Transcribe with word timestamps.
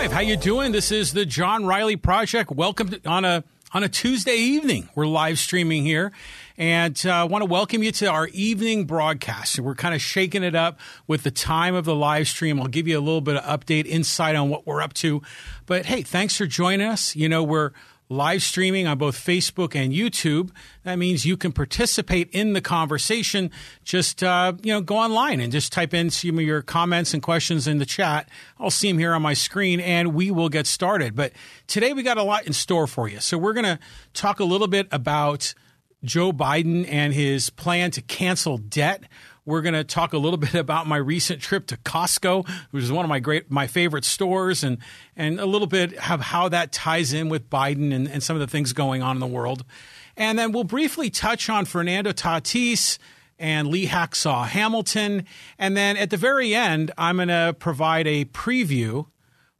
Live. 0.00 0.12
How 0.12 0.20
you 0.20 0.38
doing? 0.38 0.72
This 0.72 0.90
is 0.92 1.12
the 1.12 1.26
John 1.26 1.66
Riley 1.66 1.96
Project. 1.96 2.50
Welcome 2.50 2.88
to, 2.88 3.06
on 3.06 3.26
a 3.26 3.44
on 3.74 3.84
a 3.84 3.88
Tuesday 3.90 4.36
evening. 4.36 4.88
We're 4.94 5.06
live 5.06 5.38
streaming 5.38 5.84
here, 5.84 6.10
and 6.56 6.98
I 7.04 7.20
uh, 7.20 7.26
want 7.26 7.42
to 7.42 7.46
welcome 7.50 7.82
you 7.82 7.92
to 7.92 8.06
our 8.06 8.28
evening 8.28 8.86
broadcast. 8.86 9.58
We're 9.58 9.74
kind 9.74 9.94
of 9.94 10.00
shaking 10.00 10.42
it 10.42 10.54
up 10.54 10.80
with 11.06 11.22
the 11.22 11.30
time 11.30 11.74
of 11.74 11.84
the 11.84 11.94
live 11.94 12.28
stream. 12.28 12.58
I'll 12.58 12.68
give 12.68 12.88
you 12.88 12.98
a 12.98 13.02
little 13.02 13.20
bit 13.20 13.36
of 13.36 13.44
update, 13.44 13.84
insight 13.84 14.36
on 14.36 14.48
what 14.48 14.66
we're 14.66 14.80
up 14.80 14.94
to. 14.94 15.20
But 15.66 15.84
hey, 15.84 16.00
thanks 16.00 16.34
for 16.34 16.46
joining 16.46 16.86
us. 16.86 17.14
You 17.14 17.28
know 17.28 17.42
we're 17.42 17.72
live 18.10 18.42
streaming 18.42 18.86
on 18.86 18.98
both 18.98 19.16
Facebook 19.16 19.74
and 19.74 19.92
YouTube. 19.92 20.50
That 20.82 20.96
means 20.96 21.24
you 21.24 21.36
can 21.36 21.52
participate 21.52 22.28
in 22.32 22.52
the 22.52 22.60
conversation. 22.60 23.50
Just 23.84 24.22
uh, 24.22 24.52
you 24.62 24.72
know, 24.72 24.82
go 24.82 24.96
online 24.96 25.40
and 25.40 25.50
just 25.50 25.72
type 25.72 25.94
in 25.94 26.10
some 26.10 26.38
of 26.38 26.44
your 26.44 26.60
comments 26.60 27.14
and 27.14 27.22
questions 27.22 27.66
in 27.66 27.78
the 27.78 27.86
chat. 27.86 28.28
I'll 28.58 28.70
see 28.70 28.88
them 28.88 28.98
here 28.98 29.14
on 29.14 29.22
my 29.22 29.34
screen, 29.34 29.80
and 29.80 30.12
we 30.12 30.30
will 30.30 30.48
get 30.48 30.66
started. 30.66 31.14
But 31.14 31.32
today 31.68 31.92
we 31.92 32.02
got 32.02 32.18
a 32.18 32.22
lot 32.24 32.46
in 32.46 32.52
store 32.52 32.86
for 32.86 33.08
you. 33.08 33.20
So 33.20 33.38
we're 33.38 33.54
going 33.54 33.64
to 33.64 33.78
talk 34.12 34.40
a 34.40 34.44
little 34.44 34.68
bit 34.68 34.88
about 34.90 35.54
Joe 36.02 36.32
Biden 36.32 36.86
and 36.90 37.14
his 37.14 37.50
plan 37.50 37.90
to 37.92 38.02
cancel 38.02 38.58
debt. 38.58 39.04
We're 39.44 39.62
going 39.62 39.74
to 39.74 39.84
talk 39.84 40.12
a 40.12 40.18
little 40.18 40.36
bit 40.36 40.54
about 40.54 40.86
my 40.86 40.96
recent 40.96 41.40
trip 41.40 41.66
to 41.68 41.76
Costco, 41.78 42.48
which 42.70 42.84
is 42.84 42.92
one 42.92 43.04
of 43.04 43.08
my 43.08 43.20
great, 43.20 43.50
my 43.50 43.66
favorite 43.66 44.04
stores, 44.04 44.62
and 44.62 44.78
and 45.16 45.40
a 45.40 45.46
little 45.46 45.66
bit 45.66 45.94
of 45.94 46.20
how 46.20 46.48
that 46.48 46.72
ties 46.72 47.12
in 47.12 47.28
with 47.28 47.48
Biden 47.50 47.92
and, 47.92 48.08
and 48.08 48.22
some 48.22 48.36
of 48.36 48.40
the 48.40 48.46
things 48.46 48.72
going 48.72 49.02
on 49.02 49.16
in 49.16 49.20
the 49.20 49.26
world. 49.26 49.64
And 50.16 50.38
then 50.38 50.52
we'll 50.52 50.64
briefly 50.64 51.10
touch 51.10 51.48
on 51.48 51.64
Fernando 51.64 52.12
Tatis 52.12 52.98
and 53.38 53.68
Lee 53.68 53.86
Hacksaw 53.86 54.46
Hamilton. 54.46 55.24
And 55.58 55.76
then 55.76 55.96
at 55.96 56.10
the 56.10 56.16
very 56.16 56.54
end, 56.54 56.92
I'm 56.98 57.16
going 57.16 57.28
to 57.28 57.56
provide 57.58 58.06
a 58.06 58.26
preview 58.26 59.06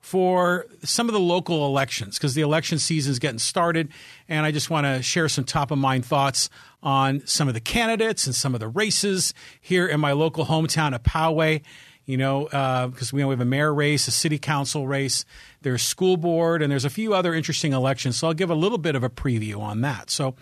for 0.01 0.67
some 0.83 1.09
of 1.09 1.13
the 1.13 1.21
local 1.21 1.67
elections 1.67 2.19
because 2.19 2.35
the 2.35 2.43
election 2.43 2.79
season 2.79 3.11
is 3.11 3.19
getting 3.19 3.39
started. 3.39 3.89
And 4.29 4.45
I 4.45 4.51
just 4.51 4.71
want 4.71 4.87
to 4.87 5.03
share 5.03 5.29
some 5.29 5.45
top 5.45 5.71
of 5.71 5.79
mind 5.79 6.05
thoughts 6.05 6.51
on 6.83 7.27
some 7.27 7.49
of 7.49 7.55
the 7.55 7.61
candidates 7.61 8.27
and 8.27 8.35
some 8.35 8.55
of 8.55 8.61
the 8.61 8.69
races 8.69 9.35
here 9.61 9.87
in 9.87 10.01
my 10.01 10.13
local 10.13 10.47
hometown 10.47 10.95
of 10.95 11.03
Poway. 11.03 11.63
You 12.07 12.17
know, 12.17 12.45
because 12.45 13.13
uh, 13.13 13.17
we 13.17 13.23
have 13.23 13.41
a 13.41 13.45
mayor 13.45 13.73
race, 13.73 14.09
a 14.09 14.11
city 14.11 14.39
council 14.39 14.89
race, 14.89 15.25
there's 15.63 15.83
school 15.83 16.17
board, 16.17 16.61
and 16.61 16.73
there's 16.73 16.85
a 16.85 16.91
few 16.91 17.15
other 17.15 17.33
interesting 17.35 17.73
elections. 17.73 18.19
So 18.19 18.27
I'll 18.27 18.35
give 18.35 18.51
a 18.51 18.55
little 18.55 18.79
bit 18.79 18.97
of 18.97 19.05
a 19.05 19.11
preview 19.11 19.61
on 19.61 19.83
that. 19.83 20.11
So, 20.11 20.35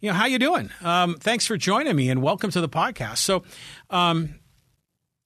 you 0.00 0.08
know, 0.08 0.14
how 0.14 0.26
you 0.26 0.40
doing? 0.40 0.70
Um, 0.80 1.14
thanks 1.14 1.46
for 1.46 1.56
joining 1.56 1.94
me, 1.94 2.10
and 2.10 2.22
welcome 2.22 2.50
to 2.50 2.60
the 2.60 2.68
podcast. 2.68 3.18
So, 3.18 3.44
um, 3.88 4.40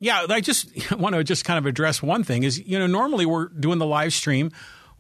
yeah, 0.01 0.27
I 0.29 0.41
just 0.43 0.91
want 0.99 1.15
to 1.15 1.25
just 1.25 1.47
kind 1.47 1.59
of 1.59 1.65
address 1.65 2.03
one 2.03 2.25
thing 2.25 2.43
is, 2.43 2.59
you 2.59 2.79
know, 2.79 2.87
normally 2.87 3.25
we're 3.25 3.49
doing 3.49 3.79
the 3.79 3.87
live 3.87 4.13
stream 4.13 4.51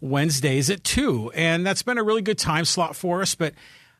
Wednesdays 0.00 0.70
at 0.70 0.84
2, 0.84 1.32
and 1.34 1.66
that's 1.66 1.82
been 1.82 1.98
a 1.98 2.02
really 2.02 2.22
good 2.22 2.38
time 2.38 2.64
slot 2.64 2.96
for 2.96 3.22
us, 3.22 3.34
but 3.34 3.54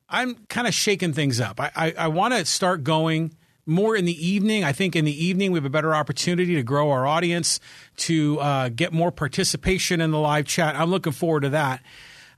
I'm 0.08 0.34
kind 0.48 0.66
of 0.66 0.74
shaking 0.74 1.12
things 1.12 1.40
up. 1.40 1.60
I, 1.60 1.70
I, 1.74 1.94
I 1.98 2.08
want 2.08 2.34
to 2.34 2.44
start 2.44 2.84
going 2.84 3.34
more 3.66 3.96
in 3.96 4.04
the 4.04 4.26
evening. 4.26 4.62
I 4.62 4.72
think 4.72 4.94
in 4.94 5.04
the 5.04 5.24
evening 5.24 5.50
we 5.50 5.58
have 5.58 5.64
a 5.64 5.70
better 5.70 5.94
opportunity 5.94 6.54
to 6.54 6.62
grow 6.62 6.90
our 6.92 7.06
audience, 7.06 7.58
to 7.96 8.38
uh, 8.38 8.68
get 8.68 8.92
more 8.92 9.10
participation 9.10 10.00
in 10.00 10.12
the 10.12 10.18
live 10.18 10.46
chat. 10.46 10.76
I'm 10.76 10.90
looking 10.90 11.12
forward 11.12 11.40
to 11.40 11.50
that. 11.50 11.82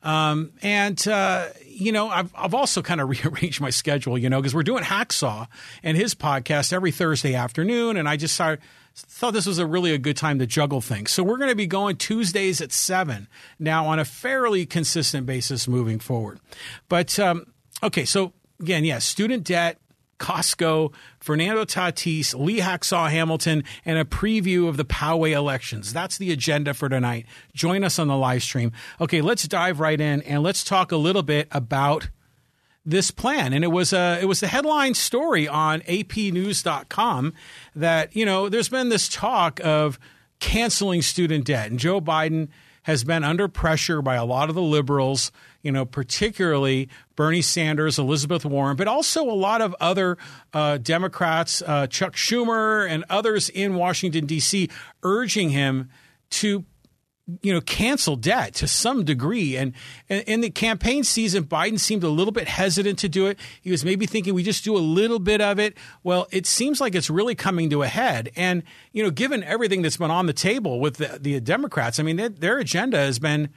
Um, 0.02 0.52
and, 0.62 1.06
uh, 1.08 1.48
you 1.66 1.92
know, 1.92 2.08
I've, 2.08 2.32
I've 2.34 2.54
also 2.54 2.82
kind 2.82 3.00
of 3.00 3.08
rearranged 3.24 3.60
my 3.60 3.70
schedule, 3.70 4.16
you 4.16 4.30
know, 4.30 4.40
because 4.40 4.54
we're 4.54 4.62
doing 4.62 4.84
Hacksaw 4.84 5.48
and 5.82 5.96
his 5.96 6.14
podcast 6.14 6.72
every 6.72 6.92
Thursday 6.92 7.34
afternoon. 7.34 7.96
And 7.96 8.08
I 8.08 8.16
just 8.16 8.34
started, 8.34 8.62
thought 8.94 9.32
this 9.32 9.46
was 9.46 9.58
a 9.58 9.66
really 9.66 9.92
a 9.92 9.98
good 9.98 10.16
time 10.16 10.38
to 10.38 10.46
juggle 10.46 10.80
things. 10.80 11.10
So 11.10 11.22
we're 11.22 11.36
going 11.36 11.50
to 11.50 11.56
be 11.56 11.66
going 11.66 11.96
Tuesdays 11.96 12.60
at 12.60 12.72
7 12.72 13.28
now 13.58 13.86
on 13.86 13.98
a 13.98 14.04
fairly 14.04 14.64
consistent 14.64 15.26
basis 15.26 15.68
moving 15.68 15.98
forward. 15.98 16.40
But, 16.88 17.18
um, 17.18 17.46
okay, 17.82 18.04
so 18.04 18.32
again, 18.60 18.84
yeah, 18.84 18.98
student 18.98 19.44
debt, 19.44 19.78
Costco, 20.18 20.92
Fernando 21.20 21.64
Tatis, 21.64 22.34
Lee 22.34 22.58
Hacksaw 22.58 23.10
Hamilton, 23.10 23.64
and 23.84 23.98
a 23.98 24.04
preview 24.04 24.68
of 24.68 24.76
the 24.76 24.84
Poway 24.84 25.30
elections. 25.30 25.92
That's 25.92 26.18
the 26.18 26.32
agenda 26.32 26.74
for 26.74 26.88
tonight. 26.88 27.26
Join 27.54 27.84
us 27.84 27.98
on 27.98 28.08
the 28.08 28.16
live 28.16 28.42
stream. 28.42 28.72
Okay, 29.00 29.20
let's 29.20 29.46
dive 29.46 29.80
right 29.80 30.00
in 30.00 30.22
and 30.22 30.42
let's 30.42 30.64
talk 30.64 30.92
a 30.92 30.96
little 30.96 31.22
bit 31.22 31.48
about 31.52 32.10
this 32.84 33.10
plan. 33.10 33.52
And 33.52 33.64
it 33.64 33.68
was 33.68 33.92
a 33.92 34.18
it 34.20 34.24
was 34.24 34.40
the 34.40 34.48
headline 34.48 34.94
story 34.94 35.46
on 35.46 35.80
apnews.com 35.82 37.34
that, 37.76 38.16
you 38.16 38.24
know, 38.24 38.48
there's 38.48 38.68
been 38.68 38.88
this 38.88 39.08
talk 39.08 39.60
of 39.62 39.98
canceling 40.40 41.02
student 41.02 41.44
debt 41.44 41.70
and 41.70 41.78
Joe 41.78 42.00
Biden 42.00 42.48
has 42.84 43.04
been 43.04 43.24
under 43.24 43.48
pressure 43.48 44.00
by 44.00 44.14
a 44.14 44.24
lot 44.24 44.48
of 44.48 44.54
the 44.54 44.62
liberals, 44.62 45.30
you 45.62 45.70
know, 45.70 45.84
particularly 45.84 46.88
Bernie 47.18 47.42
Sanders, 47.42 47.98
Elizabeth 47.98 48.44
Warren, 48.44 48.76
but 48.76 48.86
also 48.86 49.28
a 49.28 49.34
lot 49.34 49.60
of 49.60 49.74
other 49.80 50.16
uh, 50.52 50.78
Democrats, 50.78 51.60
uh, 51.66 51.88
Chuck 51.88 52.14
Schumer, 52.14 52.88
and 52.88 53.04
others 53.10 53.48
in 53.48 53.74
Washington, 53.74 54.24
D.C., 54.24 54.70
urging 55.02 55.50
him 55.50 55.90
to 56.30 56.64
you 57.42 57.52
know, 57.52 57.60
cancel 57.60 58.14
debt 58.14 58.54
to 58.54 58.68
some 58.68 59.04
degree. 59.04 59.56
And, 59.56 59.72
in 60.08 60.42
the 60.42 60.50
campaign 60.50 61.02
season, 61.02 61.42
Biden 61.42 61.80
seemed 61.80 62.04
a 62.04 62.08
little 62.08 62.30
bit 62.30 62.46
hesitant 62.46 63.00
to 63.00 63.08
do 63.08 63.26
it. 63.26 63.36
He 63.60 63.72
was 63.72 63.84
maybe 63.84 64.06
thinking 64.06 64.32
we 64.32 64.44
just 64.44 64.62
do 64.62 64.76
a 64.76 64.78
little 64.78 65.18
bit 65.18 65.40
of 65.40 65.58
it. 65.58 65.76
Well, 66.04 66.28
it 66.30 66.46
seems 66.46 66.80
like 66.80 66.94
it's 66.94 67.10
really 67.10 67.34
coming 67.34 67.68
to 67.70 67.82
a 67.82 67.88
head. 67.88 68.30
And, 68.36 68.62
you 68.92 69.02
know, 69.02 69.10
given 69.10 69.42
everything 69.42 69.82
that's 69.82 69.96
been 69.96 70.12
on 70.12 70.26
the 70.26 70.32
table 70.32 70.78
with 70.78 70.98
the, 70.98 71.18
the 71.20 71.40
Democrats, 71.40 71.98
I 71.98 72.04
mean, 72.04 72.16
their 72.38 72.58
agenda 72.58 72.98
has 72.98 73.18
been, 73.18 73.48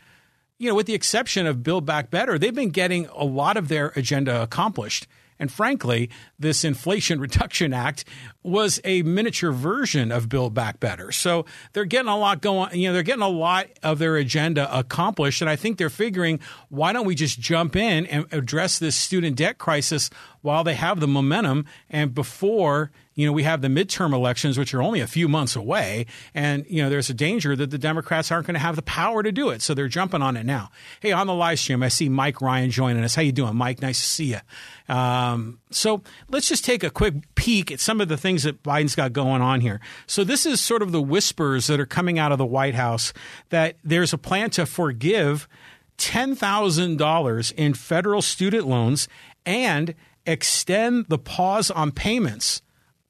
you 0.61 0.69
know, 0.69 0.75
with 0.75 0.85
the 0.85 0.93
exception 0.93 1.47
of 1.47 1.63
Build 1.63 1.87
Back 1.87 2.11
Better, 2.11 2.37
they've 2.37 2.53
been 2.53 2.69
getting 2.69 3.07
a 3.07 3.25
lot 3.25 3.57
of 3.57 3.67
their 3.67 3.87
agenda 3.95 4.43
accomplished. 4.43 5.07
And 5.39 5.51
frankly, 5.51 6.11
this 6.37 6.63
Inflation 6.63 7.19
Reduction 7.19 7.73
Act 7.73 8.05
was 8.43 8.79
a 8.83 9.01
miniature 9.01 9.51
version 9.51 10.11
of 10.11 10.29
Build 10.29 10.53
Back 10.53 10.79
Better. 10.79 11.11
So 11.11 11.47
they're 11.73 11.85
getting 11.85 12.09
a 12.09 12.17
lot 12.17 12.43
going, 12.43 12.79
you 12.79 12.87
know, 12.87 12.93
they're 12.93 13.01
getting 13.01 13.23
a 13.23 13.27
lot 13.27 13.69
of 13.81 13.97
their 13.97 14.17
agenda 14.17 14.71
accomplished. 14.77 15.41
And 15.41 15.49
I 15.49 15.55
think 15.55 15.79
they're 15.79 15.89
figuring, 15.89 16.39
why 16.69 16.93
don't 16.93 17.07
we 17.07 17.15
just 17.15 17.39
jump 17.39 17.75
in 17.75 18.05
and 18.05 18.31
address 18.31 18.77
this 18.77 18.95
student 18.95 19.37
debt 19.37 19.57
crisis 19.57 20.11
while 20.41 20.63
they 20.63 20.75
have 20.75 20.99
the 20.99 21.07
momentum 21.07 21.65
and 21.89 22.13
before 22.13 22.91
you 23.21 23.27
know, 23.27 23.33
we 23.33 23.43
have 23.43 23.61
the 23.61 23.67
midterm 23.67 24.13
elections, 24.13 24.57
which 24.57 24.73
are 24.73 24.81
only 24.81 24.99
a 24.99 25.07
few 25.07 25.27
months 25.27 25.55
away, 25.55 26.07
and 26.33 26.65
you 26.67 26.81
know, 26.81 26.89
there's 26.89 27.09
a 27.09 27.13
danger 27.13 27.55
that 27.55 27.69
the 27.69 27.77
Democrats 27.77 28.31
aren't 28.31 28.47
going 28.47 28.55
to 28.55 28.59
have 28.59 28.75
the 28.75 28.81
power 28.81 29.21
to 29.21 29.31
do 29.31 29.49
it, 29.49 29.61
so 29.61 29.73
they're 29.73 29.87
jumping 29.87 30.21
on 30.21 30.35
it 30.35 30.45
now. 30.45 30.71
Hey, 30.99 31.11
on 31.11 31.27
the 31.27 31.33
live 31.33 31.59
stream, 31.59 31.83
I 31.83 31.89
see 31.89 32.09
Mike 32.09 32.41
Ryan 32.41 32.71
joining 32.71 33.03
us. 33.03 33.13
How 33.13 33.21
you 33.21 33.31
doing, 33.31 33.55
Mike? 33.55 33.81
Nice 33.81 33.99
to 33.99 34.07
see 34.07 34.25
you. 34.25 34.93
Um, 34.93 35.59
so 35.69 36.01
let's 36.29 36.49
just 36.49 36.65
take 36.65 36.83
a 36.83 36.89
quick 36.89 37.13
peek 37.35 37.71
at 37.71 37.79
some 37.79 38.01
of 38.01 38.07
the 38.07 38.17
things 38.17 38.43
that 38.43 38.63
Biden's 38.63 38.95
got 38.95 39.13
going 39.13 39.41
on 39.41 39.61
here. 39.61 39.79
So 40.07 40.23
this 40.23 40.45
is 40.45 40.59
sort 40.59 40.81
of 40.81 40.91
the 40.91 41.01
whispers 41.01 41.67
that 41.67 41.79
are 41.79 41.85
coming 41.85 42.17
out 42.17 42.31
of 42.31 42.39
the 42.39 42.45
White 42.45 42.75
House 42.75 43.13
that 43.49 43.77
there's 43.83 44.13
a 44.13 44.17
plan 44.17 44.49
to 44.51 44.65
forgive 44.65 45.47
$10,000 45.97 47.53
in 47.53 47.73
federal 47.73 48.21
student 48.21 48.67
loans 48.67 49.07
and 49.45 49.93
extend 50.25 51.05
the 51.07 51.17
pause 51.19 51.69
on 51.71 51.91
payments 51.91 52.61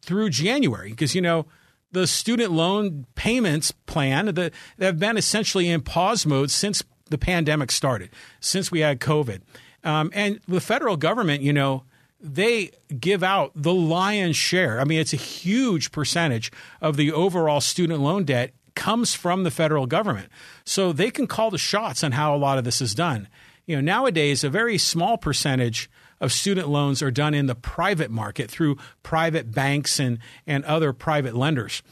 through 0.01 0.29
January 0.29 0.89
because 0.89 1.15
you 1.15 1.21
know 1.21 1.45
the 1.91 2.07
student 2.07 2.51
loan 2.51 3.05
payments 3.15 3.71
plan 3.71 4.27
that 4.27 4.53
have 4.79 4.99
been 4.99 5.17
essentially 5.17 5.69
in 5.69 5.81
pause 5.81 6.25
mode 6.25 6.49
since 6.49 6.83
the 7.09 7.17
pandemic 7.17 7.71
started, 7.71 8.09
since 8.39 8.71
we 8.71 8.79
had 8.79 8.99
COVID. 8.99 9.41
Um, 9.83 10.11
and 10.13 10.39
the 10.47 10.61
federal 10.61 10.95
government, 10.95 11.41
you 11.41 11.53
know, 11.53 11.83
they 12.19 12.71
give 12.99 13.23
out 13.23 13.51
the 13.55 13.73
lion's 13.73 14.35
share. 14.35 14.79
I 14.79 14.85
mean, 14.85 14.99
it's 14.99 15.13
a 15.13 15.17
huge 15.17 15.91
percentage 15.91 16.51
of 16.79 16.95
the 16.95 17.11
overall 17.11 17.61
student 17.61 17.99
loan 17.99 18.23
debt 18.23 18.53
comes 18.75 19.13
from 19.13 19.43
the 19.43 19.51
federal 19.51 19.85
government. 19.87 20.29
So 20.63 20.93
they 20.93 21.11
can 21.11 21.27
call 21.27 21.51
the 21.51 21.57
shots 21.57 22.03
on 22.03 22.13
how 22.13 22.35
a 22.35 22.37
lot 22.37 22.57
of 22.57 22.63
this 22.63 22.79
is 22.79 22.95
done. 22.95 23.27
You 23.65 23.75
know, 23.75 23.81
nowadays, 23.81 24.43
a 24.43 24.49
very 24.49 24.77
small 24.77 25.17
percentage 25.17 25.89
of 26.21 26.31
student 26.31 26.69
loans 26.69 27.01
are 27.01 27.11
done 27.11 27.33
in 27.33 27.47
the 27.47 27.55
private 27.55 28.11
market 28.11 28.49
through 28.49 28.77
private 29.03 29.51
banks 29.51 29.99
and, 29.99 30.19
and 30.47 30.63
other 30.63 30.93
private 30.93 31.35
lenders. 31.35 31.83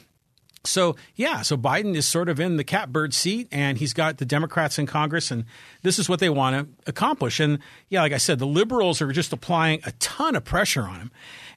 So, 0.66 0.96
yeah, 1.16 1.42
so 1.42 1.58
Biden 1.58 1.96
is 1.96 2.06
sort 2.06 2.30
of 2.30 2.40
in 2.40 2.58
the 2.58 2.64
catbird 2.64 3.14
seat 3.14 3.48
and 3.52 3.78
he's 3.78 3.94
got 3.94 4.18
the 4.18 4.26
Democrats 4.26 4.78
in 4.78 4.86
Congress, 4.86 5.31
and 5.31 5.46
this 5.84 5.98
is 5.98 6.10
what 6.10 6.20
they 6.20 6.30
want 6.30 6.56
to 6.56 6.90
accomplish. 6.90 7.40
And 7.40 7.60
yeah, 7.90 8.02
like 8.02 8.12
I 8.12 8.18
said, 8.18 8.40
the 8.40 8.48
liberals 8.48 9.02
are 9.02 9.12
just 9.12 9.34
applying 9.34 9.80
a 9.86 9.94
ton 9.94 10.36
of 10.36 10.44
pressure 10.44 10.84
on 10.84 11.00
him. 11.00 11.12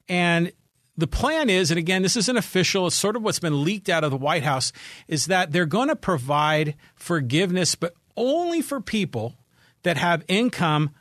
And 0.09 0.51
the 0.97 1.07
plan 1.07 1.49
is, 1.49 1.69
and 1.69 1.77
again, 1.77 2.01
this 2.01 2.15
isn't 2.15 2.37
official, 2.37 2.87
it's 2.87 2.95
sort 2.95 3.15
of 3.15 3.23
what's 3.23 3.39
been 3.39 3.63
leaked 3.63 3.89
out 3.89 4.03
of 4.03 4.11
the 4.11 4.17
White 4.17 4.43
House, 4.43 4.71
is 5.07 5.25
that 5.25 5.51
they're 5.51 5.65
going 5.65 5.89
to 5.89 5.95
provide 5.95 6.75
forgiveness, 6.95 7.75
but 7.75 7.93
only 8.15 8.61
for 8.61 8.79
people 8.79 9.35
that 9.83 9.97
have 9.97 10.23
income 10.27 10.91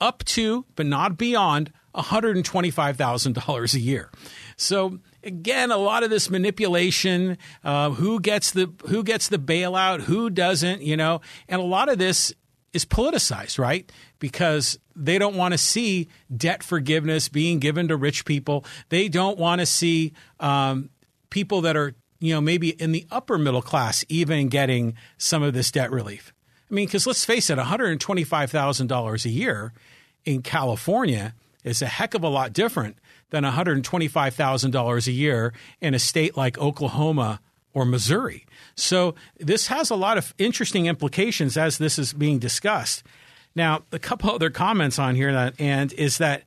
up 0.00 0.24
to, 0.24 0.64
but 0.76 0.86
not 0.86 1.18
beyond, 1.18 1.72
$125,000 1.94 3.74
a 3.74 3.80
year. 3.80 4.10
So 4.56 5.00
again, 5.24 5.70
a 5.70 5.76
lot 5.76 6.02
of 6.02 6.10
this 6.10 6.30
manipulation, 6.30 7.36
uh, 7.64 7.90
who 7.90 8.20
gets 8.20 8.52
the 8.52 8.72
who 8.88 9.02
gets 9.02 9.28
the 9.28 9.38
bailout, 9.38 10.02
who 10.02 10.30
doesn't, 10.30 10.82
you 10.82 10.96
know, 10.96 11.20
and 11.48 11.60
a 11.60 11.64
lot 11.64 11.88
of 11.88 11.98
this 11.98 12.32
is 12.72 12.84
politicized, 12.84 13.58
right? 13.58 13.90
Because 14.18 14.78
they 14.94 15.18
don't 15.18 15.34
want 15.34 15.52
to 15.52 15.58
see 15.58 16.08
debt 16.34 16.62
forgiveness 16.62 17.28
being 17.28 17.58
given 17.58 17.88
to 17.88 17.96
rich 17.96 18.24
people. 18.24 18.64
They 18.90 19.08
don't 19.08 19.38
want 19.38 19.60
to 19.60 19.66
see 19.66 20.12
um, 20.38 20.90
people 21.30 21.62
that 21.62 21.76
are, 21.76 21.94
you 22.20 22.34
know, 22.34 22.40
maybe 22.40 22.70
in 22.70 22.92
the 22.92 23.06
upper 23.10 23.38
middle 23.38 23.62
class 23.62 24.04
even 24.08 24.48
getting 24.48 24.94
some 25.18 25.42
of 25.42 25.54
this 25.54 25.72
debt 25.72 25.90
relief. 25.90 26.32
I 26.70 26.74
mean, 26.74 26.86
because 26.86 27.06
let's 27.06 27.24
face 27.24 27.50
it, 27.50 27.58
$125,000 27.58 29.24
a 29.24 29.28
year 29.28 29.72
in 30.24 30.42
California 30.42 31.34
is 31.64 31.82
a 31.82 31.86
heck 31.86 32.14
of 32.14 32.24
a 32.24 32.28
lot 32.28 32.52
different 32.52 32.96
than 33.30 33.44
$125,000 33.44 35.06
a 35.06 35.12
year 35.12 35.52
in 35.80 35.94
a 35.94 35.98
state 35.98 36.36
like 36.36 36.58
Oklahoma 36.58 37.40
or 37.72 37.84
Missouri. 37.84 38.46
So 38.74 39.14
this 39.38 39.68
has 39.68 39.90
a 39.90 39.94
lot 39.94 40.18
of 40.18 40.34
interesting 40.38 40.86
implications 40.86 41.56
as 41.56 41.78
this 41.78 41.98
is 41.98 42.12
being 42.12 42.38
discussed. 42.38 43.02
Now, 43.54 43.82
a 43.92 43.98
couple 43.98 44.30
other 44.30 44.50
comments 44.50 44.98
on 44.98 45.14
here 45.14 45.32
that 45.32 45.54
and 45.58 45.92
is 45.94 46.18
that 46.18 46.44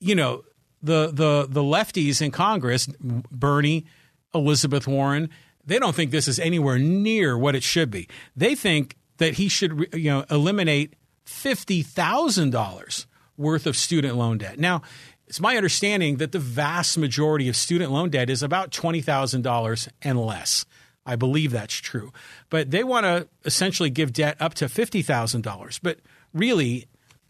you 0.00 0.14
know 0.14 0.44
the 0.82 1.08
the 1.08 1.46
the 1.48 1.62
lefties 1.62 2.20
in 2.20 2.30
Congress, 2.30 2.86
Bernie, 3.30 3.86
Elizabeth 4.34 4.86
Warren, 4.86 5.30
they 5.64 5.78
don't 5.78 5.94
think 5.94 6.10
this 6.10 6.28
is 6.28 6.38
anywhere 6.38 6.78
near 6.78 7.38
what 7.38 7.54
it 7.54 7.62
should 7.62 7.90
be. 7.90 8.08
They 8.36 8.54
think 8.54 8.96
that 9.16 9.34
he 9.34 9.48
should 9.48 9.88
you 9.94 10.10
know 10.10 10.24
eliminate 10.30 10.94
fifty 11.24 11.82
thousand 11.82 12.50
dollars 12.50 13.06
worth 13.36 13.66
of 13.66 13.76
student 13.76 14.16
loan 14.16 14.38
debt. 14.38 14.58
Now, 14.58 14.82
it's 15.26 15.40
my 15.40 15.56
understanding 15.56 16.16
that 16.16 16.32
the 16.32 16.38
vast 16.38 16.98
majority 16.98 17.48
of 17.48 17.56
student 17.56 17.90
loan 17.90 18.10
debt 18.10 18.30
is 18.30 18.42
about 18.42 18.70
$20,000 18.70 19.88
and 20.02 20.20
less. 20.20 20.64
I 21.06 21.16
believe 21.16 21.50
that's 21.50 21.74
true. 21.74 22.12
But 22.50 22.70
they 22.70 22.84
want 22.84 23.04
to 23.04 23.28
essentially 23.44 23.90
give 23.90 24.12
debt 24.12 24.36
up 24.40 24.54
to 24.54 24.66
$50,000. 24.66 25.80
But 25.82 25.98
really, 26.32 26.86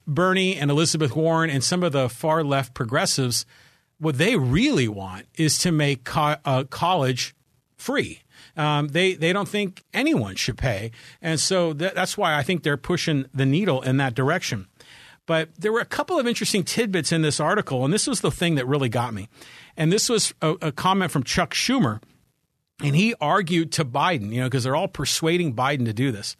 Bernie 0.06 0.56
and 0.56 0.70
Elizabeth 0.70 1.16
Warren 1.16 1.50
and 1.50 1.62
some 1.62 1.82
of 1.82 1.92
the 1.92 2.08
far 2.08 2.44
left 2.44 2.74
progressives, 2.74 3.46
what 3.98 4.18
they 4.18 4.36
really 4.36 4.88
want 4.88 5.26
is 5.36 5.58
to 5.58 5.72
make 5.72 6.04
co- 6.04 6.36
uh, 6.44 6.64
college 6.64 7.34
free. 7.76 8.20
Um, 8.56 8.88
they 8.88 9.14
they 9.14 9.32
don't 9.32 9.48
think 9.48 9.82
anyone 9.92 10.36
should 10.36 10.58
pay, 10.58 10.92
and 11.20 11.40
so 11.40 11.72
th- 11.72 11.94
that's 11.94 12.16
why 12.16 12.36
I 12.36 12.42
think 12.42 12.62
they're 12.62 12.76
pushing 12.76 13.26
the 13.34 13.46
needle 13.46 13.82
in 13.82 13.96
that 13.96 14.14
direction. 14.14 14.66
But 15.26 15.48
there 15.58 15.72
were 15.72 15.80
a 15.80 15.86
couple 15.86 16.18
of 16.18 16.26
interesting 16.26 16.64
tidbits 16.64 17.10
in 17.10 17.22
this 17.22 17.40
article, 17.40 17.84
and 17.84 17.92
this 17.92 18.06
was 18.06 18.20
the 18.20 18.30
thing 18.30 18.56
that 18.56 18.66
really 18.66 18.88
got 18.88 19.14
me. 19.14 19.28
And 19.76 19.90
this 19.90 20.08
was 20.08 20.34
a, 20.42 20.54
a 20.60 20.72
comment 20.72 21.10
from 21.10 21.24
Chuck 21.24 21.54
Schumer 21.54 22.00
and 22.82 22.96
he 22.96 23.14
argued 23.20 23.72
to 23.72 23.84
Biden, 23.84 24.32
you 24.32 24.40
know, 24.40 24.46
because 24.46 24.64
they're 24.64 24.76
all 24.76 24.88
persuading 24.88 25.54
Biden 25.54 25.84
to 25.84 25.92
do 25.92 26.10
this. 26.10 26.36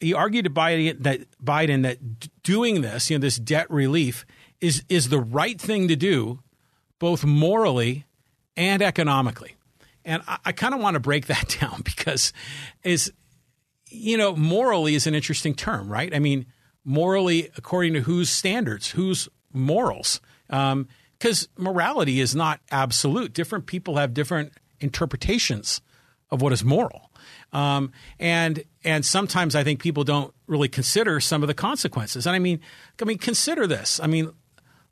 He 0.00 0.12
argued 0.12 0.44
to 0.44 0.50
Biden 0.50 1.02
that 1.02 1.20
Biden 1.42 1.82
that 1.82 1.98
doing 2.42 2.82
this, 2.82 3.10
you 3.10 3.18
know, 3.18 3.22
this 3.22 3.38
debt 3.38 3.70
relief 3.70 4.26
is 4.60 4.84
is 4.88 5.08
the 5.08 5.20
right 5.20 5.60
thing 5.60 5.88
to 5.88 5.96
do, 5.96 6.40
both 6.98 7.24
morally 7.24 8.04
and 8.56 8.82
economically. 8.82 9.54
And 10.04 10.22
I, 10.26 10.38
I 10.46 10.52
kind 10.52 10.74
of 10.74 10.80
want 10.80 10.94
to 10.94 11.00
break 11.00 11.26
that 11.28 11.56
down 11.60 11.82
because 11.82 12.32
is 12.82 13.12
you 13.94 14.16
know, 14.16 14.34
morally 14.34 14.94
is 14.94 15.06
an 15.06 15.14
interesting 15.14 15.54
term, 15.54 15.88
right? 15.88 16.14
I 16.14 16.18
mean, 16.18 16.46
morally 16.84 17.50
according 17.56 17.94
to 17.94 18.00
whose 18.00 18.28
standards, 18.28 18.90
whose 18.90 19.28
morals. 19.52 20.20
Because 20.48 21.48
um, 21.48 21.48
morality 21.56 22.20
is 22.20 22.34
not 22.34 22.60
absolute. 22.70 23.32
Different 23.32 23.66
people 23.66 23.96
have 23.96 24.12
different 24.12 24.52
interpretations 24.80 25.80
of 26.30 26.42
what 26.42 26.52
is 26.52 26.64
moral. 26.64 27.10
Um, 27.52 27.92
and 28.18 28.64
and 28.82 29.06
sometimes 29.06 29.54
I 29.54 29.62
think 29.62 29.80
people 29.80 30.02
don't 30.02 30.34
really 30.46 30.68
consider 30.68 31.20
some 31.20 31.42
of 31.42 31.46
the 31.46 31.54
consequences. 31.54 32.26
And 32.26 32.34
I 32.34 32.40
mean, 32.40 32.60
I 33.00 33.04
mean, 33.04 33.18
consider 33.18 33.66
this. 33.66 34.00
I 34.00 34.08
mean, 34.08 34.32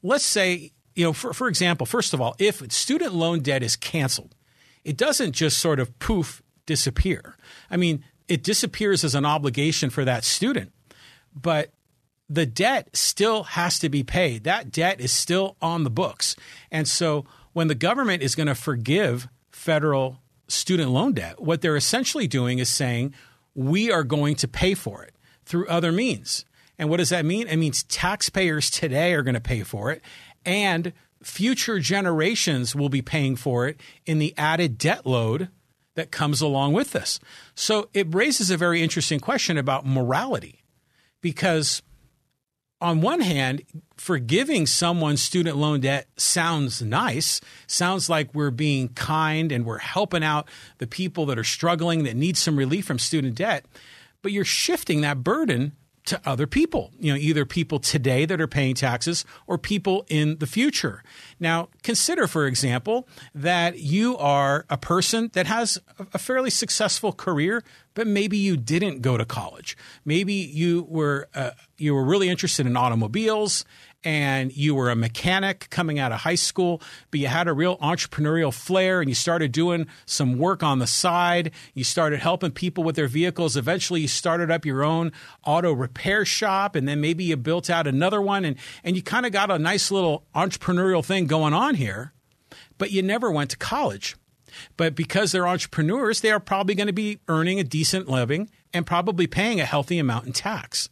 let's 0.02 0.24
say 0.24 0.72
you 0.94 1.04
know, 1.04 1.12
for 1.12 1.32
for 1.32 1.48
example, 1.48 1.86
first 1.86 2.14
of 2.14 2.20
all, 2.20 2.36
if 2.38 2.70
student 2.72 3.14
loan 3.14 3.40
debt 3.40 3.62
is 3.62 3.74
canceled, 3.74 4.34
it 4.84 4.96
doesn't 4.96 5.32
just 5.32 5.58
sort 5.58 5.80
of 5.80 5.98
poof 5.98 6.42
disappear. 6.66 7.36
I 7.70 7.76
mean, 7.76 8.04
it 8.28 8.42
disappears 8.42 9.04
as 9.04 9.14
an 9.14 9.24
obligation 9.26 9.90
for 9.90 10.04
that 10.04 10.24
student, 10.24 10.72
but 11.34 11.72
the 12.28 12.46
debt 12.46 12.88
still 12.96 13.42
has 13.42 13.78
to 13.80 13.88
be 13.88 14.02
paid. 14.02 14.44
That 14.44 14.70
debt 14.70 15.00
is 15.00 15.12
still 15.12 15.56
on 15.60 15.84
the 15.84 15.90
books, 15.90 16.36
and 16.70 16.88
so 16.88 17.26
when 17.52 17.68
the 17.68 17.74
government 17.74 18.22
is 18.22 18.34
going 18.34 18.46
to 18.46 18.54
forgive 18.54 19.28
federal 19.50 20.20
student 20.48 20.90
loan 20.90 21.12
debt, 21.12 21.40
what 21.40 21.60
they're 21.60 21.76
essentially 21.76 22.26
doing 22.26 22.58
is 22.58 22.68
saying, 22.68 23.14
we 23.54 23.90
are 23.90 24.04
going 24.04 24.34
to 24.36 24.48
pay 24.48 24.74
for 24.74 25.02
it 25.04 25.14
through 25.44 25.66
other 25.66 25.92
means. 25.92 26.44
And 26.78 26.88
what 26.88 26.96
does 26.96 27.10
that 27.10 27.24
mean? 27.24 27.46
It 27.48 27.56
means 27.56 27.82
taxpayers 27.84 28.70
today 28.70 29.12
are 29.12 29.22
going 29.22 29.34
to 29.34 29.40
pay 29.40 29.62
for 29.62 29.90
it, 29.90 30.02
and 30.44 30.92
future 31.22 31.78
generations 31.78 32.74
will 32.74 32.88
be 32.88 33.02
paying 33.02 33.36
for 33.36 33.66
it 33.66 33.80
in 34.06 34.18
the 34.18 34.34
added 34.36 34.78
debt 34.78 35.06
load 35.06 35.48
that 35.94 36.10
comes 36.10 36.40
along 36.40 36.72
with 36.72 36.92
this. 36.92 37.20
So 37.54 37.88
it 37.92 38.14
raises 38.14 38.50
a 38.50 38.56
very 38.56 38.82
interesting 38.82 39.20
question 39.20 39.58
about 39.58 39.86
morality 39.86 40.64
because 41.20 41.82
on 42.80 43.00
one 43.00 43.20
hand, 43.20 43.62
forgiving 43.96 44.66
someone's 44.66 45.22
student 45.22 45.56
loan 45.56 45.80
debt 45.80 46.08
sounds 46.16 46.82
nice, 46.82 47.40
sounds 47.68 48.10
like 48.10 48.34
we're 48.34 48.50
being 48.50 48.88
kind 48.88 49.52
and 49.52 49.64
we're 49.64 49.78
helping 49.78 50.24
out 50.24 50.48
the 50.78 50.86
people 50.86 51.24
that 51.26 51.38
are 51.38 51.44
struggling 51.44 52.02
that 52.02 52.16
need 52.16 52.36
some 52.36 52.56
relief 52.56 52.84
from 52.84 52.98
student 52.98 53.36
debt. 53.36 53.64
But 54.20 54.32
you're 54.32 54.44
shifting 54.44 55.02
that 55.02 55.22
burden 55.22 55.72
to 56.04 56.20
other 56.24 56.46
people, 56.46 56.90
you 56.98 57.12
know, 57.12 57.18
either 57.18 57.44
people 57.44 57.78
today 57.78 58.24
that 58.24 58.40
are 58.40 58.48
paying 58.48 58.74
taxes 58.74 59.24
or 59.46 59.56
people 59.56 60.04
in 60.08 60.38
the 60.38 60.46
future. 60.46 61.02
Now, 61.38 61.68
consider, 61.82 62.26
for 62.26 62.46
example, 62.46 63.06
that 63.34 63.78
you 63.78 64.16
are 64.18 64.64
a 64.68 64.76
person 64.76 65.30
that 65.34 65.46
has 65.46 65.78
a 66.12 66.18
fairly 66.18 66.50
successful 66.50 67.12
career, 67.12 67.62
but 67.94 68.06
maybe 68.06 68.36
you 68.36 68.56
didn't 68.56 69.00
go 69.00 69.16
to 69.16 69.24
college. 69.24 69.76
Maybe 70.04 70.34
you 70.34 70.86
were 70.88 71.28
uh, 71.34 71.50
you 71.78 71.94
were 71.94 72.04
really 72.04 72.28
interested 72.28 72.66
in 72.66 72.76
automobiles 72.76 73.64
and 74.04 74.54
you 74.56 74.74
were 74.74 74.90
a 74.90 74.96
mechanic 74.96 75.68
coming 75.70 75.98
out 75.98 76.12
of 76.12 76.20
high 76.20 76.34
school, 76.34 76.82
but 77.10 77.20
you 77.20 77.28
had 77.28 77.48
a 77.48 77.52
real 77.52 77.76
entrepreneurial 77.78 78.52
flair 78.52 79.00
and 79.00 79.08
you 79.08 79.14
started 79.14 79.52
doing 79.52 79.86
some 80.06 80.38
work 80.38 80.62
on 80.62 80.78
the 80.78 80.86
side. 80.86 81.52
You 81.74 81.84
started 81.84 82.20
helping 82.20 82.50
people 82.50 82.84
with 82.84 82.96
their 82.96 83.08
vehicles. 83.08 83.56
Eventually, 83.56 84.00
you 84.00 84.08
started 84.08 84.50
up 84.50 84.66
your 84.66 84.82
own 84.82 85.12
auto 85.44 85.72
repair 85.72 86.24
shop, 86.24 86.74
and 86.74 86.88
then 86.88 87.00
maybe 87.00 87.24
you 87.24 87.36
built 87.36 87.70
out 87.70 87.86
another 87.86 88.20
one, 88.20 88.44
and, 88.44 88.56
and 88.82 88.96
you 88.96 89.02
kind 89.02 89.26
of 89.26 89.32
got 89.32 89.50
a 89.50 89.58
nice 89.58 89.90
little 89.90 90.24
entrepreneurial 90.34 91.04
thing 91.04 91.26
going 91.26 91.54
on 91.54 91.74
here, 91.76 92.12
but 92.78 92.90
you 92.90 93.02
never 93.02 93.30
went 93.30 93.50
to 93.50 93.56
college. 93.56 94.16
But 94.76 94.94
because 94.94 95.32
they're 95.32 95.48
entrepreneurs, 95.48 96.20
they 96.20 96.30
are 96.30 96.40
probably 96.40 96.74
going 96.74 96.88
to 96.88 96.92
be 96.92 97.20
earning 97.28 97.58
a 97.58 97.64
decent 97.64 98.08
living 98.08 98.50
and 98.74 98.86
probably 98.86 99.26
paying 99.26 99.60
a 99.60 99.64
healthy 99.64 99.98
amount 99.98 100.26
in 100.26 100.32
tax. 100.32 100.88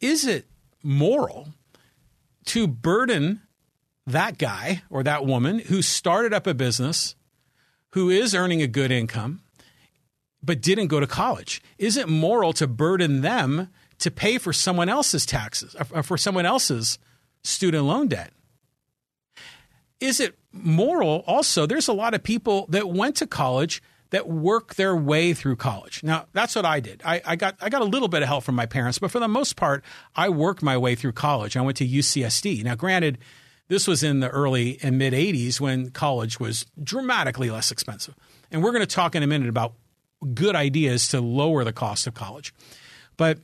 Is 0.00 0.26
it 0.26 0.46
moral 0.82 1.48
to 2.48 2.66
burden 2.66 3.42
that 4.06 4.38
guy 4.38 4.82
or 4.90 5.02
that 5.02 5.24
woman 5.24 5.58
who 5.58 5.82
started 5.82 6.32
up 6.32 6.46
a 6.46 6.54
business, 6.54 7.14
who 7.90 8.10
is 8.10 8.34
earning 8.34 8.62
a 8.62 8.66
good 8.66 8.90
income, 8.90 9.40
but 10.42 10.60
didn't 10.62 10.86
go 10.86 11.00
to 11.00 11.06
college? 11.06 11.62
Is 11.78 11.96
it 11.96 12.08
moral 12.08 12.52
to 12.54 12.66
burden 12.66 13.20
them 13.20 13.68
to 13.98 14.10
pay 14.10 14.38
for 14.38 14.52
someone 14.52 14.88
else's 14.88 15.26
taxes, 15.26 15.76
or 15.90 16.02
for 16.02 16.16
someone 16.16 16.46
else's 16.46 16.98
student 17.42 17.84
loan 17.84 18.08
debt? 18.08 18.32
Is 20.00 20.20
it 20.20 20.38
moral 20.52 21.24
also? 21.26 21.66
There's 21.66 21.88
a 21.88 21.92
lot 21.92 22.14
of 22.14 22.22
people 22.22 22.66
that 22.68 22.88
went 22.88 23.16
to 23.16 23.26
college 23.26 23.82
that 24.10 24.28
work 24.28 24.74
their 24.76 24.96
way 24.96 25.34
through 25.34 25.56
college. 25.56 26.02
Now, 26.02 26.26
that's 26.32 26.56
what 26.56 26.64
I 26.64 26.80
did. 26.80 27.02
I, 27.04 27.20
I, 27.24 27.36
got 27.36 27.56
I 27.60 27.68
got 27.68 27.82
a 27.82 27.86
little 27.86 28.08
bit 28.08 28.22
of 28.22 28.28
help 28.28 28.44
from 28.44 28.54
my 28.54 28.66
parents, 28.66 28.98
but 28.98 29.10
for 29.10 29.20
the 29.20 29.28
most 29.28 29.56
part, 29.56 29.84
I 30.16 30.28
worked 30.28 30.62
my 30.62 30.76
way 30.76 30.94
through 30.94 31.12
college. 31.12 31.56
I 31.56 31.60
went 31.60 31.76
to 31.78 31.86
UCSD. 31.86 32.64
Now, 32.64 32.74
granted, 32.74 33.18
this 33.68 33.86
was 33.86 34.02
in 34.02 34.20
the 34.20 34.30
early 34.30 34.78
and 34.82 34.96
mid 34.96 35.12
80s 35.12 35.60
when 35.60 35.90
college 35.90 36.40
was 36.40 36.64
dramatically 36.82 37.50
less 37.50 37.70
expensive. 37.70 38.14
And 38.50 38.62
we're 38.62 38.72
going 38.72 38.80
to 38.80 38.86
talk 38.86 39.14
in 39.14 39.22
a 39.22 39.26
minute 39.26 39.48
about 39.48 39.74
good 40.34 40.56
ideas 40.56 41.08
to 41.08 41.20
lower 41.20 41.64
the 41.64 41.72
cost 41.72 42.06
of 42.06 42.14
college. 42.14 42.54
But 43.16 43.38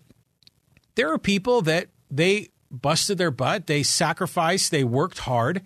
there 0.95 1.13
are 1.13 1.19
people 1.19 1.61
that 1.63 1.89
they 2.11 2.49
busted 2.71 3.19
their 3.19 3.31
butt, 3.31 3.67
they 3.67 3.83
sacrificed, 3.83 4.71
they 4.71 4.83
worked 4.83 5.19
hard, 5.19 5.63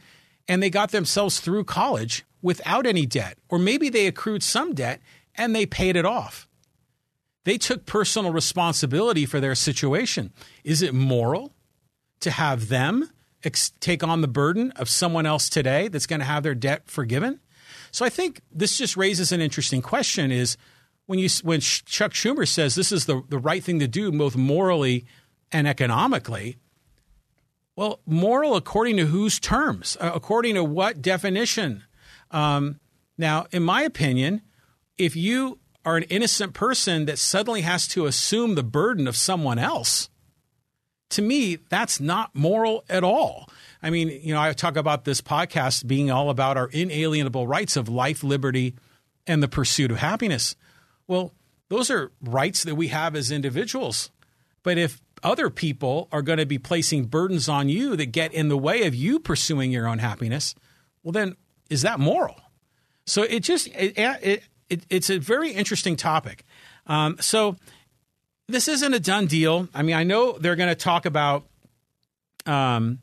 and 0.49 0.63
they 0.63 0.71
got 0.71 0.91
themselves 0.91 1.41
through 1.41 1.65
college 1.65 2.25
without 2.43 2.87
any 2.87 3.07
debt, 3.07 3.39
or 3.49 3.59
maybe 3.59 3.89
they 3.89 4.07
accrued 4.07 4.43
some 4.43 4.75
debt 4.75 5.01
and 5.35 5.55
they 5.55 5.67
paid 5.67 5.97
it 5.97 6.05
off. 6.05 6.49
They 7.45 7.59
took 7.59 7.87
personal 7.87 8.33
responsibility 8.33 9.25
for 9.25 9.41
their 9.41 9.55
situation. 9.55 10.33
Is 10.65 10.83
it 10.83 10.95
moral 10.95 11.55
to 12.21 12.31
have 12.31 12.69
them 12.69 13.11
ex- 13.43 13.73
take 13.81 14.05
on 14.05 14.21
the 14.21 14.29
burden 14.29 14.71
of 14.73 14.89
someone 14.89 15.27
else 15.27 15.49
today 15.49 15.89
that's 15.89 16.07
going 16.07 16.21
to 16.21 16.27
have 16.27 16.43
their 16.43 16.55
debt 16.55 16.91
forgiven? 16.91 17.41
So 17.91 18.05
I 18.05 18.11
think 18.11 18.43
this 18.53 18.77
just 18.77 18.97
raises 18.97 19.33
an 19.33 19.41
interesting 19.41 19.83
question 19.83 20.31
is 20.31 20.57
when 21.07 21.19
you 21.19 21.29
when 21.43 21.61
Chuck 21.61 22.13
Schumer 22.13 22.47
says 22.47 22.75
this 22.75 22.93
is 22.93 23.07
the 23.07 23.23
the 23.29 23.39
right 23.39 23.65
thing 23.65 23.79
to 23.79 23.89
do 23.89 24.13
both 24.13 24.37
morally 24.37 25.07
and 25.51 25.67
economically, 25.67 26.59
well, 27.77 28.01
moral 28.05 28.57
according 28.57 28.99
to 28.99 29.07
whose 29.07 29.41
terms? 29.41 29.97
According 30.01 30.57
to 30.57 30.65
what 30.65 31.01
definition? 31.01 31.85
Um, 32.31 32.81
now, 33.17 33.47
in 33.51 33.63
my 33.63 33.83
opinion, 33.83 34.43
if 34.97 35.17
you 35.17 35.59
are 35.85 35.97
an 35.97 36.05
innocent 36.05 36.55
person 36.55 37.07
that 37.07 37.19
suddenly 37.19 37.63
has 37.63 37.89
to 37.89 38.07
assume 38.07 38.55
the 38.55 38.63
burden 38.63 39.09
of 39.09 39.17
someone 39.17 39.59
else, 39.59 40.09
to 41.11 41.23
me, 41.23 41.57
that's 41.71 42.01
not 42.01 42.35
moral 42.35 42.85
at 42.89 43.03
all. 43.03 43.49
I 43.83 43.91
mean, 43.91 44.09
you 44.23 44.35
know, 44.35 44.41
I 44.41 44.53
talk 44.53 44.77
about 44.77 45.05
this 45.05 45.21
podcast 45.21 45.87
being 45.87 46.11
all 46.11 46.31
about 46.31 46.57
our 46.57 46.69
inalienable 46.69 47.47
rights 47.47 47.77
of 47.77 47.89
life, 47.89 48.23
liberty, 48.23 48.75
and 49.27 49.43
the 49.43 49.49
pursuit 49.49 49.91
of 49.91 49.99
happiness. 49.99 50.57
Well, 51.07 51.33
those 51.69 51.91
are 51.91 52.13
rights 52.21 52.65
that 52.65 52.75
we 52.75 52.89
have 52.89 53.15
as 53.15 53.31
individuals. 53.31 54.11
But 54.63 54.79
if 54.79 55.01
other 55.23 55.51
people 55.51 56.09
are 56.13 56.23
going 56.23 56.39
to 56.39 56.47
be 56.47 56.59
placing 56.59 57.07
burdens 57.07 57.49
on 57.49 57.69
you 57.69 57.97
that 57.97 58.07
get 58.07 58.33
in 58.35 58.49
the 58.49 58.59
way 58.59 58.87
of 58.87 58.95
you 58.95 59.19
pursuing 59.19 59.71
your 59.71 59.87
own 59.87 59.99
happiness, 59.99 60.55
well, 61.03 61.13
then 61.13 61.37
is 61.69 61.83
that 61.83 62.01
moral? 62.01 62.37
So 63.07 63.23
it 63.23 63.41
just 63.41 63.69
it, 63.69 63.99
it, 63.99 64.43
it, 64.69 64.83
it's 64.91 65.11
a 65.11 65.19
very 65.19 65.53
interesting 65.53 65.97
topic. 65.97 66.45
Um, 66.87 67.17
so 67.21 67.57
this 68.49 68.69
isn't 68.69 68.95
a 68.95 69.01
done 69.01 69.27
deal. 69.27 69.69
I 69.75 69.83
mean, 69.83 69.95
I 69.95 70.05
know 70.05 70.33
they're 70.33 70.57
going 70.57 70.69
to 70.69 70.75
talk 70.75 71.07
about 71.07 71.45
um, 72.47 72.99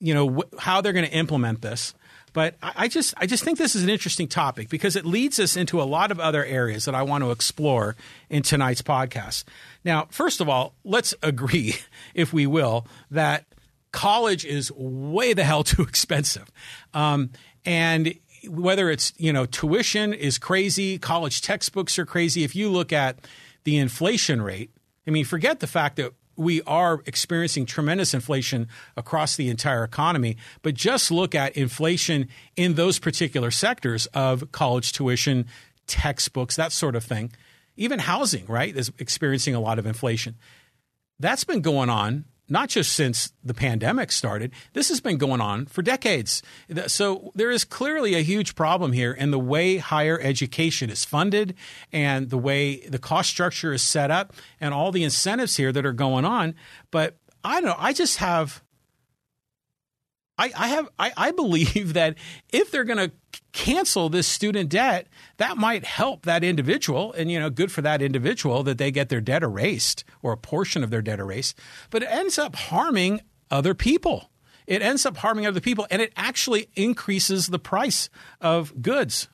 you 0.00 0.14
know 0.14 0.40
wh- 0.40 0.58
how 0.58 0.80
they're 0.80 0.92
going 0.92 1.06
to 1.06 1.12
implement 1.12 1.62
this. 1.62 1.94
But 2.36 2.54
I 2.60 2.88
just 2.88 3.14
I 3.16 3.24
just 3.24 3.44
think 3.44 3.56
this 3.56 3.74
is 3.74 3.82
an 3.82 3.88
interesting 3.88 4.28
topic 4.28 4.68
because 4.68 4.94
it 4.94 5.06
leads 5.06 5.40
us 5.40 5.56
into 5.56 5.80
a 5.80 5.84
lot 5.84 6.10
of 6.10 6.20
other 6.20 6.44
areas 6.44 6.84
that 6.84 6.94
I 6.94 7.02
want 7.02 7.24
to 7.24 7.30
explore 7.30 7.96
in 8.28 8.42
tonight's 8.42 8.82
podcast. 8.82 9.44
Now, 9.86 10.06
first 10.10 10.42
of 10.42 10.48
all, 10.48 10.74
let's 10.84 11.14
agree, 11.22 11.76
if 12.12 12.34
we 12.34 12.46
will, 12.46 12.86
that 13.10 13.46
college 13.90 14.44
is 14.44 14.70
way 14.72 15.32
the 15.32 15.44
hell 15.44 15.64
too 15.64 15.82
expensive, 15.88 16.50
um, 16.92 17.30
and 17.66 18.14
whether 18.48 18.88
it's 18.90 19.12
you 19.18 19.32
know 19.32 19.44
tuition 19.44 20.14
is 20.14 20.38
crazy, 20.38 20.98
college 20.98 21.42
textbooks 21.42 21.98
are 21.98 22.06
crazy. 22.06 22.44
If 22.44 22.56
you 22.56 22.70
look 22.70 22.92
at 22.92 23.18
the 23.64 23.76
inflation 23.76 24.40
rate, 24.40 24.70
I 25.06 25.10
mean, 25.10 25.24
forget 25.24 25.60
the 25.60 25.66
fact 25.66 25.96
that 25.96 26.14
we 26.36 26.62
are 26.62 27.02
experiencing 27.06 27.66
tremendous 27.66 28.14
inflation 28.14 28.68
across 28.96 29.36
the 29.36 29.48
entire 29.48 29.82
economy. 29.84 30.36
But 30.62 30.74
just 30.74 31.10
look 31.10 31.34
at 31.34 31.56
inflation 31.56 32.28
in 32.56 32.74
those 32.74 32.98
particular 32.98 33.50
sectors 33.50 34.06
of 34.06 34.52
college 34.52 34.92
tuition, 34.92 35.46
textbooks, 35.86 36.56
that 36.56 36.72
sort 36.72 36.94
of 36.94 37.04
thing. 37.04 37.32
Even 37.76 37.98
housing, 37.98 38.46
right, 38.46 38.74
is 38.74 38.92
experiencing 38.98 39.54
a 39.54 39.60
lot 39.60 39.78
of 39.78 39.86
inflation. 39.86 40.36
That's 41.18 41.44
been 41.44 41.62
going 41.62 41.88
on 41.88 42.24
not 42.48 42.68
just 42.68 42.92
since 42.92 43.32
the 43.42 43.54
pandemic 43.54 44.12
started. 44.12 44.52
This 44.72 44.88
has 44.88 45.00
been 45.00 45.18
going 45.18 45.40
on 45.40 45.66
for 45.66 45.82
decades. 45.82 46.42
So 46.86 47.32
there 47.34 47.50
is 47.50 47.64
clearly 47.64 48.14
a 48.14 48.20
huge 48.20 48.54
problem 48.54 48.92
here 48.92 49.12
in 49.12 49.30
the 49.30 49.38
way 49.38 49.78
higher 49.78 50.20
education 50.20 50.90
is 50.90 51.04
funded 51.04 51.54
and 51.92 52.30
the 52.30 52.38
way 52.38 52.86
the 52.86 52.98
cost 52.98 53.30
structure 53.30 53.72
is 53.72 53.82
set 53.82 54.10
up 54.10 54.32
and 54.60 54.72
all 54.72 54.92
the 54.92 55.04
incentives 55.04 55.56
here 55.56 55.72
that 55.72 55.84
are 55.84 55.92
going 55.92 56.24
on. 56.24 56.54
But 56.90 57.16
I 57.42 57.60
don't 57.60 57.70
know. 57.70 57.76
I 57.78 57.92
just 57.92 58.18
have 58.18 58.62
I, 60.38 60.52
I 60.56 60.68
have 60.68 60.88
I, 60.98 61.12
I 61.16 61.30
believe 61.30 61.92
that 61.94 62.16
if 62.52 62.70
they're 62.70 62.84
going 62.84 63.10
to 63.10 63.12
cancel 63.52 64.08
this 64.08 64.26
student 64.26 64.68
debt, 64.68 65.08
that 65.38 65.56
might 65.56 65.84
help 65.84 66.24
that 66.26 66.44
individual, 66.44 67.12
and 67.12 67.30
you 67.30 67.40
know, 67.40 67.50
good 67.50 67.72
for 67.72 67.82
that 67.82 68.02
individual 68.02 68.62
that 68.64 68.78
they 68.78 68.90
get 68.90 69.08
their 69.08 69.20
debt 69.20 69.42
erased 69.42 70.04
or 70.22 70.32
a 70.32 70.36
portion 70.36 70.84
of 70.84 70.90
their 70.90 71.02
debt 71.02 71.18
erased. 71.18 71.58
But 71.90 72.02
it 72.02 72.10
ends 72.10 72.38
up 72.38 72.56
harming 72.56 73.22
other 73.50 73.74
people. 73.74 74.30
It 74.66 74.82
ends 74.82 75.06
up 75.06 75.18
harming 75.18 75.46
other 75.46 75.60
people, 75.60 75.86
and 75.90 76.02
it 76.02 76.12
actually 76.16 76.68
increases 76.74 77.46
the 77.46 77.58
price 77.58 78.10
of 78.40 78.82
goods. 78.82 79.28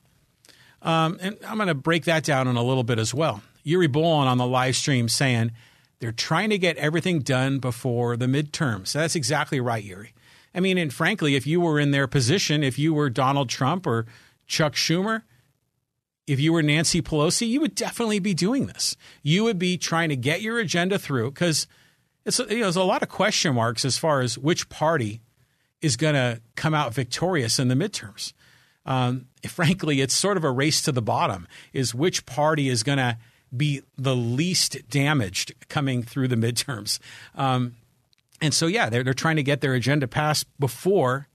Um, 0.83 1.17
and 1.21 1.37
I'm 1.47 1.57
going 1.57 1.69
to 1.69 1.73
break 1.73 2.05
that 2.05 2.23
down 2.23 2.47
in 2.47 2.55
a 2.55 2.63
little 2.63 2.83
bit 2.83 2.99
as 2.99 3.13
well. 3.13 3.41
Yuri 3.63 3.87
Bolan 3.87 4.27
on 4.27 4.37
the 4.37 4.45
live 4.45 4.75
stream 4.75 5.07
saying 5.07 5.51
they're 5.99 6.11
trying 6.11 6.49
to 6.49 6.57
get 6.57 6.77
everything 6.77 7.19
done 7.19 7.59
before 7.59 8.17
the 8.17 8.25
midterms. 8.25 8.87
So 8.87 8.99
that's 8.99 9.15
exactly 9.15 9.59
right, 9.59 9.83
Yuri. 9.83 10.13
I 10.55 10.59
mean, 10.59 10.77
and 10.77 10.93
frankly, 10.93 11.35
if 11.35 11.47
you 11.47 11.59
were 11.61 11.79
in 11.79 11.91
their 11.91 12.07
position, 12.07 12.63
if 12.63 12.77
you 12.77 12.93
were 12.93 13.09
Donald 13.09 13.49
Trump 13.49 13.87
or 13.87 14.05
Chuck 14.45 14.73
Schumer, 14.73 15.23
if 16.27 16.39
you 16.39 16.53
were 16.53 16.61
Nancy 16.61 17.01
Pelosi, 17.01 17.47
you 17.47 17.59
would 17.61 17.75
definitely 17.75 18.19
be 18.19 18.33
doing 18.33 18.67
this. 18.67 18.95
You 19.21 19.43
would 19.43 19.59
be 19.59 19.77
trying 19.77 20.09
to 20.09 20.15
get 20.15 20.41
your 20.41 20.59
agenda 20.59 20.97
through 20.97 21.31
because 21.31 21.67
it's 22.25 22.39
you 22.39 22.45
know, 22.45 22.61
there's 22.61 22.75
a 22.75 22.83
lot 22.83 23.03
of 23.03 23.09
question 23.09 23.55
marks 23.55 23.83
as 23.83 23.97
far 23.97 24.21
as 24.21 24.37
which 24.37 24.69
party 24.69 25.21
is 25.81 25.97
going 25.97 26.15
to 26.15 26.41
come 26.55 26.73
out 26.73 26.93
victorious 26.93 27.59
in 27.59 27.67
the 27.67 27.75
midterms. 27.75 28.33
Um, 28.85 29.27
frankly, 29.47 30.01
it's 30.01 30.13
sort 30.13 30.37
of 30.37 30.43
a 30.43 30.51
race 30.51 30.81
to 30.83 30.91
the 30.91 31.01
bottom. 31.01 31.47
Is 31.73 31.93
which 31.93 32.25
party 32.25 32.69
is 32.69 32.83
going 32.83 32.99
to 32.99 33.17
be 33.55 33.81
the 33.97 34.15
least 34.15 34.89
damaged 34.89 35.53
coming 35.67 36.03
through 36.03 36.29
the 36.29 36.35
midterms? 36.35 36.99
Um, 37.35 37.75
and 38.43 38.53
so, 38.53 38.67
yeah, 38.67 38.89
they're, 38.89 39.05
they're 39.05 39.13
trying 39.13 39.37
to 39.37 39.43
get 39.43 39.61
their 39.61 39.73
agenda 39.73 40.05
passed 40.05 40.45
before 40.59 41.29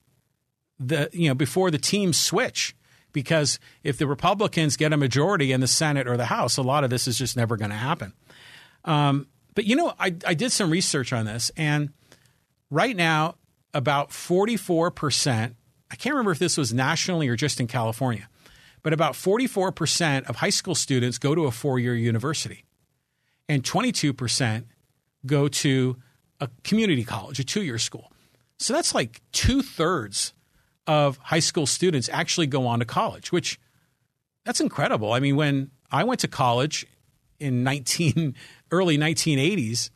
the 0.78 1.08
you 1.10 1.26
know 1.26 1.34
before 1.34 1.70
the 1.70 1.78
teams 1.78 2.18
switch 2.18 2.76
because 3.14 3.58
if 3.82 3.96
the 3.96 4.06
Republicans 4.06 4.76
get 4.76 4.92
a 4.92 4.96
majority 4.98 5.50
in 5.50 5.62
the 5.62 5.66
Senate 5.66 6.06
or 6.06 6.18
the 6.18 6.26
House, 6.26 6.58
a 6.58 6.62
lot 6.62 6.84
of 6.84 6.90
this 6.90 7.08
is 7.08 7.16
just 7.16 7.34
never 7.34 7.56
going 7.56 7.70
to 7.70 7.76
happen. 7.76 8.12
Um, 8.84 9.26
but 9.54 9.64
you 9.64 9.74
know, 9.74 9.94
I, 9.98 10.14
I 10.26 10.34
did 10.34 10.52
some 10.52 10.70
research 10.70 11.14
on 11.14 11.24
this, 11.24 11.50
and 11.56 11.94
right 12.70 12.94
now, 12.94 13.36
about 13.72 14.10
44%, 14.10 15.54
I 15.90 15.96
can't 15.96 16.12
remember 16.12 16.32
if 16.32 16.38
this 16.38 16.58
was 16.58 16.74
nationally 16.74 17.26
or 17.26 17.36
just 17.36 17.58
in 17.58 17.68
California, 17.68 18.28
but 18.82 18.92
about 18.92 19.14
44% 19.14 20.28
of 20.28 20.36
high 20.36 20.50
school 20.50 20.74
students 20.74 21.16
go 21.16 21.34
to 21.34 21.46
a 21.46 21.50
four 21.50 21.78
year 21.78 21.94
university, 21.94 22.66
and 23.48 23.64
22% 23.64 24.64
go 25.24 25.48
to 25.48 25.96
a 26.40 26.48
community 26.64 27.04
college, 27.04 27.38
a 27.38 27.44
two 27.44 27.62
year 27.62 27.78
school. 27.78 28.12
So 28.58 28.72
that's 28.72 28.94
like 28.94 29.20
two 29.32 29.62
thirds 29.62 30.32
of 30.86 31.18
high 31.18 31.38
school 31.38 31.66
students 31.66 32.08
actually 32.10 32.46
go 32.46 32.66
on 32.66 32.78
to 32.80 32.84
college, 32.84 33.30
which 33.30 33.60
that's 34.44 34.60
incredible. 34.60 35.12
I 35.12 35.20
mean, 35.20 35.36
when 35.36 35.70
I 35.90 36.04
went 36.04 36.20
to 36.20 36.28
college 36.28 36.86
in 37.38 37.62
19 37.62 38.34
early 38.70 38.98
1980s, 38.98 39.90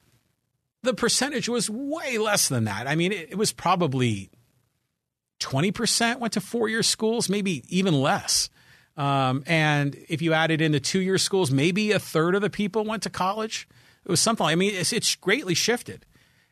the 0.83 0.95
percentage 0.95 1.49
was 1.49 1.71
way 1.71 2.19
less 2.19 2.49
than 2.49 2.65
that. 2.65 2.87
I 2.87 2.95
mean, 2.95 3.13
it, 3.13 3.31
it 3.33 3.39
was 3.39 3.53
probably 3.53 4.31
20% 5.41 6.19
went 6.19 6.35
to 6.35 6.41
four 6.41 6.69
year 6.69 6.83
schools, 6.83 7.29
maybe 7.29 7.65
even 7.69 7.95
less. 7.95 8.49
Um, 8.97 9.43
and 9.47 9.97
if 10.09 10.21
you 10.21 10.33
added 10.35 10.61
in 10.61 10.73
the 10.73 10.81
two 10.81 11.01
year 11.01 11.19
schools, 11.19 11.51
maybe 11.51 11.93
a 11.93 11.99
third 11.99 12.35
of 12.35 12.43
the 12.43 12.51
people 12.51 12.85
went 12.85 13.03
to 13.05 13.11
college. 13.11 13.69
It 14.05 14.11
was 14.11 14.21
something. 14.21 14.47
I 14.47 14.55
mean, 14.55 14.75
it's, 14.75 14.93
it's 14.93 15.15
greatly 15.17 15.55
shifted. 15.55 16.05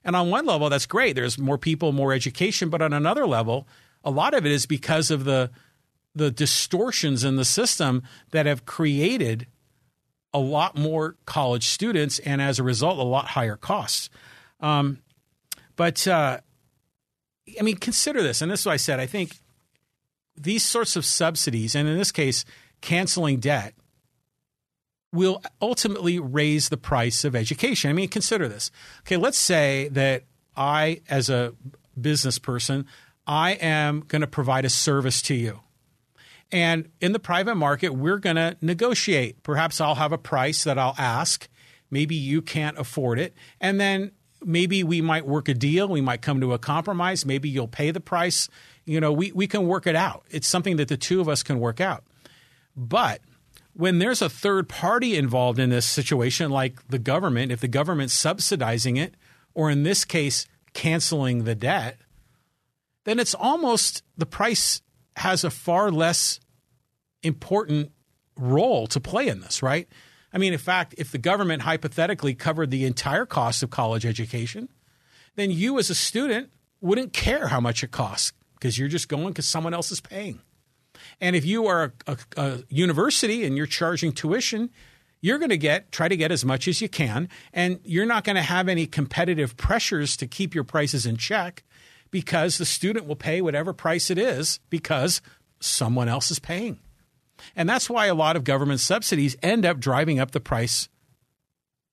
And 0.04 0.16
on 0.16 0.30
one 0.30 0.46
level, 0.46 0.70
that's 0.70 0.86
great. 0.86 1.14
There's 1.14 1.38
more 1.38 1.58
people, 1.58 1.92
more 1.92 2.12
education. 2.12 2.70
But 2.70 2.82
on 2.82 2.92
another 2.92 3.26
level, 3.26 3.66
a 4.04 4.10
lot 4.10 4.34
of 4.34 4.46
it 4.46 4.52
is 4.52 4.66
because 4.66 5.10
of 5.10 5.24
the 5.24 5.50
the 6.14 6.30
distortions 6.30 7.22
in 7.22 7.36
the 7.36 7.44
system 7.44 8.02
that 8.32 8.46
have 8.46 8.66
created 8.66 9.46
a 10.34 10.38
lot 10.38 10.76
more 10.76 11.16
college 11.24 11.68
students 11.68 12.18
and 12.20 12.42
as 12.42 12.58
a 12.58 12.62
result 12.62 12.98
a 12.98 13.02
lot 13.02 13.26
higher 13.26 13.56
costs 13.56 14.10
um, 14.60 14.98
but 15.76 16.06
uh, 16.08 16.38
i 17.58 17.62
mean 17.62 17.76
consider 17.76 18.22
this 18.22 18.42
and 18.42 18.50
this 18.50 18.60
is 18.60 18.66
what 18.66 18.72
i 18.72 18.76
said 18.76 18.98
i 18.98 19.06
think 19.06 19.38
these 20.36 20.64
sorts 20.64 20.96
of 20.96 21.04
subsidies 21.04 21.74
and 21.74 21.88
in 21.88 21.96
this 21.96 22.12
case 22.12 22.44
canceling 22.80 23.38
debt 23.38 23.74
will 25.12 25.42
ultimately 25.60 26.18
raise 26.18 26.68
the 26.68 26.76
price 26.76 27.24
of 27.24 27.34
education. 27.34 27.90
I 27.90 27.92
mean, 27.92 28.08
consider 28.08 28.48
this. 28.48 28.70
Okay, 29.00 29.16
let's 29.16 29.38
say 29.38 29.88
that 29.88 30.24
I, 30.56 31.00
as 31.08 31.28
a 31.28 31.54
business 32.00 32.38
person, 32.38 32.86
I 33.26 33.52
am 33.52 34.00
going 34.00 34.20
to 34.20 34.26
provide 34.26 34.64
a 34.64 34.70
service 34.70 35.20
to 35.22 35.34
you. 35.34 35.60
And 36.52 36.88
in 37.00 37.12
the 37.12 37.18
private 37.18 37.54
market, 37.54 37.90
we're 37.90 38.18
going 38.18 38.36
to 38.36 38.56
negotiate. 38.60 39.42
Perhaps 39.42 39.80
I'll 39.80 39.94
have 39.96 40.12
a 40.12 40.18
price 40.18 40.64
that 40.64 40.78
I'll 40.78 40.96
ask. 40.98 41.48
Maybe 41.90 42.14
you 42.14 42.42
can't 42.42 42.78
afford 42.78 43.18
it. 43.18 43.34
And 43.60 43.80
then 43.80 44.12
maybe 44.44 44.82
we 44.82 45.00
might 45.00 45.26
work 45.26 45.48
a 45.48 45.54
deal. 45.54 45.88
We 45.88 46.00
might 46.00 46.22
come 46.22 46.40
to 46.40 46.52
a 46.52 46.58
compromise. 46.58 47.24
Maybe 47.24 47.48
you'll 47.48 47.68
pay 47.68 47.90
the 47.90 48.00
price. 48.00 48.48
You 48.84 49.00
know, 49.00 49.12
we, 49.12 49.30
we 49.32 49.46
can 49.46 49.66
work 49.66 49.86
it 49.86 49.94
out. 49.94 50.24
It's 50.30 50.48
something 50.48 50.76
that 50.76 50.88
the 50.88 50.96
two 50.96 51.20
of 51.20 51.28
us 51.28 51.42
can 51.42 51.60
work 51.60 51.80
out. 51.80 52.04
But 52.76 53.20
when 53.80 53.98
there's 53.98 54.20
a 54.20 54.28
third 54.28 54.68
party 54.68 55.16
involved 55.16 55.58
in 55.58 55.70
this 55.70 55.86
situation, 55.86 56.50
like 56.50 56.86
the 56.88 56.98
government, 56.98 57.50
if 57.50 57.60
the 57.60 57.68
government's 57.68 58.12
subsidizing 58.12 58.98
it, 58.98 59.14
or 59.54 59.70
in 59.70 59.84
this 59.84 60.04
case, 60.04 60.46
canceling 60.74 61.44
the 61.44 61.54
debt, 61.54 61.96
then 63.04 63.18
it's 63.18 63.34
almost 63.34 64.02
the 64.18 64.26
price 64.26 64.82
has 65.16 65.44
a 65.44 65.50
far 65.50 65.90
less 65.90 66.40
important 67.22 67.90
role 68.36 68.86
to 68.86 69.00
play 69.00 69.28
in 69.28 69.40
this, 69.40 69.62
right? 69.62 69.88
I 70.30 70.36
mean, 70.36 70.52
in 70.52 70.58
fact, 70.58 70.94
if 70.98 71.10
the 71.10 71.18
government 71.18 71.62
hypothetically 71.62 72.34
covered 72.34 72.70
the 72.70 72.84
entire 72.84 73.24
cost 73.24 73.62
of 73.62 73.70
college 73.70 74.04
education, 74.04 74.68
then 75.36 75.50
you 75.50 75.78
as 75.78 75.88
a 75.88 75.94
student 75.94 76.50
wouldn't 76.82 77.14
care 77.14 77.48
how 77.48 77.60
much 77.60 77.82
it 77.82 77.92
costs 77.92 78.34
because 78.54 78.78
you're 78.78 78.88
just 78.88 79.08
going 79.08 79.28
because 79.28 79.48
someone 79.48 79.72
else 79.72 79.90
is 79.90 80.02
paying. 80.02 80.40
And 81.20 81.36
if 81.36 81.44
you 81.44 81.66
are 81.66 81.92
a, 82.06 82.12
a, 82.12 82.42
a 82.42 82.58
university 82.68 83.44
and 83.44 83.56
you're 83.56 83.66
charging 83.66 84.12
tuition, 84.12 84.70
you're 85.20 85.38
going 85.38 85.50
to 85.50 85.58
get 85.58 85.92
try 85.92 86.08
to 86.08 86.16
get 86.16 86.32
as 86.32 86.44
much 86.44 86.66
as 86.66 86.80
you 86.80 86.88
can 86.88 87.28
and 87.52 87.80
you're 87.84 88.06
not 88.06 88.24
going 88.24 88.36
to 88.36 88.42
have 88.42 88.68
any 88.68 88.86
competitive 88.86 89.56
pressures 89.56 90.16
to 90.16 90.26
keep 90.26 90.54
your 90.54 90.64
prices 90.64 91.06
in 91.06 91.16
check 91.16 91.62
because 92.10 92.58
the 92.58 92.64
student 92.64 93.06
will 93.06 93.16
pay 93.16 93.40
whatever 93.40 93.72
price 93.72 94.10
it 94.10 94.18
is 94.18 94.60
because 94.70 95.20
someone 95.60 96.08
else 96.08 96.30
is 96.30 96.38
paying. 96.38 96.78
And 97.54 97.68
that's 97.68 97.88
why 97.88 98.06
a 98.06 98.14
lot 98.14 98.36
of 98.36 98.44
government 98.44 98.80
subsidies 98.80 99.36
end 99.42 99.64
up 99.64 99.78
driving 99.78 100.18
up 100.18 100.32
the 100.32 100.40
price 100.40 100.88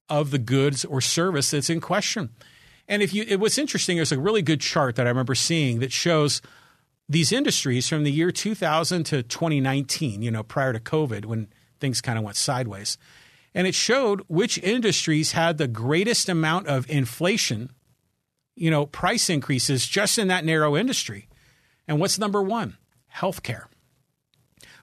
of 0.10 0.32
the 0.32 0.40
goods 0.40 0.86
or 0.86 1.02
service 1.02 1.52
that's 1.52 1.70
in 1.70 1.82
question. 1.82 2.30
And 2.88 3.02
if 3.02 3.14
you, 3.14 3.26
it, 3.28 3.40
what's 3.40 3.58
interesting, 3.58 3.98
there's 3.98 4.12
a 4.12 4.20
really 4.20 4.42
good 4.42 4.62
chart 4.62 4.96
that 4.96 5.06
I 5.06 5.10
remember 5.10 5.36
seeing 5.36 5.80
that 5.80 5.92
shows 5.92 6.42
these 7.10 7.32
industries 7.32 7.88
from 7.88 8.04
the 8.04 8.12
year 8.12 8.32
2000 8.32 9.04
to 9.06 9.24
2019, 9.24 10.22
you 10.22 10.32
know, 10.32 10.44
prior 10.44 10.74
to 10.74 10.80
COVID 10.80 11.26
when 11.26 11.48
things 11.80 12.02
kind 12.02 12.18
of 12.18 12.24
went 12.24 12.38
sideways. 12.38 12.98
And 13.54 13.66
it 13.66 13.76
showed 13.76 14.22
which 14.28 14.58
industries 14.60 15.32
had 15.32 15.58
the 15.58 15.68
greatest 15.68 16.30
amount 16.30 16.68
of 16.68 16.90
inflation, 16.90 17.72
you 18.56 18.70
know, 18.70 18.86
price 18.86 19.30
increases 19.30 19.88
just 19.88 20.18
in 20.18 20.28
that 20.28 20.46
narrow 20.46 20.76
industry. 20.76 21.28
And 21.88 22.00
what's 22.00 22.20
number 22.20 22.42
one? 22.42 22.78
Healthcare. 23.16 23.66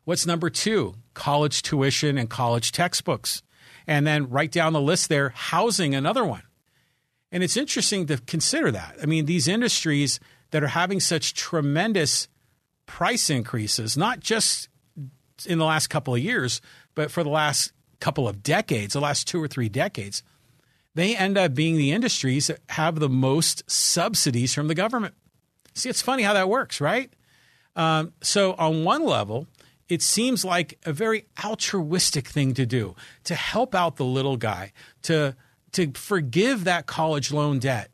What's 0.04 0.26
number 0.26 0.50
two? 0.50 0.94
College 1.12 1.62
tuition 1.62 2.18
and 2.18 2.28
college 2.28 2.72
textbooks. 2.72 3.42
And 3.86 4.06
then 4.06 4.30
right 4.30 4.50
down 4.50 4.72
the 4.72 4.80
list 4.80 5.08
there, 5.08 5.28
housing, 5.28 5.94
another 5.94 6.24
one. 6.24 6.42
And 7.30 7.42
it's 7.42 7.56
interesting 7.56 8.06
to 8.06 8.18
consider 8.18 8.70
that. 8.70 8.96
I 9.02 9.06
mean, 9.06 9.26
these 9.26 9.48
industries 9.48 10.20
that 10.50 10.62
are 10.62 10.68
having 10.68 11.00
such 11.00 11.34
tremendous 11.34 12.28
price 12.86 13.30
increases, 13.30 13.96
not 13.96 14.20
just 14.20 14.68
in 15.46 15.58
the 15.58 15.64
last 15.64 15.88
couple 15.88 16.14
of 16.14 16.20
years, 16.20 16.60
but 16.94 17.10
for 17.10 17.22
the 17.24 17.30
last 17.30 17.72
couple 18.00 18.28
of 18.28 18.42
decades, 18.42 18.94
the 18.94 19.00
last 19.00 19.26
two 19.26 19.42
or 19.42 19.48
three 19.48 19.68
decades, 19.68 20.22
they 20.94 21.16
end 21.16 21.36
up 21.36 21.54
being 21.54 21.76
the 21.76 21.92
industries 21.92 22.46
that 22.46 22.60
have 22.70 23.00
the 23.00 23.08
most 23.08 23.68
subsidies 23.68 24.54
from 24.54 24.68
the 24.68 24.74
government. 24.74 25.14
See, 25.74 25.88
it's 25.88 26.02
funny 26.02 26.22
how 26.22 26.34
that 26.34 26.48
works, 26.48 26.80
right? 26.80 27.12
Um, 27.74 28.12
so, 28.22 28.54
on 28.54 28.84
one 28.84 29.04
level, 29.04 29.48
it 29.88 30.02
seems 30.02 30.44
like 30.44 30.78
a 30.86 30.92
very 30.92 31.26
altruistic 31.44 32.28
thing 32.28 32.54
to 32.54 32.64
do 32.64 32.94
to 33.24 33.34
help 33.34 33.74
out 33.74 33.96
the 33.96 34.04
little 34.04 34.36
guy, 34.36 34.72
to, 35.02 35.34
to 35.72 35.90
forgive 35.92 36.64
that 36.64 36.86
college 36.86 37.32
loan 37.32 37.58
debt 37.58 37.90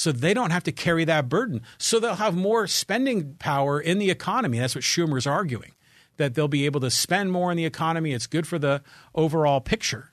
so 0.00 0.12
they 0.12 0.32
don't 0.32 0.50
have 0.50 0.64
to 0.64 0.72
carry 0.72 1.04
that 1.04 1.28
burden. 1.28 1.60
So 1.76 2.00
they'll 2.00 2.14
have 2.14 2.34
more 2.34 2.66
spending 2.66 3.34
power 3.34 3.78
in 3.78 3.98
the 3.98 4.10
economy. 4.10 4.58
That's 4.58 4.74
what 4.74 4.82
Schumer's 4.82 5.26
arguing 5.26 5.72
that 6.16 6.34
they'll 6.34 6.48
be 6.48 6.64
able 6.64 6.80
to 6.80 6.90
spend 6.90 7.32
more 7.32 7.50
in 7.50 7.58
the 7.58 7.66
economy. 7.66 8.14
It's 8.14 8.26
good 8.26 8.46
for 8.46 8.58
the 8.58 8.82
overall 9.14 9.60
picture. 9.60 10.08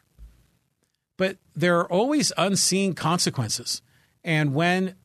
But 1.15 1.37
there 1.55 1.79
are 1.79 1.89
always 1.89 2.33
unseen 2.37 2.95
consequences. 2.95 3.81
And 4.25 4.53
when 4.53 4.95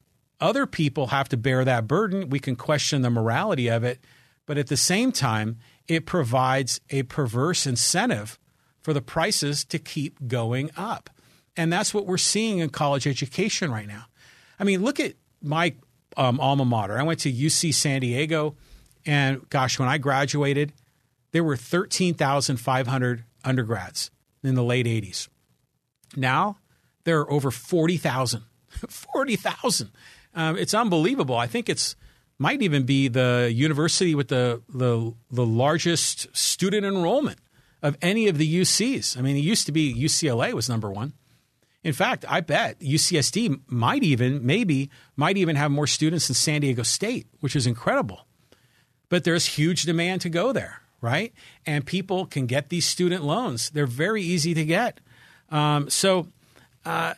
other 0.41 0.67
people 0.67 1.07
have 1.09 1.29
to 1.29 1.37
bear 1.37 1.65
that 1.65 1.87
burden, 1.87 2.29
we 2.29 2.41
can 2.41 2.57
question 2.57 3.03
the 3.03 3.11
morality 3.11 3.69
of 3.69 3.85
it. 3.85 4.01
But 4.47 4.59
at 4.59 4.67
the 4.67 4.77
same 4.77 5.13
time, 5.13 5.59
it 5.87 6.07
provides 6.07 6.81
a 6.91 7.05
perverse 7.05 7.69
incentive 7.69 8.37
for 8.81 8.93
the 8.93 9.01
prices 9.01 9.65
to 9.67 9.79
keep 9.79 10.27
going 10.27 10.73
up. 10.77 11.09
And 11.57 11.73
that's 11.73 11.95
what 11.95 12.07
we're 12.07 12.19
seeing 12.19 12.59
in 12.59 12.71
college 12.71 13.07
education 13.07 13.71
right 13.71 13.87
now. 13.87 14.07
I 14.63 14.65
mean, 14.65 14.85
look 14.85 15.01
at 15.01 15.15
my 15.43 15.75
um, 16.17 16.39
alma 16.39 16.65
mater. 16.65 16.97
I 16.97 17.03
went 17.03 17.19
to 17.21 17.33
UC 17.33 17.75
San 17.75 18.01
Diego, 18.01 18.55
and 19.05 19.45
gosh, 19.51 19.77
when 19.77 19.89
I 19.89 19.99
graduated, 19.99 20.73
there 21.33 21.43
were 21.43 21.57
13,500 21.57 23.25
undergrads 23.45 24.13
in 24.45 24.55
the 24.55 24.63
late 24.63 24.87
80s. 24.87 25.27
Now 26.15 26.59
there 27.03 27.19
are 27.19 27.31
over 27.31 27.51
40,000. 27.51 28.45
40,000. 28.89 29.91
Um, 30.33 30.57
it's 30.57 30.75
unbelievable. 30.75 31.37
I 31.37 31.49
think 31.49 31.69
it's 31.69 31.97
might 32.39 32.63
even 32.63 32.85
be 32.85 33.09
the 33.09 33.51
university 33.53 34.15
with 34.15 34.29
the, 34.29 34.63
the 34.69 35.13
the 35.31 35.45
largest 35.45 36.35
student 36.37 36.87
enrollment 36.87 37.41
of 37.83 37.99
any 38.01 38.29
of 38.29 38.39
the 38.39 38.61
UCs. 38.61 39.19
I 39.19 39.23
mean, 39.23 39.37
it 39.37 39.41
used 39.41 39.67
to 39.67 39.73
be 39.73 39.93
UCLA 39.93 40.53
was 40.53 40.69
number 40.69 40.91
one. 40.91 41.15
In 41.85 41.93
fact, 41.93 42.25
I 42.29 42.41
bet 42.41 42.79
UCSD 42.81 43.61
might 43.67 44.05
even, 44.05 44.47
maybe, 44.47 44.91
might 45.17 45.37
even 45.37 45.57
have 45.57 45.71
more 45.71 45.87
students 45.87 46.29
than 46.29 46.35
San 46.35 46.61
Diego 46.61 46.83
State, 46.83 47.27
which 47.41 47.57
is 47.57 47.67
incredible. 47.67 48.27
But 49.09 49.25
there's 49.25 49.47
huge 49.47 49.83
demand 49.83 50.21
to 50.23 50.29
go 50.29 50.53
there 50.53 50.83
right? 51.03 51.35
And 51.67 51.85
people 51.85 52.25
can 52.25 52.47
get 52.47 52.71
these 52.71 52.87
student 52.87 53.23
loans. 53.23 53.69
They're 53.71 53.87
very 53.87 54.23
easy 54.23 54.55
to 54.55 54.65
get. 54.65 55.01
Um, 55.51 55.91
so, 55.91 56.29
uh, 56.87 57.13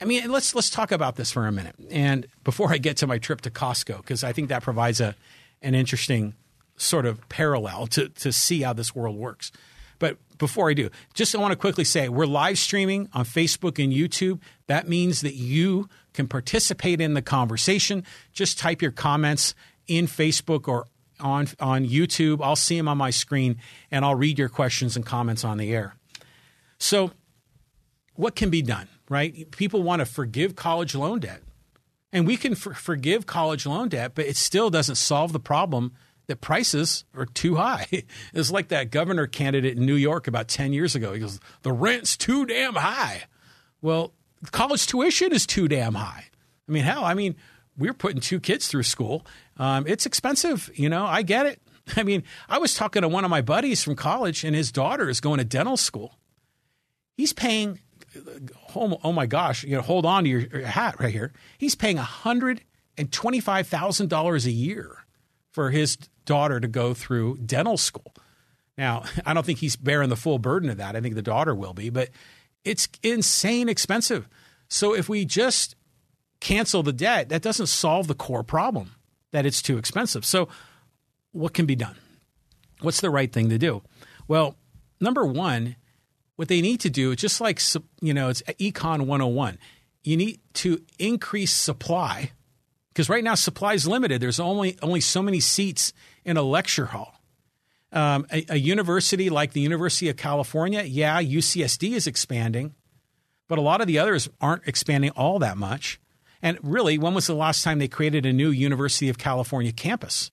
I 0.00 0.04
mean, 0.04 0.30
let's 0.30 0.54
let's 0.54 0.70
talk 0.70 0.90
about 0.90 1.14
this 1.14 1.30
for 1.30 1.46
a 1.46 1.52
minute. 1.52 1.76
And 1.90 2.26
before 2.42 2.72
I 2.72 2.78
get 2.78 2.96
to 2.98 3.06
my 3.06 3.18
trip 3.18 3.42
to 3.42 3.50
Costco, 3.50 3.98
because 3.98 4.24
I 4.24 4.32
think 4.32 4.48
that 4.48 4.62
provides 4.62 5.00
a 5.00 5.14
an 5.62 5.74
interesting 5.74 6.34
sort 6.76 7.06
of 7.06 7.26
parallel 7.28 7.86
to 7.88 8.08
to 8.08 8.32
see 8.32 8.62
how 8.62 8.72
this 8.72 8.94
world 8.94 9.16
works. 9.16 9.52
But 9.98 10.18
before 10.38 10.70
I 10.70 10.74
do, 10.74 10.90
just 11.14 11.34
I 11.34 11.38
want 11.38 11.52
to 11.52 11.56
quickly 11.56 11.84
say 11.84 12.08
we're 12.08 12.26
live 12.26 12.58
streaming 12.58 13.08
on 13.12 13.24
Facebook 13.24 13.82
and 13.82 13.92
YouTube. 13.92 14.40
That 14.66 14.88
means 14.88 15.20
that 15.22 15.34
you 15.34 15.88
can 16.12 16.28
participate 16.28 17.00
in 17.00 17.14
the 17.14 17.22
conversation. 17.22 18.04
Just 18.32 18.58
type 18.58 18.82
your 18.82 18.90
comments 18.90 19.54
in 19.86 20.06
Facebook 20.06 20.68
or 20.68 20.86
on 21.20 21.48
on 21.60 21.86
YouTube. 21.86 22.40
I'll 22.42 22.56
see 22.56 22.76
them 22.76 22.88
on 22.88 22.98
my 22.98 23.10
screen, 23.10 23.58
and 23.90 24.04
I'll 24.04 24.14
read 24.14 24.38
your 24.38 24.48
questions 24.48 24.96
and 24.96 25.04
comments 25.04 25.44
on 25.44 25.58
the 25.58 25.72
air. 25.74 25.94
So, 26.78 27.12
what 28.14 28.34
can 28.34 28.50
be 28.50 28.62
done? 28.62 28.88
Right? 29.08 29.50
People 29.50 29.82
want 29.82 30.00
to 30.00 30.06
forgive 30.06 30.56
college 30.56 30.94
loan 30.94 31.20
debt, 31.20 31.42
and 32.12 32.26
we 32.26 32.36
can 32.36 32.54
for- 32.54 32.74
forgive 32.74 33.26
college 33.26 33.66
loan 33.66 33.88
debt, 33.88 34.12
but 34.14 34.26
it 34.26 34.36
still 34.36 34.68
doesn't 34.68 34.96
solve 34.96 35.32
the 35.32 35.40
problem 35.40 35.92
that 36.26 36.40
prices 36.40 37.04
are 37.14 37.26
too 37.26 37.56
high. 37.56 37.86
It's 38.34 38.50
like 38.50 38.68
that 38.68 38.90
governor 38.90 39.26
candidate 39.26 39.76
in 39.76 39.86
New 39.86 39.94
York 39.94 40.26
about 40.26 40.48
ten 40.48 40.72
years 40.72 40.94
ago. 40.94 41.12
He 41.12 41.20
goes, 41.20 41.40
"The 41.62 41.72
rent's 41.72 42.16
too 42.16 42.46
damn 42.46 42.74
high." 42.74 43.24
Well, 43.80 44.12
college 44.50 44.86
tuition 44.86 45.32
is 45.32 45.46
too 45.46 45.68
damn 45.68 45.94
high. 45.94 46.24
I 46.68 46.72
mean, 46.72 46.82
hell, 46.82 47.04
I 47.04 47.14
mean, 47.14 47.36
we're 47.78 47.94
putting 47.94 48.20
two 48.20 48.40
kids 48.40 48.68
through 48.68 48.84
school, 48.84 49.26
um, 49.58 49.86
it's 49.86 50.06
expensive. 50.06 50.70
You 50.74 50.88
know, 50.88 51.04
I 51.04 51.20
get 51.22 51.46
it. 51.46 51.60
I 51.96 52.02
mean, 52.02 52.24
I 52.48 52.58
was 52.58 52.74
talking 52.74 53.02
to 53.02 53.08
one 53.08 53.24
of 53.24 53.30
my 53.30 53.42
buddies 53.42 53.84
from 53.84 53.94
college, 53.96 54.44
and 54.44 54.56
his 54.56 54.72
daughter 54.72 55.08
is 55.08 55.20
going 55.20 55.38
to 55.38 55.44
dental 55.44 55.76
school. 55.76 56.18
He's 57.16 57.32
paying, 57.32 57.80
oh, 58.74 58.98
oh 59.02 59.12
my 59.12 59.26
gosh, 59.26 59.64
you 59.64 59.76
know, 59.76 59.82
hold 59.82 60.04
on 60.04 60.24
to 60.24 60.30
your 60.30 60.66
hat 60.66 61.00
right 61.00 61.12
here. 61.12 61.32
He's 61.58 61.74
paying 61.74 61.96
$125,000 61.96 64.46
a 64.46 64.50
year 64.50 64.96
for 65.50 65.70
his 65.70 65.96
daughter 66.26 66.60
to 66.60 66.68
go 66.68 66.92
through 66.92 67.38
dental 67.38 67.78
school. 67.78 68.14
Now, 68.76 69.04
I 69.26 69.32
don't 69.32 69.46
think 69.46 69.58
he's 69.58 69.76
bearing 69.76 70.10
the 70.10 70.16
full 70.16 70.38
burden 70.38 70.68
of 70.68 70.76
that. 70.76 70.94
I 70.96 71.00
think 71.00 71.14
the 71.14 71.22
daughter 71.22 71.54
will 71.54 71.74
be, 71.74 71.88
but 71.88 72.10
it's 72.64 72.88
insane 73.02 73.68
expensive. 73.68 74.28
So 74.68 74.94
if 74.94 75.08
we 75.08 75.24
just 75.24 75.76
cancel 76.40 76.82
the 76.82 76.92
debt, 76.92 77.28
that 77.30 77.42
doesn't 77.42 77.68
solve 77.68 78.08
the 78.08 78.14
core 78.14 78.42
problem 78.42 78.92
that 79.32 79.46
it's 79.46 79.62
too 79.62 79.78
expensive. 79.78 80.24
So, 80.24 80.48
what 81.32 81.52
can 81.52 81.66
be 81.66 81.76
done? 81.76 81.96
What's 82.80 83.00
the 83.00 83.10
right 83.10 83.30
thing 83.30 83.50
to 83.50 83.58
do? 83.58 83.82
Well, 84.26 84.56
number 85.00 85.26
one, 85.26 85.76
what 86.36 86.48
they 86.48 86.60
need 86.60 86.80
to 86.80 86.90
do, 86.90 87.14
just 87.14 87.40
like, 87.40 87.60
you 88.00 88.14
know, 88.14 88.28
it's 88.28 88.42
Econ 88.42 89.06
101, 89.06 89.58
you 90.02 90.16
need 90.16 90.40
to 90.54 90.80
increase 90.98 91.52
supply 91.52 92.32
because 92.96 93.10
right 93.10 93.22
now 93.22 93.34
supply 93.34 93.74
is 93.74 93.86
limited. 93.86 94.22
There's 94.22 94.40
only, 94.40 94.78
only 94.80 95.02
so 95.02 95.20
many 95.20 95.38
seats 95.38 95.92
in 96.24 96.38
a 96.38 96.42
lecture 96.42 96.86
hall. 96.86 97.20
Um, 97.92 98.26
a, 98.32 98.46
a 98.48 98.56
university 98.56 99.28
like 99.28 99.52
the 99.52 99.60
University 99.60 100.08
of 100.08 100.16
California, 100.16 100.82
yeah, 100.82 101.20
UCSD 101.22 101.92
is 101.92 102.06
expanding, 102.06 102.74
but 103.48 103.58
a 103.58 103.60
lot 103.60 103.82
of 103.82 103.86
the 103.86 103.98
others 103.98 104.30
aren't 104.40 104.66
expanding 104.66 105.10
all 105.10 105.38
that 105.40 105.58
much. 105.58 106.00
And 106.40 106.56
really, 106.62 106.96
when 106.96 107.12
was 107.12 107.26
the 107.26 107.34
last 107.34 107.62
time 107.62 107.80
they 107.80 107.86
created 107.86 108.24
a 108.24 108.32
new 108.32 108.48
University 108.48 109.10
of 109.10 109.18
California 109.18 109.72
campus? 109.72 110.30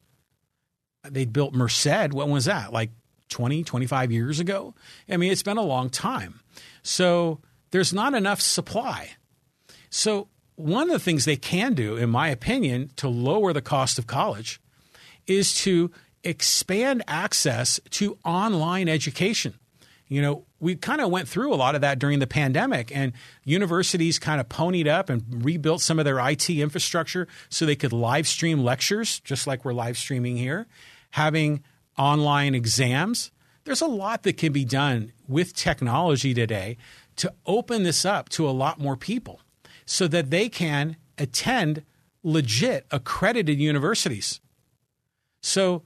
They 1.03 1.25
built 1.25 1.53
Merced. 1.53 2.13
When 2.13 2.29
was 2.29 2.45
that? 2.45 2.71
Like 2.71 2.91
20, 3.27 3.65
25 3.65 4.09
years 4.09 4.39
ago? 4.39 4.73
I 5.09 5.17
mean, 5.17 5.33
it's 5.33 5.43
been 5.43 5.57
a 5.57 5.63
long 5.63 5.89
time. 5.89 6.39
So 6.81 7.41
there's 7.71 7.91
not 7.93 8.13
enough 8.13 8.39
supply. 8.39 9.09
So 9.89 10.29
one 10.55 10.83
of 10.83 10.93
the 10.93 10.99
things 10.99 11.25
they 11.25 11.35
can 11.35 11.73
do, 11.73 11.95
in 11.95 12.09
my 12.09 12.29
opinion, 12.29 12.91
to 12.97 13.07
lower 13.09 13.53
the 13.53 13.61
cost 13.61 13.97
of 13.97 14.07
college 14.07 14.61
is 15.25 15.55
to 15.55 15.91
expand 16.23 17.03
access 17.07 17.79
to 17.91 18.17
online 18.23 18.87
education. 18.87 19.55
You 20.07 20.21
know, 20.21 20.45
we 20.59 20.75
kind 20.75 21.01
of 21.01 21.09
went 21.09 21.27
through 21.27 21.53
a 21.53 21.55
lot 21.55 21.75
of 21.75 21.81
that 21.81 21.97
during 21.97 22.19
the 22.19 22.27
pandemic, 22.27 22.95
and 22.95 23.13
universities 23.43 24.19
kind 24.19 24.39
of 24.39 24.47
ponied 24.47 24.87
up 24.87 25.09
and 25.09 25.43
rebuilt 25.43 25.81
some 25.81 25.97
of 25.97 26.05
their 26.05 26.19
IT 26.19 26.49
infrastructure 26.49 27.27
so 27.49 27.65
they 27.65 27.75
could 27.75 27.93
live 27.93 28.27
stream 28.27 28.59
lectures, 28.59 29.19
just 29.21 29.47
like 29.47 29.65
we're 29.65 29.73
live 29.73 29.97
streaming 29.97 30.37
here, 30.37 30.67
having 31.11 31.63
online 31.97 32.53
exams. 32.53 33.31
There's 33.63 33.81
a 33.81 33.87
lot 33.87 34.23
that 34.23 34.37
can 34.37 34.51
be 34.51 34.65
done 34.65 35.13
with 35.27 35.55
technology 35.55 36.33
today 36.33 36.77
to 37.15 37.33
open 37.45 37.83
this 37.83 38.05
up 38.05 38.29
to 38.29 38.47
a 38.47 38.51
lot 38.51 38.79
more 38.79 38.97
people 38.97 39.39
so 39.85 40.07
that 40.07 40.29
they 40.29 40.49
can 40.49 40.97
attend 41.17 41.83
legit 42.23 42.85
accredited 42.91 43.59
universities. 43.59 44.39
So, 45.41 45.83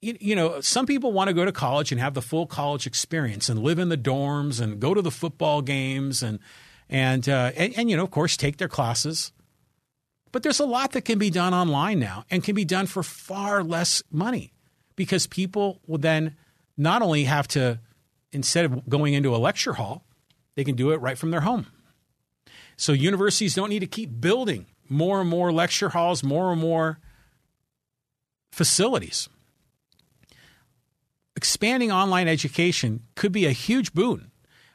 you, 0.00 0.16
you 0.20 0.34
know, 0.34 0.60
some 0.60 0.86
people 0.86 1.12
want 1.12 1.28
to 1.28 1.34
go 1.34 1.44
to 1.44 1.52
college 1.52 1.92
and 1.92 2.00
have 2.00 2.14
the 2.14 2.22
full 2.22 2.46
college 2.46 2.86
experience 2.86 3.48
and 3.48 3.62
live 3.62 3.78
in 3.78 3.88
the 3.88 3.96
dorms 3.96 4.60
and 4.60 4.80
go 4.80 4.94
to 4.94 5.02
the 5.02 5.10
football 5.10 5.62
games 5.62 6.22
and 6.22 6.38
and 6.88 7.28
uh, 7.28 7.52
and, 7.56 7.72
and 7.76 7.90
you 7.90 7.96
know, 7.96 8.02
of 8.02 8.10
course, 8.10 8.36
take 8.36 8.56
their 8.56 8.68
classes. 8.68 9.32
But 10.32 10.42
there's 10.42 10.60
a 10.60 10.66
lot 10.66 10.92
that 10.92 11.04
can 11.04 11.18
be 11.18 11.30
done 11.30 11.54
online 11.54 11.98
now 11.98 12.24
and 12.30 12.42
can 12.42 12.54
be 12.54 12.64
done 12.64 12.86
for 12.86 13.02
far 13.02 13.62
less 13.64 14.02
money 14.10 14.52
because 14.96 15.26
people 15.26 15.80
will 15.86 15.98
then 15.98 16.36
not 16.76 17.02
only 17.02 17.24
have 17.24 17.48
to 17.48 17.80
instead 18.32 18.64
of 18.64 18.88
going 18.88 19.14
into 19.14 19.34
a 19.34 19.38
lecture 19.38 19.74
hall, 19.74 20.04
they 20.54 20.64
can 20.64 20.76
do 20.76 20.90
it 20.90 21.00
right 21.00 21.18
from 21.18 21.30
their 21.30 21.40
home. 21.40 21.66
So 22.80 22.94
universities 22.94 23.54
don't 23.54 23.68
need 23.68 23.80
to 23.80 23.86
keep 23.86 24.22
building 24.22 24.64
more 24.88 25.20
and 25.20 25.28
more 25.28 25.52
lecture 25.52 25.90
halls, 25.90 26.22
more 26.22 26.50
and 26.50 26.58
more 26.58 26.98
facilities. 28.52 29.28
Expanding 31.36 31.92
online 31.92 32.26
education 32.26 33.02
could 33.16 33.32
be 33.32 33.44
a 33.44 33.52
huge 33.52 33.92
boon 33.92 34.30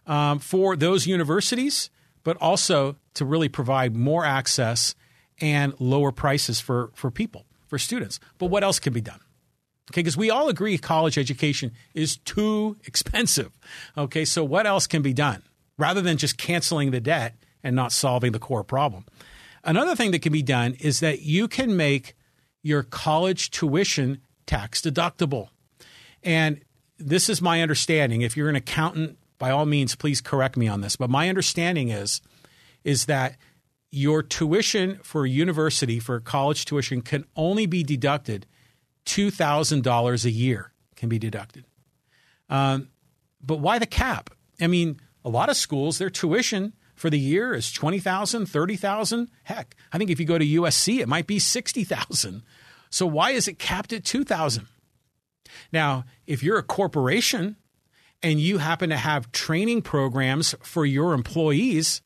um, 0.06 0.38
for 0.38 0.76
those 0.76 1.08
universities, 1.08 1.89
but 2.24 2.38
also 2.38 2.96
to 3.15 3.26
really 3.26 3.50
provide 3.50 3.96
more 3.96 4.24
access 4.24 4.94
and 5.41 5.74
lower 5.80 6.12
prices 6.12 6.60
for, 6.62 6.91
for 6.94 7.10
people, 7.10 7.48
for 7.65 7.80
students. 7.80 8.20
But 8.38 8.52
what 8.52 8.63
else 8.63 8.78
can 8.78 8.94
be 8.94 9.02
done? 9.02 9.20
Okay, 9.91 10.02
because 10.02 10.15
we 10.15 10.30
all 10.30 10.48
agree 10.48 10.78
college 10.78 11.18
education 11.18 11.72
is 11.96 12.18
too 12.18 12.78
expensive. 12.86 13.52
Okay, 13.98 14.26
so 14.26 14.44
what 14.44 14.68
else 14.68 14.86
can 14.86 15.02
be 15.02 15.12
done 15.12 15.41
rather 15.76 16.02
than 16.02 16.18
just 16.18 16.38
canceling 16.38 16.91
the 16.91 17.02
debt 17.02 17.36
and 17.65 17.75
not 17.75 17.91
solving 17.91 18.32
the 18.32 18.39
core 18.39 18.63
problem? 18.63 19.06
Another 19.63 19.95
thing 19.95 20.12
that 20.12 20.21
can 20.21 20.32
be 20.32 20.43
done 20.43 20.75
is 20.80 21.01
that 21.01 21.23
you 21.23 21.49
can 21.49 21.75
make 21.75 22.15
your 22.62 22.84
college 22.84 23.51
tuition 23.51 24.21
tax 24.45 24.82
deductible. 24.82 25.49
And 26.23 26.62
this 26.97 27.28
is 27.30 27.41
my 27.41 27.62
understanding. 27.62 28.21
If 28.21 28.38
you're 28.38 28.49
an 28.49 28.56
accountant, 28.56 29.17
by 29.38 29.51
all 29.51 29.65
means, 29.65 29.95
please 29.95 30.21
correct 30.21 30.56
me 30.56 30.67
on 30.67 30.82
this. 30.82 30.95
But 30.95 31.10
my 31.10 31.28
understanding 31.28 31.89
is, 31.89 32.21
is 32.84 33.06
that 33.06 33.36
your 33.91 34.21
tuition 34.23 34.99
for 35.04 35.25
university, 35.25 35.99
for 35.99 36.19
college 36.19 36.65
tuition, 36.65 37.01
can 37.01 37.25
only 37.36 37.65
be 37.65 37.84
deducted 37.84 38.45
$2,000 39.06 40.25
a 40.25 40.32
year 40.32 40.71
can 40.95 41.10
be 41.10 41.19
deducted. 41.19 41.65
Um, 42.49 42.89
but 43.41 43.60
why 43.60 43.80
the 43.80 43.86
cap? 43.86 44.30
I 44.60 44.67
mean, 44.67 44.99
a 45.23 45.30
lot 45.30 45.49
of 45.49 45.58
schools, 45.58 45.97
their 45.97 46.10
tuition 46.10 46.73
for 46.95 47.10
the 47.10 47.19
year 47.19 47.53
is 47.53 47.71
20,000, 47.71 48.45
30,000. 48.45 49.29
Heck, 49.43 49.75
I 49.91 49.97
think 49.97 50.10
if 50.10 50.19
you 50.19 50.25
go 50.25 50.38
to 50.38 50.45
USC, 50.45 50.99
it 50.99 51.08
might 51.08 51.27
be 51.27 51.39
60,000. 51.39 52.43
So 52.89 53.05
why 53.05 53.31
is 53.31 53.47
it 53.47 53.60
capped 53.60 53.93
at 53.93 54.05
2,000? 54.05 54.67
Now, 55.71 56.05
if 56.25 56.41
you're 56.41 56.58
a 56.58 56.63
corporation 56.63 57.58
and 58.23 58.39
you 58.39 58.58
happen 58.60 58.89
to 58.89 58.97
have 58.97 59.31
training 59.31 59.81
programs 59.81 60.55
for 60.62 60.86
your 60.86 61.13
employees, 61.13 62.01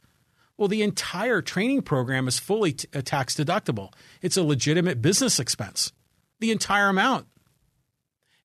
well, 0.58 0.68
the 0.68 0.82
entire 0.82 1.42
training 1.42 1.84
program 1.84 2.28
is 2.28 2.40
fully 2.40 2.74
t- 2.74 2.88
uh, 2.94 3.02
tax 3.02 3.36
deductible. 3.36 3.94
It's 4.22 4.36
a 4.36 4.44
legitimate 4.44 5.02
business 5.02 5.40
expense 5.40 5.94
the 6.40 6.52
entire 6.52 6.90
amount. 6.90 7.28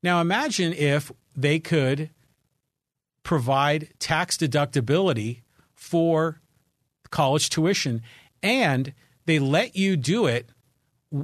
Now 0.02 0.20
imagine 0.20 0.72
if 0.72 1.10
they 1.36 1.58
could 1.58 2.10
provide 3.22 3.88
tax 3.98 4.36
deductibility 4.36 5.43
for 5.84 6.40
college 7.10 7.50
tuition 7.50 8.02
and 8.42 8.92
they 9.26 9.38
let 9.38 9.76
you 9.76 9.96
do 9.96 10.26
it 10.26 10.48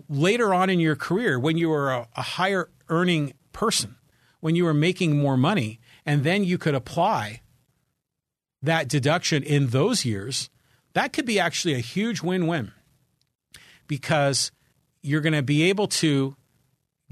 later 0.09 0.55
on 0.55 0.71
in 0.71 0.79
your 0.79 0.97
career 0.97 1.39
when 1.39 1.57
you 1.57 1.69
were 1.69 1.91
a, 1.91 2.09
a 2.15 2.23
higher 2.23 2.71
earning 2.89 3.33
person, 3.53 3.97
when 4.41 4.55
you 4.55 4.65
were 4.65 4.75
making 4.75 5.19
more 5.19 5.37
money, 5.37 5.81
and 6.07 6.23
then 6.23 6.45
you 6.45 6.59
could 6.59 6.75
apply 6.75 7.41
that 8.63 8.89
deduction 8.89 9.43
in 9.43 9.69
those 9.69 10.05
years, 10.05 10.51
that 10.93 11.13
could 11.13 11.27
be 11.27 11.41
actually 11.41 11.75
a 11.75 11.79
huge 11.79 12.23
win 12.23 12.47
win 12.47 12.73
because 13.87 14.53
you're 15.03 15.21
going 15.21 15.33
to 15.33 15.43
be 15.43 15.63
able 15.65 15.89
to 15.89 16.37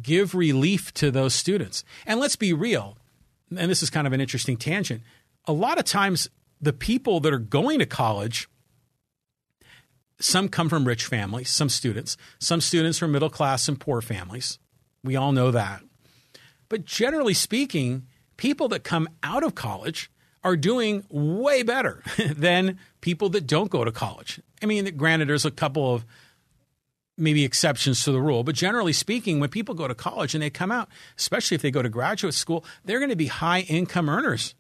give 0.01 0.35
relief 0.35 0.93
to 0.95 1.11
those 1.11 1.35
students. 1.35 1.85
And 2.07 2.21
let's 2.21 2.37
be 2.37 2.53
real, 2.53 2.97
and 3.51 3.71
this 3.71 3.83
is 3.83 3.91
kind 3.91 4.07
of 4.07 4.13
an 4.13 4.21
interesting 4.21 4.57
tangent. 4.57 5.03
A 5.47 5.53
lot 5.53 5.79
of 5.79 5.85
times, 5.85 6.29
the 6.61 6.73
people 6.73 7.21
that 7.21 7.33
are 7.33 7.39
going 7.39 7.79
to 7.79 7.87
college, 7.87 8.49
some 10.21 10.49
come 10.49 10.69
from 10.69 10.87
rich 10.87 11.05
families, 11.05 11.51
some 11.51 11.69
students, 11.69 12.17
some 12.39 12.61
students 12.61 12.99
from 12.99 13.13
middle 13.13 13.31
class 13.31 13.69
and 13.69 13.79
poor 13.79 14.01
families. 14.01 14.59
We 15.05 15.17
all 15.17 15.33
know 15.33 15.51
that. 15.51 15.83
But 16.69 16.85
generally 16.85 17.35
speaking, 17.35 18.07
people 18.37 18.69
that 18.69 18.85
come 18.85 19.09
out 19.23 19.43
of 19.43 19.55
college 19.55 20.11
are 20.43 20.57
doing 20.57 21.05
way 21.11 21.63
better 21.63 22.03
than 22.31 22.79
people 23.01 23.29
that 23.31 23.47
don't 23.47 23.71
go 23.71 23.85
to 23.85 23.93
college. 23.93 24.41
I 24.63 24.67
mean, 24.67 24.97
granted, 24.97 25.29
there's 25.29 25.45
a 25.45 25.51
couple 25.51 25.95
of 25.95 26.05
maybe 27.17 27.45
exceptions 27.45 28.05
to 28.05 28.13
the 28.13 28.21
rule, 28.21 28.45
but 28.45 28.55
generally 28.55 28.93
speaking, 28.93 29.41
when 29.41 29.51
people 29.51 29.75
go 29.75 29.89
to 29.89 29.95
college 29.95 30.35
and 30.35 30.43
they 30.43 30.51
come 30.51 30.71
out, 30.71 30.89
especially 31.17 31.57
if 31.57 31.63
they 31.63 31.71
go 31.71 31.83
to 31.83 31.89
graduate 31.89 32.35
school, 32.35 32.65
they're 32.85 33.01
going 33.01 33.11
to 33.11 33.17
be 33.17 33.27
high 33.27 33.61
income 33.61 34.09
earners. 34.09 34.55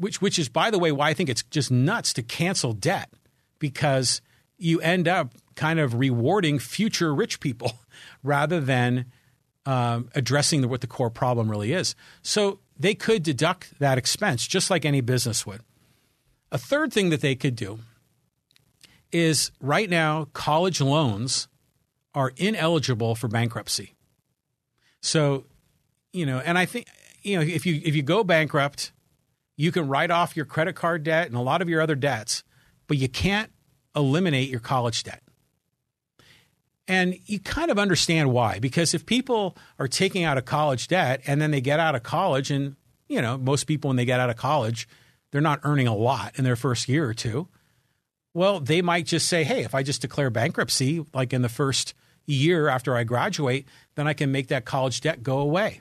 Which, 0.00 0.22
which 0.22 0.38
is, 0.38 0.48
by 0.48 0.70
the 0.70 0.78
way, 0.78 0.92
why 0.92 1.10
I 1.10 1.14
think 1.14 1.28
it's 1.28 1.42
just 1.44 1.70
nuts 1.70 2.14
to 2.14 2.22
cancel 2.22 2.72
debt 2.72 3.10
because 3.58 4.22
you 4.56 4.80
end 4.80 5.06
up 5.06 5.34
kind 5.56 5.78
of 5.78 5.94
rewarding 5.94 6.58
future 6.58 7.14
rich 7.14 7.38
people 7.38 7.72
rather 8.22 8.60
than 8.60 9.04
um, 9.66 10.08
addressing 10.14 10.62
the, 10.62 10.68
what 10.68 10.80
the 10.80 10.86
core 10.86 11.10
problem 11.10 11.50
really 11.50 11.74
is. 11.74 11.94
So 12.22 12.60
they 12.78 12.94
could 12.94 13.22
deduct 13.22 13.78
that 13.78 13.98
expense 13.98 14.46
just 14.46 14.70
like 14.70 14.86
any 14.86 15.02
business 15.02 15.46
would. 15.46 15.60
A 16.50 16.56
third 16.56 16.92
thing 16.92 17.10
that 17.10 17.20
they 17.20 17.34
could 17.34 17.54
do 17.54 17.80
is 19.12 19.50
right 19.60 19.90
now 19.90 20.28
college 20.32 20.80
loans 20.80 21.46
are 22.14 22.32
ineligible 22.36 23.14
for 23.14 23.28
bankruptcy. 23.28 23.94
So, 25.02 25.44
you 26.12 26.26
know, 26.26 26.38
and 26.38 26.58
I 26.58 26.66
think 26.66 26.86
you 27.22 27.36
know 27.36 27.42
if 27.42 27.66
you 27.66 27.80
if 27.84 27.94
you 27.94 28.02
go 28.02 28.24
bankrupt, 28.24 28.92
you 29.60 29.72
can 29.72 29.88
write 29.88 30.10
off 30.10 30.36
your 30.36 30.46
credit 30.46 30.74
card 30.74 31.02
debt 31.02 31.26
and 31.26 31.36
a 31.36 31.40
lot 31.40 31.62
of 31.62 31.68
your 31.68 31.80
other 31.80 31.94
debts, 31.94 32.42
but 32.86 32.96
you 32.96 33.08
can't 33.08 33.50
eliminate 33.94 34.48
your 34.48 34.60
college 34.60 35.02
debt. 35.02 35.22
And 36.88 37.18
you 37.26 37.38
kind 37.38 37.70
of 37.70 37.78
understand 37.78 38.32
why 38.32 38.58
because 38.58 38.94
if 38.94 39.06
people 39.06 39.56
are 39.78 39.86
taking 39.86 40.24
out 40.24 40.38
a 40.38 40.42
college 40.42 40.88
debt 40.88 41.20
and 41.26 41.40
then 41.40 41.50
they 41.52 41.60
get 41.60 41.78
out 41.78 41.94
of 41.94 42.02
college 42.02 42.50
and 42.50 42.76
you 43.08 43.20
know, 43.20 43.36
most 43.36 43.64
people 43.64 43.88
when 43.88 43.96
they 43.96 44.04
get 44.04 44.20
out 44.20 44.30
of 44.30 44.36
college, 44.36 44.88
they're 45.30 45.40
not 45.40 45.60
earning 45.64 45.86
a 45.88 45.94
lot 45.94 46.36
in 46.38 46.44
their 46.44 46.56
first 46.56 46.88
year 46.88 47.08
or 47.08 47.14
two 47.14 47.48
well, 48.32 48.60
they 48.60 48.82
might 48.82 49.06
just 49.06 49.28
say, 49.28 49.44
hey, 49.44 49.64
if 49.64 49.74
I 49.74 49.82
just 49.82 50.02
declare 50.02 50.30
bankruptcy, 50.30 51.04
like 51.12 51.32
in 51.32 51.42
the 51.42 51.48
first 51.48 51.94
year 52.26 52.68
after 52.68 52.94
I 52.94 53.04
graduate, 53.04 53.66
then 53.96 54.06
I 54.06 54.12
can 54.12 54.30
make 54.30 54.48
that 54.48 54.64
college 54.64 55.00
debt 55.00 55.22
go 55.22 55.38
away. 55.38 55.80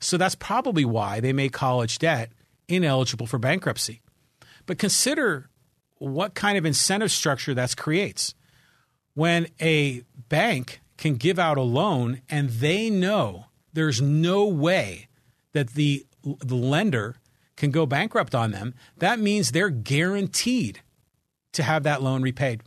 So 0.00 0.16
that's 0.16 0.34
probably 0.34 0.84
why 0.84 1.20
they 1.20 1.32
make 1.32 1.52
college 1.52 1.98
debt 1.98 2.32
ineligible 2.70 3.26
for 3.26 3.38
bankruptcy. 3.38 4.00
But 4.66 4.78
consider 4.78 5.50
what 5.98 6.34
kind 6.34 6.56
of 6.56 6.64
incentive 6.64 7.10
structure 7.10 7.54
that 7.54 7.76
creates. 7.76 8.34
When 9.14 9.48
a 9.60 10.02
bank 10.28 10.80
can 10.96 11.16
give 11.16 11.38
out 11.38 11.58
a 11.58 11.62
loan 11.62 12.22
and 12.28 12.48
they 12.48 12.88
know 12.88 13.46
there's 13.72 14.00
no 14.00 14.46
way 14.46 15.08
that 15.52 15.70
the, 15.70 16.06
the 16.22 16.54
lender 16.54 17.16
can 17.56 17.70
go 17.70 17.84
bankrupt 17.86 18.34
on 18.34 18.52
them, 18.52 18.74
that 18.98 19.18
means 19.18 19.52
they're 19.52 19.70
guaranteed 19.70 20.80
to 21.52 21.62
have 21.62 21.82
that 21.82 22.02
loan 22.02 22.22
repaid. 22.22 22.62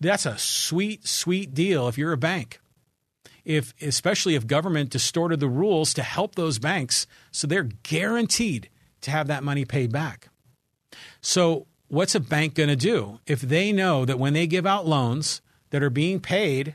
That's 0.00 0.26
a 0.26 0.38
sweet, 0.38 1.06
sweet 1.06 1.52
deal 1.54 1.88
if 1.88 1.98
you're 1.98 2.12
a 2.12 2.18
bank. 2.18 2.60
If 3.44 3.74
especially 3.82 4.34
if 4.34 4.46
government 4.46 4.90
distorted 4.90 5.40
the 5.40 5.48
rules 5.48 5.92
to 5.94 6.02
help 6.02 6.34
those 6.34 6.58
banks 6.58 7.06
so 7.30 7.46
they're 7.46 7.68
guaranteed 7.82 8.68
to 9.02 9.10
have 9.10 9.26
that 9.28 9.44
money 9.44 9.64
paid 9.64 9.92
back. 9.92 10.28
So 11.20 11.66
what's 11.88 12.14
a 12.14 12.20
bank 12.20 12.54
going 12.54 12.68
to 12.68 12.76
do 12.76 13.20
if 13.26 13.40
they 13.40 13.72
know 13.72 14.04
that 14.04 14.18
when 14.18 14.32
they 14.32 14.46
give 14.46 14.66
out 14.66 14.86
loans 14.86 15.40
that 15.70 15.82
are 15.82 15.90
being 15.90 16.20
paid 16.20 16.74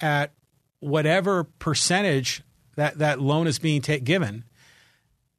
at 0.00 0.32
whatever 0.80 1.44
percentage 1.44 2.42
that 2.76 2.98
that 2.98 3.20
loan 3.20 3.46
is 3.46 3.58
being 3.58 3.82
ta- 3.82 3.98
given, 4.02 4.44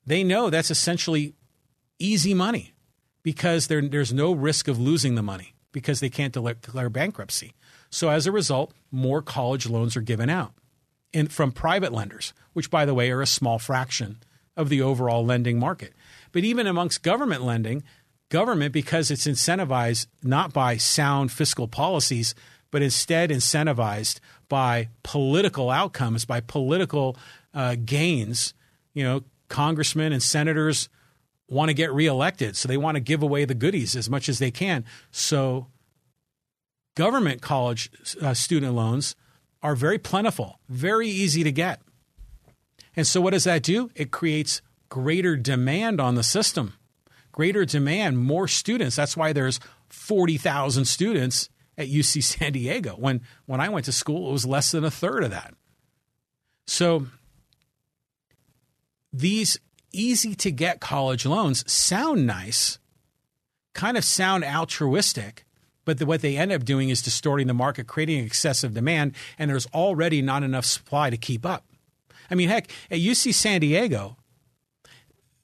they 0.06 0.24
know 0.24 0.50
that's 0.50 0.72
essentially 0.72 1.36
easy 2.00 2.34
money 2.34 2.74
because 3.24 3.68
there, 3.68 3.82
there's 3.82 4.14
no 4.14 4.32
risk 4.34 4.68
of 4.68 4.80
losing 4.80 5.16
the 5.16 5.24
money 5.24 5.54
because 5.72 6.00
they 6.00 6.10
can't 6.10 6.34
declare 6.34 6.90
bankruptcy. 6.90 7.54
So 7.90 8.10
as 8.10 8.28
a 8.28 8.32
result, 8.32 8.74
more 8.92 9.22
college 9.22 9.68
loans 9.68 9.96
are 9.96 10.02
given 10.02 10.30
out 10.30 10.54
in, 11.14 11.28
from 11.28 11.52
private 11.52 11.94
lenders, 11.94 12.34
which, 12.54 12.70
by 12.70 12.86
the 12.86 12.94
way, 12.94 13.12
are 13.12 13.22
a 13.22 13.28
small 13.28 13.60
fraction 13.60 14.18
of 14.56 14.70
the 14.70 14.82
overall 14.82 15.26
lending 15.26 15.60
market. 15.60 15.94
But 16.32 16.44
even 16.44 16.68
amongst 16.68 17.04
government 17.04 17.44
lending, 17.44 17.84
government, 18.30 18.74
because 18.74 19.12
it's 19.12 19.28
incentivized 19.28 20.08
not 20.24 20.54
by 20.54 20.78
sound 20.78 21.32
fiscal 21.32 21.68
policies, 21.68 22.36
but 22.72 22.82
instead 22.82 23.30
incentivized 23.30 24.20
by 24.48 24.90
political 25.04 25.70
outcomes, 25.70 26.26
by 26.26 26.40
political 26.40 27.18
uh, 27.54 27.76
gains. 27.84 28.54
You 28.94 29.04
know, 29.04 29.24
congressmen 29.48 30.14
and 30.14 30.22
senators 30.22 30.90
want 31.50 31.70
to 31.70 31.74
get 31.74 31.92
reelected, 31.92 32.56
so 32.56 32.68
they 32.68 32.78
want 32.78 32.96
to 32.96 33.02
give 33.02 33.24
away 33.24 33.46
the 33.46 33.56
goodies 33.56 33.96
as 33.96 34.10
much 34.10 34.30
as 34.30 34.40
they 34.40 34.52
can. 34.52 34.86
So, 35.12 35.68
government 36.96 37.42
college 37.42 37.90
uh, 38.22 38.34
student 38.34 38.76
loans 38.76 39.16
are 39.62 39.76
very 39.76 39.98
plentiful, 39.98 40.60
very 40.70 41.08
easy 41.08 41.44
to 41.44 41.52
get. 41.52 41.82
And 42.96 43.08
so, 43.08 43.20
what 43.20 43.32
does 43.32 43.46
that 43.46 43.64
do? 43.64 43.90
It 43.96 44.12
creates 44.12 44.62
greater 44.90 45.36
demand 45.36 46.02
on 46.02 46.16
the 46.16 46.24
system, 46.24 46.74
greater 47.32 47.66
demand, 47.66 48.18
more 48.18 48.48
students. 48.48 48.96
That's 48.96 49.16
why 49.16 49.34
there's 49.34 49.60
40,000 49.90 50.86
students 50.86 51.50
at 51.78 51.88
UC 51.88 52.24
San 52.40 52.54
Diego. 52.54 52.92
When, 52.92 53.22
when 53.46 53.62
I 53.62 53.70
went 53.70 53.86
to 53.86 53.92
school, 53.92 54.30
it 54.30 54.34
was 54.34 54.46
less 54.46 54.72
than 54.72 54.84
a 54.84 54.92
third 54.92 55.24
of 55.24 55.32
that. 55.32 55.54
So, 56.68 57.08
these 59.12 59.60
easy 59.92 60.36
to 60.36 60.52
get 60.52 60.80
college 60.80 61.26
loans 61.26 61.70
sound 61.72 62.28
nice, 62.28 62.78
kind 63.74 63.98
of 63.98 64.04
sound 64.04 64.44
altruistic, 64.44 65.46
but 65.84 65.98
the, 65.98 66.06
what 66.06 66.22
they 66.22 66.38
end 66.38 66.52
up 66.52 66.64
doing 66.64 66.90
is 66.90 67.02
distorting 67.02 67.48
the 67.48 67.54
market, 67.56 67.88
creating 67.88 68.24
excessive 68.24 68.76
demand, 68.76 69.16
and 69.40 69.50
there's 69.50 69.66
already 69.68 70.22
not 70.22 70.44
enough 70.44 70.66
supply 70.66 71.10
to 71.10 71.18
keep 71.18 71.44
up. 71.44 71.66
I 72.30 72.36
mean, 72.36 72.50
heck, 72.50 72.70
at 72.92 73.00
UC 73.00 73.34
San 73.34 73.62
Diego, 73.62 74.19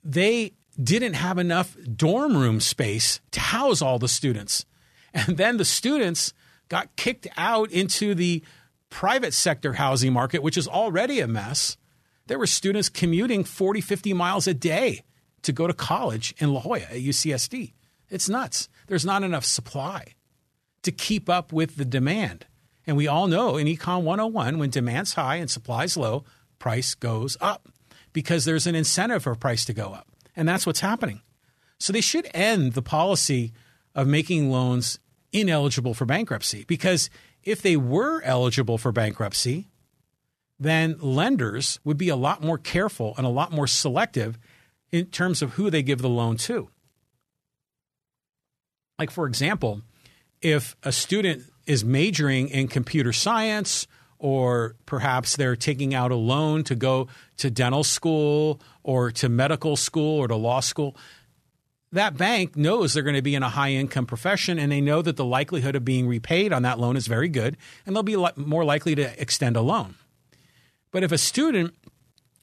they 0.05 0.53
didn't 0.81 1.13
have 1.13 1.37
enough 1.37 1.75
dorm 1.95 2.37
room 2.37 2.61
space 2.61 3.19
to 3.31 3.39
house 3.39 3.81
all 3.81 3.99
the 3.99 4.07
students. 4.07 4.65
And 5.13 5.37
then 5.37 5.57
the 5.57 5.65
students 5.65 6.33
got 6.69 6.95
kicked 6.95 7.27
out 7.37 7.71
into 7.71 8.13
the 8.15 8.43
private 8.89 9.33
sector 9.33 9.73
housing 9.73 10.13
market, 10.13 10.43
which 10.43 10.57
is 10.57 10.67
already 10.67 11.19
a 11.19 11.27
mess. 11.27 11.77
There 12.27 12.39
were 12.39 12.47
students 12.47 12.89
commuting 12.89 13.43
40, 13.43 13.81
50 13.81 14.13
miles 14.13 14.47
a 14.47 14.53
day 14.53 15.03
to 15.43 15.51
go 15.51 15.67
to 15.67 15.73
college 15.73 16.33
in 16.37 16.53
La 16.53 16.59
Jolla 16.59 16.79
at 16.79 16.97
UCSD. 16.97 17.73
It's 18.09 18.29
nuts. 18.29 18.67
There's 18.87 19.05
not 19.05 19.23
enough 19.23 19.45
supply 19.45 20.15
to 20.83 20.91
keep 20.91 21.29
up 21.29 21.51
with 21.51 21.77
the 21.77 21.85
demand. 21.85 22.45
And 22.85 22.97
we 22.97 23.07
all 23.07 23.27
know 23.27 23.57
in 23.57 23.67
Econ 23.67 24.03
101, 24.03 24.59
when 24.59 24.69
demand's 24.69 25.13
high 25.13 25.37
and 25.37 25.49
supply's 25.49 25.97
low, 25.97 26.23
price 26.59 26.93
goes 26.93 27.37
up 27.41 27.69
because 28.15 28.45
there's 28.45 28.65
an 28.65 28.75
incentive 28.75 29.23
for 29.23 29.35
price 29.35 29.65
to 29.65 29.73
go 29.73 29.91
up. 29.91 30.07
And 30.37 30.47
that's 30.47 30.65
what's 30.65 30.79
happening. 30.79 31.21
So 31.81 31.91
they 31.91 31.99
should 31.99 32.29
end 32.33 32.71
the 32.71 32.81
policy 32.81 33.51
of 33.93 34.07
making 34.07 34.49
loans 34.49 34.99
ineligible 35.33 35.93
for 35.93 36.05
bankruptcy 36.05 36.63
because 36.65 37.09
if 37.43 37.61
they 37.61 37.75
were 37.75 38.21
eligible 38.21 38.77
for 38.77 38.93
bankruptcy, 38.93 39.67
then 40.57 40.95
lenders 41.01 41.77
would 41.83 41.97
be 41.97 42.07
a 42.07 42.15
lot 42.15 42.41
more 42.41 42.57
careful 42.57 43.13
and 43.17 43.27
a 43.27 43.29
lot 43.29 43.51
more 43.51 43.67
selective 43.67 44.39
in 44.93 45.07
terms 45.07 45.41
of 45.41 45.55
who 45.55 45.69
they 45.69 45.83
give 45.83 46.01
the 46.01 46.09
loan 46.09 46.37
to. 46.37 46.69
Like, 48.97 49.11
for 49.11 49.27
example, 49.27 49.81
if 50.41 50.77
a 50.83 50.93
student 50.93 51.43
is 51.67 51.83
majoring 51.83 52.47
in 52.47 52.69
computer 52.69 53.11
science 53.11 53.87
or 54.25 54.75
perhaps 54.87 55.35
they're 55.35 55.55
taking 55.55 55.93
out 55.93 56.09
a 56.09 56.15
loan 56.15 56.63
to 56.63 56.73
go 56.73 57.07
to 57.37 57.51
dental 57.51 57.83
school 57.83 58.59
or 58.81 59.11
to 59.11 59.29
medical 59.29 59.75
school 59.75 60.17
or 60.17 60.27
to 60.27 60.35
law 60.35 60.59
school. 60.59 60.97
That 61.91 62.17
bank 62.17 62.55
knows 62.55 62.95
they're 62.95 63.03
going 63.03 63.15
to 63.15 63.21
be 63.21 63.35
in 63.35 63.43
a 63.43 63.49
high 63.49 63.73
income 63.73 64.07
profession 64.07 64.57
and 64.57 64.71
they 64.71 64.81
know 64.81 65.03
that 65.03 65.15
the 65.15 65.23
likelihood 65.23 65.75
of 65.75 65.85
being 65.85 66.07
repaid 66.07 66.53
on 66.53 66.63
that 66.63 66.79
loan 66.79 66.97
is 66.97 67.05
very 67.05 67.29
good 67.29 67.55
and 67.85 67.95
they'll 67.95 68.01
be 68.01 68.17
more 68.35 68.65
likely 68.65 68.95
to 68.95 69.21
extend 69.21 69.57
a 69.57 69.61
loan. 69.61 69.93
But 70.89 71.03
if 71.03 71.11
a 71.11 71.19
student 71.19 71.75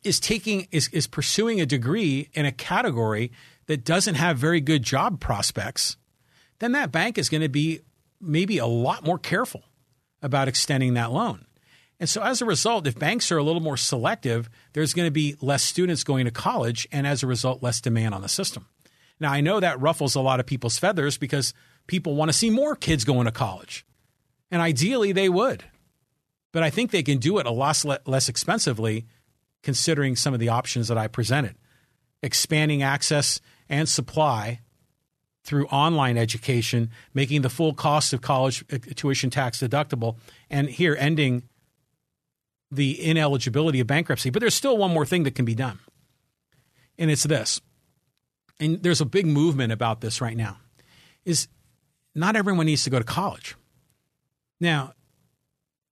is 0.04 0.20
taking 0.20 0.68
is, 0.70 0.86
is 0.92 1.08
pursuing 1.08 1.60
a 1.60 1.66
degree 1.66 2.28
in 2.32 2.46
a 2.46 2.52
category 2.52 3.32
that 3.66 3.84
doesn't 3.84 4.14
have 4.14 4.38
very 4.38 4.60
good 4.60 4.84
job 4.84 5.18
prospects, 5.18 5.96
then 6.60 6.70
that 6.72 6.92
bank 6.92 7.18
is 7.18 7.28
going 7.28 7.42
to 7.42 7.48
be 7.48 7.80
maybe 8.20 8.58
a 8.58 8.66
lot 8.66 9.04
more 9.04 9.18
careful 9.18 9.64
about 10.22 10.46
extending 10.46 10.94
that 10.94 11.10
loan. 11.10 11.44
And 12.02 12.08
so 12.08 12.20
as 12.20 12.42
a 12.42 12.44
result, 12.44 12.88
if 12.88 12.98
banks 12.98 13.30
are 13.30 13.38
a 13.38 13.44
little 13.44 13.60
more 13.60 13.76
selective, 13.76 14.50
there's 14.72 14.92
going 14.92 15.06
to 15.06 15.12
be 15.12 15.36
less 15.40 15.62
students 15.62 16.02
going 16.02 16.24
to 16.24 16.32
college 16.32 16.88
and 16.90 17.06
as 17.06 17.22
a 17.22 17.28
result, 17.28 17.62
less 17.62 17.80
demand 17.80 18.12
on 18.12 18.22
the 18.22 18.28
system. 18.28 18.66
Now, 19.20 19.30
I 19.30 19.40
know 19.40 19.60
that 19.60 19.80
ruffles 19.80 20.16
a 20.16 20.20
lot 20.20 20.40
of 20.40 20.46
people's 20.46 20.80
feathers 20.80 21.16
because 21.16 21.54
people 21.86 22.16
want 22.16 22.28
to 22.28 22.36
see 22.36 22.50
more 22.50 22.74
kids 22.74 23.04
going 23.04 23.26
to 23.26 23.30
college. 23.30 23.86
And 24.50 24.60
ideally, 24.60 25.12
they 25.12 25.28
would. 25.28 25.62
But 26.50 26.64
I 26.64 26.70
think 26.70 26.90
they 26.90 27.04
can 27.04 27.18
do 27.18 27.38
it 27.38 27.46
a 27.46 27.52
lot 27.52 27.84
less 28.04 28.28
expensively 28.28 29.06
considering 29.62 30.16
some 30.16 30.34
of 30.34 30.40
the 30.40 30.48
options 30.48 30.88
that 30.88 30.98
I 30.98 31.06
presented. 31.06 31.54
Expanding 32.20 32.82
access 32.82 33.40
and 33.68 33.88
supply 33.88 34.58
through 35.44 35.66
online 35.66 36.18
education, 36.18 36.90
making 37.14 37.42
the 37.42 37.48
full 37.48 37.74
cost 37.74 38.12
of 38.12 38.22
college 38.22 38.64
uh, 38.72 38.78
tuition 38.96 39.30
tax 39.30 39.60
deductible, 39.60 40.16
and 40.50 40.68
here 40.68 40.96
ending 40.98 41.44
the 42.72 43.04
ineligibility 43.04 43.78
of 43.78 43.86
bankruptcy. 43.86 44.30
But 44.30 44.40
there's 44.40 44.54
still 44.54 44.76
one 44.76 44.92
more 44.92 45.06
thing 45.06 45.22
that 45.24 45.34
can 45.34 45.44
be 45.44 45.54
done, 45.54 45.78
and 46.98 47.10
it's 47.10 47.22
this. 47.22 47.60
And 48.58 48.82
there's 48.82 49.00
a 49.00 49.06
big 49.06 49.26
movement 49.26 49.72
about 49.72 50.00
this 50.00 50.20
right 50.20 50.36
now. 50.36 50.56
Is 51.24 51.48
not 52.14 52.34
everyone 52.34 52.66
needs 52.66 52.84
to 52.84 52.90
go 52.90 52.98
to 52.98 53.04
college. 53.04 53.54
Now, 54.60 54.94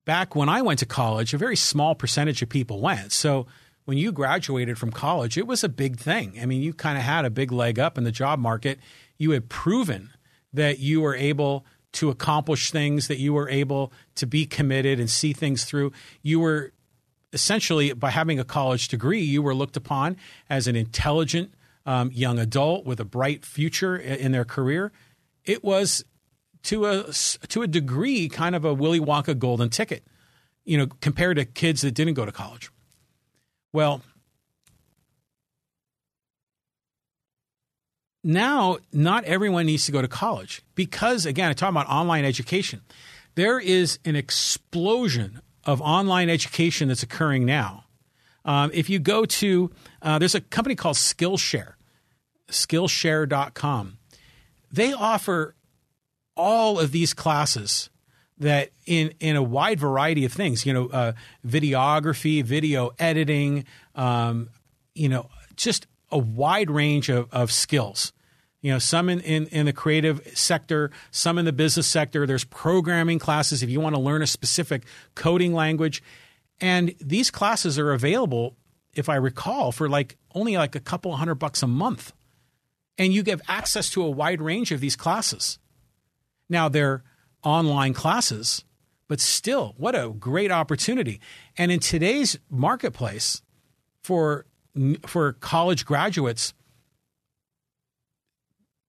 back 0.04 0.34
when 0.34 0.48
I 0.48 0.62
went 0.62 0.78
to 0.80 0.86
college, 0.86 1.34
a 1.34 1.38
very 1.38 1.56
small 1.56 1.94
percentage 1.94 2.42
of 2.42 2.48
people 2.48 2.80
went. 2.80 3.12
So 3.12 3.46
when 3.84 3.98
you 3.98 4.12
graduated 4.12 4.78
from 4.78 4.90
college, 4.90 5.36
it 5.36 5.46
was 5.46 5.64
a 5.64 5.68
big 5.68 5.98
thing. 5.98 6.38
I 6.40 6.46
mean, 6.46 6.62
you 6.62 6.72
kind 6.72 6.96
of 6.96 7.04
had 7.04 7.24
a 7.24 7.30
big 7.30 7.52
leg 7.52 7.78
up 7.78 7.98
in 7.98 8.04
the 8.04 8.12
job 8.12 8.38
market. 8.38 8.78
You 9.18 9.32
had 9.32 9.48
proven 9.48 10.10
that 10.52 10.78
you 10.78 11.00
were 11.00 11.14
able 11.14 11.64
to 11.92 12.08
accomplish 12.08 12.70
things, 12.70 13.08
that 13.08 13.18
you 13.18 13.32
were 13.32 13.48
able 13.48 13.92
to 14.14 14.26
be 14.26 14.46
committed 14.46 15.00
and 15.00 15.10
see 15.10 15.32
things 15.32 15.64
through. 15.64 15.92
You 16.22 16.40
were 16.40 16.72
essentially, 17.32 17.92
by 17.92 18.10
having 18.10 18.38
a 18.38 18.44
college 18.44 18.88
degree, 18.88 19.20
you 19.20 19.42
were 19.42 19.54
looked 19.54 19.76
upon 19.76 20.16
as 20.48 20.66
an 20.66 20.76
intelligent 20.76 21.52
um, 21.86 22.10
young 22.12 22.38
adult 22.38 22.84
with 22.84 23.00
a 23.00 23.04
bright 23.04 23.44
future 23.44 23.96
in 23.96 24.32
their 24.32 24.44
career. 24.44 24.92
It 25.44 25.64
was 25.64 26.04
to 26.64 26.86
a 26.86 27.12
to 27.48 27.62
a 27.62 27.66
degree 27.66 28.28
kind 28.28 28.54
of 28.54 28.64
a 28.64 28.74
Willy 28.74 29.00
Wonka 29.00 29.38
golden 29.38 29.70
ticket, 29.70 30.04
you 30.64 30.76
know, 30.76 30.86
compared 31.00 31.38
to 31.38 31.44
kids 31.44 31.80
that 31.82 31.92
didn't 31.92 32.14
go 32.14 32.26
to 32.26 32.32
college. 32.32 32.70
Well, 33.72 34.02
now 38.22 38.78
not 38.92 39.24
everyone 39.24 39.66
needs 39.66 39.86
to 39.86 39.92
go 39.92 40.02
to 40.02 40.08
college 40.08 40.62
because, 40.74 41.26
again, 41.26 41.50
I 41.50 41.52
talk 41.52 41.70
about 41.70 41.88
online 41.88 42.24
education. 42.24 42.82
There 43.34 43.58
is 43.58 43.98
an 44.04 44.16
explosion 44.16 45.40
of 45.64 45.80
online 45.80 46.28
education 46.28 46.88
that's 46.88 47.02
occurring 47.02 47.44
now. 47.44 47.84
Um, 48.44 48.70
if 48.72 48.88
you 48.88 48.98
go 48.98 49.24
to, 49.24 49.70
uh, 50.02 50.18
there's 50.18 50.34
a 50.34 50.40
company 50.40 50.74
called 50.74 50.96
Skillshare, 50.96 51.74
Skillshare.com. 52.48 53.98
They 54.72 54.92
offer 54.92 55.54
all 56.36 56.78
of 56.78 56.92
these 56.92 57.12
classes 57.12 57.90
that 58.38 58.70
in 58.86 59.12
in 59.20 59.36
a 59.36 59.42
wide 59.42 59.78
variety 59.78 60.24
of 60.24 60.32
things, 60.32 60.64
you 60.64 60.72
know, 60.72 60.88
uh, 60.88 61.12
videography, 61.46 62.42
video 62.42 62.90
editing, 62.98 63.64
um, 63.94 64.48
you 64.94 65.08
know, 65.08 65.28
just 65.56 65.86
a 66.10 66.18
wide 66.18 66.70
range 66.70 67.08
of, 67.08 67.28
of 67.32 67.50
skills. 67.52 68.12
You 68.62 68.72
know, 68.72 68.78
some 68.78 69.08
in, 69.08 69.20
in, 69.20 69.46
in 69.46 69.66
the 69.66 69.72
creative 69.72 70.20
sector, 70.34 70.90
some 71.10 71.38
in 71.38 71.46
the 71.46 71.52
business 71.52 71.86
sector. 71.86 72.26
There's 72.26 72.44
programming 72.44 73.18
classes 73.18 73.62
if 73.62 73.70
you 73.70 73.80
want 73.80 73.94
to 73.94 74.00
learn 74.00 74.22
a 74.22 74.26
specific 74.26 74.82
coding 75.14 75.54
language. 75.54 76.02
And 76.60 76.94
these 77.00 77.30
classes 77.30 77.78
are 77.78 77.92
available, 77.92 78.56
if 78.92 79.08
I 79.08 79.14
recall, 79.14 79.72
for 79.72 79.88
like 79.88 80.18
only 80.34 80.58
like 80.58 80.74
a 80.74 80.80
couple 80.80 81.16
hundred 81.16 81.36
bucks 81.36 81.62
a 81.62 81.66
month. 81.66 82.12
and 83.00 83.14
you 83.14 83.22
give 83.22 83.40
access 83.48 83.88
to 83.88 84.02
a 84.02 84.10
wide 84.10 84.42
range 84.42 84.72
of 84.72 84.80
these 84.80 84.94
classes. 84.94 85.58
Now, 86.50 86.68
they're 86.68 87.02
online 87.42 87.94
classes, 87.94 88.62
but 89.08 89.20
still, 89.20 89.74
what 89.78 89.94
a 89.94 90.10
great 90.10 90.50
opportunity. 90.50 91.18
And 91.56 91.72
in 91.72 91.80
today's 91.80 92.38
marketplace 92.50 93.40
for, 94.02 94.44
for 95.06 95.32
college 95.34 95.84
graduates, 95.84 96.54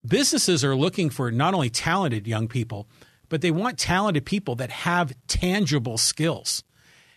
businesses 0.05 0.63
are 0.63 0.75
looking 0.75 1.09
for 1.09 1.31
not 1.31 1.53
only 1.53 1.69
talented 1.69 2.27
young 2.27 2.47
people, 2.47 2.87
but 3.29 3.41
they 3.41 3.51
want 3.51 3.77
talented 3.77 4.25
people 4.25 4.55
that 4.55 4.69
have 4.69 5.13
tangible 5.27 5.97
skills. 5.97 6.63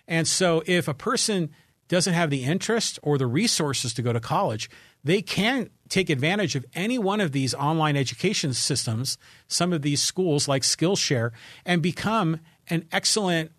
And 0.07 0.29
so 0.29 0.63
if 0.67 0.87
a 0.87 0.95
person 0.95 1.51
doesn't 1.89 2.15
have 2.15 2.31
the 2.31 2.45
interest 2.45 2.99
or 3.03 3.19
the 3.19 3.27
resources 3.27 3.93
to 3.95 4.03
go 4.03 4.13
to 4.13 4.21
college, 4.21 4.71
they 5.03 5.21
can 5.21 5.71
take 5.89 6.09
advantage 6.09 6.55
of 6.55 6.65
any 6.75 6.99
one 6.99 7.21
of 7.21 7.33
these 7.33 7.55
online 7.55 7.97
education 7.97 8.55
systems, 8.55 9.19
some 9.49 9.73
of 9.73 9.83
these 9.83 10.03
schools 10.03 10.49
like 10.49 10.63
Skillshare, 10.63 11.31
and 11.65 11.83
become 11.83 12.41
an 12.69 12.87
excellent 12.91 13.53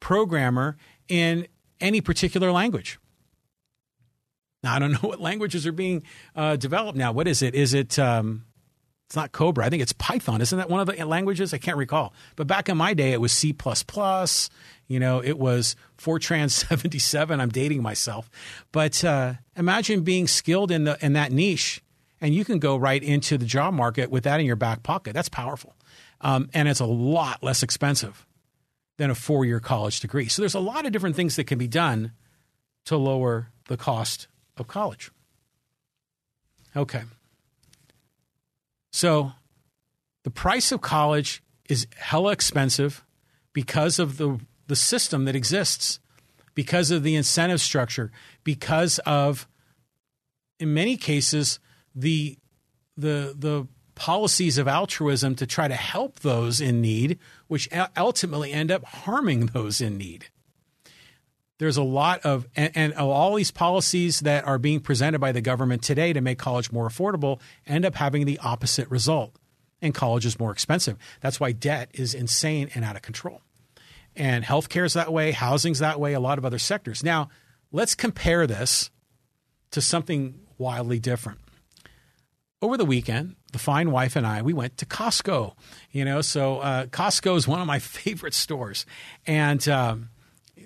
programmer 0.00 0.76
in 1.08 1.46
any 1.80 2.00
particular 2.00 2.52
language. 2.52 2.98
Now, 4.62 4.74
I 4.74 4.78
don't 4.78 4.92
know 5.02 5.08
what 5.08 5.20
languages 5.20 5.66
are 5.66 5.72
being 5.72 6.02
uh, 6.36 6.56
developed 6.56 6.98
now. 6.98 7.12
What 7.12 7.28
is 7.28 7.42
it? 7.42 7.54
Is 7.54 7.74
it 7.74 7.98
um, 7.98 8.44
it's 9.12 9.16
not 9.16 9.30
Cobra. 9.30 9.66
I 9.66 9.68
think 9.68 9.82
it's 9.82 9.92
Python. 9.92 10.40
Isn't 10.40 10.56
that 10.56 10.70
one 10.70 10.80
of 10.80 10.86
the 10.86 11.04
languages? 11.04 11.52
I 11.52 11.58
can't 11.58 11.76
recall. 11.76 12.14
But 12.34 12.46
back 12.46 12.70
in 12.70 12.78
my 12.78 12.94
day, 12.94 13.12
it 13.12 13.20
was 13.20 13.30
C. 13.30 13.54
You 14.88 15.00
know, 15.00 15.22
it 15.22 15.38
was 15.38 15.76
Fortran 15.98 16.50
77. 16.50 17.38
I'm 17.38 17.50
dating 17.50 17.82
myself. 17.82 18.30
But 18.72 19.04
uh, 19.04 19.34
imagine 19.54 20.00
being 20.00 20.26
skilled 20.26 20.70
in, 20.70 20.84
the, 20.84 20.96
in 21.04 21.12
that 21.12 21.30
niche, 21.30 21.82
and 22.22 22.34
you 22.34 22.42
can 22.42 22.58
go 22.58 22.74
right 22.74 23.02
into 23.02 23.36
the 23.36 23.44
job 23.44 23.74
market 23.74 24.10
with 24.10 24.24
that 24.24 24.40
in 24.40 24.46
your 24.46 24.56
back 24.56 24.82
pocket. 24.82 25.12
That's 25.12 25.28
powerful. 25.28 25.76
Um, 26.22 26.48
and 26.54 26.66
it's 26.66 26.80
a 26.80 26.86
lot 26.86 27.42
less 27.42 27.62
expensive 27.62 28.26
than 28.96 29.10
a 29.10 29.14
four 29.14 29.44
year 29.44 29.60
college 29.60 30.00
degree. 30.00 30.28
So 30.28 30.40
there's 30.40 30.54
a 30.54 30.60
lot 30.60 30.86
of 30.86 30.92
different 30.92 31.16
things 31.16 31.36
that 31.36 31.44
can 31.44 31.58
be 31.58 31.68
done 31.68 32.12
to 32.86 32.96
lower 32.96 33.48
the 33.68 33.76
cost 33.76 34.28
of 34.62 34.68
college. 34.68 35.10
Okay. 36.74 37.02
So 38.92 39.32
the 40.24 40.30
price 40.30 40.72
of 40.72 40.80
college 40.80 41.42
is 41.68 41.86
hella 41.96 42.32
expensive 42.32 43.04
because 43.52 43.98
of 43.98 44.16
the, 44.16 44.40
the 44.66 44.76
system 44.76 45.24
that 45.26 45.36
exists, 45.36 46.00
because 46.54 46.90
of 46.90 47.02
the 47.02 47.14
incentive 47.14 47.60
structure, 47.60 48.10
because 48.44 48.98
of, 49.00 49.46
in 50.58 50.72
many 50.72 50.96
cases, 50.96 51.58
the, 51.94 52.38
the, 52.96 53.34
the 53.36 53.66
policies 53.94 54.58
of 54.58 54.66
altruism 54.68 55.34
to 55.34 55.46
try 55.46 55.68
to 55.68 55.74
help 55.74 56.20
those 56.20 56.60
in 56.60 56.80
need, 56.80 57.18
which 57.48 57.68
ultimately 57.96 58.52
end 58.52 58.70
up 58.70 58.84
harming 58.84 59.46
those 59.46 59.80
in 59.80 59.98
need. 59.98 60.26
There's 61.62 61.76
a 61.76 61.82
lot 61.84 62.22
of, 62.22 62.48
and, 62.56 62.72
and, 62.74 62.94
all 62.94 63.36
these 63.36 63.52
policies 63.52 64.18
that 64.22 64.44
are 64.48 64.58
being 64.58 64.80
presented 64.80 65.20
by 65.20 65.30
the 65.30 65.40
government 65.40 65.84
today 65.84 66.12
to 66.12 66.20
make 66.20 66.36
college 66.36 66.72
more 66.72 66.88
affordable 66.88 67.38
end 67.68 67.84
up 67.84 67.94
having 67.94 68.24
the 68.24 68.40
opposite 68.40 68.90
result. 68.90 69.36
And 69.80 69.94
college 69.94 70.26
is 70.26 70.40
more 70.40 70.50
expensive. 70.50 70.98
That's 71.20 71.38
why 71.38 71.52
debt 71.52 71.90
is 71.94 72.14
insane 72.14 72.68
and 72.74 72.84
out 72.84 72.96
of 72.96 73.02
control. 73.02 73.42
And 74.16 74.44
healthcare 74.44 74.84
is 74.84 74.94
that 74.94 75.12
way, 75.12 75.30
housing's 75.30 75.78
that 75.78 76.00
way, 76.00 76.14
a 76.14 76.18
lot 76.18 76.36
of 76.36 76.44
other 76.44 76.58
sectors. 76.58 77.04
Now, 77.04 77.28
let's 77.70 77.94
compare 77.94 78.48
this 78.48 78.90
to 79.70 79.80
something 79.80 80.40
wildly 80.58 80.98
different. 80.98 81.38
Over 82.60 82.76
the 82.76 82.84
weekend, 82.84 83.36
the 83.52 83.60
fine 83.60 83.92
wife 83.92 84.16
and 84.16 84.26
I, 84.26 84.42
we 84.42 84.52
went 84.52 84.78
to 84.78 84.86
Costco. 84.86 85.54
You 85.92 86.04
know, 86.04 86.22
so 86.22 86.58
uh, 86.58 86.86
Costco 86.86 87.36
is 87.36 87.46
one 87.46 87.60
of 87.60 87.68
my 87.68 87.78
favorite 87.78 88.34
stores. 88.34 88.84
And, 89.28 89.68
um, 89.68 90.08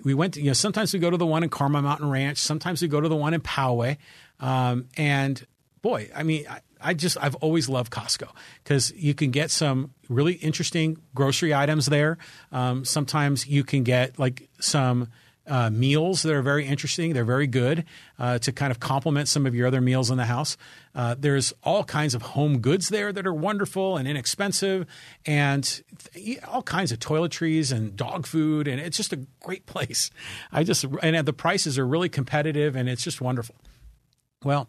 we 0.03 0.13
went 0.13 0.35
to, 0.35 0.41
you 0.41 0.47
know, 0.47 0.53
sometimes 0.53 0.93
we 0.93 0.99
go 0.99 1.09
to 1.09 1.17
the 1.17 1.25
one 1.25 1.43
in 1.43 1.49
Carmel 1.49 1.81
Mountain 1.81 2.09
Ranch. 2.09 2.37
Sometimes 2.37 2.81
we 2.81 2.87
go 2.87 3.01
to 3.01 3.09
the 3.09 3.15
one 3.15 3.33
in 3.33 3.41
Poway. 3.41 3.97
Um, 4.39 4.87
and 4.97 5.45
boy, 5.81 6.09
I 6.15 6.23
mean, 6.23 6.45
I, 6.49 6.61
I 6.79 6.93
just, 6.93 7.17
I've 7.19 7.35
always 7.35 7.69
loved 7.69 7.91
Costco 7.91 8.29
because 8.63 8.91
you 8.95 9.13
can 9.13 9.31
get 9.31 9.51
some 9.51 9.93
really 10.09 10.33
interesting 10.33 10.97
grocery 11.15 11.53
items 11.53 11.87
there. 11.87 12.17
Um, 12.51 12.85
sometimes 12.85 13.47
you 13.47 13.63
can 13.63 13.83
get 13.83 14.19
like 14.19 14.47
some, 14.59 15.09
uh, 15.47 15.69
meals 15.69 16.23
that 16.23 16.33
are 16.33 16.41
very 16.41 16.65
interesting. 16.65 17.13
They're 17.13 17.23
very 17.25 17.47
good 17.47 17.85
uh, 18.19 18.39
to 18.39 18.51
kind 18.51 18.71
of 18.71 18.79
complement 18.79 19.27
some 19.27 19.45
of 19.45 19.55
your 19.55 19.67
other 19.67 19.81
meals 19.81 20.11
in 20.11 20.17
the 20.17 20.25
house. 20.25 20.57
Uh, 20.93 21.15
there's 21.17 21.53
all 21.63 21.83
kinds 21.83 22.13
of 22.13 22.21
home 22.21 22.59
goods 22.59 22.89
there 22.89 23.13
that 23.13 23.25
are 23.25 23.33
wonderful 23.33 23.97
and 23.97 24.07
inexpensive, 24.07 24.85
and 25.25 25.81
th- 26.13 26.39
all 26.43 26.63
kinds 26.63 26.91
of 26.91 26.99
toiletries 26.99 27.71
and 27.71 27.95
dog 27.95 28.25
food, 28.25 28.67
and 28.67 28.81
it's 28.81 28.97
just 28.97 29.13
a 29.13 29.25
great 29.39 29.65
place. 29.67 30.09
I 30.51 30.63
just 30.63 30.85
and 31.01 31.25
the 31.25 31.33
prices 31.33 31.77
are 31.77 31.87
really 31.87 32.09
competitive, 32.09 32.75
and 32.75 32.89
it's 32.89 33.03
just 33.03 33.21
wonderful. 33.21 33.55
Well, 34.43 34.67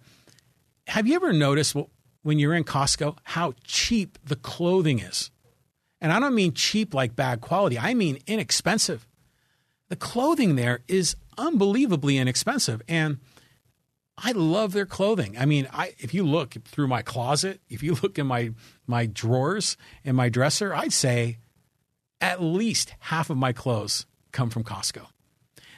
have 0.87 1.07
you 1.07 1.17
ever 1.17 1.33
noticed 1.33 1.77
when 2.23 2.38
you're 2.38 2.55
in 2.55 2.64
Costco 2.64 3.19
how 3.25 3.55
cheap 3.64 4.19
the 4.25 4.37
clothing 4.37 5.01
is? 5.01 5.31
And 6.01 6.12
I 6.12 6.21
don't 6.21 6.35
mean 6.35 6.53
cheap 6.55 6.95
like 6.95 7.17
bad 7.17 7.41
quality. 7.41 7.77
I 7.79 7.95
mean 7.95 8.21
inexpensive 8.29 9.08
the 9.88 9.96
clothing 9.96 10.57
there 10.57 10.81
is 10.88 11.16
unbelievably 11.37 12.18
inexpensive. 12.18 12.83
And 12.88 13.18
I 14.16 14.33
love 14.33 14.72
their 14.72 14.87
clothing. 14.87 15.37
I 15.38 15.46
mean, 15.46 15.68
I 15.72 15.94
if 15.98 16.12
you 16.12 16.24
look 16.24 16.55
through 16.64 16.88
my 16.88 17.03
closet, 17.03 17.61
if 17.68 17.83
you 17.83 17.96
look 18.03 18.18
in 18.18 18.27
my 18.27 18.51
my 18.87 19.07
drawers 19.07 19.77
in 20.05 20.16
my 20.16 20.29
dresser, 20.29 20.74
I'd 20.74 20.92
say 20.92 21.38
at 22.20 22.42
least 22.42 22.94
half 22.98 23.31
of 23.31 23.37
my 23.37 23.53
clothes 23.53 24.07
come 24.33 24.51
from 24.51 24.64
Costco. 24.64 25.07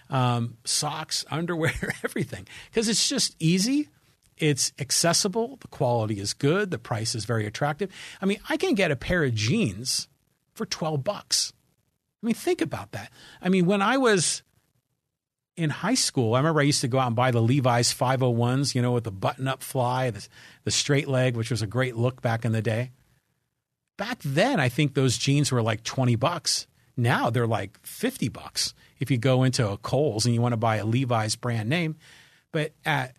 Um, 0.08 0.56
socks, 0.64 1.24
underwear, 1.30 1.94
everything, 2.04 2.46
because 2.70 2.88
it's 2.88 3.08
just 3.08 3.36
easy. 3.38 3.88
It's 4.38 4.72
accessible. 4.78 5.58
The 5.60 5.68
quality 5.68 6.18
is 6.18 6.32
good. 6.32 6.70
The 6.70 6.78
price 6.78 7.14
is 7.14 7.26
very 7.26 7.46
attractive. 7.46 7.90
I 8.22 8.26
mean, 8.26 8.38
I 8.48 8.56
can 8.56 8.74
get 8.74 8.90
a 8.90 8.96
pair 8.96 9.22
of 9.22 9.34
jeans 9.34 10.08
for 10.54 10.64
twelve 10.64 11.04
bucks. 11.04 11.52
I 12.22 12.26
mean, 12.26 12.34
think 12.34 12.60
about 12.60 12.92
that. 12.92 13.10
I 13.40 13.48
mean, 13.48 13.66
when 13.66 13.80
I 13.80 13.96
was 13.96 14.42
in 15.56 15.70
high 15.70 15.94
school, 15.94 16.34
I 16.34 16.38
remember 16.38 16.60
I 16.60 16.64
used 16.64 16.82
to 16.82 16.88
go 16.88 16.98
out 16.98 17.06
and 17.06 17.16
buy 17.16 17.30
the 17.30 17.40
Levi's 17.40 17.94
501s, 17.94 18.74
you 18.74 18.82
know, 18.82 18.92
with 18.92 19.04
the 19.04 19.10
button 19.10 19.48
up 19.48 19.62
fly, 19.62 20.10
the, 20.10 20.26
the 20.64 20.70
straight 20.70 21.08
leg, 21.08 21.36
which 21.36 21.50
was 21.50 21.62
a 21.62 21.66
great 21.66 21.96
look 21.96 22.20
back 22.20 22.44
in 22.44 22.52
the 22.52 22.62
day. 22.62 22.90
Back 23.96 24.18
then, 24.24 24.60
I 24.60 24.68
think 24.68 24.94
those 24.94 25.18
jeans 25.18 25.50
were 25.50 25.62
like 25.62 25.82
20 25.82 26.16
bucks. 26.16 26.66
Now 26.96 27.30
they're 27.30 27.46
like 27.46 27.78
50 27.82 28.28
bucks 28.28 28.74
if 28.98 29.10
you 29.10 29.18
go 29.18 29.42
into 29.42 29.68
a 29.68 29.78
Kohl's 29.78 30.26
and 30.26 30.34
you 30.34 30.40
want 30.40 30.52
to 30.52 30.58
buy 30.58 30.76
a 30.76 30.84
Levi's 30.84 31.36
brand 31.36 31.68
name. 31.68 31.96
But 32.52 32.72
at 32.84 33.14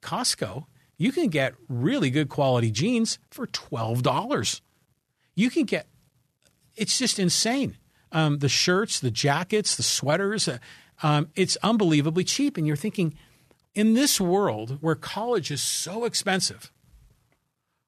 Costco, 0.00 0.64
you 0.96 1.12
can 1.12 1.28
get 1.28 1.54
really 1.68 2.10
good 2.10 2.28
quality 2.28 2.70
jeans 2.70 3.18
for 3.30 3.46
$12. 3.46 4.60
You 5.34 5.50
can 5.50 5.64
get, 5.64 5.86
it's 6.74 6.98
just 6.98 7.18
insane 7.18 7.76
um, 8.16 8.38
the 8.38 8.48
shirts, 8.48 8.98
the 8.98 9.10
jackets, 9.10 9.76
the 9.76 9.82
sweaters. 9.82 10.48
Uh, 10.48 10.56
um, 11.02 11.28
it's 11.36 11.58
unbelievably 11.62 12.24
cheap. 12.24 12.56
And 12.56 12.66
you're 12.66 12.74
thinking, 12.74 13.14
in 13.74 13.92
this 13.92 14.18
world 14.18 14.78
where 14.80 14.94
college 14.94 15.50
is 15.50 15.62
so 15.62 16.06
expensive, 16.06 16.72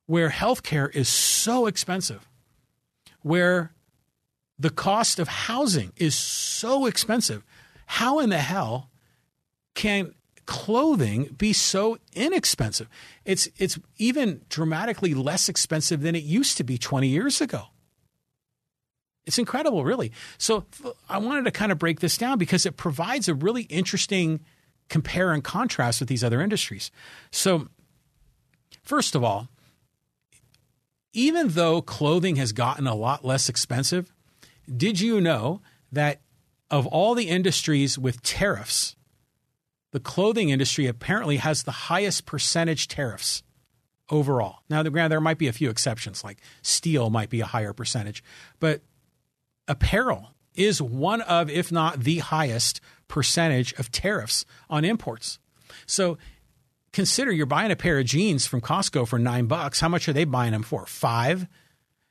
where 0.04 0.28
healthcare 0.28 0.94
is 0.94 1.08
so 1.08 1.66
expensive, 1.66 2.28
where 3.22 3.72
the 4.58 4.68
cost 4.68 5.18
of 5.18 5.28
housing 5.28 5.92
is 5.96 6.14
so 6.14 6.84
expensive, 6.84 7.42
how 7.86 8.18
in 8.18 8.28
the 8.28 8.38
hell 8.38 8.90
can 9.74 10.14
clothing 10.44 11.34
be 11.38 11.54
so 11.54 11.96
inexpensive? 12.12 12.88
It's 13.24 13.48
it's 13.56 13.78
even 13.96 14.42
dramatically 14.50 15.14
less 15.14 15.48
expensive 15.48 16.02
than 16.02 16.14
it 16.14 16.22
used 16.22 16.58
to 16.58 16.64
be 16.64 16.76
20 16.76 17.08
years 17.08 17.40
ago. 17.40 17.68
It's 19.28 19.38
incredible, 19.38 19.84
really. 19.84 20.10
So 20.38 20.64
I 21.08 21.18
wanted 21.18 21.44
to 21.44 21.50
kind 21.50 21.70
of 21.70 21.78
break 21.78 22.00
this 22.00 22.16
down 22.16 22.38
because 22.38 22.64
it 22.64 22.78
provides 22.78 23.28
a 23.28 23.34
really 23.34 23.62
interesting 23.64 24.40
compare 24.88 25.32
and 25.32 25.44
contrast 25.44 26.00
with 26.00 26.08
these 26.08 26.24
other 26.24 26.40
industries. 26.40 26.90
So, 27.30 27.68
first 28.82 29.14
of 29.14 29.22
all, 29.22 29.48
even 31.12 31.48
though 31.48 31.82
clothing 31.82 32.36
has 32.36 32.52
gotten 32.52 32.86
a 32.86 32.94
lot 32.94 33.22
less 33.22 33.50
expensive, 33.50 34.14
did 34.74 34.98
you 34.98 35.20
know 35.20 35.60
that 35.92 36.22
of 36.70 36.86
all 36.86 37.14
the 37.14 37.28
industries 37.28 37.98
with 37.98 38.22
tariffs, 38.22 38.96
the 39.92 40.00
clothing 40.00 40.48
industry 40.48 40.86
apparently 40.86 41.36
has 41.36 41.62
the 41.62 41.70
highest 41.70 42.24
percentage 42.24 42.88
tariffs 42.88 43.42
overall. 44.10 44.60
Now, 44.68 44.82
granted, 44.82 45.12
there 45.12 45.20
might 45.20 45.38
be 45.38 45.48
a 45.48 45.52
few 45.52 45.70
exceptions, 45.70 46.24
like 46.24 46.38
steel 46.62 47.10
might 47.10 47.30
be 47.30 47.40
a 47.40 47.46
higher 47.46 47.72
percentage, 47.72 48.22
but 48.58 48.82
apparel 49.68 50.34
is 50.54 50.82
one 50.82 51.20
of, 51.20 51.48
if 51.48 51.70
not 51.70 52.00
the 52.00 52.18
highest 52.18 52.80
percentage 53.06 53.72
of 53.74 53.92
tariffs 53.92 54.44
on 54.68 54.84
imports. 54.84 55.38
So 55.86 56.18
consider 56.92 57.30
you're 57.30 57.46
buying 57.46 57.70
a 57.70 57.76
pair 57.76 57.98
of 57.98 58.06
jeans 58.06 58.46
from 58.46 58.60
Costco 58.60 59.06
for 59.06 59.18
nine 59.18 59.46
bucks. 59.46 59.80
How 59.80 59.88
much 59.88 60.08
are 60.08 60.12
they 60.12 60.24
buying 60.24 60.52
them 60.52 60.62
for? 60.62 60.84
Five? 60.86 61.46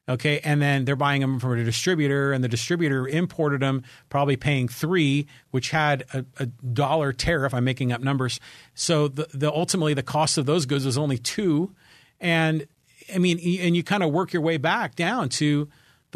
Okay. 0.09 0.39
And 0.39 0.61
then 0.61 0.85
they're 0.85 0.95
buying 0.95 1.19
them 1.19 1.39
from 1.39 1.59
a 1.59 1.63
distributor, 1.63 2.31
and 2.31 2.41
the 2.41 2.47
distributor 2.47 3.07
imported 3.07 3.61
them, 3.61 3.83
probably 4.07 4.37
paying 4.37 4.69
three, 4.69 5.27
which 5.51 5.71
had 5.71 6.05
a, 6.13 6.25
a 6.39 6.45
dollar 6.45 7.11
tariff. 7.11 7.53
I'm 7.53 7.65
making 7.65 7.91
up 7.91 7.99
numbers. 7.99 8.39
So 8.73 9.09
the, 9.09 9.27
the 9.33 9.51
ultimately 9.51 9.93
the 9.93 10.03
cost 10.03 10.37
of 10.37 10.45
those 10.45 10.65
goods 10.65 10.85
was 10.85 10.97
only 10.97 11.17
two. 11.17 11.75
And 12.21 12.67
I 13.13 13.17
mean, 13.17 13.37
and 13.59 13.75
you 13.75 13.83
kind 13.83 14.03
of 14.03 14.13
work 14.13 14.31
your 14.31 14.41
way 14.41 14.57
back 14.57 14.95
down 14.95 15.27
to 15.29 15.67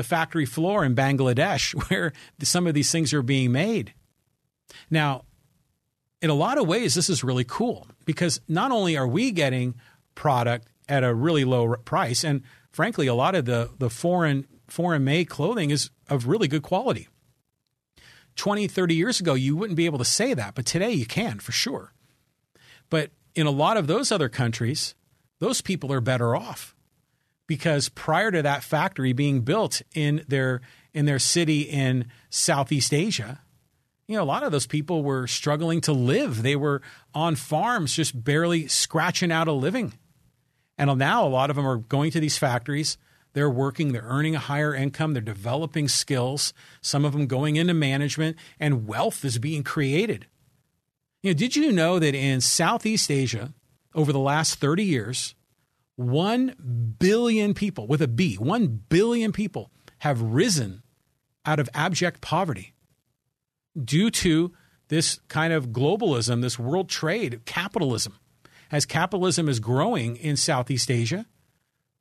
the 0.01 0.07
factory 0.07 0.47
floor 0.47 0.83
in 0.83 0.95
Bangladesh 0.95 1.73
where 1.89 2.11
some 2.41 2.65
of 2.65 2.73
these 2.73 2.91
things 2.91 3.13
are 3.13 3.21
being 3.21 3.51
made. 3.51 3.93
Now, 4.89 5.25
in 6.23 6.31
a 6.31 6.33
lot 6.33 6.57
of 6.57 6.67
ways, 6.67 6.95
this 6.95 7.07
is 7.07 7.23
really 7.23 7.43
cool 7.43 7.85
because 8.05 8.41
not 8.47 8.71
only 8.71 8.97
are 8.97 9.07
we 9.07 9.29
getting 9.29 9.75
product 10.15 10.69
at 10.89 11.03
a 11.03 11.13
really 11.13 11.45
low 11.45 11.75
price, 11.75 12.23
and 12.23 12.41
frankly, 12.71 13.05
a 13.05 13.13
lot 13.13 13.35
of 13.35 13.45
the, 13.45 13.69
the 13.77 13.91
foreign 13.91 14.47
foreign 14.67 15.03
made 15.03 15.25
clothing 15.25 15.69
is 15.69 15.91
of 16.09 16.27
really 16.27 16.47
good 16.47 16.63
quality. 16.63 17.07
20, 18.37 18.67
30 18.67 18.95
years 18.95 19.19
ago, 19.19 19.35
you 19.35 19.55
wouldn't 19.55 19.77
be 19.77 19.85
able 19.85 19.99
to 19.99 20.05
say 20.05 20.33
that, 20.33 20.55
but 20.55 20.65
today 20.65 20.91
you 20.91 21.05
can 21.05 21.39
for 21.39 21.51
sure. 21.51 21.93
But 22.89 23.11
in 23.35 23.45
a 23.45 23.51
lot 23.51 23.77
of 23.77 23.85
those 23.85 24.11
other 24.11 24.29
countries, 24.29 24.95
those 25.39 25.61
people 25.61 25.91
are 25.93 26.01
better 26.01 26.35
off 26.35 26.73
because 27.51 27.89
prior 27.89 28.31
to 28.31 28.41
that 28.41 28.63
factory 28.63 29.11
being 29.11 29.41
built 29.41 29.81
in 29.93 30.23
their 30.29 30.61
in 30.93 31.05
their 31.05 31.19
city 31.19 31.63
in 31.63 32.05
Southeast 32.29 32.93
Asia, 32.93 33.41
you 34.07 34.15
know, 34.15 34.23
a 34.23 34.23
lot 34.23 34.43
of 34.43 34.53
those 34.53 34.67
people 34.67 35.03
were 35.03 35.27
struggling 35.27 35.81
to 35.81 35.91
live. 35.91 36.43
They 36.43 36.55
were 36.55 36.81
on 37.13 37.35
farms 37.35 37.93
just 37.93 38.23
barely 38.23 38.69
scratching 38.69 39.33
out 39.33 39.49
a 39.49 39.51
living. 39.51 39.91
And 40.77 40.97
now 40.97 41.27
a 41.27 41.27
lot 41.27 41.49
of 41.49 41.57
them 41.57 41.67
are 41.67 41.75
going 41.75 42.11
to 42.11 42.21
these 42.21 42.37
factories. 42.37 42.97
They're 43.33 43.49
working, 43.49 43.91
they're 43.91 44.01
earning 44.05 44.35
a 44.35 44.39
higher 44.39 44.73
income, 44.73 45.11
they're 45.11 45.21
developing 45.21 45.89
skills, 45.89 46.53
some 46.79 47.03
of 47.03 47.11
them 47.11 47.27
going 47.27 47.57
into 47.57 47.73
management, 47.73 48.37
and 48.61 48.87
wealth 48.87 49.25
is 49.25 49.39
being 49.39 49.63
created. 49.63 50.25
You 51.21 51.31
know, 51.31 51.37
did 51.37 51.57
you 51.57 51.73
know 51.73 51.99
that 51.99 52.15
in 52.15 52.39
Southeast 52.39 53.11
Asia, 53.11 53.53
over 53.93 54.13
the 54.13 54.19
last 54.19 54.55
30 54.55 54.85
years, 54.85 55.35
1 56.01 56.95
billion 56.99 57.53
people, 57.53 57.87
with 57.87 58.01
a 58.01 58.07
B, 58.07 58.35
1 58.35 58.81
billion 58.89 59.31
people 59.31 59.71
have 59.99 60.21
risen 60.21 60.83
out 61.45 61.59
of 61.59 61.69
abject 61.73 62.21
poverty 62.21 62.73
due 63.81 64.09
to 64.09 64.51
this 64.89 65.19
kind 65.27 65.53
of 65.53 65.69
globalism, 65.69 66.41
this 66.41 66.59
world 66.59 66.89
trade, 66.89 67.41
capitalism. 67.45 68.17
As 68.71 68.85
capitalism 68.85 69.47
is 69.47 69.59
growing 69.59 70.17
in 70.17 70.35
Southeast 70.37 70.89
Asia, 70.91 71.25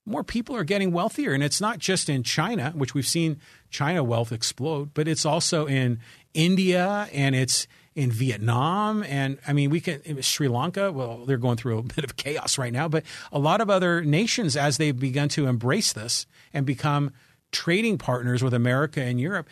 more 0.07 0.24
people 0.24 0.57
are 0.57 0.64
getting 0.64 0.92
wealthier. 0.92 1.32
And 1.32 1.42
it's 1.42 1.61
not 1.61 1.78
just 1.78 2.09
in 2.09 2.22
China, 2.22 2.72
which 2.74 2.94
we've 2.94 3.07
seen 3.07 3.40
China 3.70 4.03
wealth 4.03 4.32
explode, 4.32 4.92
but 4.94 5.09
it's 5.09 5.24
also 5.24 5.66
in 5.66 6.01
India 6.34 7.09
and 7.12 7.34
it's 7.34 7.66
in 8.01 8.11
Vietnam, 8.11 9.03
and 9.03 9.36
I 9.46 9.53
mean, 9.53 9.68
we 9.68 9.78
can 9.78 10.22
Sri 10.22 10.48
Lanka. 10.48 10.90
Well, 10.90 11.26
they're 11.26 11.36
going 11.36 11.59
through 11.59 11.78
a 11.78 11.82
bit 11.94 12.03
of 12.03 12.16
chaos 12.16 12.57
right 12.57 12.72
now, 12.72 12.88
but 12.88 13.05
a 13.30 13.38
lot 13.38 13.61
of 13.61 13.68
other 13.68 14.03
nations, 14.03 14.57
as 14.57 14.78
they've 14.78 14.98
begun 14.98 15.28
to 15.30 15.46
embrace 15.46 15.92
this 15.92 16.26
and 16.55 16.64
become 16.64 17.12
trading 17.53 17.98
partners 17.98 18.42
with 18.42 18.55
America 18.55 19.03
and 19.03 19.20
Europe, 19.20 19.48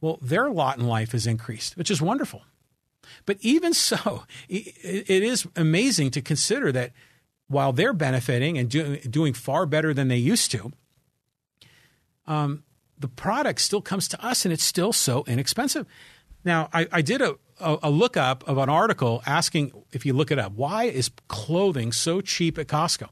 well, 0.00 0.18
their 0.20 0.50
lot 0.50 0.78
in 0.78 0.86
life 0.88 1.12
has 1.12 1.28
increased, 1.28 1.76
which 1.76 1.92
is 1.92 2.02
wonderful. 2.02 2.42
But 3.24 3.36
even 3.40 3.72
so, 3.90 4.24
it 4.48 5.22
is 5.22 5.46
amazing 5.54 6.10
to 6.10 6.20
consider 6.20 6.72
that 6.72 6.90
while 7.46 7.72
they're 7.72 7.92
benefiting 7.92 8.58
and 8.58 8.68
do, 8.68 8.96
doing 8.96 9.32
far 9.32 9.64
better 9.64 9.94
than 9.94 10.08
they 10.08 10.16
used 10.16 10.50
to, 10.50 10.72
um, 12.26 12.64
the 12.98 13.08
product 13.08 13.60
still 13.60 13.82
comes 13.82 14.08
to 14.08 14.24
us 14.24 14.44
and 14.44 14.52
it's 14.52 14.64
still 14.64 14.92
so 14.92 15.22
inexpensive. 15.28 15.86
Now, 16.44 16.68
I, 16.72 16.88
I 16.90 17.02
did 17.02 17.20
a, 17.20 17.36
a, 17.62 17.78
a 17.84 17.90
lookup 17.90 18.46
of 18.48 18.58
an 18.58 18.68
article 18.68 19.22
asking 19.26 19.72
if 19.92 20.04
you 20.04 20.12
look 20.12 20.30
it 20.30 20.38
up, 20.38 20.52
why 20.52 20.84
is 20.84 21.10
clothing 21.28 21.92
so 21.92 22.20
cheap 22.20 22.58
at 22.58 22.66
Costco? 22.66 23.08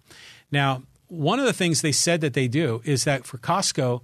Now, 0.50 0.82
one 1.08 1.38
of 1.38 1.46
the 1.46 1.52
things 1.52 1.82
they 1.82 1.92
said 1.92 2.20
that 2.20 2.34
they 2.34 2.48
do 2.48 2.82
is 2.84 3.04
that 3.04 3.24
for 3.24 3.38
Costco, 3.38 4.02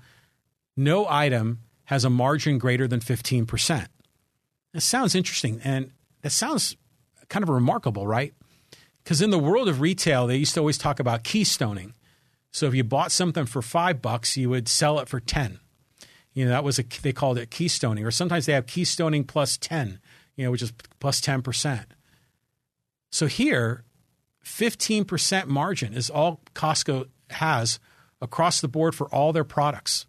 no 0.77 1.07
item 1.09 1.61
has 1.85 2.05
a 2.05 2.11
margin 2.11 2.59
greater 2.59 2.89
than 2.89 3.01
15%. 3.01 3.87
That 4.73 4.81
sounds 4.81 5.15
interesting. 5.15 5.61
And 5.65 5.93
that 6.23 6.31
sounds 6.31 6.77
kind 7.29 7.43
of 7.43 7.49
remarkable, 7.49 8.07
right? 8.07 8.35
Because 9.03 9.23
in 9.23 9.31
the 9.31 9.39
world 9.39 9.69
of 9.69 9.81
retail, 9.81 10.27
they 10.27 10.37
used 10.37 10.55
to 10.55 10.61
always 10.61 10.79
talk 10.79 10.99
about 10.99 11.23
keystoning. 11.23 11.93
So 12.51 12.67
if 12.67 12.75
you 12.75 12.85
bought 12.85 13.13
something 13.13 13.47
for 13.47 13.63
five 13.63 14.03
bucks, 14.03 14.37
you 14.37 14.51
would 14.51 14.69
sell 14.69 14.99
it 14.99 15.09
for 15.09 15.21
10. 15.21 15.61
You 16.35 16.45
know, 16.45 16.51
that 16.51 16.65
was 16.65 16.79
a, 16.79 16.85
they 17.03 17.13
called 17.13 17.39
it 17.39 17.51
keystoning, 17.51 18.05
or 18.05 18.11
sometimes 18.11 18.47
they 18.47 18.53
have 18.53 18.67
keystoning 18.67 19.27
plus 19.27 19.57
10, 19.57 20.01
you 20.37 20.45
know, 20.45 20.51
which 20.51 20.63
is 20.63 20.73
plus 21.01 21.21
10%. 21.21 21.85
So 23.11 23.27
here, 23.27 23.85
15% 24.45 25.47
margin 25.47 25.95
is 25.95 26.11
all 26.11 26.41
Costco 26.55 27.09
has 27.31 27.81
across 28.21 28.61
the 28.61 28.69
board 28.69 28.95
for 28.95 29.09
all 29.09 29.33
their 29.33 29.45
products. 29.45 30.07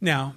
Now, 0.00 0.36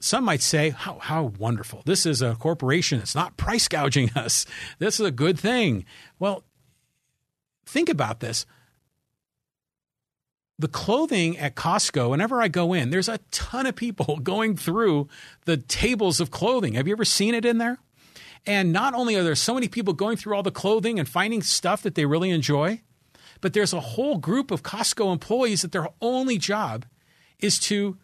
some 0.00 0.24
might 0.24 0.42
say, 0.42 0.70
how, 0.70 0.98
how 0.98 1.32
wonderful. 1.38 1.82
This 1.86 2.04
is 2.04 2.20
a 2.20 2.34
corporation 2.34 2.98
that's 2.98 3.14
not 3.14 3.36
price 3.36 3.68
gouging 3.68 4.10
us. 4.16 4.44
This 4.78 5.00
is 5.00 5.06
a 5.06 5.12
good 5.12 5.38
thing. 5.38 5.84
Well, 6.18 6.44
think 7.64 7.88
about 7.88 8.20
this 8.20 8.44
the 10.58 10.68
clothing 10.68 11.36
at 11.36 11.56
Costco, 11.56 12.10
whenever 12.10 12.40
I 12.40 12.48
go 12.48 12.72
in, 12.72 12.90
there's 12.90 13.08
a 13.08 13.18
ton 13.30 13.66
of 13.66 13.74
people 13.74 14.16
going 14.22 14.56
through 14.56 15.08
the 15.44 15.56
tables 15.56 16.20
of 16.20 16.30
clothing. 16.30 16.74
Have 16.74 16.86
you 16.86 16.94
ever 16.94 17.04
seen 17.04 17.34
it 17.34 17.44
in 17.44 17.58
there? 17.58 17.78
And 18.46 18.72
not 18.72 18.94
only 18.94 19.16
are 19.16 19.22
there 19.22 19.34
so 19.34 19.54
many 19.54 19.68
people 19.68 19.94
going 19.94 20.16
through 20.16 20.36
all 20.36 20.42
the 20.42 20.50
clothing 20.50 20.98
and 20.98 21.08
finding 21.08 21.42
stuff 21.42 21.82
that 21.82 21.94
they 21.94 22.04
really 22.04 22.30
enjoy, 22.30 22.82
but 23.40 23.52
there's 23.52 23.72
a 23.72 23.80
whole 23.80 24.18
group 24.18 24.50
of 24.50 24.62
Costco 24.62 25.12
employees 25.12 25.62
that 25.62 25.72
their 25.72 25.88
only 26.00 26.38
job 26.38 26.84
is 27.38 27.58
to 27.60 27.98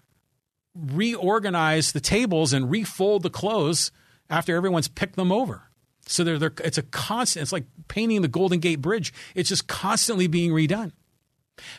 reorganize 0.74 1.92
the 1.92 2.00
tables 2.00 2.52
and 2.52 2.70
refold 2.70 3.22
the 3.22 3.30
clothes 3.30 3.90
after 4.28 4.56
everyone's 4.56 4.88
picked 4.88 5.16
them 5.16 5.30
over. 5.30 5.70
So 6.06 6.24
they're, 6.24 6.38
they're, 6.38 6.52
it's 6.64 6.78
a 6.78 6.82
constant, 6.82 7.42
it's 7.42 7.52
like 7.52 7.66
painting 7.88 8.22
the 8.22 8.28
Golden 8.28 8.60
Gate 8.60 8.80
Bridge. 8.80 9.12
It's 9.34 9.48
just 9.48 9.68
constantly 9.68 10.26
being 10.26 10.52
redone. 10.52 10.92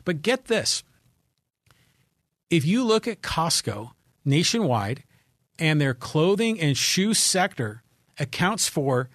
But 0.06 0.22
get 0.22 0.46
this 0.46 0.84
if 2.52 2.66
you 2.66 2.84
look 2.84 3.08
at 3.08 3.22
Costco 3.22 3.92
nationwide 4.26 5.04
and 5.58 5.80
their 5.80 5.94
clothing 5.94 6.60
and 6.60 6.78
shoe 6.78 7.14
sector 7.14 7.82
accounts 8.20 8.68
for 8.68 9.10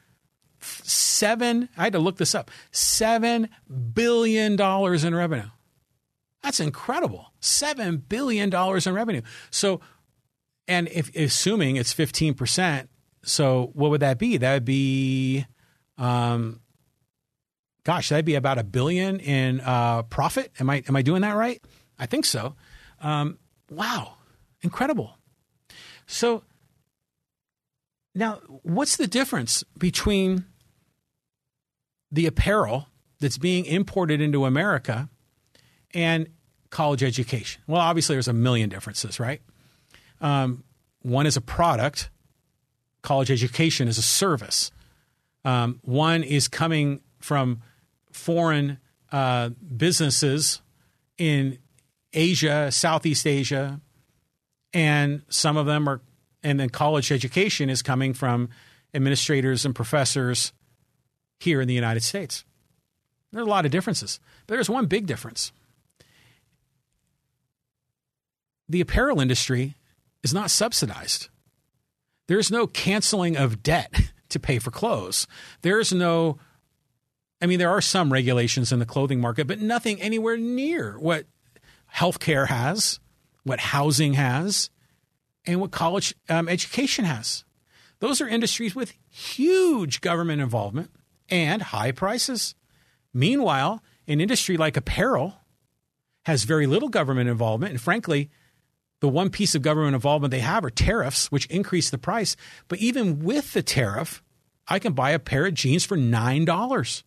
seven, 0.60 1.68
I 1.76 1.84
had 1.84 1.92
to 1.92 1.98
look 1.98 2.16
this 2.16 2.34
up, 2.34 2.50
$7 2.72 3.48
billion 3.92 4.60
in 4.60 5.14
revenue. 5.14 5.50
That's 6.42 6.60
incredible. 6.60 7.32
$7 7.42 8.08
billion 8.08 8.52
in 8.54 8.94
revenue. 8.94 9.22
So, 9.50 9.80
and 10.66 10.88
if 10.88 11.14
assuming 11.14 11.76
it's 11.76 11.92
15%, 11.92 12.88
so 13.22 13.70
what 13.74 13.90
would 13.90 14.00
that 14.00 14.18
be? 14.18 14.38
That 14.38 14.54
would 14.54 14.64
be 14.64 15.44
um, 15.98 16.60
gosh, 17.86 18.08
that'd 18.08 18.24
be 18.24 18.34
about 18.34 18.58
a 18.58 18.64
billion 18.64 19.20
in 19.20 19.60
uh, 19.60 20.02
profit. 20.02 20.50
Am 20.58 20.68
I 20.68 20.82
am 20.88 20.96
I 20.96 21.02
doing 21.02 21.22
that 21.22 21.36
right? 21.36 21.62
I 22.00 22.06
think 22.06 22.24
so. 22.24 22.56
Um, 23.00 23.38
wow, 23.70 24.16
incredible. 24.60 25.16
So 26.08 26.42
now, 28.12 28.40
what's 28.62 28.96
the 28.96 29.06
difference 29.06 29.62
between 29.78 30.46
the 32.10 32.26
apparel 32.26 32.88
that's 33.20 33.38
being 33.38 33.64
imported 33.66 34.20
into 34.20 34.46
America 34.46 35.08
and 35.94 36.26
college 36.70 37.04
education? 37.04 37.62
Well, 37.68 37.80
obviously, 37.80 38.16
there's 38.16 38.26
a 38.26 38.32
million 38.32 38.68
differences, 38.68 39.20
right? 39.20 39.40
Um, 40.20 40.64
one 41.02 41.24
is 41.24 41.36
a 41.36 41.40
product. 41.40 42.10
College 43.02 43.30
education 43.30 43.86
is 43.86 43.96
a 43.96 44.02
service. 44.02 44.72
Um, 45.44 45.78
one 45.84 46.24
is 46.24 46.48
coming 46.48 47.00
from 47.20 47.62
foreign 48.16 48.78
uh, 49.12 49.50
businesses 49.76 50.62
in 51.18 51.58
Asia, 52.12 52.72
Southeast 52.72 53.26
Asia, 53.26 53.80
and 54.72 55.22
some 55.28 55.56
of 55.56 55.66
them 55.66 55.88
are, 55.88 56.00
and 56.42 56.58
then 56.58 56.70
college 56.70 57.12
education 57.12 57.70
is 57.70 57.82
coming 57.82 58.14
from 58.14 58.48
administrators 58.94 59.64
and 59.64 59.74
professors 59.74 60.52
here 61.38 61.60
in 61.60 61.68
the 61.68 61.74
United 61.74 62.02
States. 62.02 62.44
There 63.32 63.42
are 63.42 63.46
a 63.46 63.50
lot 63.50 63.66
of 63.66 63.70
differences, 63.70 64.18
but 64.46 64.54
there's 64.54 64.70
one 64.70 64.86
big 64.86 65.06
difference. 65.06 65.52
The 68.68 68.80
apparel 68.80 69.20
industry 69.20 69.74
is 70.22 70.32
not 70.32 70.50
subsidized. 70.50 71.28
There's 72.28 72.50
no 72.50 72.66
canceling 72.66 73.36
of 73.36 73.62
debt 73.62 74.12
to 74.30 74.40
pay 74.40 74.58
for 74.58 74.70
clothes. 74.70 75.26
There's 75.62 75.92
no 75.92 76.38
I 77.40 77.46
mean, 77.46 77.58
there 77.58 77.70
are 77.70 77.82
some 77.82 78.12
regulations 78.12 78.72
in 78.72 78.78
the 78.78 78.86
clothing 78.86 79.20
market, 79.20 79.46
but 79.46 79.60
nothing 79.60 80.00
anywhere 80.00 80.36
near 80.36 80.98
what 80.98 81.26
healthcare 81.94 82.48
has, 82.48 82.98
what 83.44 83.60
housing 83.60 84.14
has, 84.14 84.70
and 85.44 85.60
what 85.60 85.70
college 85.70 86.14
um, 86.28 86.48
education 86.48 87.04
has. 87.04 87.44
Those 88.00 88.20
are 88.20 88.28
industries 88.28 88.74
with 88.74 88.94
huge 89.08 90.00
government 90.00 90.42
involvement 90.42 90.90
and 91.28 91.62
high 91.62 91.92
prices. 91.92 92.54
Meanwhile, 93.12 93.82
an 94.06 94.20
industry 94.20 94.56
like 94.56 94.76
apparel 94.76 95.34
has 96.24 96.44
very 96.44 96.66
little 96.66 96.88
government 96.88 97.28
involvement. 97.28 97.70
And 97.70 97.80
frankly, 97.80 98.30
the 99.00 99.08
one 99.08 99.30
piece 99.30 99.54
of 99.54 99.62
government 99.62 99.94
involvement 99.94 100.30
they 100.30 100.40
have 100.40 100.64
are 100.64 100.70
tariffs, 100.70 101.30
which 101.30 101.46
increase 101.46 101.90
the 101.90 101.98
price. 101.98 102.36
But 102.68 102.78
even 102.78 103.22
with 103.22 103.52
the 103.52 103.62
tariff, 103.62 104.22
I 104.68 104.78
can 104.78 104.92
buy 104.92 105.10
a 105.10 105.18
pair 105.18 105.46
of 105.46 105.54
jeans 105.54 105.84
for 105.84 105.96
$9. 105.96 107.02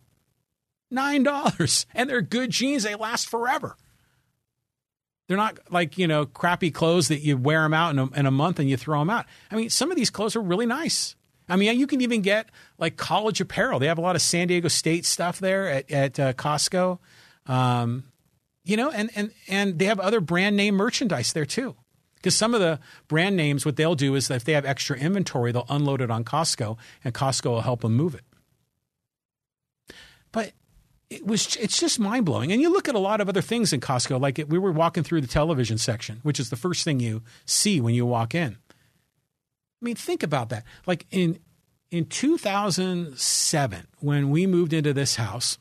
$9. 0.94 1.86
And 1.94 2.10
they're 2.10 2.22
good 2.22 2.50
jeans, 2.50 2.84
they 2.84 2.96
last 2.96 3.30
forever. 3.30 3.76
They're 5.28 5.38
not 5.38 5.60
like, 5.70 5.98
you 5.98 6.08
know, 6.08 6.26
crappy 6.26 6.72
clothes 6.72 7.08
that 7.10 7.20
you 7.20 7.38
wear 7.38 7.62
them 7.62 7.74
out 7.74 7.92
in 7.92 8.00
a, 8.00 8.08
in 8.20 8.26
a 8.26 8.32
month 8.32 8.60
and 8.60 8.68
you 8.68 8.78
throw 8.78 9.00
them 9.00 9.12
out. 9.12 9.28
I 9.52 9.56
mean, 9.56 9.70
some 9.70 9.92
of 9.92 9.98
these 9.98 10.10
clothes 10.10 10.36
are 10.36 10.42
really 10.42 10.66
nice. 10.66 11.16
I 11.48 11.56
mean, 11.56 11.80
you 11.80 11.88
can 11.88 12.02
even 12.02 12.22
get 12.22 12.50
like 12.78 12.98
college 12.98 13.40
apparel. 13.40 13.80
They 13.80 13.88
have 13.88 14.00
a 14.00 14.02
lot 14.02 14.16
of 14.16 14.24
San 14.24 14.48
Diego 14.48 14.68
State 14.68 15.06
stuff 15.06 15.40
there 15.40 15.70
at, 15.70 15.92
at 15.92 16.20
uh, 16.20 16.34
Costco. 16.34 16.98
Um, 17.46 18.06
you 18.66 18.78
know, 18.78 18.90
and, 18.90 19.10
and, 19.16 19.32
and 19.48 19.78
they 19.80 19.86
have 19.86 20.00
other 20.00 20.20
brand 20.20 20.56
name 20.56 20.76
merchandise 20.76 21.34
there 21.34 21.46
too. 21.46 21.76
Because 22.16 22.36
some 22.36 22.54
of 22.54 22.60
the 22.60 22.80
brand 23.08 23.38
names, 23.38 23.66
what 23.66 23.78
they'll 23.78 23.96
do 23.96 24.16
is 24.16 24.28
that 24.28 24.36
if 24.36 24.44
they 24.44 24.54
have 24.54 24.66
extra 24.66 24.98
inventory, 24.98 25.52
they'll 25.52 25.66
unload 25.70 26.02
it 26.02 26.12
on 26.12 26.24
Costco 26.24 26.78
and 27.04 27.14
Costco 27.14 27.46
will 27.52 27.62
help 27.62 27.82
them 27.82 27.96
move 27.96 28.14
it. 28.14 28.24
But 30.32 30.52
it 31.10 31.26
was 31.26 31.56
it's 31.56 31.80
just 31.80 32.00
mind 32.00 32.26
blowing. 32.26 32.52
And 32.52 32.62
you 32.62 32.72
look 32.72 32.88
at 32.88 32.96
a 32.96 33.00
lot 33.00 33.22
of 33.22 33.30
other 33.30 33.42
things 33.42 33.74
in 33.74 33.80
Costco, 33.80 34.20
like 34.20 34.38
it, 34.38 34.50
we 34.50 34.60
were 34.60 34.72
walking 34.72 35.04
through 35.04 35.22
the 35.22 35.28
television 35.28 35.78
section, 35.78 36.20
which 36.24 36.40
is 36.40 36.50
the 36.50 36.56
first 36.56 36.84
thing 36.84 37.00
you 37.00 37.24
see 37.46 37.82
when 37.82 37.96
you 37.96 38.06
walk 38.06 38.36
in. 38.36 38.58
I 39.82 39.86
mean, 39.86 39.96
think 39.96 40.24
about 40.24 40.50
that. 40.50 40.64
Like 40.86 41.06
in 41.10 41.40
in 41.90 42.06
2007, 42.06 43.88
when 44.00 44.30
we 44.30 44.46
moved 44.46 44.74
into 44.74 44.94
this 44.94 45.16
house, 45.16 45.58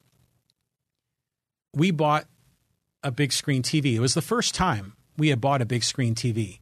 we 1.75 1.91
bought 1.91 2.27
a 3.03 3.11
big 3.11 3.33
screen 3.33 3.63
TV. 3.63 3.95
It 3.95 4.01
was 4.01 4.15
the 4.15 4.21
first 4.21 4.55
time 4.55 4.95
we 5.17 5.29
had 5.29 5.41
bought 5.41 5.63
a 5.63 5.67
big 5.67 5.83
screen 5.83 6.15
TV, 6.15 6.61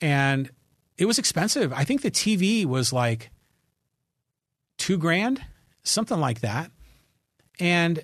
and 0.00 0.50
it 0.98 1.04
was 1.04 1.18
expensive. 1.18 1.72
I 1.72 1.84
think 1.84 2.02
the 2.02 2.10
TV 2.10 2.64
was 2.64 2.92
like 2.92 3.30
two 4.78 4.98
grand, 4.98 5.44
something 5.84 6.18
like 6.18 6.40
that 6.40 6.72
and 7.60 8.02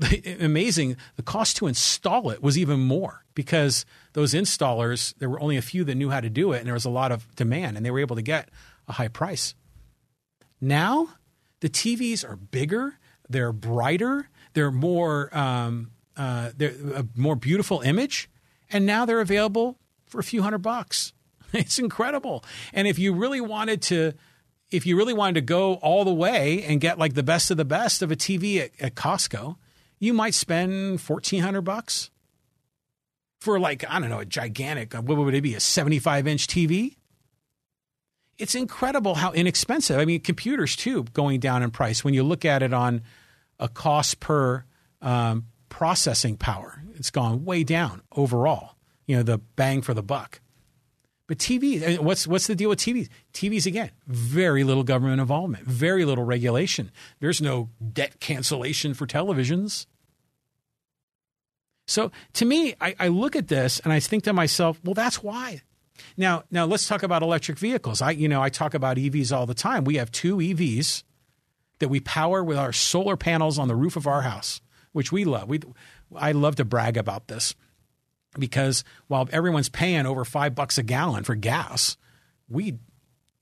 amazing, 0.40 0.96
the 1.16 1.22
cost 1.22 1.56
to 1.56 1.66
install 1.66 2.30
it 2.30 2.42
was 2.42 2.56
even 2.56 2.80
more 2.80 3.24
because 3.34 3.84
those 4.12 4.32
installers, 4.32 5.14
there 5.18 5.28
were 5.28 5.40
only 5.40 5.56
a 5.56 5.62
few 5.62 5.84
that 5.84 5.94
knew 5.96 6.10
how 6.10 6.20
to 6.20 6.30
do 6.30 6.52
it, 6.52 6.58
and 6.58 6.66
there 6.66 6.74
was 6.74 6.84
a 6.84 6.90
lot 6.90 7.12
of 7.12 7.34
demand, 7.34 7.76
and 7.76 7.84
they 7.84 7.90
were 7.90 7.98
able 7.98 8.16
to 8.16 8.22
get 8.22 8.48
a 8.86 8.92
high 8.92 9.08
price. 9.08 9.54
Now, 10.60 11.08
the 11.60 11.68
TVs 11.68 12.28
are 12.28 12.36
bigger, 12.36 12.98
they're 13.28 13.52
brighter, 13.52 14.28
they're 14.54 14.70
more, 14.70 15.36
um, 15.36 15.90
uh, 16.16 16.50
they're 16.56 16.74
a 16.94 17.06
more 17.16 17.36
beautiful 17.36 17.80
image, 17.80 18.30
and 18.70 18.86
now 18.86 19.04
they're 19.04 19.20
available 19.20 19.78
for 20.06 20.20
a 20.20 20.24
few 20.24 20.42
hundred 20.42 20.62
bucks. 20.62 21.12
It's 21.54 21.78
incredible. 21.78 22.44
And 22.74 22.86
if 22.86 22.98
you 22.98 23.14
really 23.14 23.40
wanted 23.40 23.80
to 23.82 24.12
if 24.70 24.86
you 24.86 24.96
really 24.96 25.14
wanted 25.14 25.34
to 25.34 25.40
go 25.40 25.74
all 25.74 26.04
the 26.04 26.12
way 26.12 26.62
and 26.64 26.80
get 26.80 26.98
like 26.98 27.14
the 27.14 27.22
best 27.22 27.50
of 27.50 27.56
the 27.56 27.64
best 27.64 28.02
of 28.02 28.10
a 28.10 28.16
TV 28.16 28.60
at, 28.60 28.70
at 28.80 28.94
Costco, 28.94 29.56
you 29.98 30.12
might 30.12 30.34
spend 30.34 31.00
fourteen 31.00 31.42
hundred 31.42 31.62
bucks 31.62 32.10
for 33.40 33.58
like 33.58 33.84
I 33.88 33.98
don't 34.00 34.10
know 34.10 34.20
a 34.20 34.24
gigantic 34.24 34.94
what 34.94 35.16
would 35.16 35.34
it 35.34 35.42
be 35.42 35.54
a 35.54 35.60
seventy 35.60 35.98
five 35.98 36.26
inch 36.26 36.46
TV. 36.46 36.96
It's 38.36 38.54
incredible 38.54 39.16
how 39.16 39.32
inexpensive. 39.32 39.98
I 39.98 40.04
mean, 40.04 40.20
computers 40.20 40.76
too 40.76 41.04
going 41.12 41.40
down 41.40 41.62
in 41.62 41.72
price 41.72 42.04
when 42.04 42.14
you 42.14 42.22
look 42.22 42.44
at 42.44 42.62
it 42.62 42.72
on 42.72 43.02
a 43.58 43.68
cost 43.68 44.20
per 44.20 44.64
um, 45.02 45.46
processing 45.68 46.36
power. 46.36 46.82
It's 46.94 47.10
gone 47.10 47.44
way 47.44 47.64
down 47.64 48.02
overall. 48.12 48.76
You 49.06 49.16
know, 49.16 49.22
the 49.22 49.38
bang 49.38 49.82
for 49.82 49.94
the 49.94 50.02
buck. 50.02 50.40
But 51.28 51.36
TVs, 51.36 51.98
what's 51.98 52.26
what's 52.26 52.46
the 52.46 52.54
deal 52.54 52.70
with 52.70 52.78
TVs? 52.78 53.08
TVs 53.34 53.66
again, 53.66 53.90
very 54.06 54.64
little 54.64 54.82
government 54.82 55.20
involvement, 55.20 55.66
very 55.66 56.06
little 56.06 56.24
regulation. 56.24 56.90
There's 57.20 57.42
no 57.42 57.68
debt 57.92 58.18
cancellation 58.18 58.94
for 58.94 59.06
televisions. 59.06 59.86
So 61.86 62.10
to 62.32 62.44
me, 62.46 62.74
I, 62.80 62.96
I 62.98 63.08
look 63.08 63.36
at 63.36 63.48
this 63.48 63.78
and 63.80 63.92
I 63.92 64.00
think 64.00 64.24
to 64.24 64.32
myself, 64.32 64.80
well, 64.82 64.94
that's 64.94 65.22
why. 65.22 65.60
Now, 66.16 66.44
now 66.50 66.64
let's 66.64 66.88
talk 66.88 67.02
about 67.02 67.22
electric 67.22 67.58
vehicles. 67.58 68.00
I, 68.00 68.12
you 68.12 68.28
know, 68.28 68.42
I 68.42 68.48
talk 68.48 68.72
about 68.72 68.96
EVs 68.96 69.34
all 69.36 69.46
the 69.46 69.54
time. 69.54 69.84
We 69.84 69.96
have 69.96 70.10
two 70.10 70.36
EVs 70.36 71.02
that 71.78 71.88
we 71.88 72.00
power 72.00 72.42
with 72.42 72.56
our 72.56 72.72
solar 72.72 73.16
panels 73.16 73.58
on 73.58 73.68
the 73.68 73.76
roof 73.76 73.96
of 73.96 74.06
our 74.06 74.22
house, 74.22 74.60
which 74.92 75.12
we 75.12 75.24
love. 75.24 75.48
We, 75.48 75.60
I 76.14 76.32
love 76.32 76.56
to 76.56 76.64
brag 76.64 76.96
about 76.96 77.28
this 77.28 77.54
because 78.38 78.84
while 79.06 79.28
everyone's 79.32 79.68
paying 79.68 80.06
over 80.06 80.24
five 80.24 80.54
bucks 80.54 80.78
a 80.78 80.82
gallon 80.82 81.24
for 81.24 81.34
gas, 81.34 81.96
we 82.48 82.78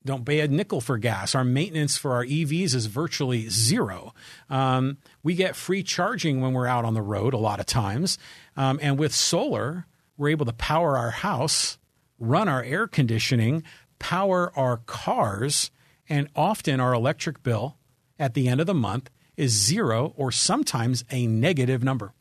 don't 0.07 0.25
pay 0.25 0.39
a 0.39 0.47
nickel 0.47 0.81
for 0.81 0.97
gas. 0.97 1.35
Our 1.35 1.43
maintenance 1.43 1.97
for 1.97 2.13
our 2.13 2.25
EVs 2.25 2.73
is 2.73 2.87
virtually 2.87 3.49
zero. 3.49 4.13
Um, 4.49 4.97
we 5.21 5.35
get 5.35 5.55
free 5.55 5.83
charging 5.83 6.41
when 6.41 6.53
we're 6.53 6.65
out 6.65 6.85
on 6.85 6.93
the 6.93 7.01
road 7.01 7.33
a 7.33 7.37
lot 7.37 7.59
of 7.59 7.65
times. 7.65 8.17
Um, 8.55 8.79
and 8.81 8.97
with 8.97 9.13
solar, 9.13 9.85
we're 10.17 10.29
able 10.29 10.45
to 10.45 10.53
power 10.53 10.97
our 10.97 11.11
house, 11.11 11.77
run 12.17 12.47
our 12.47 12.63
air 12.63 12.87
conditioning, 12.87 13.63
power 13.99 14.51
our 14.55 14.77
cars, 14.77 15.69
and 16.09 16.29
often 16.35 16.79
our 16.79 16.93
electric 16.93 17.43
bill 17.43 17.77
at 18.17 18.33
the 18.33 18.47
end 18.47 18.61
of 18.61 18.67
the 18.67 18.73
month 18.73 19.09
is 19.35 19.51
zero 19.51 20.13
or 20.15 20.31
sometimes 20.31 21.03
a 21.11 21.27
negative 21.27 21.83
number. 21.83 22.13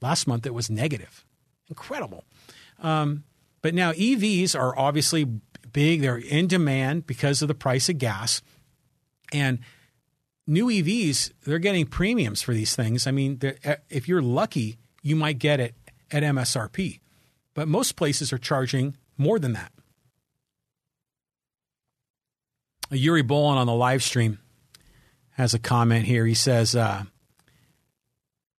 Last 0.00 0.26
month 0.26 0.46
it 0.46 0.54
was 0.54 0.68
negative 0.68 1.23
incredible. 1.68 2.24
Um, 2.80 3.24
but 3.62 3.74
now 3.74 3.92
EVs 3.92 4.58
are 4.58 4.78
obviously 4.78 5.24
big; 5.72 6.00
they're 6.00 6.18
in 6.18 6.46
demand 6.46 7.06
because 7.06 7.42
of 7.42 7.48
the 7.48 7.54
price 7.54 7.88
of 7.88 7.98
gas, 7.98 8.42
and 9.32 9.58
new 10.46 10.66
EVs 10.66 11.32
they're 11.44 11.58
getting 11.58 11.86
premiums 11.86 12.42
for 12.42 12.52
these 12.52 12.76
things. 12.76 13.06
I 13.06 13.10
mean, 13.10 13.40
eh, 13.42 13.76
if 13.88 14.08
you're 14.08 14.22
lucky, 14.22 14.78
you 15.02 15.16
might 15.16 15.38
get 15.38 15.60
it 15.60 15.74
at 16.10 16.22
MSRP, 16.22 17.00
but 17.54 17.68
most 17.68 17.96
places 17.96 18.32
are 18.32 18.38
charging 18.38 18.96
more 19.16 19.38
than 19.38 19.52
that. 19.52 19.72
Yuri 22.90 23.22
Bolin 23.22 23.56
on 23.56 23.66
the 23.66 23.74
live 23.74 24.02
stream 24.02 24.38
has 25.32 25.54
a 25.54 25.58
comment 25.58 26.04
here. 26.04 26.26
He 26.26 26.34
says, 26.34 26.76
uh, 26.76 27.04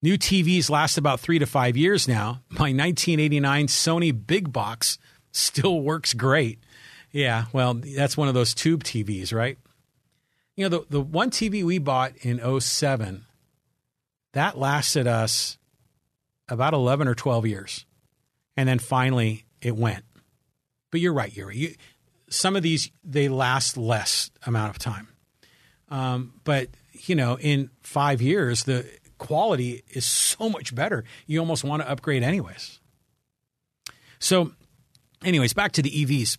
New 0.05 0.19
TVs 0.19 0.69
last 0.69 0.99
about 0.99 1.19
three 1.19 1.39
to 1.39 1.47
five 1.47 1.79
years 1.79 2.07
now. 2.07 2.43
My 2.51 2.75
1989 2.75 3.69
Sony 3.69 4.27
Big 4.27 4.53
Box 4.53 4.99
still 5.33 5.81
works 5.81 6.13
great. 6.13 6.59
Yeah, 7.11 7.47
well, 7.55 7.73
that's 7.73 8.15
one 8.15 8.29
of 8.29 8.35
those 8.35 8.53
tube 8.53 8.85
TVs, 8.85 9.33
right? 9.33 9.57
You 10.57 10.69
know, 10.69 10.81
the, 10.81 10.87
the 10.91 11.01
one 11.01 11.31
TV 11.31 11.65
we 11.65 11.79
bought 11.79 12.13
in 12.19 12.39
07, 12.61 13.25
that 14.35 14.59
lasted 14.59 15.07
us 15.07 15.57
about 16.51 16.75
11 16.75 17.09
or 17.09 17.15
12 17.15 17.47
years. 17.47 17.87
And 18.59 18.69
then 18.69 18.81
finally 18.81 19.47
it 19.63 19.75
went. 19.75 20.05
But 20.91 21.01
you're 21.01 21.15
right, 21.15 21.35
Yuri. 21.35 21.57
You, 21.57 21.75
some 22.29 22.57
of 22.57 22.63
these, 22.63 22.91
they 23.05 23.31
last 23.31 23.79
less 23.79 24.31
amount 24.45 24.69
of 24.69 24.79
time. 24.79 25.09
Um, 25.89 26.35
but, 26.45 26.69
you 26.93 27.15
know, 27.15 27.39
in 27.39 27.71
five 27.83 28.21
years, 28.21 28.65
the 28.65 28.85
quality 29.25 29.83
is 29.91 30.05
so 30.05 30.51
much 30.51 30.75
better. 30.75 31.05
You 31.27 31.41
almost 31.41 31.65
want 31.65 31.83
to 31.83 31.91
upgrade 31.91 32.23
anyways. 32.23 32.81
So, 34.19 34.53
anyways, 35.25 35.55
back 35.55 35.73
to 35.73 35.83
the 35.83 35.91
EVs. 35.91 36.37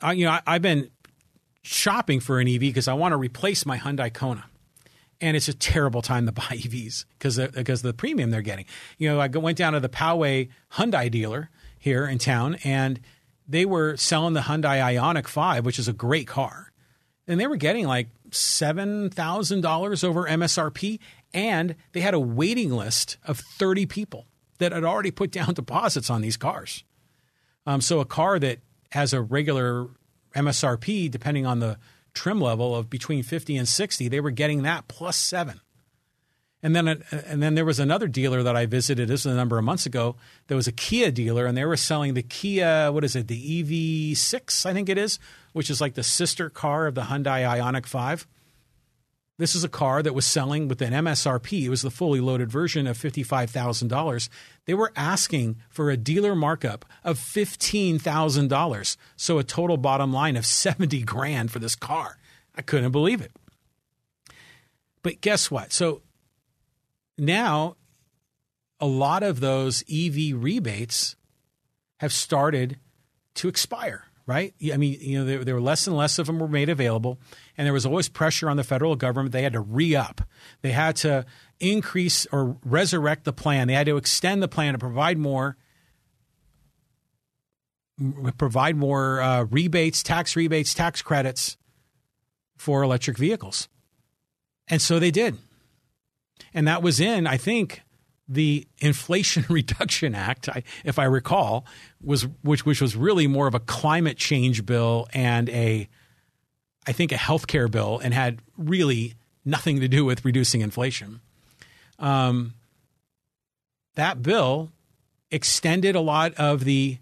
I, 0.00 0.12
you 0.12 0.24
know, 0.24 0.38
I, 0.46 0.52
have 0.54 0.62
been 0.62 0.90
shopping 1.62 2.20
for 2.20 2.40
an 2.40 2.48
EV 2.48 2.60
because 2.60 2.88
I 2.88 2.94
want 2.94 3.12
to 3.12 3.16
replace 3.16 3.66
my 3.66 3.78
Hyundai 3.78 4.12
Kona. 4.12 4.44
And 5.20 5.36
it's 5.36 5.48
a 5.48 5.54
terrible 5.54 6.02
time 6.02 6.26
to 6.26 6.32
buy 6.32 6.42
EVs 6.42 7.04
because 7.18 7.38
because 7.38 7.82
the 7.82 7.92
premium 7.92 8.30
they're 8.30 8.42
getting. 8.42 8.66
You 8.98 9.10
know, 9.10 9.20
I 9.20 9.28
went 9.28 9.58
down 9.58 9.74
to 9.74 9.80
the 9.80 9.88
Poway 9.88 10.48
Hyundai 10.72 11.10
dealer 11.10 11.50
here 11.78 12.06
in 12.06 12.18
town, 12.18 12.56
and 12.64 13.00
they 13.46 13.64
were 13.64 13.96
selling 13.96 14.34
the 14.34 14.40
Hyundai 14.40 14.80
Ioniq 14.80 15.26
Five, 15.28 15.64
which 15.64 15.78
is 15.78 15.88
a 15.88 15.92
great 15.92 16.26
car, 16.26 16.72
and 17.26 17.40
they 17.40 17.46
were 17.46 17.56
getting 17.56 17.86
like 17.86 18.08
$7,000 18.30 20.04
over 20.04 20.24
MSRP. 20.24 20.98
And 21.34 21.76
they 21.92 22.00
had 22.00 22.14
a 22.14 22.20
waiting 22.20 22.70
list 22.70 23.16
of 23.24 23.38
30 23.38 23.86
people 23.86 24.26
that 24.58 24.72
had 24.72 24.84
already 24.84 25.10
put 25.10 25.30
down 25.30 25.54
deposits 25.54 26.10
on 26.10 26.22
these 26.22 26.36
cars. 26.36 26.84
Um, 27.66 27.80
so 27.80 28.00
a 28.00 28.04
car 28.04 28.38
that 28.38 28.60
has 28.92 29.12
a 29.12 29.20
regular 29.20 29.88
MSRP, 30.34 31.10
depending 31.10 31.46
on 31.46 31.60
the 31.60 31.78
trim 32.14 32.40
level 32.40 32.74
of 32.74 32.88
between 32.88 33.22
50 33.22 33.56
and 33.56 33.68
60, 33.68 34.08
they 34.08 34.20
were 34.20 34.30
getting 34.30 34.62
that 34.62 34.88
plus 34.88 35.16
seven. 35.16 35.60
And 36.62 36.74
then, 36.74 36.88
and 37.10 37.42
then 37.42 37.54
there 37.54 37.64
was 37.64 37.78
another 37.78 38.08
dealer 38.08 38.42
that 38.42 38.56
I 38.56 38.66
visited. 38.66 39.08
This 39.08 39.24
was 39.24 39.34
a 39.34 39.36
number 39.36 39.58
of 39.58 39.64
months 39.64 39.86
ago. 39.86 40.16
There 40.48 40.56
was 40.56 40.66
a 40.66 40.72
Kia 40.72 41.10
dealer, 41.10 41.46
and 41.46 41.56
they 41.56 41.64
were 41.64 41.76
selling 41.76 42.14
the 42.14 42.22
Kia. 42.22 42.90
What 42.90 43.04
is 43.04 43.14
it? 43.14 43.28
The 43.28 43.62
EV6, 43.62 44.66
I 44.66 44.72
think 44.72 44.88
it 44.88 44.98
is, 44.98 45.18
which 45.52 45.70
is 45.70 45.80
like 45.80 45.94
the 45.94 46.02
sister 46.02 46.48
car 46.48 46.86
of 46.86 46.94
the 46.94 47.02
Hyundai 47.02 47.46
Ioniq 47.46 47.86
5. 47.86 48.26
This 49.38 49.54
is 49.54 49.64
a 49.64 49.68
car 49.68 50.02
that 50.02 50.14
was 50.14 50.24
selling 50.24 50.66
with 50.66 50.80
an 50.80 50.94
MSRP. 50.94 51.64
It 51.64 51.68
was 51.68 51.82
the 51.82 51.90
fully 51.90 52.20
loaded 52.20 52.50
version 52.50 52.86
of 52.86 52.96
$55,000. 52.96 54.28
They 54.64 54.72
were 54.72 54.92
asking 54.96 55.56
for 55.68 55.90
a 55.90 55.96
dealer 55.96 56.34
markup 56.34 56.86
of 57.04 57.18
$15,000. 57.18 58.96
So 59.16 59.38
a 59.38 59.44
total 59.44 59.76
bottom 59.76 60.10
line 60.10 60.36
of 60.36 60.46
70 60.46 61.02
grand 61.02 61.50
for 61.50 61.58
this 61.58 61.74
car. 61.74 62.16
I 62.54 62.62
couldn't 62.62 62.92
believe 62.92 63.20
it. 63.20 63.32
But 65.02 65.20
guess 65.20 65.50
what? 65.50 65.70
So 65.70 66.00
now 67.18 67.76
a 68.80 68.86
lot 68.86 69.22
of 69.22 69.40
those 69.40 69.84
EV 69.92 70.34
rebates 70.34 71.14
have 71.98 72.12
started 72.12 72.78
to 73.34 73.48
expire 73.48 74.06
right? 74.26 74.54
I 74.72 74.76
mean, 74.76 74.98
you 75.00 75.18
know, 75.18 75.24
there, 75.24 75.44
there, 75.44 75.54
were 75.54 75.60
less 75.60 75.86
and 75.86 75.96
less 75.96 76.18
of 76.18 76.26
them 76.26 76.40
were 76.40 76.48
made 76.48 76.68
available, 76.68 77.18
and 77.56 77.66
there 77.66 77.72
was 77.72 77.86
always 77.86 78.08
pressure 78.08 78.50
on 78.50 78.56
the 78.56 78.64
federal 78.64 78.96
government. 78.96 79.32
They 79.32 79.42
had 79.42 79.54
to 79.54 79.60
re 79.60 79.94
up, 79.94 80.22
they 80.62 80.72
had 80.72 80.96
to 80.96 81.24
increase 81.60 82.26
or 82.32 82.56
resurrect 82.64 83.24
the 83.24 83.32
plan. 83.32 83.68
They 83.68 83.74
had 83.74 83.86
to 83.86 83.96
extend 83.96 84.42
the 84.42 84.48
plan 84.48 84.74
to 84.74 84.78
provide 84.78 85.18
more. 85.18 85.56
Provide 88.36 88.76
more 88.76 89.22
uh, 89.22 89.44
rebates, 89.44 90.02
tax 90.02 90.36
rebates, 90.36 90.74
tax 90.74 91.00
credits 91.00 91.56
for 92.58 92.82
electric 92.82 93.16
vehicles. 93.16 93.68
And 94.68 94.82
so 94.82 94.98
they 94.98 95.10
did. 95.10 95.38
And 96.52 96.68
that 96.68 96.82
was 96.82 97.00
in, 97.00 97.26
I 97.26 97.38
think, 97.38 97.82
the 98.28 98.66
Inflation 98.78 99.44
Reduction 99.50 100.14
Act, 100.14 100.48
if 100.84 100.98
I 100.98 101.04
recall, 101.04 101.64
was 102.02 102.26
which 102.42 102.66
which 102.66 102.80
was 102.80 102.96
really 102.96 103.26
more 103.26 103.46
of 103.46 103.54
a 103.54 103.60
climate 103.60 104.16
change 104.16 104.66
bill 104.66 105.06
and 105.12 105.48
a 105.50 105.88
I 106.86 106.92
think 106.92 107.12
a 107.12 107.16
healthcare 107.16 107.70
bill 107.70 107.98
and 108.02 108.14
had 108.14 108.40
really 108.56 109.14
nothing 109.44 109.80
to 109.80 109.88
do 109.88 110.04
with 110.04 110.24
reducing 110.24 110.60
inflation. 110.60 111.20
Um, 111.98 112.54
that 113.94 114.22
bill 114.22 114.70
extended 115.30 115.96
a 115.96 116.00
lot 116.00 116.34
of 116.34 116.64
the 116.64 116.98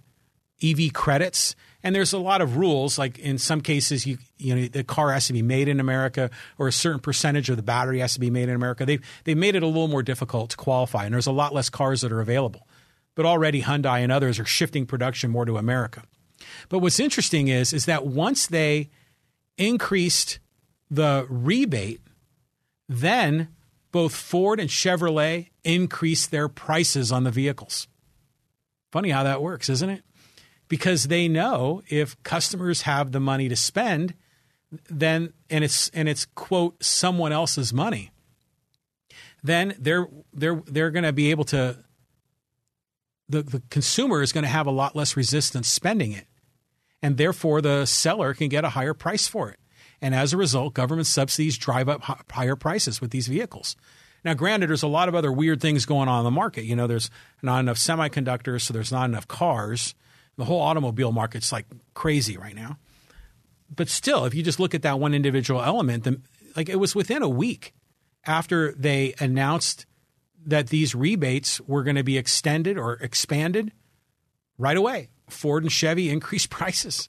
EV 0.62 0.92
credits 0.92 1.54
and 1.84 1.94
there's 1.94 2.14
a 2.14 2.18
lot 2.18 2.40
of 2.40 2.56
rules. 2.56 2.98
Like 2.98 3.18
in 3.18 3.38
some 3.38 3.60
cases, 3.60 4.06
you 4.06 4.18
you 4.38 4.56
know 4.56 4.66
the 4.66 4.82
car 4.82 5.12
has 5.12 5.26
to 5.28 5.32
be 5.32 5.42
made 5.42 5.68
in 5.68 5.78
America, 5.78 6.30
or 6.58 6.66
a 6.66 6.72
certain 6.72 6.98
percentage 6.98 7.50
of 7.50 7.56
the 7.56 7.62
battery 7.62 8.00
has 8.00 8.14
to 8.14 8.20
be 8.20 8.30
made 8.30 8.48
in 8.48 8.54
America. 8.56 8.86
They 8.86 8.98
they 9.24 9.34
made 9.34 9.54
it 9.54 9.62
a 9.62 9.66
little 9.66 9.86
more 9.86 10.02
difficult 10.02 10.50
to 10.50 10.56
qualify, 10.56 11.04
and 11.04 11.14
there's 11.14 11.26
a 11.26 11.32
lot 11.32 11.54
less 11.54 11.68
cars 11.68 12.00
that 12.00 12.10
are 12.10 12.22
available. 12.22 12.66
But 13.14 13.26
already 13.26 13.62
Hyundai 13.62 14.00
and 14.00 14.10
others 14.10 14.40
are 14.40 14.46
shifting 14.46 14.86
production 14.86 15.30
more 15.30 15.44
to 15.44 15.58
America. 15.58 16.02
But 16.68 16.80
what's 16.80 16.98
interesting 16.98 17.48
is 17.48 17.72
is 17.72 17.84
that 17.84 18.06
once 18.06 18.46
they 18.46 18.88
increased 19.56 20.38
the 20.90 21.26
rebate, 21.28 22.00
then 22.88 23.48
both 23.92 24.14
Ford 24.14 24.60
and 24.60 24.70
Chevrolet 24.70 25.48
increased 25.62 26.30
their 26.30 26.48
prices 26.48 27.12
on 27.12 27.24
the 27.24 27.30
vehicles. 27.30 27.88
Funny 28.92 29.10
how 29.10 29.22
that 29.22 29.42
works, 29.42 29.68
isn't 29.68 29.90
it? 29.90 30.04
because 30.68 31.04
they 31.04 31.28
know 31.28 31.82
if 31.88 32.20
customers 32.22 32.82
have 32.82 33.12
the 33.12 33.20
money 33.20 33.48
to 33.48 33.56
spend, 33.56 34.14
then 34.88 35.32
and 35.50 35.62
it's 35.62 35.88
and 35.90 36.08
it's 36.08 36.26
quote 36.34 36.82
someone 36.82 37.32
else's 37.32 37.72
money, 37.72 38.10
then 39.42 39.74
they're 39.78 40.08
they're 40.32 40.62
they're 40.66 40.90
going 40.90 41.04
to 41.04 41.12
be 41.12 41.30
able 41.30 41.44
to. 41.44 41.78
The, 43.26 43.42
the 43.42 43.62
consumer 43.70 44.20
is 44.20 44.32
going 44.32 44.44
to 44.44 44.50
have 44.50 44.66
a 44.66 44.70
lot 44.70 44.94
less 44.94 45.16
resistance 45.16 45.66
spending 45.66 46.12
it, 46.12 46.26
and 47.04 47.18
therefore 47.18 47.60
the 47.60 47.84
seller 47.84 48.32
can 48.32 48.48
get 48.48 48.64
a 48.64 48.70
higher 48.70 48.94
price 48.94 49.28
for 49.28 49.50
it. 49.50 49.60
And 50.00 50.14
as 50.14 50.32
a 50.32 50.38
result, 50.38 50.72
government 50.72 51.06
subsidies 51.06 51.58
drive 51.58 51.86
up 51.86 52.02
higher 52.30 52.56
prices 52.56 53.02
with 53.02 53.10
these 53.10 53.28
vehicles. 53.28 53.76
Now, 54.24 54.32
granted, 54.32 54.70
there's 54.70 54.82
a 54.82 54.88
lot 54.88 55.10
of 55.10 55.14
other 55.14 55.30
weird 55.30 55.60
things 55.60 55.84
going 55.84 56.08
on 56.08 56.20
in 56.20 56.24
the 56.24 56.30
market. 56.30 56.64
You 56.64 56.76
know, 56.76 56.86
there's 56.86 57.10
not 57.42 57.60
enough 57.60 57.76
semiconductors, 57.76 58.62
so 58.62 58.72
there's 58.72 58.90
not 58.90 59.04
enough 59.04 59.28
cars. 59.28 59.94
The 60.38 60.46
whole 60.46 60.62
automobile 60.62 61.12
market's 61.12 61.52
like 61.52 61.66
crazy 61.92 62.38
right 62.38 62.54
now. 62.54 62.78
But 63.68 63.90
still, 63.90 64.24
if 64.24 64.34
you 64.34 64.42
just 64.42 64.58
look 64.58 64.74
at 64.74 64.80
that 64.80 64.98
one 64.98 65.12
individual 65.12 65.62
element, 65.62 66.04
the, 66.04 66.22
like 66.56 66.70
it 66.70 66.76
was 66.76 66.94
within 66.94 67.22
a 67.22 67.28
week 67.28 67.74
after 68.24 68.72
they 68.72 69.12
announced 69.20 69.84
that 70.46 70.68
these 70.68 70.94
rebates 70.94 71.60
were 71.60 71.82
going 71.82 71.96
to 71.96 72.02
be 72.02 72.16
extended 72.16 72.78
or 72.78 72.94
expanded 72.94 73.72
right 74.56 74.78
away. 74.78 75.10
Ford 75.34 75.62
and 75.62 75.72
Chevy 75.72 76.10
increased 76.10 76.50
prices. 76.50 77.08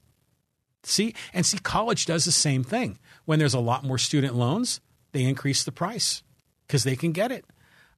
See, 0.83 1.15
and 1.33 1.45
see, 1.45 1.57
college 1.57 2.05
does 2.05 2.25
the 2.25 2.31
same 2.31 2.63
thing. 2.63 2.99
When 3.25 3.39
there's 3.39 3.55
a 3.55 3.59
lot 3.59 3.83
more 3.83 3.97
student 3.97 4.35
loans, 4.35 4.81
they 5.13 5.23
increase 5.23 5.63
the 5.63 5.71
price 5.71 6.21
because 6.67 6.83
they 6.83 6.95
can 6.95 7.11
get 7.11 7.31
it. 7.31 7.45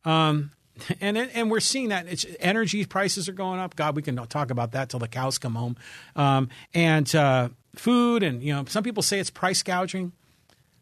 Um, 0.05 0.51
and 1.01 1.17
and 1.17 1.51
we're 1.51 1.59
seeing 1.59 1.89
that 1.89 2.07
it's 2.07 2.25
energy 2.39 2.85
prices 2.85 3.27
are 3.27 3.33
going 3.33 3.59
up. 3.59 3.75
God, 3.75 3.95
we 3.95 4.01
can 4.01 4.15
talk 4.27 4.51
about 4.51 4.71
that 4.71 4.89
till 4.89 4.99
the 4.99 5.07
cows 5.07 5.37
come 5.37 5.55
home. 5.55 5.75
Um, 6.15 6.49
and 6.73 7.13
uh, 7.13 7.49
food, 7.75 8.23
and 8.23 8.41
you 8.41 8.53
know, 8.53 8.65
some 8.67 8.83
people 8.83 9.03
say 9.03 9.19
it's 9.19 9.29
price 9.29 9.63
gouging, 9.63 10.13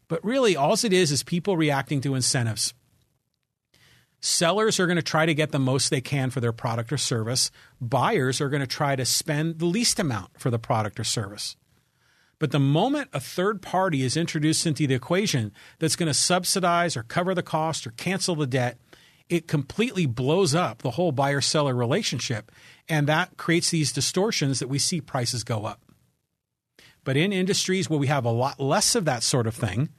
but 0.08 0.24
really, 0.24 0.56
all 0.56 0.74
it 0.74 0.92
is 0.92 1.10
is 1.10 1.22
people 1.22 1.56
reacting 1.56 2.00
to 2.02 2.14
incentives. 2.14 2.74
Sellers 4.26 4.80
are 4.80 4.88
going 4.88 4.96
to 4.96 5.02
try 5.02 5.24
to 5.24 5.34
get 5.34 5.52
the 5.52 5.58
most 5.60 5.88
they 5.88 6.00
can 6.00 6.30
for 6.30 6.40
their 6.40 6.52
product 6.52 6.92
or 6.92 6.98
service. 6.98 7.52
Buyers 7.80 8.40
are 8.40 8.48
going 8.48 8.60
to 8.60 8.66
try 8.66 8.96
to 8.96 9.04
spend 9.04 9.60
the 9.60 9.66
least 9.66 10.00
amount 10.00 10.40
for 10.40 10.50
the 10.50 10.58
product 10.58 10.98
or 10.98 11.04
service. 11.04 11.56
But 12.40 12.50
the 12.50 12.58
moment 12.58 13.08
a 13.12 13.20
third 13.20 13.62
party 13.62 14.02
is 14.02 14.16
introduced 14.16 14.66
into 14.66 14.88
the 14.88 14.94
equation 14.94 15.52
that's 15.78 15.94
going 15.94 16.08
to 16.08 16.12
subsidize 16.12 16.96
or 16.96 17.04
cover 17.04 17.36
the 17.36 17.42
cost 17.44 17.86
or 17.86 17.92
cancel 17.92 18.34
the 18.34 18.48
debt, 18.48 18.78
it 19.28 19.46
completely 19.46 20.06
blows 20.06 20.56
up 20.56 20.82
the 20.82 20.90
whole 20.90 21.12
buyer 21.12 21.40
seller 21.40 21.76
relationship. 21.76 22.50
And 22.88 23.06
that 23.06 23.36
creates 23.36 23.70
these 23.70 23.92
distortions 23.92 24.58
that 24.58 24.68
we 24.68 24.80
see 24.80 25.00
prices 25.00 25.44
go 25.44 25.66
up. 25.66 25.82
But 27.04 27.16
in 27.16 27.32
industries 27.32 27.88
where 27.88 28.00
we 28.00 28.08
have 28.08 28.24
a 28.24 28.30
lot 28.30 28.58
less 28.58 28.96
of 28.96 29.04
that 29.04 29.22
sort 29.22 29.46
of 29.46 29.54
thing, 29.54 29.90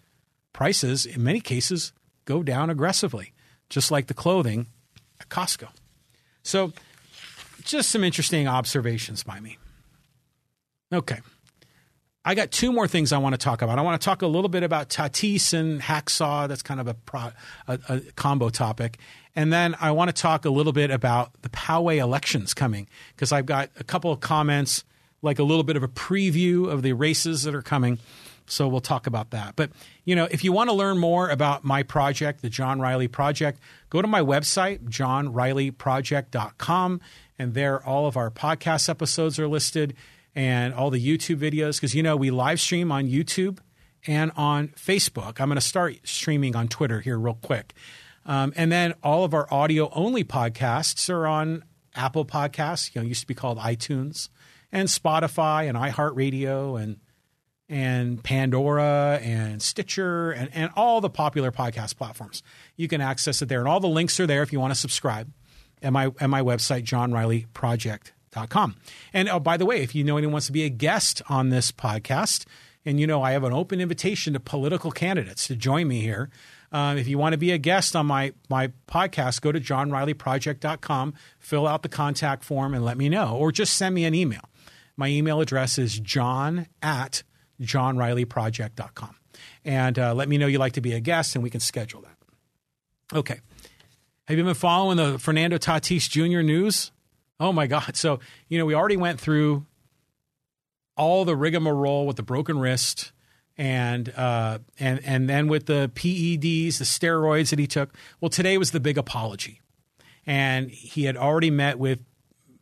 prices 0.52 1.06
in 1.06 1.24
many 1.24 1.40
cases 1.40 1.94
go 2.26 2.44
down 2.44 2.70
aggressively, 2.70 3.32
just 3.70 3.92
like 3.92 4.08
the 4.08 4.14
clothing 4.14 4.68
at 5.20 5.30
Costco. 5.30 5.70
So, 6.44 6.74
just 7.64 7.90
some 7.90 8.04
interesting 8.04 8.48
observations 8.48 9.24
by 9.24 9.40
me. 9.40 9.58
Okay. 10.94 11.20
I 12.24 12.36
got 12.36 12.52
two 12.52 12.74
more 12.74 12.90
things 12.90 13.14
I 13.14 13.20
want 13.20 13.34
to 13.34 13.38
talk 13.38 13.62
about. 13.62 13.80
I 13.80 13.82
want 13.82 14.02
to 14.02 14.04
talk 14.04 14.22
a 14.22 14.28
little 14.28 14.50
bit 14.50 14.64
about 14.64 14.90
Tatis 14.90 15.54
and 15.54 15.82
Hacksaw. 15.82 16.50
That's 16.50 16.62
kind 16.62 16.82
of 16.82 16.88
a, 16.88 16.94
pro, 16.94 17.32
a, 17.68 17.80
a 17.88 18.00
combo 18.16 18.50
topic. 18.50 19.00
And 19.34 19.54
then 19.54 19.76
I 19.80 19.92
want 19.92 20.14
to 20.14 20.22
talk 20.22 20.44
a 20.44 20.50
little 20.50 20.74
bit 20.74 20.92
about 20.92 21.42
the 21.42 21.50
Poway 21.50 21.98
elections 21.98 22.54
coming 22.54 22.90
because 23.16 23.32
I've 23.32 23.46
got 23.46 23.70
a 23.80 23.84
couple 23.84 24.12
of 24.12 24.20
comments, 24.20 24.84
like 25.22 25.40
a 25.40 25.44
little 25.44 25.64
bit 25.64 25.78
of 25.78 25.84
a 25.84 25.88
preview 25.88 26.70
of 26.70 26.82
the 26.82 26.94
races 26.94 27.44
that 27.44 27.56
are 27.56 27.62
coming. 27.62 27.98
So 28.50 28.68
we'll 28.68 28.82
talk 28.82 29.08
about 29.08 29.32
that. 29.32 29.56
But, 29.56 29.72
you 30.06 30.16
know, 30.16 30.28
if 30.32 30.44
you 30.44 30.52
want 30.52 30.70
to 30.70 30.76
learn 30.76 30.98
more 30.98 31.30
about 31.30 31.64
my 31.64 31.84
project, 31.84 32.42
the 32.42 32.50
John 32.50 32.80
Riley 32.80 33.08
Project, 33.08 33.60
go 33.90 34.02
to 34.02 34.08
my 34.08 34.22
website, 34.22 34.90
johnrileyproject.com. 34.90 37.02
And 37.40 37.54
there, 37.54 37.86
all 37.86 38.08
of 38.08 38.18
our 38.18 38.32
podcast 38.32 38.90
episodes 38.90 39.38
are 39.38 39.48
listed 39.48 39.94
and 40.34 40.74
all 40.74 40.90
the 40.90 41.06
YouTube 41.06 41.38
videos 41.38 41.78
because 41.78 41.96
you 41.96 42.04
know 42.04 42.16
we 42.16 42.30
live 42.30 42.60
stream 42.60 42.92
on 42.92 43.08
YouTube 43.08 43.60
and 44.06 44.32
on 44.36 44.70
Facebook. 44.70 45.42
I'm 45.42 45.50
going 45.50 45.56
to 45.56 45.62
start 45.62 45.96
streaming 46.04 46.56
on 46.56 46.68
Twitter 46.68 47.02
here 47.02 47.18
real 47.18 47.40
quick. 47.42 47.74
Um, 48.26 48.54
and 48.56 48.72
then 48.72 48.94
all 49.04 49.24
of 49.24 49.34
our 49.34 49.52
audio 49.52 49.90
only 49.94 50.24
podcasts 50.24 51.10
are 51.10 51.26
on 51.26 51.64
Apple 51.96 52.26
Podcasts, 52.26 52.94
you 52.94 53.02
know, 53.02 53.08
used 53.08 53.22
to 53.22 53.28
be 53.28 53.34
called 53.34 53.58
iTunes, 53.58 54.30
and 54.72 54.88
Spotify 54.88 55.68
and 55.68 55.78
iHeartRadio 55.78 56.82
and 56.82 57.00
and 57.70 58.24
Pandora 58.24 59.20
and 59.22 59.62
Stitcher 59.62 60.32
and, 60.32 60.50
and 60.54 60.72
all 60.76 61.02
the 61.02 61.10
popular 61.10 61.52
podcast 61.52 61.98
platforms. 61.98 62.44
You 62.76 62.88
can 62.88 63.02
access 63.02 63.42
it 63.42 63.50
there. 63.50 63.60
And 63.60 63.68
all 63.68 63.80
the 63.80 63.88
links 63.88 64.20
are 64.20 64.28
there 64.28 64.44
if 64.44 64.54
you 64.54 64.60
want 64.60 64.74
to 64.74 64.80
subscribe 64.80 65.32
at 65.82 65.92
my 65.92 66.12
at 66.20 66.30
my 66.30 66.42
website, 66.42 66.84
John 66.84 67.12
Riley 67.12 67.46
Project 67.54 68.14
com. 68.46 68.76
And 69.14 69.28
oh, 69.30 69.40
by 69.40 69.58
the 69.58 69.66
way, 69.66 69.82
if 69.82 69.96
you 69.96 70.04
know 70.04 70.18
anyone 70.18 70.34
wants 70.34 70.48
to 70.48 70.54
be 70.54 70.64
a 70.64 70.70
guest 70.70 71.22
on 71.28 71.50
this 71.50 71.72
podcast, 71.72 72.46
and 72.86 73.00
you 73.00 73.08
know 73.08 73.24
I 73.24 73.32
have 73.32 73.44
an 73.44 73.54
open 73.54 73.82
invitation 73.82 74.34
to 74.34 74.40
political 74.40 74.92
candidates 74.92 75.48
to 75.48 75.56
join 75.56 75.88
me 75.88 76.02
here. 76.02 76.30
Um, 76.72 76.98
if 76.98 77.08
you 77.08 77.18
want 77.18 77.34
to 77.34 77.38
be 77.38 77.52
a 77.52 77.58
guest 77.58 77.96
on 77.96 78.06
my 78.06 78.34
my 78.50 78.72
podcast, 78.88 79.42
go 79.42 79.52
to 79.52 79.60
johnrileyproject.com, 79.60 81.14
fill 81.40 81.66
out 81.66 81.82
the 81.82 81.90
contact 81.90 82.44
form, 82.44 82.74
and 82.74 82.86
let 82.86 82.98
me 82.98 83.10
know, 83.10 83.36
or 83.36 83.52
just 83.52 83.76
send 83.76 83.96
me 83.96 84.06
an 84.06 84.14
email. 84.14 84.50
My 84.96 85.08
email 85.08 85.42
address 85.42 85.78
is 85.78 86.00
john 86.00 86.68
at 86.82 87.24
johnrileyproject.com. 87.62 89.16
And 89.66 90.00
uh, 90.00 90.14
let 90.14 90.30
me 90.30 90.38
know 90.38 90.48
you'd 90.48 90.60
like 90.60 90.74
to 90.74 90.82
be 90.82 90.94
a 90.94 91.00
guest, 91.00 91.36
and 91.36 91.44
we 91.44 91.50
can 91.50 91.60
schedule 91.60 92.02
that. 92.02 93.18
Okay. 93.18 93.40
Have 94.26 94.38
you 94.38 94.44
been 94.44 94.54
following 94.54 94.98
the 94.98 95.18
Fernando 95.18 95.58
Tatis 95.58 96.10
Jr. 96.10 96.42
news? 96.42 96.92
Oh 97.40 97.54
my 97.54 97.68
God. 97.68 97.96
So, 97.96 98.20
you 98.50 98.58
know, 98.58 98.66
we 98.66 98.76
already 98.76 98.98
went 98.98 99.20
through 99.20 99.66
all 100.98 101.24
the 101.24 101.36
rigmarole 101.36 102.06
with 102.06 102.18
the 102.18 102.24
broken 102.24 102.60
wrist 102.60 103.12
and 103.58 104.10
uh, 104.16 104.60
and 104.80 105.00
and 105.04 105.30
then 105.30 105.48
with 105.48 105.66
the 105.66 105.92
PEDs, 105.96 106.78
the 106.78 106.86
steroids 106.86 107.50
that 107.50 107.60
he 107.60 107.68
took. 107.68 107.94
Well, 108.22 108.30
today 108.30 108.58
was 108.58 108.72
the 108.72 108.80
big 108.80 108.98
apology, 108.98 109.62
and 110.26 110.70
he 110.70 111.06
had 111.06 111.18
already 111.18 111.50
met 111.50 111.80
with 111.80 112.00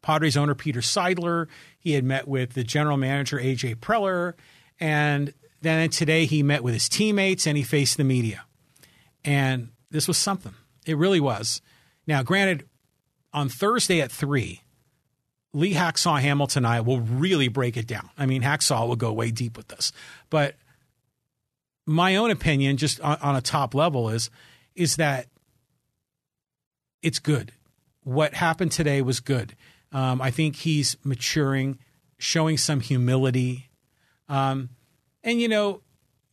Padres 0.02 0.38
owner 0.38 0.56
Peter 0.56 0.80
Seidler. 0.80 1.48
He 1.78 1.94
had 1.94 2.04
met 2.04 2.28
with 2.28 2.54
the 2.54 2.64
general 2.64 2.98
manager 2.98 3.38
AJ 3.38 3.78
Preller, 3.78 4.34
and 4.80 5.34
then 5.62 5.90
today 5.90 6.26
he 6.26 6.44
met 6.44 6.64
with 6.64 6.74
his 6.74 6.90
teammates 6.90 7.48
and 7.48 7.58
he 7.58 7.64
faced 7.64 7.98
the 7.98 8.04
media. 8.04 8.46
And 9.24 9.70
this 9.90 10.08
was 10.08 10.18
something. 10.18 10.54
It 10.86 10.98
really 10.98 11.20
was. 11.20 11.62
Now, 12.06 12.22
granted, 12.22 12.68
on 13.34 13.50
Thursday 13.50 14.02
at 14.02 14.12
three, 14.12 14.62
Lee 15.54 15.74
Hacksaw 15.74 16.20
Hamilton 16.20 16.66
I 16.66 16.82
will 16.82 17.00
really 17.00 17.48
break 17.48 17.78
it 17.78 17.88
down. 17.88 18.10
I 18.18 18.26
mean, 18.26 18.42
Hacksaw 18.42 18.88
will 18.88 18.96
go 18.96 19.12
way 19.14 19.32
deep 19.32 19.58
with 19.58 19.70
this, 19.70 19.92
but 20.30 20.56
my 21.86 22.16
own 22.16 22.32
opinion, 22.32 22.78
just 22.78 23.00
on, 23.02 23.18
on 23.22 23.36
a 23.36 23.42
top 23.42 23.74
level, 23.74 24.10
is 24.10 24.30
is 24.76 24.98
that 24.98 25.28
it's 27.02 27.20
good. 27.20 27.52
What 28.04 28.34
happened 28.34 28.72
today 28.72 29.02
was 29.02 29.20
good. 29.20 29.56
Um, 29.92 30.22
I 30.22 30.32
think 30.32 30.58
he's 30.58 30.98
maturing, 31.04 31.80
showing 32.18 32.58
some 32.58 32.82
humility. 32.82 33.65
Um, 34.28 34.70
and, 35.24 35.42
you 35.42 35.48
know, 35.48 35.82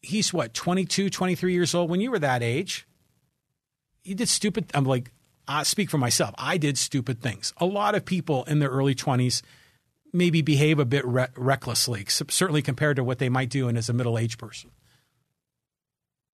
he's 0.03 0.33
what, 0.33 0.55
22, 0.55 1.11
23 1.11 1.53
years 1.53 1.75
old? 1.75 1.91
When 1.91 2.01
you 2.01 2.11
were 2.11 2.19
that 2.19 2.43
age, 2.43 2.87
you 4.05 4.15
did 4.15 4.29
stupid. 4.29 4.71
I'm 4.75 4.85
like, 4.85 5.13
I 5.47 5.63
speak 5.65 5.91
for 5.91 5.99
myself. 5.99 6.35
I 6.39 6.57
did 6.57 6.79
stupid 6.79 7.21
things. 7.21 7.53
A 7.59 7.67
lot 7.67 7.95
of 7.95 8.05
people 8.05 8.45
in 8.45 8.59
their 8.59 8.71
early 8.71 8.95
20s 8.95 9.43
maybe 10.13 10.43
behave 10.43 10.79
a 10.79 10.85
bit 10.85 11.05
re- 11.07 11.29
recklessly, 11.37 12.05
certainly 12.09 12.63
compared 12.63 12.97
to 12.97 13.05
what 13.05 13.19
they 13.19 13.29
might 13.29 13.49
do 13.49 13.69
in 13.69 13.77
as 13.77 13.89
a 13.89 13.93
middle 13.93 14.19
aged 14.19 14.39
person. 14.39 14.71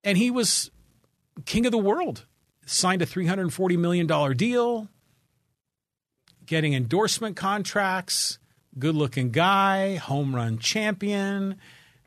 And 0.03 0.17
he 0.17 0.31
was 0.31 0.71
king 1.45 1.65
of 1.65 1.71
the 1.71 1.77
world, 1.77 2.25
signed 2.65 3.01
a 3.01 3.05
$340 3.05 3.77
million 3.77 4.35
deal, 4.35 4.89
getting 6.45 6.73
endorsement 6.73 7.35
contracts, 7.35 8.39
good 8.79 8.95
looking 8.95 9.31
guy, 9.31 9.95
home 9.95 10.35
run 10.35 10.57
champion. 10.57 11.55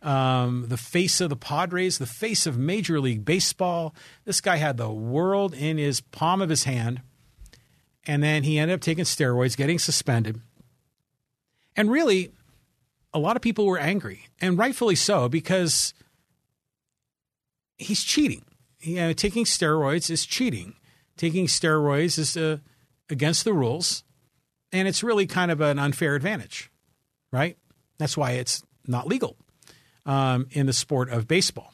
Um, 0.03 0.66
the 0.68 0.77
face 0.77 1.20
of 1.20 1.31
the 1.31 1.37
Padres, 1.37 1.99
the 1.99 2.07
face 2.07 2.47
of 2.47 2.59
Major 2.59 3.01
League 3.01 3.25
Baseball. 3.25 3.95
This 4.25 4.41
guy 4.41 4.57
had 4.57 4.77
the 4.77 4.91
world 4.91 5.55
in 5.55 5.79
his 5.79 6.01
palm 6.01 6.43
of 6.43 6.49
his 6.49 6.64
hand. 6.64 7.03
And 8.05 8.23
then 8.23 8.43
he 8.43 8.59
ended 8.59 8.75
up 8.75 8.81
taking 8.81 9.05
steroids, 9.05 9.57
getting 9.57 9.79
suspended. 9.79 10.41
And 11.77 11.91
really, 11.91 12.33
a 13.14 13.18
lot 13.18 13.37
of 13.37 13.43
people 13.43 13.66
were 13.66 13.79
angry, 13.79 14.27
and 14.41 14.59
rightfully 14.59 14.97
so, 14.97 15.29
because 15.29 15.95
he's 17.77 18.03
cheating. 18.03 18.45
You 18.81 18.97
know, 18.97 19.12
taking 19.12 19.45
steroids 19.45 20.11
is 20.11 20.27
cheating. 20.27 20.75
Taking 21.16 21.47
steroids 21.47 22.18
is 22.18 22.37
uh, 22.37 22.59
against 23.09 23.45
the 23.45 23.53
rules, 23.53 24.03
and 24.73 24.89
it's 24.89 25.03
really 25.03 25.27
kind 25.27 25.51
of 25.51 25.61
an 25.61 25.79
unfair 25.79 26.14
advantage, 26.14 26.70
right? 27.31 27.57
That's 27.99 28.16
why 28.16 28.33
it's 28.33 28.62
not 28.87 29.07
legal 29.07 29.37
um, 30.07 30.47
in 30.51 30.66
the 30.66 30.73
sport 30.73 31.11
of 31.11 31.29
baseball. 31.29 31.73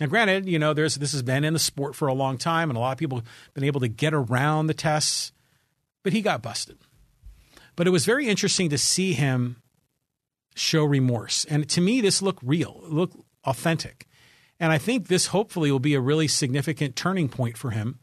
Now, 0.00 0.06
granted, 0.06 0.48
you 0.48 0.58
know, 0.58 0.72
there's 0.72 0.94
this 0.96 1.12
has 1.12 1.22
been 1.22 1.44
in 1.44 1.52
the 1.52 1.58
sport 1.58 1.94
for 1.94 2.08
a 2.08 2.14
long 2.14 2.38
time, 2.38 2.70
and 2.70 2.76
a 2.76 2.80
lot 2.80 2.92
of 2.92 2.98
people 2.98 3.18
have 3.18 3.54
been 3.54 3.64
able 3.64 3.80
to 3.80 3.88
get 3.88 4.14
around 4.14 4.66
the 4.66 4.74
tests, 4.74 5.32
but 6.02 6.12
he 6.12 6.22
got 6.22 6.42
busted. 6.42 6.78
But 7.76 7.86
it 7.86 7.90
was 7.90 8.06
very 8.06 8.26
interesting 8.26 8.70
to 8.70 8.78
see 8.78 9.12
him 9.12 9.62
show 10.54 10.84
remorse, 10.84 11.44
and 11.44 11.68
to 11.68 11.80
me, 11.80 12.00
this 12.00 12.22
looked 12.22 12.42
real, 12.42 12.80
looked 12.84 13.16
authentic. 13.44 14.06
And 14.58 14.72
I 14.72 14.78
think 14.78 15.08
this 15.08 15.28
hopefully 15.28 15.72
will 15.72 15.78
be 15.78 15.94
a 15.94 16.00
really 16.00 16.28
significant 16.28 16.94
turning 16.94 17.30
point 17.30 17.56
for 17.56 17.70
him 17.70 17.98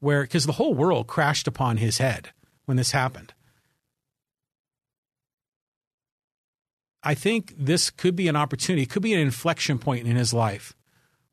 where, 0.00 0.22
because 0.22 0.44
the 0.44 0.52
whole 0.52 0.74
world 0.74 1.06
crashed 1.06 1.48
upon 1.48 1.78
his 1.78 1.96
head 1.96 2.30
when 2.66 2.76
this 2.76 2.92
happened. 2.92 3.32
I 7.02 7.14
think 7.14 7.54
this 7.56 7.90
could 7.90 8.16
be 8.16 8.28
an 8.28 8.36
opportunity, 8.36 8.82
it 8.82 8.90
could 8.90 9.02
be 9.02 9.14
an 9.14 9.20
inflection 9.20 9.78
point 9.78 10.06
in 10.06 10.16
his 10.16 10.34
life 10.34 10.74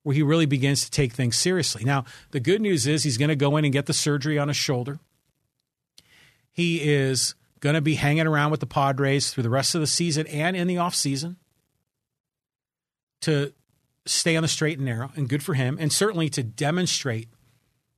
where 0.04 0.14
he 0.14 0.22
really 0.22 0.46
begins 0.46 0.84
to 0.86 0.92
take 0.92 1.14
things 1.14 1.36
seriously. 1.36 1.84
Now, 1.84 2.06
the 2.30 2.40
good 2.40 2.62
news 2.62 2.86
is 2.86 3.04
he's 3.04 3.18
going 3.18 3.30
to 3.30 3.36
go 3.36 3.58
in 3.58 3.66
and 3.66 3.74
get 3.74 3.88
the 3.88 3.94
surgery 3.94 4.38
on 4.38 4.50
his 4.50 4.58
shoulder. 4.58 5.00
He 6.52 6.80
is 6.82 7.34
going 7.60 7.74
to 7.74 7.82
be 7.82 7.96
hanging 7.96 8.28
around 8.28 8.52
with 8.52 8.60
the 8.60 8.68
Padres 8.68 9.32
through 9.32 9.42
the 9.42 9.50
rest 9.50 9.74
of 9.74 9.82
the 9.82 9.88
season 9.88 10.28
and 10.28 10.56
in 10.56 10.68
the 10.68 10.76
offseason 10.76 11.38
to 13.22 13.52
stay 14.06 14.36
on 14.36 14.44
the 14.44 14.48
straight 14.48 14.78
and 14.78 14.86
narrow, 14.86 15.12
and 15.16 15.28
good 15.28 15.42
for 15.42 15.56
him, 15.56 15.78
and 15.80 15.92
certainly 15.92 16.30
to 16.30 16.44
demonstrate 16.44 17.28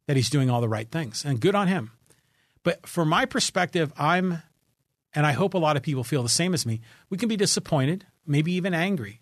that 0.08 0.16
he's 0.16 0.30
doing 0.30 0.50
all 0.50 0.62
the 0.62 0.70
right 0.70 0.90
things, 0.90 1.26
and 1.26 1.42
good 1.42 1.56
on 1.56 1.68
him. 1.68 1.92
But 2.64 2.88
from 2.88 3.10
my 3.10 3.26
perspective, 3.26 3.92
I'm, 3.98 4.42
and 5.18 5.26
I 5.26 5.32
hope 5.32 5.54
a 5.56 5.58
lot 5.58 5.76
of 5.76 5.84
people 5.84 6.04
feel 6.04 6.22
the 6.22 6.30
same 6.30 6.54
as 6.54 6.66
me, 6.66 6.82
we 7.10 7.18
can 7.18 7.28
be 7.28 7.36
disappointed, 7.36 8.06
maybe 8.26 8.54
even 8.54 8.74
angry. 8.74 9.22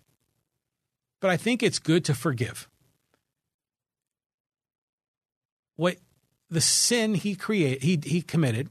But 1.20 1.30
I 1.30 1.36
think 1.36 1.62
it's 1.62 1.78
good 1.78 2.04
to 2.04 2.14
forgive. 2.14 2.68
What 5.76 5.96
the 6.50 6.60
sin 6.60 7.14
he 7.14 7.34
created, 7.34 7.82
he, 7.82 7.98
he 8.04 8.20
committed, 8.20 8.68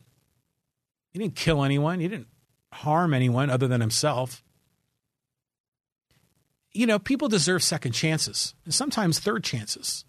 he 1.11 1.19
didn't 1.19 1.35
kill 1.35 1.63
anyone, 1.63 1.99
he 1.99 2.07
didn't 2.07 2.27
harm 2.71 3.13
anyone 3.13 3.49
other 3.49 3.67
than 3.67 3.81
himself 3.81 4.43
you 6.75 6.85
know, 6.85 6.99
people 6.99 7.29
deserve 7.29 7.63
second 7.63 7.93
chances 7.93 8.53
and 8.65 8.73
sometimes 8.73 9.17
third 9.17 9.43
chances. 9.43 10.03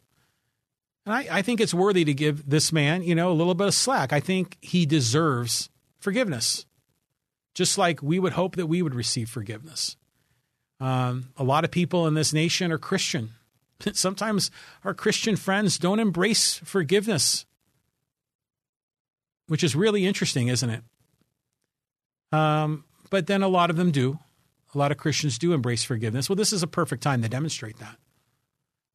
And 1.06 1.14
I, 1.14 1.28
I, 1.30 1.42
think 1.42 1.60
it's 1.60 1.72
worthy 1.72 2.04
to 2.04 2.12
give 2.12 2.50
this 2.50 2.72
man, 2.72 3.04
you 3.04 3.14
know, 3.14 3.30
a 3.30 3.32
little 3.32 3.54
bit 3.54 3.68
of 3.68 3.74
slack. 3.74 4.12
I 4.12 4.18
think 4.18 4.58
he 4.60 4.84
deserves 4.84 5.70
forgiveness, 6.00 6.66
just 7.56 7.78
like 7.78 8.02
we 8.02 8.18
would 8.18 8.34
hope 8.34 8.56
that 8.56 8.66
we 8.66 8.82
would 8.82 8.94
receive 8.94 9.30
forgiveness. 9.30 9.96
Um, 10.78 11.30
a 11.38 11.42
lot 11.42 11.64
of 11.64 11.70
people 11.70 12.06
in 12.06 12.12
this 12.12 12.34
nation 12.34 12.70
are 12.70 12.76
Christian. 12.76 13.30
Sometimes 13.94 14.50
our 14.84 14.92
Christian 14.92 15.36
friends 15.36 15.78
don't 15.78 15.98
embrace 15.98 16.58
forgiveness, 16.58 17.46
which 19.46 19.64
is 19.64 19.74
really 19.74 20.04
interesting, 20.06 20.48
isn't 20.48 20.68
it? 20.68 20.82
Um, 22.30 22.84
but 23.08 23.26
then 23.26 23.42
a 23.42 23.48
lot 23.48 23.70
of 23.70 23.76
them 23.76 23.90
do. 23.90 24.18
A 24.74 24.78
lot 24.78 24.92
of 24.92 24.98
Christians 24.98 25.38
do 25.38 25.54
embrace 25.54 25.82
forgiveness. 25.82 26.28
Well, 26.28 26.36
this 26.36 26.52
is 26.52 26.62
a 26.62 26.66
perfect 26.66 27.02
time 27.02 27.22
to 27.22 27.28
demonstrate 27.28 27.78
that. 27.78 27.96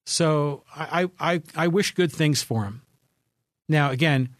So 0.05 0.65
I, 0.75 1.09
I, 1.19 1.41
I 1.55 1.67
wish 1.67 1.95
good 1.95 2.11
things 2.11 2.43
for 2.43 2.65
him. 2.65 2.83
Now, 3.67 3.89
again, 3.89 4.35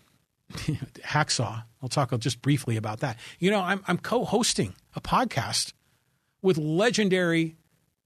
Hacksaw, 1.06 1.64
I'll 1.82 1.90
talk 1.90 2.18
just 2.20 2.42
briefly 2.42 2.78
about 2.78 3.00
that. 3.00 3.18
You 3.40 3.52
know, 3.52 3.62
I'm, 3.62 3.84
I'm 3.88 3.98
co 3.98 4.26
hosting 4.26 4.76
a 4.96 5.02
podcast 5.02 5.74
with 6.42 6.58
legendary 6.58 7.56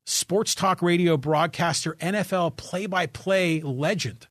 sports 0.06 0.56
talk 0.56 0.82
radio 0.82 1.18
broadcaster, 1.18 1.94
NFL 1.96 2.58
play 2.58 2.86
by 2.86 3.08
play 3.08 3.62
legend, 3.62 4.28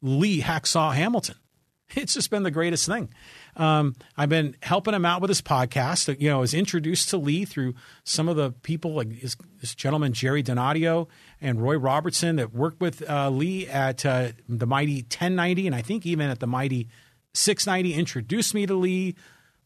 Lee 0.00 0.40
Hacksaw 0.40 0.94
Hamilton. 0.94 1.36
It's 1.94 2.14
just 2.14 2.30
been 2.30 2.42
the 2.42 2.50
greatest 2.50 2.86
thing. 2.86 3.10
Um, 3.56 3.94
I've 4.16 4.28
been 4.28 4.56
helping 4.60 4.92
him 4.92 5.04
out 5.04 5.20
with 5.20 5.28
his 5.28 5.40
podcast. 5.40 6.20
You 6.20 6.30
know, 6.30 6.38
I 6.38 6.40
was 6.40 6.52
introduced 6.52 7.10
to 7.10 7.16
Lee 7.16 7.44
through 7.44 7.74
some 8.02 8.28
of 8.28 8.34
the 8.34 8.50
people, 8.50 8.94
like 8.94 9.12
his, 9.12 9.36
this 9.60 9.72
gentleman 9.72 10.12
Jerry 10.12 10.42
Donadio 10.42 11.06
and 11.40 11.62
Roy 11.62 11.76
Robertson, 11.76 12.36
that 12.36 12.52
worked 12.52 12.80
with 12.80 13.08
uh, 13.08 13.30
Lee 13.30 13.68
at 13.68 14.04
uh, 14.04 14.32
the 14.48 14.66
Mighty 14.66 14.96
1090, 14.96 15.68
and 15.68 15.76
I 15.76 15.82
think 15.82 16.04
even 16.04 16.28
at 16.28 16.40
the 16.40 16.48
Mighty 16.48 16.88
690. 17.36 17.98
Introduced 17.98 18.54
me 18.54 18.66
to 18.66 18.74
Lee. 18.74 19.14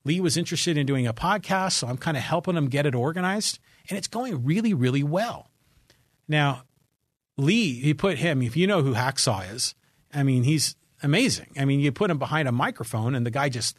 Lee 0.04 0.20
was 0.20 0.36
interested 0.36 0.78
in 0.78 0.86
doing 0.86 1.06
a 1.06 1.12
podcast, 1.12 1.72
so 1.72 1.86
I'm 1.86 1.98
kind 1.98 2.16
of 2.16 2.22
helping 2.22 2.56
him 2.56 2.68
get 2.68 2.86
it 2.86 2.94
organized, 2.94 3.58
and 3.88 3.98
it's 3.98 4.08
going 4.08 4.44
really, 4.44 4.72
really 4.72 5.02
well. 5.02 5.50
Now, 6.26 6.62
Lee, 7.36 7.80
he 7.80 7.94
put 7.94 8.18
him. 8.18 8.42
If 8.42 8.56
you 8.56 8.66
know 8.66 8.82
who 8.82 8.94
Hacksaw 8.94 9.52
is, 9.52 9.74
I 10.12 10.22
mean, 10.22 10.44
he's 10.44 10.76
amazing. 11.02 11.48
I 11.58 11.64
mean, 11.64 11.80
you 11.80 11.92
put 11.92 12.10
him 12.10 12.18
behind 12.18 12.48
a 12.48 12.52
microphone 12.52 13.14
and 13.14 13.24
the 13.24 13.30
guy 13.30 13.48
just 13.48 13.76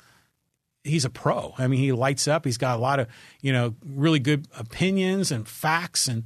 he's 0.83 1.05
a 1.05 1.09
pro. 1.09 1.53
I 1.57 1.67
mean, 1.67 1.79
he 1.79 1.91
lights 1.91 2.27
up. 2.27 2.45
He's 2.45 2.57
got 2.57 2.77
a 2.77 2.81
lot 2.81 2.99
of, 2.99 3.07
you 3.41 3.53
know, 3.53 3.75
really 3.85 4.19
good 4.19 4.47
opinions 4.57 5.31
and 5.31 5.47
facts 5.47 6.07
and 6.07 6.23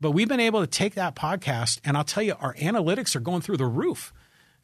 but 0.00 0.10
we've 0.10 0.28
been 0.28 0.40
able 0.40 0.60
to 0.60 0.66
take 0.66 0.94
that 0.96 1.16
podcast 1.16 1.80
and 1.84 1.96
I'll 1.96 2.04
tell 2.04 2.22
you 2.22 2.34
our 2.38 2.54
analytics 2.54 3.16
are 3.16 3.20
going 3.20 3.40
through 3.40 3.56
the 3.56 3.66
roof. 3.66 4.12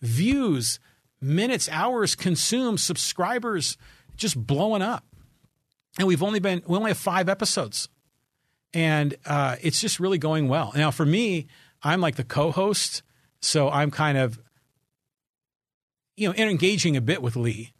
Views, 0.02 0.80
minutes, 1.20 1.68
hours 1.70 2.14
consumed, 2.14 2.80
subscribers 2.80 3.76
just 4.16 4.36
blowing 4.36 4.82
up. 4.82 5.04
And 5.98 6.06
we've 6.06 6.22
only 6.22 6.40
been 6.40 6.62
we 6.66 6.76
only 6.76 6.90
have 6.90 6.98
5 6.98 7.28
episodes. 7.28 7.88
And 8.72 9.16
uh, 9.26 9.56
it's 9.60 9.80
just 9.80 9.98
really 9.98 10.18
going 10.18 10.48
well. 10.48 10.72
Now 10.76 10.90
for 10.90 11.04
me, 11.04 11.48
I'm 11.82 12.00
like 12.00 12.16
the 12.16 12.24
co-host, 12.24 13.02
so 13.40 13.68
I'm 13.68 13.90
kind 13.90 14.16
of 14.16 14.38
you 16.16 16.28
know, 16.28 16.34
engaging 16.34 16.96
a 16.96 17.00
bit 17.00 17.22
with 17.22 17.34
Lee. 17.34 17.72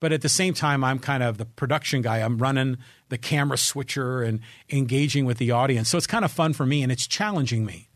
But 0.00 0.12
at 0.12 0.20
the 0.20 0.28
same 0.28 0.52
time, 0.52 0.84
I'm 0.84 0.98
kind 0.98 1.22
of 1.22 1.38
the 1.38 1.46
production 1.46 2.02
guy. 2.02 2.18
I'm 2.18 2.36
running 2.36 2.76
the 3.08 3.16
camera 3.16 3.56
switcher 3.56 4.22
and 4.22 4.40
engaging 4.70 5.24
with 5.24 5.38
the 5.38 5.50
audience. 5.52 5.88
So 5.88 5.96
it's 5.96 6.06
kind 6.06 6.24
of 6.24 6.32
fun 6.32 6.52
for 6.52 6.66
me 6.66 6.82
and 6.82 6.92
it's 6.92 7.06
challenging 7.06 7.64
me 7.64 7.88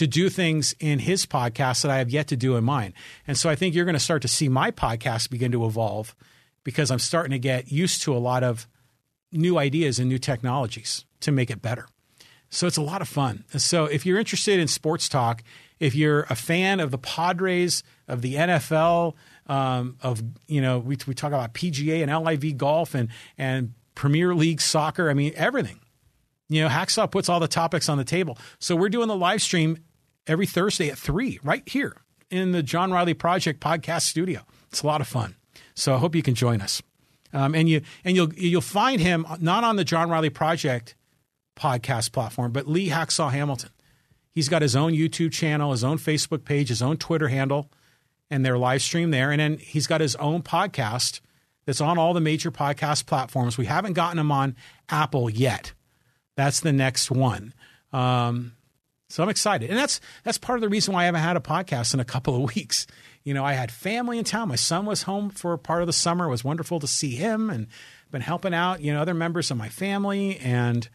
to 0.00 0.06
do 0.06 0.30
things 0.30 0.74
in 0.80 0.98
his 0.98 1.26
podcast 1.26 1.82
that 1.82 1.90
I 1.90 1.98
have 1.98 2.08
yet 2.08 2.26
to 2.28 2.36
do 2.36 2.56
in 2.56 2.64
mine. 2.64 2.94
And 3.26 3.36
so 3.36 3.50
I 3.50 3.54
think 3.54 3.74
you're 3.74 3.84
going 3.84 3.92
to 3.92 4.00
start 4.00 4.22
to 4.22 4.28
see 4.28 4.48
my 4.48 4.70
podcast 4.70 5.28
begin 5.28 5.52
to 5.52 5.66
evolve 5.66 6.16
because 6.64 6.90
I'm 6.90 6.98
starting 6.98 7.32
to 7.32 7.38
get 7.38 7.70
used 7.70 8.02
to 8.04 8.16
a 8.16 8.16
lot 8.16 8.42
of 8.42 8.66
new 9.30 9.58
ideas 9.58 9.98
and 9.98 10.08
new 10.08 10.16
technologies 10.16 11.04
to 11.20 11.30
make 11.30 11.50
it 11.50 11.60
better. 11.60 11.86
So 12.48 12.66
it's 12.66 12.78
a 12.78 12.82
lot 12.82 13.02
of 13.02 13.10
fun. 13.10 13.44
So 13.58 13.84
if 13.84 14.06
you're 14.06 14.18
interested 14.18 14.58
in 14.58 14.68
sports 14.68 15.06
talk, 15.06 15.44
if 15.78 15.94
you're 15.94 16.22
a 16.30 16.34
fan 16.34 16.80
of 16.80 16.92
the 16.92 16.98
Padres, 16.98 17.82
of 18.08 18.22
the 18.22 18.36
NFL, 18.36 19.16
um, 19.48 19.98
of 20.00 20.22
you 20.46 20.62
know 20.62 20.78
we, 20.78 20.96
we 21.06 21.12
talk 21.12 21.32
about 21.32 21.52
PGA 21.52 22.02
and 22.02 22.24
LIV 22.24 22.56
golf 22.56 22.94
and 22.94 23.10
and 23.36 23.74
Premier 23.94 24.34
League 24.34 24.62
soccer. 24.62 25.10
I 25.10 25.14
mean 25.14 25.34
everything. 25.36 25.78
You 26.48 26.62
know, 26.62 26.68
Hacksaw 26.68 27.10
puts 27.10 27.28
all 27.28 27.38
the 27.38 27.46
topics 27.46 27.88
on 27.90 27.98
the 27.98 28.04
table. 28.04 28.36
So 28.58 28.74
we're 28.74 28.88
doing 28.88 29.06
the 29.06 29.14
live 29.14 29.40
stream 29.40 29.78
every 30.26 30.46
Thursday 30.46 30.90
at 30.90 30.98
three, 30.98 31.38
right 31.42 31.68
here 31.68 31.96
in 32.30 32.52
the 32.52 32.62
John 32.62 32.92
Riley 32.92 33.14
Project 33.14 33.60
podcast 33.60 34.02
studio. 34.02 34.42
It's 34.70 34.82
a 34.82 34.86
lot 34.86 35.00
of 35.00 35.08
fun. 35.08 35.36
So 35.74 35.94
I 35.94 35.98
hope 35.98 36.14
you 36.14 36.22
can 36.22 36.34
join 36.34 36.60
us. 36.60 36.82
Um, 37.32 37.54
and 37.54 37.68
you 37.68 37.82
and 38.04 38.16
you'll 38.16 38.32
you'll 38.34 38.60
find 38.60 39.00
him 39.00 39.26
not 39.40 39.62
on 39.62 39.76
the 39.76 39.84
John 39.84 40.10
Riley 40.10 40.30
Project 40.30 40.94
podcast 41.56 42.12
platform, 42.12 42.52
but 42.52 42.66
Lee 42.66 42.88
Hacksaw 42.88 43.30
Hamilton. 43.30 43.70
He's 44.32 44.48
got 44.48 44.62
his 44.62 44.76
own 44.76 44.92
YouTube 44.92 45.32
channel, 45.32 45.72
his 45.72 45.84
own 45.84 45.98
Facebook 45.98 46.44
page, 46.44 46.68
his 46.68 46.82
own 46.82 46.96
Twitter 46.96 47.28
handle 47.28 47.70
and 48.30 48.44
their 48.44 48.56
live 48.56 48.80
stream 48.82 49.10
there. 49.10 49.30
And 49.30 49.40
then 49.40 49.58
he's 49.58 49.86
got 49.86 50.00
his 50.00 50.16
own 50.16 50.42
podcast 50.42 51.20
that's 51.66 51.80
on 51.80 51.98
all 51.98 52.14
the 52.14 52.20
major 52.20 52.50
podcast 52.50 53.06
platforms. 53.06 53.58
We 53.58 53.66
haven't 53.66 53.94
gotten 53.94 54.18
him 54.18 54.32
on 54.32 54.56
Apple 54.88 55.28
yet. 55.28 55.72
That's 56.36 56.60
the 56.60 56.72
next 56.72 57.10
one. 57.10 57.52
Um, 57.92 58.52
so 59.10 59.24
I'm 59.24 59.28
excited, 59.28 59.70
and 59.70 59.78
that's 59.78 60.00
that's 60.22 60.38
part 60.38 60.56
of 60.56 60.60
the 60.62 60.68
reason 60.68 60.94
why 60.94 61.02
I 61.02 61.06
haven't 61.06 61.20
had 61.20 61.36
a 61.36 61.40
podcast 61.40 61.94
in 61.94 62.00
a 62.00 62.04
couple 62.04 62.36
of 62.36 62.54
weeks. 62.54 62.86
You 63.24 63.34
know, 63.34 63.44
I 63.44 63.54
had 63.54 63.70
family 63.70 64.18
in 64.18 64.24
town. 64.24 64.48
My 64.48 64.54
son 64.54 64.86
was 64.86 65.02
home 65.02 65.30
for 65.30 65.56
part 65.58 65.82
of 65.82 65.86
the 65.86 65.92
summer. 65.92 66.26
It 66.26 66.30
was 66.30 66.44
wonderful 66.44 66.78
to 66.80 66.86
see 66.86 67.16
him, 67.16 67.50
and 67.50 67.66
been 68.12 68.22
helping 68.22 68.54
out. 68.54 68.80
You 68.80 68.94
know, 68.94 69.02
other 69.02 69.12
members 69.12 69.50
of 69.50 69.56
my 69.56 69.68
family, 69.68 70.38
and 70.38 70.88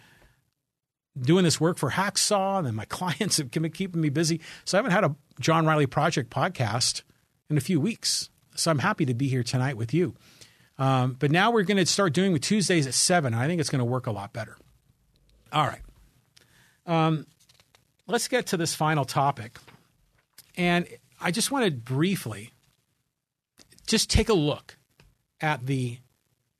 doing 1.20 1.44
this 1.44 1.60
work 1.60 1.78
for 1.78 1.92
Hacksaw. 1.92 2.60
And 2.60 2.68
then 2.68 2.76
my 2.76 2.86
clients 2.90 3.38
have 3.38 3.52
been 3.52 3.70
keeping 3.70 4.02
me 4.02 4.10
busy. 4.10 4.42
So 4.64 4.78
I 4.78 4.80
haven't 4.80 4.92
had 4.92 5.04
a 5.04 5.16
John 5.40 5.66
Riley 5.66 5.86
Project 5.86 6.30
podcast 6.30 7.04
in 7.50 7.58
a 7.58 7.62
few 7.62 7.80
weeks. 7.80 8.30
So 8.56 8.72
I'm 8.72 8.80
happy 8.80 9.06
to 9.06 9.14
be 9.14 9.28
here 9.28 9.44
tonight 9.44 9.76
with 9.76 9.94
you. 9.94 10.16
Um, 10.78 11.16
but 11.20 11.32
now 11.32 11.52
we're 11.52 11.64
going 11.64 11.78
to 11.78 11.86
start 11.86 12.14
doing 12.14 12.34
with 12.34 12.42
Tuesdays 12.42 12.88
at 12.88 12.94
7. 12.94 13.34
I 13.34 13.48
think 13.48 13.60
it's 13.60 13.70
going 13.70 13.80
to 13.80 13.86
work 13.86 14.08
a 14.08 14.12
lot 14.12 14.34
better. 14.34 14.58
All 15.52 15.66
right. 15.66 15.82
Um, 16.86 17.26
let's 18.08 18.28
get 18.28 18.48
to 18.48 18.58
this 18.58 18.76
final 18.76 19.06
topic. 19.06 19.58
And 20.58 20.88
I 21.20 21.32
just 21.32 21.52
want 21.52 21.66
to 21.66 21.72
briefly 21.72 22.52
just 23.88 24.10
take 24.10 24.30
a 24.30 24.34
look 24.34 24.78
at 25.42 25.66
the 25.66 26.00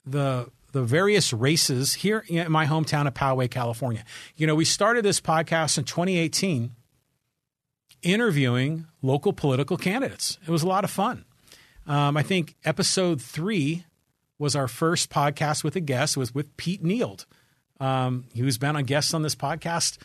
the 0.04 0.50
the 0.72 0.82
various 0.82 1.32
races 1.32 1.94
here 1.94 2.24
in 2.28 2.52
my 2.52 2.66
hometown 2.66 3.06
of 3.06 3.14
Poway, 3.14 3.50
California. 3.50 4.04
You 4.36 4.46
know, 4.46 4.54
we 4.54 4.64
started 4.64 5.04
this 5.04 5.20
podcast 5.20 5.78
in 5.78 5.84
2018 5.84 6.72
interviewing 8.02 8.86
local 9.00 9.32
political 9.32 9.76
candidates. 9.76 10.38
It 10.46 10.50
was 10.50 10.62
a 10.62 10.68
lot 10.68 10.84
of 10.84 10.90
fun. 10.90 11.24
Um, 11.86 12.16
I 12.16 12.22
think 12.22 12.56
episode 12.64 13.22
three 13.22 13.84
was 14.38 14.54
our 14.54 14.68
first 14.68 15.08
podcast 15.08 15.64
with 15.64 15.76
a 15.76 15.80
guest. 15.80 16.16
It 16.16 16.20
was 16.20 16.34
with 16.34 16.54
Pete 16.56 16.84
Neild, 16.84 17.24
um, 17.80 18.24
who's 18.36 18.58
been 18.58 18.76
on 18.76 18.84
guests 18.84 19.14
on 19.14 19.22
this 19.22 19.34
podcast 19.34 19.98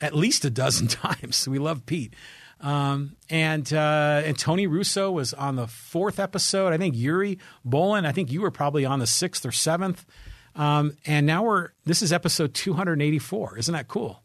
at 0.00 0.14
least 0.14 0.44
a 0.44 0.50
dozen 0.50 0.86
times. 0.88 1.46
We 1.48 1.58
love 1.58 1.86
Pete. 1.86 2.14
Um, 2.60 3.16
and 3.28 3.70
uh, 3.72 4.22
and 4.24 4.38
Tony 4.38 4.66
Russo 4.66 5.10
was 5.10 5.34
on 5.34 5.56
the 5.56 5.66
fourth 5.66 6.18
episode. 6.18 6.72
I 6.72 6.78
think 6.78 6.96
Yuri 6.96 7.38
Bolin. 7.66 8.06
I 8.06 8.12
think 8.12 8.32
you 8.32 8.40
were 8.40 8.50
probably 8.50 8.84
on 8.86 8.98
the 8.98 9.06
sixth 9.06 9.44
or 9.44 9.52
seventh. 9.52 10.06
Um, 10.54 10.96
and 11.04 11.26
now 11.26 11.44
we're 11.44 11.70
this 11.84 12.00
is 12.00 12.12
episode 12.12 12.54
284. 12.54 13.58
Isn't 13.58 13.74
that 13.74 13.88
cool? 13.88 14.22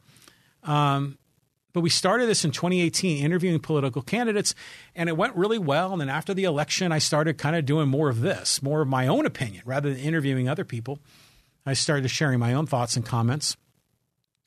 Um, 0.64 1.18
but 1.74 1.82
we 1.82 1.90
started 1.90 2.28
this 2.28 2.44
in 2.44 2.52
2018, 2.52 3.24
interviewing 3.24 3.60
political 3.60 4.02
candidates, 4.02 4.54
and 4.96 5.08
it 5.08 5.16
went 5.16 5.36
really 5.36 5.60
well. 5.60 5.94
And 5.94 6.02
then 6.02 6.10
after 6.10 6.34
the 6.34 6.44
election, 6.44 6.92
I 6.92 7.00
started 7.00 7.38
kind 7.38 7.56
of 7.56 7.66
doing 7.66 7.88
more 7.88 8.10
of 8.10 8.22
this, 8.22 8.62
more 8.62 8.82
of 8.82 8.88
my 8.88 9.08
own 9.08 9.26
opinion 9.26 9.64
rather 9.66 9.90
than 9.90 10.00
interviewing 10.00 10.50
other 10.50 10.66
people. 10.66 11.00
I 11.66 11.74
started 11.74 12.10
sharing 12.10 12.40
my 12.40 12.54
own 12.54 12.66
thoughts 12.66 12.96
and 12.96 13.06
comments. 13.06 13.56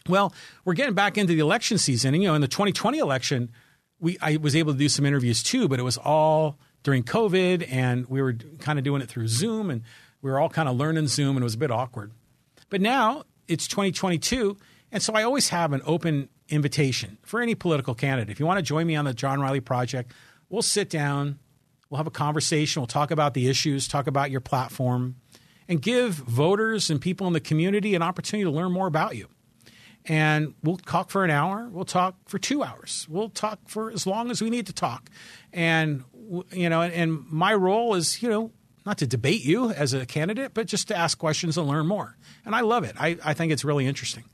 Well, 0.08 0.34
we're 0.64 0.74
getting 0.74 0.94
back 0.94 1.16
into 1.16 1.32
the 1.32 1.40
election 1.40 1.78
season. 1.78 2.14
And, 2.14 2.22
you 2.22 2.28
know, 2.28 2.34
in 2.34 2.42
the 2.42 2.48
2020 2.48 2.98
election, 2.98 3.50
we 4.00 4.18
I 4.20 4.36
was 4.36 4.54
able 4.54 4.72
to 4.72 4.78
do 4.78 4.88
some 4.88 5.06
interviews 5.06 5.42
too, 5.42 5.66
but 5.68 5.78
it 5.78 5.82
was 5.82 5.96
all 5.96 6.58
during 6.82 7.02
COVID, 7.02 7.66
and 7.70 8.06
we 8.06 8.20
were 8.20 8.34
kind 8.58 8.78
of 8.78 8.84
doing 8.84 9.00
it 9.00 9.08
through 9.08 9.28
Zoom, 9.28 9.70
and 9.70 9.82
we 10.20 10.30
were 10.30 10.38
all 10.38 10.50
kind 10.50 10.68
of 10.68 10.76
learning 10.76 11.06
Zoom, 11.06 11.36
and 11.36 11.42
it 11.42 11.44
was 11.44 11.54
a 11.54 11.58
bit 11.58 11.70
awkward. 11.70 12.12
But 12.68 12.80
now 12.80 13.24
it's 13.48 13.66
2022, 13.66 14.56
and 14.92 15.02
so 15.02 15.14
I 15.14 15.22
always 15.22 15.48
have 15.48 15.72
an 15.72 15.80
open 15.86 16.28
invitation 16.50 17.16
for 17.22 17.40
any 17.40 17.54
political 17.54 17.94
candidate. 17.94 18.30
If 18.30 18.38
you 18.38 18.46
want 18.46 18.58
to 18.58 18.62
join 18.62 18.86
me 18.86 18.96
on 18.96 19.06
the 19.06 19.14
John 19.14 19.40
Riley 19.40 19.60
Project, 19.60 20.12
we'll 20.50 20.62
sit 20.62 20.90
down, 20.90 21.38
we'll 21.88 21.96
have 21.96 22.06
a 22.06 22.10
conversation, 22.10 22.82
we'll 22.82 22.86
talk 22.86 23.10
about 23.10 23.32
the 23.32 23.48
issues, 23.48 23.88
talk 23.88 24.06
about 24.06 24.30
your 24.30 24.40
platform, 24.42 25.16
and 25.66 25.80
give 25.80 26.12
voters 26.14 26.90
and 26.90 27.00
people 27.00 27.26
in 27.26 27.32
the 27.32 27.40
community 27.40 27.94
an 27.94 28.02
opportunity 28.02 28.44
to 28.44 28.50
learn 28.50 28.70
more 28.70 28.86
about 28.86 29.16
you. 29.16 29.28
And 30.06 30.54
we'll 30.62 30.76
talk 30.76 31.10
for 31.10 31.24
an 31.24 31.30
hour, 31.30 31.68
we'll 31.70 31.86
talk 31.86 32.16
for 32.26 32.38
two 32.38 32.62
hours, 32.62 33.06
we'll 33.08 33.30
talk 33.30 33.58
for 33.66 33.90
as 33.90 34.06
long 34.06 34.30
as 34.30 34.42
we 34.42 34.50
need 34.50 34.66
to 34.66 34.74
talk. 34.74 35.08
And, 35.52 36.04
you 36.52 36.68
know, 36.68 36.82
and 36.82 37.24
my 37.30 37.54
role 37.54 37.94
is, 37.94 38.22
you 38.22 38.28
know, 38.28 38.50
not 38.84 38.98
to 38.98 39.06
debate 39.06 39.42
you 39.44 39.70
as 39.70 39.94
a 39.94 40.04
candidate, 40.04 40.52
but 40.52 40.66
just 40.66 40.88
to 40.88 40.96
ask 40.96 41.16
questions 41.16 41.56
and 41.56 41.66
learn 41.66 41.86
more. 41.86 42.16
And 42.44 42.54
I 42.54 42.60
love 42.60 42.84
it. 42.84 42.94
I, 42.98 43.16
I 43.24 43.32
think 43.32 43.50
it's 43.50 43.64
really 43.64 43.86
interesting. 43.86 44.24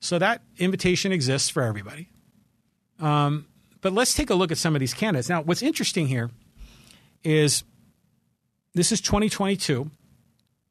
So 0.00 0.18
that 0.18 0.42
invitation 0.56 1.12
exists 1.12 1.50
for 1.50 1.62
everybody. 1.62 2.08
Um, 2.98 3.46
but 3.80 3.92
let's 3.92 4.14
take 4.14 4.30
a 4.30 4.34
look 4.34 4.50
at 4.50 4.58
some 4.58 4.74
of 4.74 4.80
these 4.80 4.94
candidates. 4.94 5.28
Now, 5.28 5.42
what's 5.42 5.62
interesting 5.62 6.06
here 6.06 6.30
is 7.22 7.64
this 8.74 8.92
is 8.92 9.00
2022, 9.00 9.90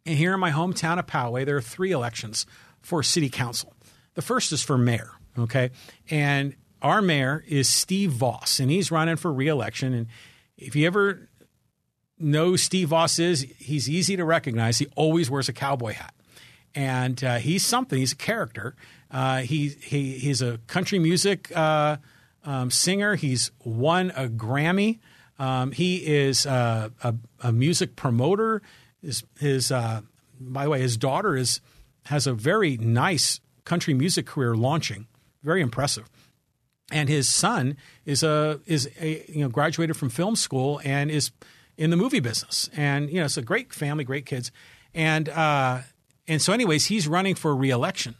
and 0.05 0.17
here 0.17 0.33
in 0.33 0.39
my 0.39 0.51
hometown 0.51 0.97
of 0.97 1.05
Poway, 1.05 1.45
there 1.45 1.57
are 1.57 1.61
three 1.61 1.91
elections 1.91 2.45
for 2.81 3.03
city 3.03 3.29
council. 3.29 3.73
The 4.17 4.23
first 4.23 4.51
is 4.51 4.63
for 4.63 4.79
mayor, 4.79 5.11
okay? 5.37 5.69
And 6.09 6.55
our 6.81 7.03
mayor 7.03 7.43
is 7.47 7.69
Steve 7.69 8.09
Vaus, 8.09 8.59
and 8.59 8.71
he's 8.71 8.89
running 8.89 9.15
for 9.15 9.31
reelection. 9.31 9.93
And 9.93 10.07
if 10.57 10.75
you 10.75 10.87
ever 10.87 11.29
know 12.17 12.55
Steve 12.55 12.89
Vaus 12.89 13.19
is, 13.19 13.45
he's 13.59 13.87
easy 13.87 14.15
to 14.15 14.25
recognize. 14.25 14.79
He 14.79 14.87
always 14.95 15.29
wears 15.29 15.49
a 15.49 15.53
cowboy 15.53 15.93
hat. 15.93 16.15
And 16.73 17.23
uh, 17.23 17.35
he's 17.35 17.63
something, 17.63 17.99
he's 17.99 18.13
a 18.13 18.15
character. 18.15 18.75
Uh, 19.11 19.41
he, 19.41 19.69
he 19.69 20.13
he's 20.13 20.41
a 20.41 20.57
country 20.65 20.97
music 20.97 21.55
uh, 21.55 21.97
um, 22.43 22.71
singer. 22.71 23.17
He's 23.17 23.51
won 23.63 24.09
a 24.15 24.27
Grammy. 24.27 24.97
Um, 25.37 25.73
he 25.73 25.97
is 25.97 26.47
uh, 26.47 26.89
a, 27.03 27.13
a, 27.41 27.51
music 27.51 27.95
promoter. 27.95 28.63
His, 28.99 29.23
his 29.39 29.71
uh, 29.71 30.01
by 30.39 30.63
the 30.63 30.71
way, 30.71 30.81
his 30.81 30.97
daughter 30.97 31.35
is 31.35 31.61
has 32.05 32.25
a 32.25 32.33
very 32.33 32.77
nice 32.77 33.41
country 33.67 33.93
music 33.93 34.25
career 34.25 34.55
launching. 34.55 35.07
Very 35.43 35.61
impressive. 35.61 36.09
And 36.91 37.09
his 37.09 37.27
son 37.27 37.77
is 38.05 38.23
a 38.23 38.61
is 38.65 38.89
a 38.99 39.25
you 39.27 39.41
know 39.41 39.49
graduated 39.49 39.97
from 39.97 40.09
film 40.09 40.35
school 40.35 40.79
and 40.83 41.11
is 41.11 41.31
in 41.77 41.89
the 41.89 41.97
movie 41.97 42.21
business. 42.21 42.69
And 42.75 43.09
you 43.09 43.19
know 43.19 43.25
it's 43.25 43.37
a 43.37 43.41
great 43.41 43.73
family, 43.73 44.03
great 44.03 44.25
kids. 44.25 44.51
And 44.93 45.29
uh, 45.29 45.81
and 46.27 46.41
so, 46.41 46.53
anyways, 46.53 46.87
he's 46.87 47.07
running 47.07 47.35
for 47.35 47.55
reelection 47.55 48.15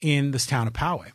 in 0.00 0.30
this 0.30 0.46
town 0.46 0.66
of 0.66 0.72
Poway. 0.72 1.10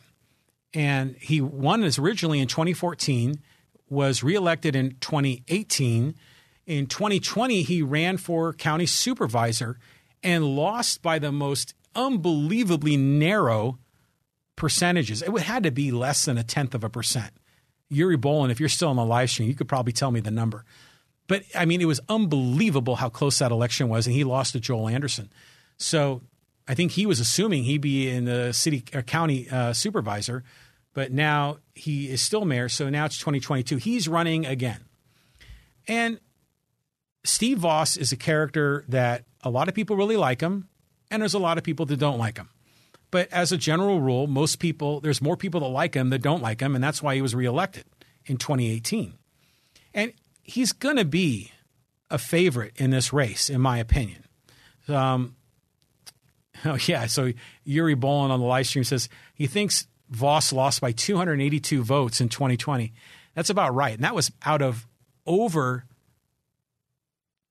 And 0.72 1.16
he 1.20 1.40
won 1.40 1.82
this 1.82 1.98
originally 1.98 2.40
in 2.40 2.48
2014, 2.48 3.40
was 3.88 4.22
reelected 4.22 4.74
in 4.74 4.96
2018. 5.00 6.14
In 6.66 6.86
2020, 6.86 7.62
he 7.62 7.82
ran 7.82 8.16
for 8.16 8.52
county 8.52 8.86
supervisor 8.86 9.78
and 10.22 10.44
lost 10.44 11.02
by 11.02 11.18
the 11.18 11.30
most 11.30 11.74
unbelievably 11.94 12.96
narrow 12.96 13.78
percentages. 14.56 15.22
It 15.22 15.30
had 15.38 15.62
to 15.64 15.70
be 15.70 15.90
less 15.90 16.24
than 16.24 16.38
a 16.38 16.44
tenth 16.44 16.74
of 16.74 16.84
a 16.84 16.90
percent. 16.90 17.32
Yuri 17.88 18.16
Bolin, 18.16 18.50
if 18.50 18.60
you're 18.60 18.68
still 18.68 18.88
on 18.88 18.96
the 18.96 19.04
live 19.04 19.30
stream, 19.30 19.48
you 19.48 19.54
could 19.54 19.68
probably 19.68 19.92
tell 19.92 20.10
me 20.10 20.20
the 20.20 20.30
number. 20.30 20.64
But 21.26 21.44
I 21.54 21.64
mean, 21.64 21.80
it 21.80 21.86
was 21.86 22.00
unbelievable 22.08 22.96
how 22.96 23.08
close 23.08 23.38
that 23.38 23.52
election 23.52 23.88
was, 23.88 24.06
and 24.06 24.14
he 24.14 24.24
lost 24.24 24.52
to 24.52 24.60
Joel 24.60 24.88
Anderson. 24.88 25.30
So 25.76 26.22
I 26.68 26.74
think 26.74 26.92
he 26.92 27.06
was 27.06 27.20
assuming 27.20 27.64
he'd 27.64 27.80
be 27.80 28.08
in 28.08 28.24
the 28.24 28.52
city 28.52 28.84
or 28.94 29.02
county 29.02 29.48
uh, 29.50 29.72
supervisor, 29.72 30.44
but 30.92 31.12
now 31.12 31.58
he 31.74 32.10
is 32.10 32.20
still 32.20 32.44
mayor. 32.44 32.68
So 32.68 32.90
now 32.90 33.04
it's 33.06 33.18
2022. 33.18 33.76
He's 33.76 34.08
running 34.08 34.46
again. 34.46 34.80
And 35.88 36.20
Steve 37.24 37.58
Vaus 37.58 37.96
is 37.96 38.12
a 38.12 38.16
character 38.16 38.84
that 38.88 39.24
a 39.42 39.50
lot 39.50 39.68
of 39.68 39.74
people 39.74 39.96
really 39.96 40.16
like 40.16 40.40
him, 40.40 40.68
and 41.14 41.22
there's 41.22 41.34
a 41.34 41.38
lot 41.38 41.58
of 41.58 41.64
people 41.64 41.86
that 41.86 41.96
don't 41.96 42.18
like 42.18 42.36
him. 42.36 42.48
But 43.12 43.32
as 43.32 43.52
a 43.52 43.56
general 43.56 44.00
rule, 44.00 44.26
most 44.26 44.58
people, 44.58 44.98
there's 44.98 45.22
more 45.22 45.36
people 45.36 45.60
that 45.60 45.68
like 45.68 45.94
him 45.94 46.10
that 46.10 46.20
don't 46.20 46.42
like 46.42 46.60
him, 46.60 46.74
and 46.74 46.82
that's 46.82 47.00
why 47.00 47.14
he 47.14 47.22
was 47.22 47.34
reelected 47.34 47.84
in 48.26 48.36
2018. 48.36 49.14
And 49.94 50.12
he's 50.42 50.72
going 50.72 50.96
to 50.96 51.04
be 51.04 51.52
a 52.10 52.18
favorite 52.18 52.72
in 52.76 52.90
this 52.90 53.12
race, 53.12 53.48
in 53.48 53.60
my 53.60 53.78
opinion. 53.78 54.24
Um, 54.88 55.36
oh, 56.64 56.78
yeah. 56.86 57.06
So 57.06 57.32
Yuri 57.62 57.94
Bolin 57.94 58.30
on 58.30 58.40
the 58.40 58.46
live 58.46 58.66
stream 58.66 58.82
says 58.82 59.08
he 59.36 59.46
thinks 59.46 59.86
Vaus 60.10 60.52
lost 60.52 60.80
by 60.80 60.90
282 60.90 61.84
votes 61.84 62.20
in 62.20 62.28
2020. 62.28 62.92
That's 63.36 63.50
about 63.50 63.72
right. 63.72 63.94
And 63.94 64.02
that 64.02 64.16
was 64.16 64.32
out 64.44 64.62
of 64.62 64.88
over 65.24 65.84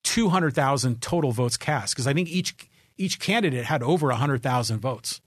200,000 0.02 1.00
total 1.00 1.32
votes 1.32 1.56
cast 1.56 1.94
because 1.94 2.06
I 2.06 2.12
think 2.12 2.28
each 2.28 2.54
each 2.96 3.18
candidate 3.18 3.64
had 3.64 3.82
over 3.82 4.08
100,000 4.08 4.80
votes. 4.80 5.20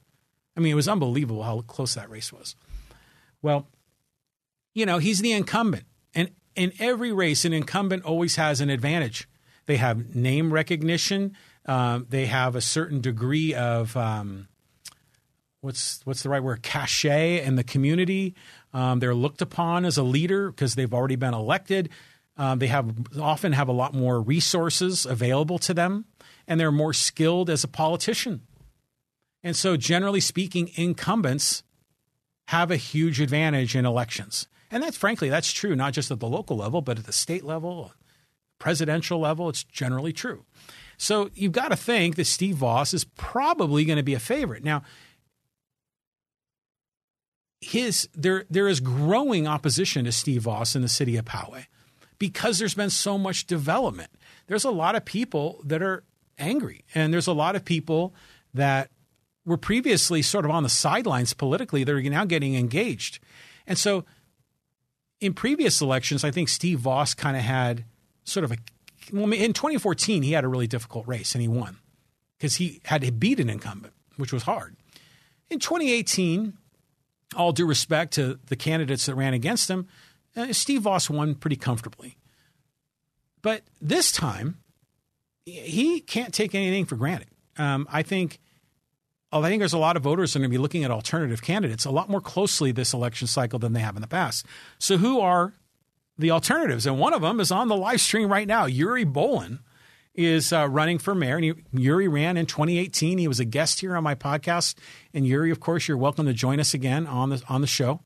I 0.56 0.60
mean, 0.60 0.72
it 0.72 0.76
was 0.76 0.88
unbelievable 0.88 1.44
how 1.44 1.62
close 1.62 1.94
that 1.94 2.10
race 2.10 2.34
was. 2.34 2.56
Well, 3.42 3.68
you 4.74 4.86
know, 4.86 4.98
he's 4.98 5.20
the 5.20 5.32
incumbent. 5.32 5.86
And 6.14 6.32
in 6.56 6.74
every 6.80 7.12
race, 7.12 7.46
an 7.46 7.54
incumbent 7.54 8.04
always 8.04 8.36
has 8.36 8.62
an 8.62 8.70
advantage. 8.70 9.28
They 9.68 9.78
have 9.78 10.16
name 10.16 10.52
recognition, 10.52 11.36
um, 11.66 12.06
they 12.10 12.28
have 12.28 12.56
a 12.56 12.62
certain 12.62 13.02
degree 13.02 13.54
of 13.54 13.96
um, 13.98 14.48
what's 15.62 16.00
what's 16.06 16.24
the 16.24 16.30
right 16.30 16.42
word 16.42 16.64
cachet 16.64 17.44
in 17.44 17.56
the 17.56 17.64
community. 17.64 18.36
Um, 18.74 19.00
they're 19.00 19.14
looked 19.14 19.42
upon 19.42 19.84
as 19.84 19.98
a 19.98 20.04
leader 20.04 20.50
because 20.50 20.76
they've 20.76 20.94
already 20.94 21.18
been 21.18 21.34
elected. 21.34 21.90
Um, 22.38 22.60
they 22.60 22.68
have 22.68 22.94
often 23.20 23.52
have 23.52 23.68
a 23.68 23.74
lot 23.74 23.94
more 23.94 24.22
resources 24.22 25.06
available 25.06 25.60
to 25.60 25.74
them, 25.74 26.06
and 26.48 26.60
they're 26.60 26.72
more 26.72 26.94
skilled 26.94 27.50
as 27.50 27.64
a 27.64 27.68
politician. 27.68 28.42
And 29.44 29.56
so, 29.56 29.78
generally 29.78 30.20
speaking, 30.20 30.72
incumbents 30.76 31.64
have 32.48 32.72
a 32.72 32.78
huge 32.78 33.20
advantage 33.20 33.76
in 33.76 33.86
elections. 33.86 34.48
And 34.72 34.84
that's 34.84 34.98
frankly, 34.98 35.30
that's 35.30 35.52
true, 35.52 35.76
not 35.76 35.94
just 35.94 36.12
at 36.12 36.20
the 36.20 36.28
local 36.28 36.58
level, 36.58 36.82
but 36.82 37.00
at 37.00 37.06
the 37.06 37.14
state 37.14 37.44
level, 37.44 37.94
presidential 38.60 39.20
level. 39.20 39.50
It's 39.50 39.64
generally 39.64 40.14
true. 40.14 40.46
So 40.98 41.30
you've 41.36 41.52
got 41.52 41.70
to 41.70 41.76
think 41.76 42.16
that 42.16 42.26
Steve 42.26 42.56
Vaus 42.56 42.94
is 42.94 43.04
probably 43.04 43.86
going 43.86 43.98
to 43.98 44.04
be 44.04 44.16
a 44.16 44.20
favorite. 44.20 44.64
Now, 44.64 44.84
his 47.62 48.08
there 48.14 48.46
there 48.50 48.68
is 48.68 48.80
growing 48.80 49.48
opposition 49.48 50.06
to 50.06 50.12
Steve 50.12 50.44
Vaus 50.44 50.76
in 50.76 50.82
the 50.82 50.90
city 50.90 51.18
of 51.18 51.26
Poway 51.26 51.66
because 52.20 52.60
there's 52.60 52.76
been 52.76 52.90
so 52.90 53.18
much 53.18 53.48
development. 53.48 54.12
There's 54.48 54.64
a 54.64 54.72
lot 54.72 54.96
of 54.96 55.06
people 55.06 55.62
that 55.66 55.82
are 55.82 56.04
angry, 56.38 56.84
and 56.94 57.14
there's 57.14 57.28
a 57.28 57.34
lot 57.34 57.56
of 57.56 57.66
people 57.66 58.14
that 58.54 58.90
were 59.46 59.58
previously 59.58 60.22
sort 60.22 60.46
of 60.46 60.52
on 60.52 60.64
the 60.64 60.70
sidelines 60.70 61.34
politically 61.34 61.84
that 61.84 61.94
are 61.94 62.02
now 62.02 62.26
getting 62.26 62.56
engaged. 62.56 63.20
And 63.66 63.78
so 63.78 64.04
in 65.20 65.34
previous 65.34 65.82
elections, 65.82 66.24
I 66.24 66.32
think 66.32 66.50
Steve 66.50 66.80
Vaus 66.80 67.14
kind 67.14 67.38
of 67.38 67.44
had 67.44 67.86
sort 68.24 68.44
of 68.44 68.52
a 68.52 68.58
well, 69.12 69.32
in 69.32 69.54
2014 69.54 70.22
he 70.22 70.34
had 70.34 70.44
a 70.44 70.50
really 70.50 70.68
difficult 70.68 71.08
race 71.08 71.34
and 71.34 71.42
he 71.42 71.48
won 71.48 71.78
because 72.38 72.58
he 72.58 72.82
had 72.86 73.02
to 73.02 73.12
beat 73.12 73.40
an 73.40 73.50
incumbent, 73.50 73.94
which 74.18 74.34
was 74.34 74.44
hard. 74.44 74.76
In 75.50 75.60
2018, 75.60 76.54
all 77.36 77.54
due 77.54 77.66
respect 77.66 78.14
to 78.14 78.40
the 78.48 78.56
candidates 78.56 79.06
that 79.06 79.16
ran 79.16 79.34
against 79.34 79.70
him, 79.70 79.88
uh, 80.36 80.52
Steve 80.52 80.82
Vaus 80.82 81.10
won 81.10 81.36
pretty 81.36 81.56
comfortably. 81.56 82.18
But 83.42 83.64
this 83.82 84.12
time, 84.12 84.58
he 85.52 86.02
can't 86.02 86.34
take 86.34 86.54
anything 86.54 86.86
for 86.86 86.96
granted. 86.96 87.30
Um, 87.58 87.88
I 87.92 88.04
think. 88.04 88.40
I 89.30 89.42
think 89.42 89.60
there's 89.60 89.74
a 89.74 89.78
lot 89.78 89.98
of 89.98 90.04
voters 90.04 90.32
that 90.32 90.40
are 90.40 90.42
going 90.42 90.52
to 90.52 90.58
be 90.58 90.62
looking 90.62 90.86
at 90.86 90.90
alternative 90.90 91.42
candidates 91.42 91.84
a 91.84 91.92
lot 91.92 92.10
more 92.10 92.22
closely 92.22 92.72
this 92.72 92.94
election 92.94 93.28
cycle 93.28 93.60
than 93.60 93.74
they 93.74 93.82
have 93.82 93.98
in 93.98 94.02
the 94.02 94.08
past. 94.08 94.46
So, 94.80 94.98
who 94.98 95.20
are 95.20 95.54
the 96.18 96.32
alternatives? 96.32 96.86
And 96.86 96.98
one 96.98 97.14
of 97.14 97.22
them 97.22 97.42
is 97.42 97.52
on 97.52 97.68
the 97.68 97.76
live 97.76 98.00
stream 98.00 98.30
right 98.30 98.48
now. 98.48 98.68
Yuri 98.68 99.06
Bolin 99.06 99.60
is 100.16 100.54
uh, 100.54 100.70
running 100.70 100.98
for 100.98 101.14
mayor, 101.14 101.36
and 101.36 101.44
he, 101.44 101.54
Yuri 101.74 102.08
ran 102.08 102.38
in 102.38 102.46
2018. 102.46 103.18
He 103.18 103.28
was 103.28 103.42
a 103.42 103.46
guest 103.46 103.82
here 103.82 103.98
on 103.98 104.04
my 104.04 104.16
podcast. 104.16 104.76
And 105.14 105.28
Yuri, 105.28 105.52
of 105.52 105.60
course, 105.60 105.90
you're 105.90 105.98
welcome 105.98 106.26
to 106.26 106.34
join 106.34 106.62
us 106.62 106.74
again 106.74 107.06
on 107.06 107.30
the 107.30 107.44
on 107.50 107.60
the 107.60 107.68
show. 107.68 108.00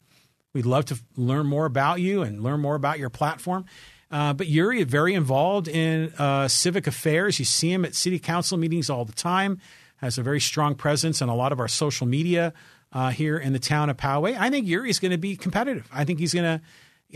We'd 0.53 0.65
love 0.65 0.85
to 0.85 0.99
learn 1.15 1.45
more 1.45 1.65
about 1.65 2.01
you 2.01 2.23
and 2.23 2.41
learn 2.41 2.61
more 2.61 2.75
about 2.75 2.97
your 2.97 3.11
platform. 3.11 3.65
Uh, 4.11 4.33
but 4.33 4.47
Yuri 4.47 4.83
very 4.83 5.13
involved 5.13 5.67
in 5.67 6.13
uh, 6.17 6.47
civic 6.47 6.85
affairs. 6.85 7.39
You 7.39 7.45
see 7.45 7.71
him 7.71 7.85
at 7.85 7.95
city 7.95 8.19
council 8.19 8.57
meetings 8.57 8.89
all 8.89 9.05
the 9.05 9.13
time. 9.13 9.59
Has 9.97 10.17
a 10.17 10.23
very 10.23 10.41
strong 10.41 10.75
presence 10.75 11.21
on 11.21 11.29
a 11.29 11.35
lot 11.35 11.51
of 11.51 11.59
our 11.59 11.67
social 11.67 12.07
media 12.07 12.53
uh, 12.91 13.09
here 13.09 13.37
in 13.37 13.53
the 13.53 13.59
town 13.59 13.89
of 13.89 13.97
Poway. 13.97 14.37
I 14.37 14.49
think 14.49 14.67
Yuri 14.67 14.89
is 14.89 14.99
going 14.99 15.11
to 15.11 15.17
be 15.17 15.35
competitive. 15.35 15.87
I 15.93 16.03
think 16.05 16.19
he's 16.19 16.33
going 16.33 16.59
to. 16.59 16.61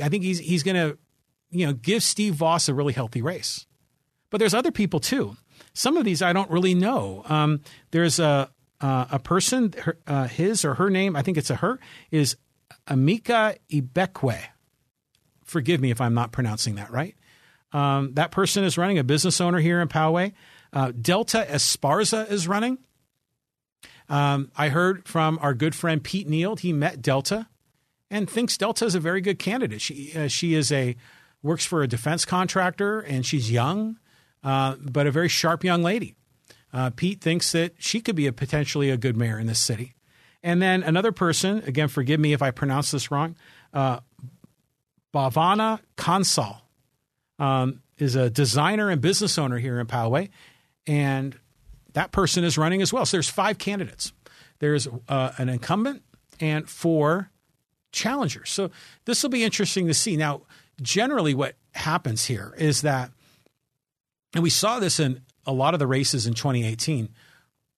I 0.04 0.10
think 0.10 0.24
he's 0.24 0.40
he's 0.40 0.64
going 0.64 0.76
to, 0.76 0.98
you 1.52 1.66
know, 1.66 1.74
give 1.74 2.04
Steve 2.04 2.36
Vaus 2.36 2.70
a 2.70 2.74
really 2.74 2.94
healthy 2.94 3.22
race. 3.22 3.66
But 4.30 4.38
there's 4.38 4.54
other 4.54 4.72
people 4.72 5.00
too. 5.00 5.36
Some 5.74 5.98
of 5.98 6.06
these 6.06 6.22
I 6.22 6.32
don't 6.32 6.50
really 6.52 6.74
know. 6.74 7.24
Um, 7.28 7.62
there's 7.92 8.20
a 8.20 8.50
a 8.82 9.20
person, 9.20 9.74
her, 9.82 9.98
uh, 10.06 10.28
his 10.28 10.64
or 10.64 10.76
her 10.76 10.90
name, 10.90 11.16
I 11.16 11.22
think 11.22 11.38
it's 11.38 11.50
a 11.50 11.56
her, 11.56 11.80
is 12.12 12.38
Amika 12.88 13.58
Ibekwe. 13.72 14.40
Forgive 15.46 15.80
me 15.80 15.92
if 15.92 16.02
I'm 16.02 16.14
not 16.14 16.32
pronouncing 16.32 16.76
that 16.76 16.92
right. 16.92 17.16
Um, 17.72 18.14
that 18.16 18.32
person 18.32 18.64
is 18.64 18.78
running 18.78 18.98
a 18.98 19.04
business 19.04 19.40
owner 19.40 19.60
here 19.60 19.82
in 19.82 19.88
Poway. 19.88 20.34
Uh, 20.74 20.92
Delta 21.00 21.48
Esparza 21.50 22.30
is 22.30 22.48
running. 22.48 22.80
Um, 24.10 24.52
I 24.56 24.70
heard 24.70 25.08
from 25.08 25.40
our 25.42 25.54
good 25.54 25.74
friend 25.74 26.04
Pete 26.04 26.28
Neild. 26.28 26.60
He 26.60 26.74
met 26.74 27.02
Delta 27.02 27.48
and 28.12 28.30
thinks 28.30 28.58
Delta 28.58 28.86
is 28.86 28.96
a 28.96 29.00
very 29.00 29.22
good 29.22 29.40
candidate. 29.40 29.82
She 29.82 30.14
uh, 30.16 30.28
she 30.28 30.54
is 30.54 30.72
a 30.72 30.96
works 31.42 31.66
for 31.66 31.82
a 31.82 31.88
defense 31.88 32.26
contractor 32.26 33.00
and 33.00 33.26
she's 33.26 33.52
young, 33.52 33.98
uh, 34.44 34.76
but 34.80 35.08
a 35.08 35.12
very 35.12 35.30
sharp 35.30 35.64
young 35.64 35.84
lady. 35.84 36.16
Uh, 36.74 36.90
Pete 36.90 37.22
thinks 37.22 37.52
that 37.54 37.74
she 37.78 38.02
could 38.02 38.16
be 38.16 38.28
a 38.28 38.34
potentially 38.34 38.90
a 38.90 38.98
good 38.98 39.16
mayor 39.16 39.40
in 39.40 39.48
this 39.48 39.60
city. 39.60 39.96
And 40.44 40.62
then 40.62 40.84
another 40.84 41.12
person, 41.12 41.64
again, 41.66 41.88
forgive 41.88 42.20
me 42.20 42.34
if 42.34 42.42
I 42.42 42.52
pronounce 42.52 42.92
this 42.92 43.10
wrong, 43.10 43.36
uh, 43.74 44.02
Bhavana 45.16 45.80
Kansal 45.96 46.58
um, 47.40 47.82
is 47.98 48.16
a 48.16 48.30
designer 48.30 48.90
and 48.90 49.00
business 49.00 49.38
owner 49.38 49.58
here 49.58 49.80
in 49.80 49.88
Poway, 49.88 50.30
and 50.86 51.40
that 51.94 52.12
person 52.12 52.44
is 52.44 52.58
running 52.58 52.82
as 52.82 52.92
well. 52.92 53.06
So 53.06 53.16
there's 53.16 53.30
five 53.30 53.58
candidates. 53.58 54.12
There's 54.60 54.90
uh, 55.08 55.32
an 55.38 55.48
incumbent 55.48 56.04
and 56.42 56.70
four 56.70 57.32
challengers. 57.94 58.50
So 58.50 58.72
this 59.06 59.24
will 59.24 59.30
be 59.30 59.46
interesting 59.46 59.88
to 59.88 59.94
see. 59.94 60.18
Now, 60.18 60.42
generally, 60.82 61.34
what 61.34 61.56
happens 61.74 62.26
here 62.26 62.54
is 62.58 62.82
that, 62.82 63.12
and 64.34 64.44
we 64.44 64.50
saw 64.50 64.80
this 64.80 65.00
in 65.00 65.22
a 65.46 65.54
lot 65.54 65.74
of 65.74 65.80
the 65.80 65.88
races 65.88 66.28
in 66.28 66.34
2018 66.34 67.08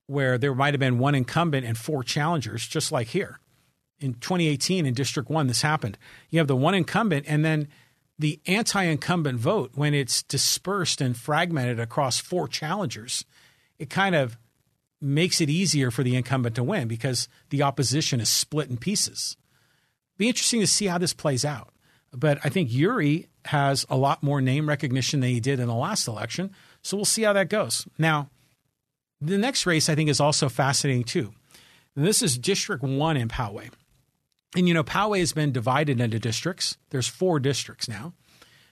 where 0.07 0.39
there 0.39 0.55
might 0.55 0.73
have 0.73 0.79
been 0.79 0.97
one 0.97 1.13
incumbent 1.13 1.67
and 1.67 1.77
four 1.77 2.01
challengers, 2.01 2.65
just 2.65 2.91
like 2.91 3.09
here. 3.09 3.39
In 3.99 4.13
2018, 4.15 4.85
in 4.85 4.93
District 4.93 5.29
1, 5.29 5.47
this 5.47 5.61
happened. 5.61 5.97
You 6.29 6.39
have 6.39 6.47
the 6.47 6.55
one 6.55 6.75
incumbent, 6.75 7.25
and 7.27 7.43
then 7.43 7.67
the 8.19 8.39
anti 8.45 8.83
incumbent 8.83 9.39
vote, 9.39 9.71
when 9.75 9.93
it's 9.93 10.23
dispersed 10.23 11.01
and 11.01 11.17
fragmented 11.17 11.79
across 11.79 12.19
four 12.19 12.47
challengers, 12.47 13.25
it 13.79 13.89
kind 13.89 14.15
of 14.15 14.37
makes 14.99 15.41
it 15.41 15.49
easier 15.49 15.91
for 15.91 16.03
the 16.03 16.15
incumbent 16.15 16.55
to 16.55 16.63
win 16.63 16.87
because 16.87 17.27
the 17.49 17.61
opposition 17.61 18.19
is 18.19 18.29
split 18.29 18.69
in 18.69 18.77
pieces. 18.77 19.37
Be 20.17 20.27
interesting 20.27 20.61
to 20.61 20.67
see 20.67 20.87
how 20.87 20.97
this 20.97 21.13
plays 21.13 21.45
out. 21.45 21.69
But 22.11 22.39
I 22.43 22.49
think 22.49 22.73
Yuri 22.73 23.27
has 23.45 23.85
a 23.89 23.97
lot 23.97 24.23
more 24.23 24.41
name 24.41 24.67
recognition 24.67 25.19
than 25.19 25.29
he 25.29 25.39
did 25.39 25.59
in 25.59 25.67
the 25.67 25.75
last 25.75 26.07
election. 26.07 26.51
So 26.81 26.97
we'll 26.97 27.05
see 27.05 27.23
how 27.23 27.33
that 27.33 27.49
goes. 27.49 27.87
Now, 27.97 28.29
the 29.21 29.37
next 29.37 29.65
race 29.65 29.89
I 29.89 29.95
think 29.95 30.09
is 30.09 30.19
also 30.19 30.49
fascinating 30.49 31.03
too. 31.03 31.33
And 31.95 32.05
this 32.05 32.21
is 32.21 32.37
District 32.37 32.83
1 32.83 33.17
in 33.17 33.27
Poway. 33.27 33.69
And 34.55 34.67
you 34.67 34.73
know, 34.73 34.83
Poway 34.83 35.19
has 35.19 35.33
been 35.33 35.51
divided 35.51 36.01
into 36.01 36.17
districts. 36.19 36.77
There's 36.89 37.07
four 37.07 37.39
districts 37.39 37.87
now. 37.87 38.13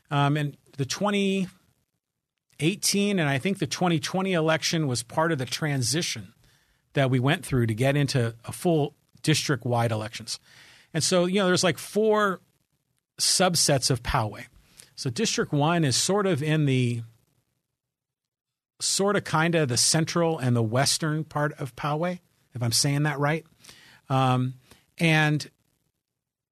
Um, 0.10 0.36
and 0.38 0.58
the 0.78 0.86
2018 0.86 3.20
and 3.20 3.30
I 3.30 3.38
think 3.40 3.60
the 3.60 3.68
2020 3.68 4.34
election 4.34 4.88
was 4.88 5.04
part 5.04 5.32
of 5.32 5.38
the 5.38 5.46
transition 5.46 6.34
that 6.94 7.10
we 7.10 7.20
went 7.20 7.46
through 7.46 7.68
to 7.68 7.74
get 7.74 7.98
into 7.98 8.36
a 8.46 8.52
full 8.52 8.96
district 9.22 9.66
wide 9.66 9.92
elections. 9.92 10.40
And 10.94 11.04
so, 11.04 11.26
you 11.26 11.40
know, 11.40 11.48
there's 11.48 11.64
like 11.64 11.78
four 11.78 12.40
subsets 13.20 13.92
of 13.92 14.02
Poway. 14.02 14.46
So 14.96 15.10
District 15.10 15.52
1 15.52 15.84
is 15.84 15.98
sort 15.98 16.26
of 16.26 16.42
in 16.42 16.66
the 16.66 17.02
sort 18.80 19.16
of 19.16 19.24
kind 19.24 19.56
of 19.56 19.68
the 19.68 19.78
central 19.78 20.38
and 20.38 20.56
the 20.56 20.64
western 20.64 21.24
part 21.24 21.54
of 21.54 21.76
Poway, 21.76 22.20
if 22.54 22.64
I'm 22.64 22.72
saying 22.72 23.04
that 23.04 23.20
right. 23.20 23.46
Um, 24.10 24.56
and 24.98 25.50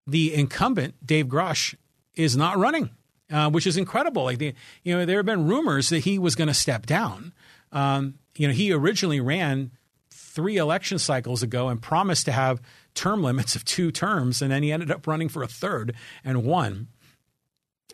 the 0.08 0.34
incumbent, 0.34 0.96
Dave 1.06 1.28
Grosch, 1.28 1.76
is 2.16 2.36
not 2.38 2.58
running. 2.58 2.90
uh, 3.32 3.50
which 3.50 3.66
is 3.66 3.78
incredible. 3.78 4.24
Like 4.24 4.38
the, 4.38 4.54
you 4.84 4.96
know, 4.96 5.06
there 5.06 5.18
have 5.18 5.26
been 5.26 5.48
rumors 5.48 5.90
that 5.90 6.00
he 6.00 6.20
was 6.20 6.36
going 6.36 6.48
to 6.50 6.54
step 6.54 6.86
down. 6.86 7.34
Um, 7.72 8.16
you 8.38 8.48
know, 8.48 8.54
he 8.54 8.72
originally 8.72 9.20
ran 9.20 9.72
three 10.12 10.58
election 10.58 11.00
cycles 11.00 11.42
ago 11.44 11.70
and 11.70 11.82
promised 11.82 12.26
to 12.26 12.32
have 12.32 12.62
term 12.94 13.24
limits 13.24 13.56
of 13.56 13.66
two 13.66 13.92
terms, 13.92 14.42
and 14.42 14.52
then 14.52 14.62
he 14.64 14.72
ended 14.72 14.92
up 14.92 15.08
running 15.08 15.30
for 15.30 15.42
a 15.44 15.48
third 15.48 15.96
and 16.24 16.44
won. 16.44 16.88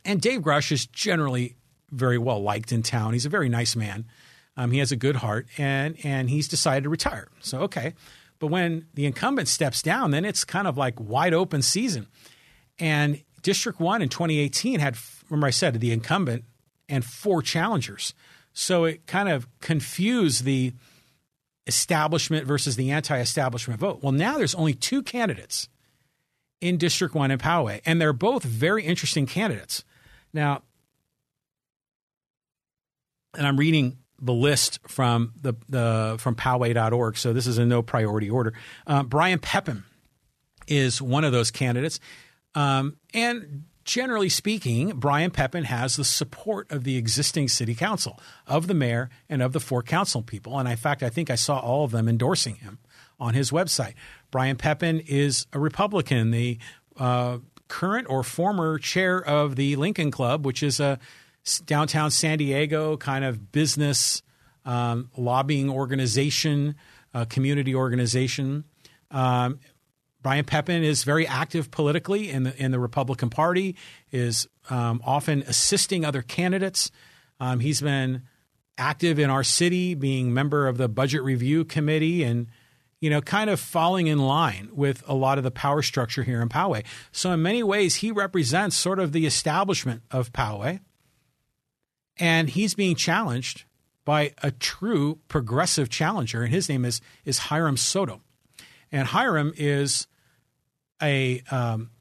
And 0.03 0.19
Dave 0.21 0.41
Grosch 0.41 0.71
is 0.71 0.85
generally 0.85 1.55
very 1.91 2.17
well 2.17 2.41
liked 2.41 2.71
in 2.71 2.83
town. 2.83 3.13
He's 3.13 3.25
a 3.25 3.29
very 3.29 3.49
nice 3.49 3.75
man. 3.75 4.05
Um, 4.57 4.71
he 4.71 4.79
has 4.79 4.91
a 4.91 4.97
good 4.97 5.17
heart, 5.17 5.47
and 5.57 5.95
and 6.03 6.29
he's 6.29 6.47
decided 6.49 6.83
to 6.83 6.89
retire. 6.89 7.29
So 7.39 7.61
okay, 7.61 7.93
but 8.39 8.47
when 8.47 8.87
the 8.93 9.05
incumbent 9.05 9.47
steps 9.47 9.81
down, 9.81 10.11
then 10.11 10.25
it's 10.25 10.43
kind 10.43 10.67
of 10.67 10.77
like 10.77 10.99
wide 10.99 11.33
open 11.33 11.61
season. 11.61 12.07
And 12.79 13.21
District 13.41 13.79
One 13.79 14.01
in 14.01 14.09
2018 14.09 14.79
had, 14.79 14.97
remember 15.29 15.47
I 15.47 15.51
said, 15.51 15.79
the 15.79 15.91
incumbent 15.91 16.45
and 16.87 17.03
four 17.05 17.41
challengers. 17.41 18.13
So 18.53 18.85
it 18.85 19.05
kind 19.05 19.29
of 19.29 19.47
confused 19.59 20.43
the 20.43 20.73
establishment 21.67 22.47
versus 22.47 22.75
the 22.75 22.91
anti-establishment 22.91 23.79
vote. 23.79 24.01
Well, 24.01 24.11
now 24.11 24.37
there's 24.37 24.55
only 24.55 24.73
two 24.73 25.03
candidates 25.03 25.69
in 26.61 26.77
District 26.77 27.13
1 27.13 27.31
in 27.31 27.37
Poway, 27.37 27.81
and 27.85 28.01
they're 28.01 28.11
both 28.11 28.43
very 28.43 28.83
interesting 28.83 29.25
candidates. 29.25 29.83
Now, 30.33 30.63
and 33.37 33.45
I'm 33.45 33.57
reading 33.57 33.99
the 34.21 34.33
list 34.33 34.79
from 34.87 35.33
the, 35.41 35.53
the 35.67 36.15
from 36.19 36.35
Poway.org, 36.35 37.17
so 37.17 37.33
this 37.33 37.47
is 37.47 37.57
in 37.57 37.69
no 37.69 37.81
priority 37.81 38.29
order. 38.29 38.53
Uh, 38.85 39.03
Brian 39.03 39.39
Pepin 39.39 39.83
is 40.67 41.01
one 41.01 41.23
of 41.23 41.31
those 41.31 41.51
candidates, 41.51 41.99
um, 42.55 42.97
and 43.13 43.63
generally 43.89 44.29
speaking, 44.29 44.91
Brian 44.95 45.31
Pepin 45.31 45.63
has 45.63 45.95
the 45.95 46.03
support 46.03 46.71
of 46.71 46.83
the 46.83 46.95
existing 46.95 47.47
city 47.47 47.73
council, 47.73 48.19
of 48.45 48.67
the 48.67 48.75
mayor, 48.75 49.09
and 49.27 49.41
of 49.41 49.51
the 49.51 49.59
four 49.59 49.81
council 49.81 50.21
people. 50.21 50.59
And 50.59 50.69
in 50.69 50.77
fact, 50.77 51.01
I 51.01 51.09
think 51.09 51.31
I 51.31 51.35
saw 51.35 51.57
all 51.59 51.85
of 51.85 51.91
them 51.91 52.07
endorsing 52.07 52.55
him 52.55 52.77
on 53.19 53.33
his 53.33 53.49
website. 53.49 53.95
Brian 54.29 54.57
Pepin 54.57 54.99
is 55.07 55.47
a 55.53 55.59
Republican, 55.59 56.29
the 56.29 56.59
uh, 56.97 57.39
current 57.67 58.07
or 58.09 58.23
former 58.23 58.77
chair 58.77 59.23
of 59.23 59.55
the 59.55 59.75
Lincoln 59.75 60.11
Club, 60.11 60.45
which 60.45 60.61
is 60.61 60.79
a 60.79 60.99
downtown 61.65 62.11
San 62.11 62.37
Diego 62.37 62.97
kind 62.97 63.25
of 63.25 63.51
business 63.51 64.21
um, 64.65 65.09
lobbying 65.17 65.69
organization, 65.69 66.75
uh, 67.13 67.25
community 67.25 67.73
organization. 67.73 68.65
Um, 69.11 69.59
Brian 70.21 70.45
Pepin 70.45 70.83
is 70.83 71.03
very 71.03 71.25
active 71.25 71.71
politically 71.71 72.29
in 72.29 72.43
the 72.43 72.63
in 72.63 72.71
the 72.71 72.79
Republican 72.79 73.29
Party. 73.29 73.75
Is 74.11 74.47
um, 74.69 75.01
often 75.05 75.43
assisting 75.47 76.05
other 76.05 76.21
candidates. 76.21 76.91
Um, 77.39 77.61
he's 77.61 77.81
been 77.81 78.23
active 78.77 79.17
in 79.17 79.29
our 79.29 79.43
city, 79.43 79.95
being 79.95 80.33
member 80.33 80.67
of 80.67 80.77
the 80.77 80.89
Budget 80.89 81.23
Review 81.23 81.63
Committee, 81.63 82.23
and 82.23 82.47
you 82.99 83.09
know, 83.09 83.21
kind 83.21 83.49
of 83.49 83.61
falling 83.61 84.07
in 84.07 84.19
line 84.19 84.69
with 84.73 85.03
a 85.07 85.13
lot 85.13 85.37
of 85.37 85.45
the 85.45 85.51
power 85.51 85.81
structure 85.81 86.23
here 86.23 86.41
in 86.41 86.49
Poway. 86.49 86.83
So 87.13 87.31
in 87.31 87.41
many 87.41 87.63
ways, 87.63 87.95
he 87.95 88.11
represents 88.11 88.75
sort 88.75 88.99
of 88.99 89.13
the 89.13 89.25
establishment 89.25 90.03
of 90.11 90.33
Poway 90.33 90.81
and 92.19 92.49
he's 92.49 92.73
being 92.73 92.95
challenged 92.95 93.63
by 94.05 94.33
a 94.43 94.51
true 94.51 95.19
progressive 95.27 95.89
challenger, 95.89 96.43
and 96.43 96.53
his 96.53 96.69
name 96.69 96.85
is 96.85 97.01
is 97.25 97.37
Hiram 97.37 97.77
Soto. 97.77 98.21
And 98.91 99.07
Hiram 99.07 99.53
is 99.55 100.07
a 101.01 101.41
um, 101.51 101.91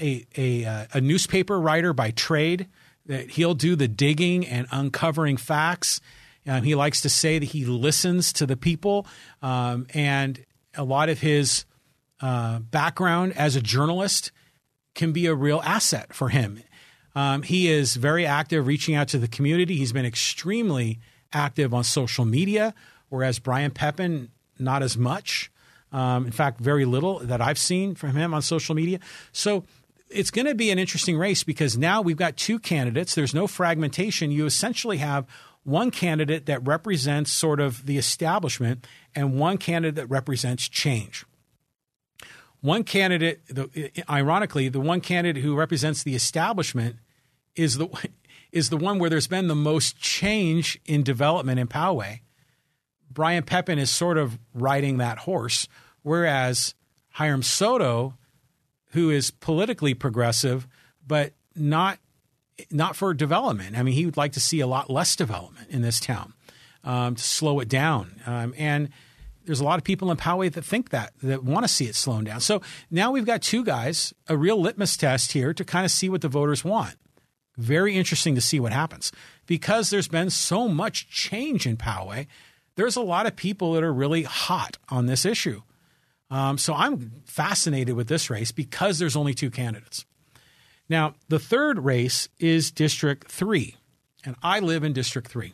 a 0.00 0.26
a, 0.36 0.64
uh, 0.64 0.86
a 0.94 1.00
newspaper 1.00 1.60
writer 1.60 1.92
by 1.92 2.10
trade. 2.10 2.68
That 3.06 3.30
he'll 3.30 3.54
do 3.54 3.74
the 3.74 3.88
digging 3.88 4.46
and 4.46 4.68
uncovering 4.70 5.36
facts. 5.36 6.00
Um, 6.46 6.62
he 6.62 6.76
likes 6.76 7.00
to 7.00 7.08
say 7.08 7.40
that 7.40 7.46
he 7.46 7.64
listens 7.64 8.32
to 8.34 8.46
the 8.46 8.56
people, 8.56 9.08
um, 9.42 9.88
and 9.92 10.44
a 10.76 10.84
lot 10.84 11.08
of 11.08 11.20
his 11.20 11.64
uh, 12.20 12.60
background 12.60 13.32
as 13.36 13.56
a 13.56 13.60
journalist 13.60 14.30
can 14.94 15.10
be 15.10 15.26
a 15.26 15.34
real 15.34 15.60
asset 15.64 16.14
for 16.14 16.28
him 16.28 16.62
um, 17.14 17.42
he 17.42 17.68
is 17.68 17.96
very 17.96 18.24
active, 18.24 18.66
reaching 18.66 18.94
out 18.94 19.08
to 19.08 19.18
the 19.18 19.28
community. 19.28 19.76
He's 19.76 19.92
been 19.92 20.06
extremely 20.06 20.98
active 21.32 21.74
on 21.74 21.84
social 21.84 22.24
media, 22.24 22.74
whereas 23.08 23.38
Brian 23.38 23.70
Pepin, 23.70 24.30
not 24.58 24.82
as 24.82 24.96
much. 24.96 25.50
Um, 25.92 26.24
in 26.24 26.32
fact, 26.32 26.58
very 26.60 26.84
little 26.84 27.18
that 27.18 27.40
I've 27.42 27.58
seen 27.58 27.94
from 27.94 28.16
him 28.16 28.32
on 28.32 28.40
social 28.40 28.74
media. 28.74 28.98
So 29.30 29.64
it's 30.08 30.30
going 30.30 30.46
to 30.46 30.54
be 30.54 30.70
an 30.70 30.78
interesting 30.78 31.18
race 31.18 31.44
because 31.44 31.76
now 31.76 32.00
we've 32.00 32.16
got 32.16 32.36
two 32.36 32.58
candidates. 32.58 33.14
There's 33.14 33.34
no 33.34 33.46
fragmentation. 33.46 34.30
You 34.30 34.46
essentially 34.46 34.98
have 34.98 35.26
one 35.64 35.90
candidate 35.90 36.46
that 36.46 36.66
represents 36.66 37.30
sort 37.30 37.60
of 37.60 37.86
the 37.86 37.98
establishment 37.98 38.86
and 39.14 39.38
one 39.38 39.58
candidate 39.58 39.96
that 39.96 40.06
represents 40.06 40.68
change. 40.68 41.24
One 42.60 42.84
candidate, 42.84 43.42
ironically, 44.08 44.68
the 44.68 44.80
one 44.80 45.00
candidate 45.00 45.42
who 45.42 45.56
represents 45.56 46.02
the 46.02 46.14
establishment 46.14 46.96
is 47.56 47.78
the 47.78 47.88
is 48.52 48.68
the 48.68 48.76
one 48.76 48.98
where 48.98 49.08
there's 49.08 49.28
been 49.28 49.48
the 49.48 49.54
most 49.54 49.98
change 49.98 50.78
in 50.84 51.02
development 51.02 51.58
in 51.58 51.66
Poway. 51.66 52.20
Brian 53.10 53.42
Pepin 53.42 53.78
is 53.78 53.90
sort 53.90 54.18
of 54.18 54.38
riding 54.54 54.98
that 54.98 55.18
horse, 55.18 55.68
whereas 56.02 56.74
Hiram 57.10 57.42
Soto, 57.42 58.14
who 58.90 59.10
is 59.10 59.30
politically 59.30 59.94
progressive, 59.94 60.66
but 61.06 61.32
not 61.54 61.98
not 62.70 62.96
for 62.96 63.12
development. 63.14 63.78
I 63.78 63.82
mean, 63.82 63.94
he 63.94 64.04
would 64.04 64.16
like 64.16 64.32
to 64.32 64.40
see 64.40 64.60
a 64.60 64.66
lot 64.66 64.90
less 64.90 65.16
development 65.16 65.70
in 65.70 65.82
this 65.82 65.98
town 66.00 66.34
um, 66.84 67.14
to 67.14 67.22
slow 67.22 67.60
it 67.60 67.68
down. 67.68 68.20
Um, 68.26 68.54
and 68.56 68.90
there's 69.44 69.60
a 69.60 69.64
lot 69.64 69.78
of 69.78 69.84
people 69.84 70.10
in 70.10 70.16
Poway 70.16 70.52
that 70.52 70.64
think 70.64 70.90
that, 70.90 71.12
that 71.22 71.42
want 71.42 71.64
to 71.64 71.68
see 71.68 71.86
it 71.86 71.94
slowing 71.94 72.24
down. 72.24 72.40
So 72.40 72.62
now 72.90 73.10
we've 73.10 73.26
got 73.26 73.42
two 73.42 73.64
guys, 73.64 74.14
a 74.28 74.36
real 74.36 74.60
litmus 74.60 74.96
test 74.96 75.32
here 75.32 75.52
to 75.54 75.64
kind 75.64 75.84
of 75.84 75.90
see 75.90 76.08
what 76.08 76.20
the 76.20 76.28
voters 76.28 76.64
want. 76.64 76.94
Very 77.56 77.96
interesting 77.96 78.34
to 78.34 78.40
see 78.40 78.60
what 78.60 78.72
happens. 78.72 79.12
Because 79.46 79.90
there's 79.90 80.08
been 80.08 80.30
so 80.30 80.68
much 80.68 81.08
change 81.08 81.66
in 81.66 81.76
Poway, 81.76 82.26
there's 82.76 82.96
a 82.96 83.02
lot 83.02 83.26
of 83.26 83.36
people 83.36 83.74
that 83.74 83.82
are 83.82 83.92
really 83.92 84.22
hot 84.22 84.78
on 84.88 85.06
this 85.06 85.24
issue. 85.26 85.62
Um, 86.30 86.56
so 86.56 86.72
I'm 86.72 87.22
fascinated 87.26 87.94
with 87.94 88.08
this 88.08 88.30
race 88.30 88.52
because 88.52 88.98
there's 88.98 89.16
only 89.16 89.34
two 89.34 89.50
candidates. 89.50 90.06
Now, 90.88 91.14
the 91.28 91.38
third 91.38 91.78
race 91.78 92.28
is 92.38 92.70
District 92.70 93.30
3, 93.30 93.76
and 94.24 94.36
I 94.42 94.60
live 94.60 94.82
in 94.84 94.94
District 94.94 95.28
3 95.28 95.52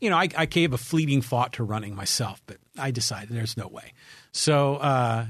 you 0.00 0.10
know, 0.10 0.16
I, 0.16 0.28
I, 0.36 0.44
gave 0.44 0.74
a 0.74 0.78
fleeting 0.78 1.22
thought 1.22 1.54
to 1.54 1.64
running 1.64 1.94
myself, 1.94 2.42
but 2.46 2.58
I 2.78 2.90
decided 2.90 3.30
there's 3.30 3.56
no 3.56 3.68
way. 3.68 3.94
So, 4.32 4.76
uh, 4.76 5.26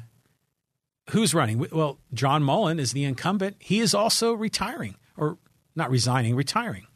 who's 1.10 1.32
running? 1.32 1.64
Well, 1.70 2.00
John 2.12 2.42
Mullin 2.42 2.80
is 2.80 2.92
the 2.92 3.04
incumbent. 3.04 3.56
He 3.60 3.78
is 3.78 3.94
also 3.94 4.32
retiring, 4.32 4.96
or 5.16 5.38
not 5.76 5.90
resigning, 5.90 6.34
retiring. 6.36 6.86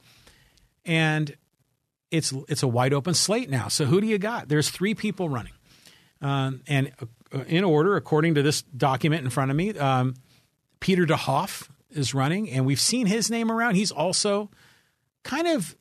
And 0.84 1.36
it's 2.10 2.32
it's 2.48 2.62
a 2.62 2.68
wide 2.68 2.92
open 2.92 3.14
slate 3.14 3.50
now. 3.50 3.68
So 3.68 3.84
who 3.84 4.00
do 4.00 4.06
you 4.06 4.18
got? 4.18 4.48
There's 4.48 4.70
three 4.70 4.94
people 4.94 5.28
running, 5.28 5.52
um, 6.22 6.62
and 6.66 6.92
uh, 7.32 7.40
in 7.44 7.64
order 7.64 7.96
according 7.96 8.34
to 8.36 8.42
this 8.42 8.62
document 8.62 9.24
in 9.24 9.30
front 9.30 9.50
of 9.50 9.56
me, 9.56 9.76
um, 9.78 10.14
Peter 10.80 11.05
DeHoff 11.05 11.68
is 11.90 12.14
running, 12.14 12.50
and 12.50 12.64
we've 12.64 12.80
seen 12.80 13.06
his 13.06 13.30
name 13.30 13.50
around. 13.50 13.74
He's 13.74 13.92
also 13.92 14.50
kind 15.22 15.46
of 15.46 15.76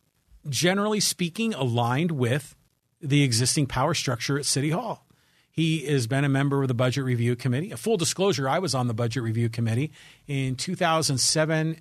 generally 0.50 1.00
speaking, 1.00 1.54
aligned 1.54 2.12
with 2.12 2.56
the 3.02 3.24
existing 3.24 3.68
power 3.68 3.94
structure 3.94 4.38
at 4.38 4.46
City 4.46 4.72
Hall. 4.72 5.06
He 5.52 5.86
has 5.86 6.06
been 6.08 6.24
a 6.24 6.30
member 6.30 6.62
of 6.62 6.68
the 6.68 6.74
Budget 6.74 7.04
Review 7.04 7.36
Committee. 7.36 7.72
A 7.72 7.78
full 7.78 7.98
disclosure, 7.98 8.48
I 8.48 8.60
was 8.60 8.76
on 8.76 8.88
the 8.88 8.94
Budget 8.94 9.24
Review 9.24 9.50
Committee 9.50 9.92
in 10.28 10.56
2007 10.56 11.78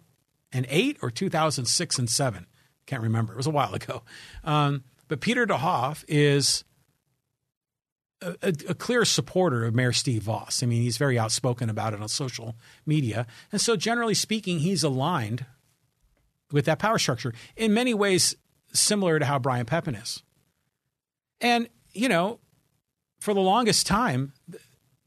and 0.53 0.67
8 0.69 0.99
or 1.03 1.11
2006 1.11 1.99
and 1.99 2.09
7. 2.09 2.47
Can't 2.87 3.03
remember. 3.03 3.33
It 3.33 3.37
was 3.37 3.47
a 3.47 3.51
while 3.51 3.75
ago. 3.75 4.03
Um, 4.45 4.85
but 5.09 5.21
Peter 5.21 5.47
DeHoff 5.47 6.05
is 6.09 6.65
a, 8.23 8.35
a, 8.43 8.49
a, 8.69 8.75
clear 8.75 9.05
supporter 9.05 9.65
of 9.65 9.75
Mayor 9.75 9.93
Steve 9.93 10.23
Vaus. 10.23 10.63
I 10.63 10.67
mean, 10.67 10.83
he's 10.83 10.97
very 10.97 11.19
outspoken 11.19 11.69
about 11.69 11.95
it 11.95 12.01
on 12.01 12.09
social 12.09 12.57
media. 12.85 13.27
And 13.53 13.61
so, 13.61 13.77
generally 13.77 14.15
speaking, 14.15 14.61
he's 14.61 14.83
aligned 14.83 15.45
with 16.51 16.65
that 16.65 16.79
power 16.79 16.99
structure. 16.99 17.35
In 17.57 17.75
many 17.75 17.93
ways, 17.93 18.35
similar 18.73 19.19
to 19.19 19.25
how 19.25 19.39
Brian 19.39 19.67
Pepin 19.67 19.95
is. 19.95 20.23
And, 21.41 21.69
you 21.93 22.09
know, 22.09 22.41
for 23.21 23.35
the 23.35 23.41
longest 23.41 23.87
time, 23.87 24.33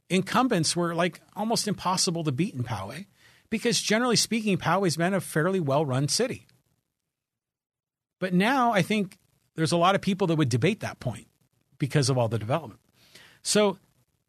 incumbents 0.09 0.75
were 0.75 0.93
like 0.93 1.21
almost 1.35 1.67
impossible 1.67 2.23
to 2.23 2.31
beat 2.31 2.53
in 2.53 2.63
Poway 2.63 3.05
because 3.49 3.81
generally 3.81 4.15
speaking, 4.15 4.57
Poway's 4.57 4.97
been 4.97 5.13
a 5.13 5.21
fairly 5.21 5.59
well 5.59 5.85
run 5.85 6.07
city. 6.07 6.47
But 8.19 8.33
now 8.33 8.71
I 8.71 8.81
think 8.81 9.17
there's 9.55 9.71
a 9.71 9.77
lot 9.77 9.95
of 9.95 10.01
people 10.01 10.27
that 10.27 10.35
would 10.35 10.49
debate 10.49 10.81
that 10.81 10.99
point 10.99 11.27
because 11.77 12.09
of 12.09 12.17
all 12.17 12.27
the 12.27 12.39
development. 12.39 12.79
So, 13.41 13.77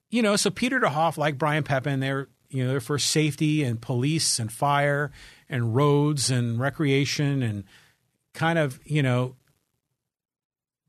you 0.09 0.23
know, 0.23 0.37
so 0.37 0.51
Peter 0.51 0.81
DeHoff, 0.81 1.17
like 1.17 1.39
Brian 1.39 1.65
Pepin, 1.65 2.01
they're, 2.01 2.29
you 2.49 2.65
know, 2.65 2.71
they're 2.71 2.81
for 2.81 2.99
safety 2.99 3.63
and 3.63 3.81
police 3.81 4.39
and 4.39 4.53
fire 4.53 5.11
and 5.49 5.75
roads 5.75 6.31
and 6.31 6.59
recreation 6.59 7.43
and 7.43 7.65
kind 8.35 8.59
of, 8.59 8.81
you 8.85 9.03
know, 9.03 9.37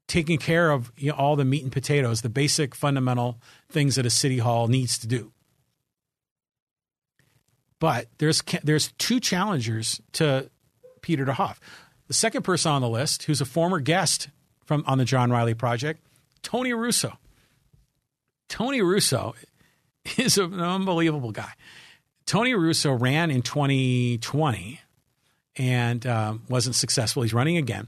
taking 0.08 0.38
care 0.38 0.72
of 0.72 0.92
you 0.98 1.10
know, 1.10 1.16
all 1.16 1.36
the 1.36 1.46
meat 1.46 1.64
and 1.64 1.72
potatoes, 1.72 2.22
the 2.22 2.30
basic 2.30 2.76
fundamental 2.76 3.40
things 3.70 3.96
that 3.96 4.06
a 4.06 4.10
city 4.10 4.40
hall 4.40 4.68
needs 4.68 4.98
to 5.00 5.08
do. 5.08 5.32
But 7.82 8.10
there's 8.20 8.44
there's 8.64 8.92
two 9.00 9.20
challengers 9.20 10.00
to 10.14 10.52
Peter 11.02 11.26
DeHoff. 11.26 11.58
The 12.08 12.14
second 12.14 12.44
person 12.44 12.72
on 12.72 12.82
the 12.82 12.88
list, 12.88 13.24
who's 13.24 13.42
a 13.42 13.46
former 13.46 13.80
guest 13.80 14.30
from 14.66 14.84
on 14.86 15.00
the 15.00 15.04
John 15.04 15.32
Riley 15.32 15.56
Project, 15.56 16.00
Tony 16.44 16.74
Russo. 16.74 17.18
Tony 18.48 18.84
Russo 18.84 19.34
is 20.18 20.38
an 20.38 20.62
unbelievable 20.62 21.32
guy. 21.32 21.54
Tony 22.28 22.54
Russo 22.54 22.94
ran 22.94 23.32
in 23.32 23.42
2020 23.42 24.80
and 25.56 26.06
um, 26.06 26.44
wasn't 26.50 26.76
successful. 26.76 27.24
He's 27.24 27.34
running 27.34 27.58
again. 27.58 27.88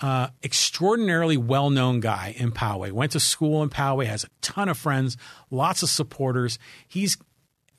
Uh, 0.00 0.28
extraordinarily 0.42 1.36
well 1.36 1.70
known 1.70 2.00
guy 2.00 2.34
in 2.36 2.50
Poway. 2.50 2.90
Went 2.90 3.12
to 3.12 3.20
school 3.20 3.62
in 3.62 3.70
Poway, 3.70 4.06
has 4.06 4.24
a 4.24 4.28
ton 4.40 4.68
of 4.68 4.76
friends, 4.76 5.16
lots 5.50 5.84
of 5.84 5.90
supporters. 5.90 6.58
He's 6.88 7.16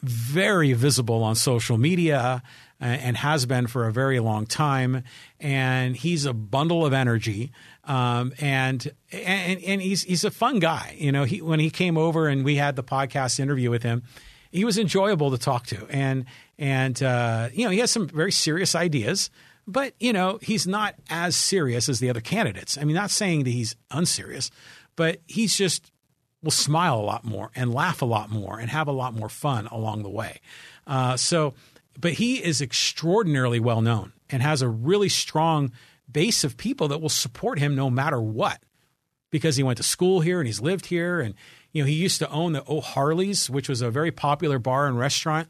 very 0.02 0.74
visible 0.74 1.24
on 1.24 1.36
social 1.36 1.78
media 1.78 2.42
uh, 2.82 2.86
and 2.86 3.18
has 3.18 3.46
been 3.46 3.68
for 3.68 3.88
a 3.88 3.92
very 3.92 4.20
long 4.20 4.46
time. 4.46 5.04
And 5.40 5.96
he's 5.96 6.26
a 6.26 6.34
bundle 6.34 6.86
of 6.86 6.94
energy. 6.94 7.52
Um, 7.84 8.34
and, 8.40 8.92
and, 9.12 9.62
and 9.64 9.82
he's, 9.82 10.04
he's 10.04 10.24
a 10.24 10.32
fun 10.32 10.60
guy. 10.60 10.96
You 10.98 11.12
know, 11.12 11.24
he, 11.26 11.42
when 11.42 11.60
he 11.60 11.70
came 11.70 11.98
over 11.98 12.28
and 12.28 12.46
we 12.46 12.56
had 12.56 12.76
the 12.76 12.84
podcast 12.84 13.40
interview 13.40 13.70
with 13.70 13.84
him, 13.84 14.04
he 14.52 14.64
was 14.64 14.78
enjoyable 14.78 15.32
to 15.32 15.38
talk 15.38 15.66
to. 15.68 15.86
And, 15.90 16.26
and, 16.58 17.02
uh, 17.04 17.50
you 17.54 17.66
know, 17.66 17.72
he 17.72 17.80
has 17.80 17.92
some 17.92 18.08
very 18.08 18.32
serious 18.32 18.76
ideas, 18.76 19.30
but, 19.68 19.94
you 20.00 20.14
know, 20.14 20.40
he's 20.42 20.66
not 20.66 20.96
as 21.10 21.36
serious 21.36 21.90
as 21.90 22.00
the 22.00 22.10
other 22.10 22.22
candidates. 22.22 22.78
I 22.78 22.84
mean, 22.84 22.96
not 22.96 23.12
saying 23.12 23.44
that 23.44 23.52
he's 23.52 23.76
unserious, 23.92 24.50
but 24.96 25.20
he's 25.28 25.56
just 25.56 25.92
will 26.42 26.52
smile 26.52 27.00
a 27.00 27.02
lot 27.02 27.26
more 27.26 27.52
and 27.56 27.74
laugh 27.74 28.02
a 28.02 28.06
lot 28.06 28.30
more 28.30 28.60
and 28.60 28.70
have 28.70 28.88
a 28.88 28.94
lot 28.94 29.14
more 29.14 29.30
fun 29.30 29.68
along 29.68 30.04
the 30.04 30.10
way. 30.10 30.40
Uh, 30.88 31.18
so, 31.18 31.54
but 32.00 32.14
he 32.14 32.44
is 32.44 32.62
extraordinarily 32.62 33.60
well 33.60 33.82
known 33.82 34.14
and 34.30 34.42
has 34.42 34.62
a 34.62 34.70
really 34.70 35.10
strong 35.10 35.72
base 36.12 36.44
of 36.44 36.58
people 36.58 36.88
that 36.88 37.02
will 37.02 37.10
support 37.10 37.60
him 37.60 37.76
no 37.76 37.90
matter 37.90 38.22
what. 38.22 38.62
Because 39.32 39.58
he 39.58 39.64
went 39.64 39.78
to 39.78 39.84
school 39.84 40.22
here 40.22 40.40
and 40.40 40.48
he's 40.48 40.60
lived 40.60 40.88
here 40.88 41.20
and 41.20 41.36
you 41.72 41.84
know 41.84 41.88
he 41.88 41.94
used 41.94 42.18
to 42.18 42.30
own 42.32 42.54
the 42.54 42.64
O'Harley's 42.68 43.48
which 43.48 43.70
was 43.70 43.82
a 43.82 43.92
very 43.92 44.12
popular 44.12 44.58
bar 44.58 44.88
and 44.88 44.98
restaurant. 44.98 45.48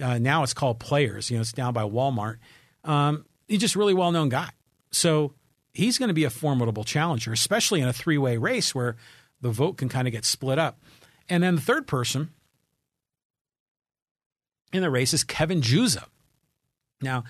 Uh, 0.00 0.18
now 0.18 0.42
it's 0.42 0.54
called 0.54 0.80
Players 0.80 1.30
you 1.30 1.36
know 1.36 1.42
it's 1.42 1.52
down 1.52 1.72
by 1.72 1.84
Walmart. 1.84 2.38
Um, 2.82 3.24
he's 3.46 3.60
just 3.60 3.76
a 3.76 3.78
really 3.78 3.94
well 3.94 4.10
known 4.10 4.28
guy. 4.28 4.50
So 4.90 5.34
he's 5.72 5.98
going 5.98 6.08
to 6.08 6.14
be 6.14 6.24
a 6.24 6.30
formidable 6.30 6.82
challenger 6.82 7.32
especially 7.32 7.80
in 7.80 7.86
a 7.86 7.92
three 7.92 8.18
way 8.18 8.38
race 8.38 8.74
where 8.74 8.96
the 9.42 9.50
vote 9.50 9.76
can 9.76 9.88
kind 9.88 10.08
of 10.08 10.12
get 10.12 10.24
split 10.24 10.58
up 10.58 10.80
and 11.28 11.42
then 11.42 11.56
the 11.56 11.60
third 11.60 11.86
person 11.86 12.30
in 14.72 14.82
the 14.82 14.90
race 14.90 15.12
is 15.12 15.22
Kevin 15.22 15.60
Juza 15.60 16.04
now 17.02 17.24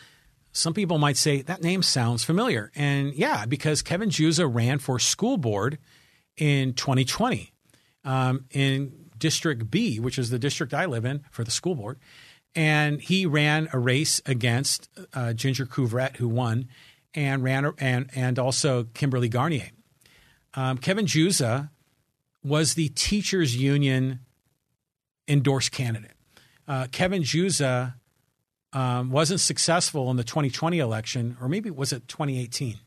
some 0.53 0.75
people 0.75 0.99
might 0.99 1.17
say 1.17 1.43
that 1.43 1.63
name 1.63 1.83
sounds 1.83 2.25
familiar. 2.25 2.71
And 2.77 3.15
yeah, 3.15 3.47
because 3.47 3.83
Kevin 3.83 4.11
Juza 4.11 4.49
ran 4.53 4.79
for 4.79 4.99
school 4.99 5.39
board 5.39 5.79
in 6.37 6.75
2020 6.75 7.53
um, 8.05 8.45
in 8.51 8.93
District 9.17 9.71
B, 9.71 9.99
which 9.99 10.19
is 10.19 10.31
the 10.31 10.39
district 10.39 10.75
I 10.75 10.85
live 10.85 11.05
in 11.05 11.25
for 11.31 11.43
the 11.43 11.51
school 11.51 11.75
board. 11.75 11.99
And 12.55 13.01
he 13.01 13.25
ran 13.25 13.69
a 13.73 13.79
race 13.79 14.21
against 14.27 14.91
uh, 15.15 15.33
Ginger 15.33 15.65
Couvret, 15.65 16.17
who 16.17 16.29
won, 16.29 16.69
and 17.15 17.43
ran 17.43 17.73
and 17.79 18.11
and 18.15 18.39
also 18.39 18.85
Kimberly 18.93 19.31
Garnier. 19.31 19.71
Um, 20.55 20.77
Kevin 20.77 21.07
Juza 21.07 21.71
was 22.45 22.75
the 22.75 22.89
teachers 22.91 23.57
union 23.57 24.21
endorsed 25.29 25.73
candidate. 25.73 26.17
Uh, 26.67 26.87
Kevin 26.91 27.23
Juza 27.23 27.95
um, 28.73 29.11
wasn't 29.11 29.41
successful 29.41 30.11
in 30.11 30.17
the 30.17 30.25
2020 30.25 30.79
election, 30.79 31.37
or 31.41 31.49
maybe 31.49 31.69
it 31.69 31.77
was 31.77 31.93
it 31.93 32.09
2018? 32.09 32.79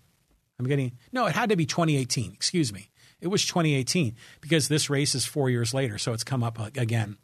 I'm 0.57 0.65
getting 0.65 0.93
no, 1.11 1.25
it 1.25 1.35
had 1.35 1.49
to 1.49 1.55
be 1.55 1.65
2018. 1.65 2.31
Excuse 2.33 2.71
me, 2.71 2.89
it 3.19 3.27
was 3.27 3.45
2018 3.45 4.15
because 4.41 4.67
this 4.67 4.89
race 4.89 5.13
is 5.13 5.25
four 5.25 5.49
years 5.49 5.73
later, 5.73 5.97
so 5.97 6.13
it's 6.13 6.23
come 6.23 6.43
up 6.43 6.59
again. 6.77 7.17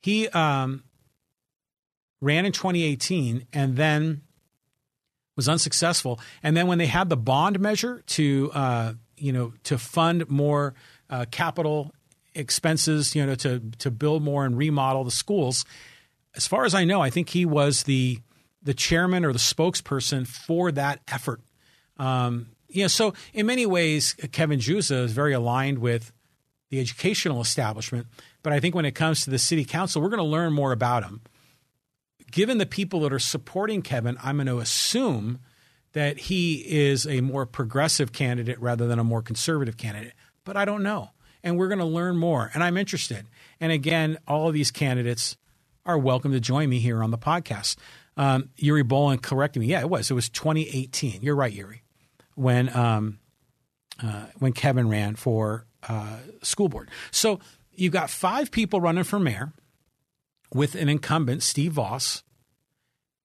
He 0.00 0.28
um, 0.28 0.84
ran 2.20 2.44
in 2.44 2.52
2018 2.52 3.46
and 3.52 3.76
then 3.76 4.22
was 5.36 5.48
unsuccessful. 5.48 6.18
And 6.42 6.56
then 6.56 6.66
when 6.66 6.78
they 6.78 6.86
had 6.86 7.08
the 7.08 7.16
bond 7.16 7.60
measure 7.60 8.02
to 8.06 8.50
uh, 8.52 8.92
you 9.16 9.32
know 9.32 9.52
to 9.64 9.78
fund 9.78 10.28
more 10.28 10.74
uh, 11.10 11.24
capital 11.30 11.92
expenses, 12.34 13.14
you 13.14 13.24
know, 13.24 13.34
to 13.36 13.60
to 13.78 13.90
build 13.90 14.22
more 14.22 14.44
and 14.44 14.56
remodel 14.56 15.04
the 15.04 15.10
schools, 15.10 15.64
as 16.34 16.46
far 16.46 16.64
as 16.64 16.74
I 16.74 16.84
know, 16.84 17.00
I 17.00 17.10
think 17.10 17.30
he 17.30 17.44
was 17.44 17.82
the 17.84 18.20
the 18.62 18.74
chairman 18.74 19.24
or 19.24 19.32
the 19.32 19.38
spokesperson 19.38 20.26
for 20.26 20.70
that 20.72 21.00
effort. 21.08 21.40
Um, 21.96 22.48
you 22.68 22.82
know, 22.82 22.88
so 22.88 23.14
in 23.32 23.46
many 23.46 23.66
ways, 23.66 24.14
Kevin 24.32 24.58
Juza 24.58 25.04
is 25.04 25.12
very 25.12 25.32
aligned 25.32 25.78
with 25.78 26.12
the 26.70 26.80
educational 26.80 27.40
establishment. 27.40 28.06
But 28.42 28.52
I 28.52 28.60
think 28.60 28.74
when 28.74 28.84
it 28.84 28.94
comes 28.94 29.24
to 29.24 29.30
the 29.30 29.38
city 29.38 29.64
council, 29.64 30.02
we're 30.02 30.10
going 30.10 30.18
to 30.18 30.24
learn 30.24 30.52
more 30.52 30.72
about 30.72 31.04
him. 31.04 31.22
Given 32.30 32.58
the 32.58 32.66
people 32.66 33.00
that 33.00 33.12
are 33.12 33.18
supporting 33.18 33.80
Kevin, 33.80 34.18
I'm 34.22 34.36
going 34.36 34.48
to 34.48 34.58
assume 34.58 35.38
that 35.92 36.18
he 36.18 36.56
is 36.56 37.06
a 37.06 37.22
more 37.22 37.46
progressive 37.46 38.12
candidate 38.12 38.60
rather 38.60 38.86
than 38.86 38.98
a 38.98 39.04
more 39.04 39.22
conservative 39.22 39.78
candidate. 39.78 40.12
But 40.48 40.56
I 40.56 40.64
don't 40.64 40.82
know. 40.82 41.10
And 41.44 41.58
we're 41.58 41.68
going 41.68 41.78
to 41.78 41.84
learn 41.84 42.16
more. 42.16 42.50
And 42.54 42.64
I'm 42.64 42.78
interested. 42.78 43.26
And 43.60 43.70
again, 43.70 44.16
all 44.26 44.48
of 44.48 44.54
these 44.54 44.70
candidates 44.70 45.36
are 45.84 45.98
welcome 45.98 46.32
to 46.32 46.40
join 46.40 46.70
me 46.70 46.78
here 46.78 47.02
on 47.02 47.10
the 47.10 47.18
podcast. 47.18 47.76
Um, 48.16 48.48
Yuri 48.56 48.82
Bolin 48.82 49.20
corrected 49.20 49.60
me. 49.60 49.66
Yeah, 49.66 49.80
it 49.80 49.90
was. 49.90 50.10
It 50.10 50.14
was 50.14 50.30
2018. 50.30 51.20
You're 51.20 51.36
right, 51.36 51.52
Yuri. 51.52 51.82
When 52.34 52.74
um, 52.74 53.18
uh, 54.02 54.24
when 54.38 54.54
Kevin 54.54 54.88
ran 54.88 55.16
for 55.16 55.66
uh, 55.86 56.16
school 56.42 56.70
board. 56.70 56.88
So 57.10 57.40
you've 57.70 57.92
got 57.92 58.08
five 58.08 58.50
people 58.50 58.80
running 58.80 59.04
for 59.04 59.18
mayor 59.18 59.52
with 60.54 60.74
an 60.74 60.88
incumbent, 60.88 61.42
Steve 61.42 61.72
Vaus. 61.72 62.22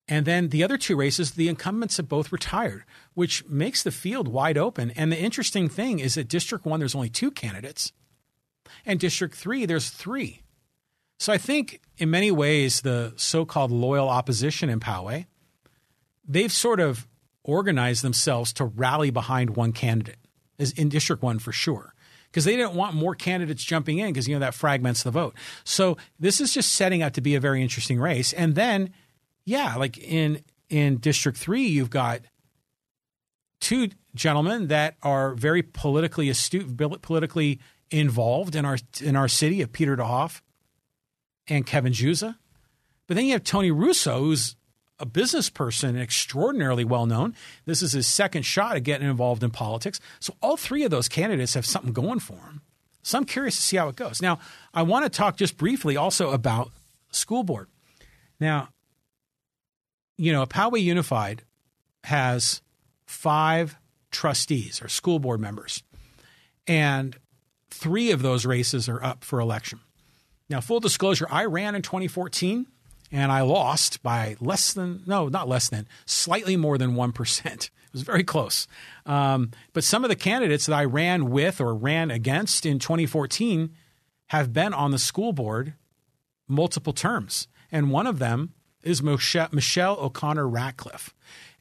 And 0.09 0.25
then 0.25 0.49
the 0.49 0.61
other 0.61 0.77
two 0.77 0.97
races, 0.97 1.31
the 1.31 1.47
incumbents 1.47 1.95
have 1.95 2.09
both 2.09 2.33
retired, 2.33 2.83
which 3.13 3.45
makes 3.47 3.83
the 3.83 3.91
field 3.91 4.27
wide 4.27 4.57
open. 4.57 4.91
And 4.91 5.11
the 5.11 5.19
interesting 5.19 5.69
thing 5.69 5.99
is 5.99 6.15
that 6.15 6.27
District 6.27 6.65
1, 6.65 6.79
there's 6.79 6.95
only 6.95 7.09
two 7.09 7.31
candidates. 7.31 7.91
And 8.85 8.99
District 8.99 9.35
3, 9.35 9.65
there's 9.65 9.89
three. 9.89 10.41
So 11.19 11.31
I 11.31 11.37
think 11.37 11.81
in 11.97 12.09
many 12.09 12.31
ways, 12.31 12.81
the 12.81 13.13
so 13.15 13.45
called 13.45 13.71
loyal 13.71 14.09
opposition 14.09 14.69
in 14.69 14.79
Poway, 14.79 15.27
they've 16.27 16.51
sort 16.51 16.79
of 16.79 17.07
organized 17.43 18.03
themselves 18.03 18.53
to 18.53 18.65
rally 18.65 19.09
behind 19.09 19.55
one 19.55 19.73
candidate, 19.73 20.17
is 20.57 20.71
in 20.71 20.89
District 20.89 21.21
1 21.21 21.39
for 21.39 21.51
sure. 21.51 21.93
Because 22.29 22.45
they 22.45 22.55
didn't 22.55 22.73
want 22.73 22.95
more 22.95 23.13
candidates 23.13 23.63
jumping 23.63 23.99
in 23.99 24.07
because, 24.07 24.27
you 24.27 24.33
know, 24.33 24.39
that 24.39 24.55
fragments 24.55 25.03
the 25.03 25.11
vote. 25.11 25.35
So 25.63 25.97
this 26.19 26.41
is 26.41 26.51
just 26.51 26.73
setting 26.73 27.03
up 27.03 27.13
to 27.13 27.21
be 27.21 27.35
a 27.35 27.39
very 27.39 27.61
interesting 27.61 27.99
race. 27.99 28.33
And 28.33 28.55
then, 28.55 28.91
yeah, 29.45 29.75
like 29.75 29.99
in 29.99 30.41
in 30.67 30.97
District 30.97 31.37
3, 31.37 31.61
you've 31.61 31.91
got 31.91 32.21
two 33.63 33.89
gentlemen 34.13 34.67
that 34.67 34.95
are 35.01 35.33
very 35.33 35.63
politically 35.63 36.29
astute, 36.29 36.77
politically 37.01 37.59
involved 37.89 38.55
in 38.55 38.65
our 38.65 38.77
in 39.01 39.15
our 39.15 39.29
city 39.29 39.61
of 39.61 39.71
Peter 39.71 39.95
DeHoff 39.95 40.41
and 41.47 41.65
Kevin 41.65 41.93
Juza. 41.93 42.35
But 43.07 43.15
then 43.15 43.25
you 43.25 43.31
have 43.31 43.43
Tony 43.43 43.71
Russo, 43.71 44.19
who's 44.19 44.57
a 44.99 45.05
business 45.05 45.49
person, 45.49 45.97
extraordinarily 45.97 46.83
well 46.83 47.05
known. 47.05 47.35
This 47.65 47.81
is 47.81 47.93
his 47.93 48.05
second 48.05 48.43
shot 48.43 48.75
at 48.75 48.83
getting 48.83 49.09
involved 49.09 49.43
in 49.43 49.49
politics. 49.49 49.99
So 50.19 50.35
all 50.41 50.57
three 50.57 50.83
of 50.83 50.91
those 50.91 51.07
candidates 51.07 51.53
have 51.53 51.65
something 51.65 51.93
going 51.93 52.19
for 52.19 52.33
them. 52.33 52.61
So 53.01 53.17
I'm 53.17 53.25
curious 53.25 53.55
to 53.55 53.61
see 53.61 53.77
how 53.77 53.87
it 53.87 53.95
goes. 53.95 54.21
Now, 54.21 54.39
I 54.73 54.83
want 54.83 55.05
to 55.05 55.09
talk 55.09 55.37
just 55.37 55.57
briefly 55.57 55.97
also 55.97 56.31
about 56.31 56.71
school 57.11 57.43
board. 57.43 57.67
Now, 58.39 58.69
you 60.17 60.31
know, 60.31 60.45
Poway 60.45 60.81
Unified 60.81 61.43
has 62.05 62.61
five 63.13 63.77
trustees 64.11 64.81
or 64.81 64.89
school 64.89 65.19
board 65.19 65.39
members, 65.39 65.83
and 66.67 67.15
three 67.69 68.11
of 68.11 68.21
those 68.21 68.45
races 68.45 68.89
are 68.89 69.03
up 69.03 69.23
for 69.23 69.39
election. 69.39 69.79
Now, 70.49 70.59
full 70.61 70.79
disclosure, 70.79 71.27
I 71.29 71.45
ran 71.45 71.75
in 71.75 71.81
2014 71.81 72.67
and 73.11 73.31
I 73.31 73.41
lost 73.41 74.03
by 74.03 74.35
less 74.39 74.73
than, 74.73 75.03
no, 75.05 75.29
not 75.29 75.47
less 75.47 75.69
than, 75.69 75.87
slightly 76.05 76.57
more 76.57 76.77
than 76.77 76.95
1%. 76.95 77.69
It 77.93 77.97
was 77.97 78.01
very 78.01 78.23
close. 78.23 78.65
Um, 79.05 79.51
but 79.71 79.83
some 79.83 80.03
of 80.03 80.09
the 80.09 80.15
candidates 80.15 80.65
that 80.65 80.73
I 80.73 80.83
ran 80.83 81.29
with 81.29 81.61
or 81.61 81.75
ran 81.75 82.09
against 82.09 82.65
in 82.65 82.79
2014 82.79 83.69
have 84.29 84.51
been 84.51 84.73
on 84.73 84.89
the 84.89 84.97
school 84.97 85.31
board 85.31 85.75
multiple 86.47 86.93
terms. 86.93 87.47
And 87.71 87.91
one 87.91 88.07
of 88.07 88.17
them 88.17 88.53
is 88.81 89.03
Michelle 89.03 89.99
O'Connor 89.99 90.47
Ratcliff. 90.47 91.13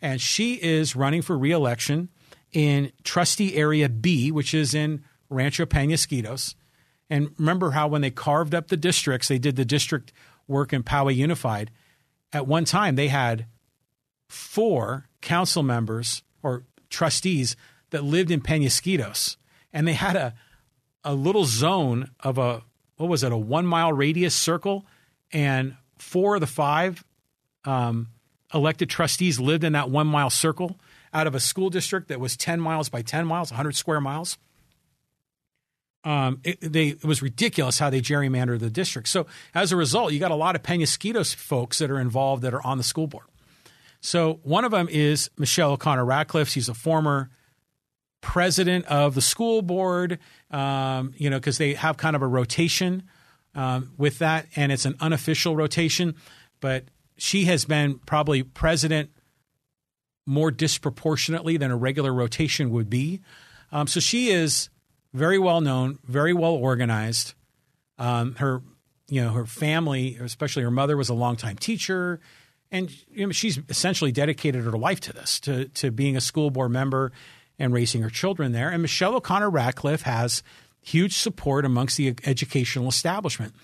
And 0.03 0.21
she 0.21 0.55
is 0.55 0.95
running 0.95 1.23
for 1.23 1.39
reelection 1.39 2.11
in 2.53 2.93
trustee 3.05 3.57
area 3.57 3.89
B, 3.89 4.31
which 4.31 4.53
is 4.53 4.75
in 4.75 5.05
Rancho 5.31 5.65
Penasquitos. 5.65 6.55
And 7.09 7.31
remember 7.39 7.71
how 7.71 7.89
when 7.89 8.03
they 8.03 8.11
carved 8.11 8.55
up 8.55 8.69
the 8.69 8.77
districts, 8.77 9.29
they 9.29 9.39
did 9.39 9.57
the 9.57 9.65
district 9.65 10.13
work 10.47 10.73
in 10.73 10.83
Poway 10.83 11.15
Unified. 11.15 11.71
At 12.33 12.47
one 12.47 12.65
time, 12.65 12.97
they 12.97 13.09
had 13.09 13.47
four 14.29 15.09
council 15.21 15.63
members 15.63 16.23
or 16.43 16.65
trustees 16.91 17.57
that 17.91 18.05
lived 18.05 18.31
in 18.31 18.41
Penasquitos, 18.41 19.37
and 19.73 19.87
they 19.87 19.93
had 19.95 20.17
a 20.17 20.35
a 21.05 21.15
little 21.15 21.45
zone 21.45 22.11
of 22.21 22.39
a 22.39 22.63
what 22.97 23.09
was 23.09 23.25
it 23.25 23.33
a 23.33 23.37
one 23.37 23.67
mile 23.67 23.93
radius 23.93 24.35
circle, 24.35 24.87
and 25.33 25.77
four 25.99 26.37
of 26.37 26.41
the 26.41 26.47
five 26.47 27.05
um, 27.65 28.09
elected 28.55 28.91
trustees 28.91 29.41
lived 29.41 29.65
in 29.65 29.73
that 29.73 29.91
one 29.91 30.07
mile 30.07 30.31
circle 30.31 30.79
out 31.13 31.27
of 31.27 31.35
a 31.35 31.41
school 31.41 31.71
district 31.71 32.09
that 32.09 32.21
was 32.21 32.37
10 32.37 32.61
miles 32.61 32.89
by 32.89 33.03
10 33.03 33.27
miles, 33.27 33.51
100 33.51 33.77
square 33.77 34.01
miles. 34.01 34.39
Um, 36.05 36.41
it, 36.43 36.61
they, 36.61 36.89
it 36.89 37.05
was 37.05 37.23
ridiculous 37.23 37.79
how 37.79 37.91
they 37.91 38.01
gerrymandered 38.01 38.59
the 38.59 38.71
district. 38.71 39.09
So 39.09 39.27
as 39.55 39.71
a 39.71 39.77
result, 39.77 40.13
you 40.13 40.19
got 40.19 40.31
a 40.33 40.37
lot 40.37 40.57
of 40.57 40.63
Penasquitos 40.63 41.35
folks 41.35 41.79
that 41.79 41.91
are 41.91 42.01
involved 42.01 42.43
that 42.43 42.55
are 42.55 42.65
on 42.67 42.79
the 42.79 42.85
school 42.85 43.07
board. 43.07 43.27
So 44.01 44.41
one 44.43 44.65
of 44.65 44.73
them 44.73 44.89
is 44.91 45.31
Michelle 45.39 45.73
O'Connor 45.73 46.05
Ratcliff. 46.05 46.49
She's 46.49 46.69
a 46.69 46.75
former 46.75 47.31
president 48.21 48.85
of 48.87 49.15
the 49.15 49.21
school 49.21 49.63
board, 49.63 50.19
um, 50.51 51.13
you 51.17 51.31
know, 51.31 51.39
because 51.39 51.59
they 51.59 51.75
have 51.75 51.99
kind 51.99 52.17
of 52.17 52.23
a 52.23 52.27
rotation 52.27 53.05
um, 53.55 53.93
with 53.97 54.19
that, 54.19 54.47
and 54.57 54.73
it's 54.73 54.87
an 54.87 54.97
unofficial 55.01 55.55
rotation. 55.55 56.17
But 56.61 56.85
she 57.17 57.45
has 57.45 57.65
been 57.65 57.99
probably 58.01 58.43
president 58.43 59.11
more 60.27 60.51
disproportionately 60.51 61.57
than 61.57 61.71
a 61.71 61.77
regular 61.77 62.13
rotation 62.13 62.71
would 62.71 62.89
be. 62.89 63.21
Um, 63.71 63.87
so 63.87 64.01
she 64.01 64.31
is 64.31 64.69
very 65.13 65.39
well 65.39 65.61
known, 65.61 65.99
very 66.05 66.33
well 66.33 66.53
organized. 66.53 67.35
Um, 67.99 68.35
her, 68.37 68.63
you 69.09 69.23
know, 69.23 69.31
her 69.31 69.47
family, 69.47 70.17
especially 70.21 70.63
her 70.63 70.71
mother, 70.71 70.97
was 70.97 71.09
a 71.09 71.15
longtime 71.15 71.57
teacher, 71.57 72.21
and 72.71 72.91
you 73.11 73.27
know, 73.27 73.33
she's 73.33 73.59
essentially 73.69 74.13
dedicated 74.13 74.65
her 74.65 74.73
life 74.73 75.01
to 75.01 75.13
this, 75.13 75.39
to 75.41 75.67
to 75.69 75.91
being 75.91 76.17
a 76.17 76.21
school 76.21 76.51
board 76.51 76.71
member 76.71 77.13
and 77.59 77.73
raising 77.73 78.03
her 78.03 78.11
children 78.11 78.53
there. 78.53 78.71
And 78.71 78.83
Michelle 78.83 79.15
O'Connor 79.15 79.51
Ratcliff 79.51 80.03
has 80.03 80.43
huge 80.81 81.17
support 81.17 81.65
amongst 81.65 81.97
the 81.97 82.15
educational 82.25 82.89
establishment. 82.89 83.55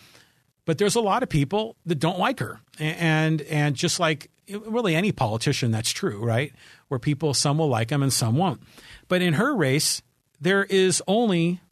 But 0.68 0.76
there's 0.76 0.96
a 0.96 1.00
lot 1.00 1.22
of 1.22 1.30
people 1.30 1.76
that 1.86 1.94
don't 1.94 2.18
like 2.18 2.40
her, 2.40 2.60
and 2.78 3.40
and 3.40 3.74
just 3.74 3.98
like 3.98 4.30
really 4.50 4.94
any 4.94 5.12
politician, 5.12 5.70
that's 5.70 5.90
true, 5.90 6.22
right? 6.22 6.52
Where 6.88 7.00
people 7.00 7.32
some 7.32 7.56
will 7.56 7.68
like 7.68 7.88
them 7.88 8.02
and 8.02 8.12
some 8.12 8.36
won't. 8.36 8.60
But 9.08 9.22
in 9.22 9.32
her 9.32 9.56
race, 9.56 10.02
there 10.38 10.64
is 10.64 11.02
only 11.08 11.62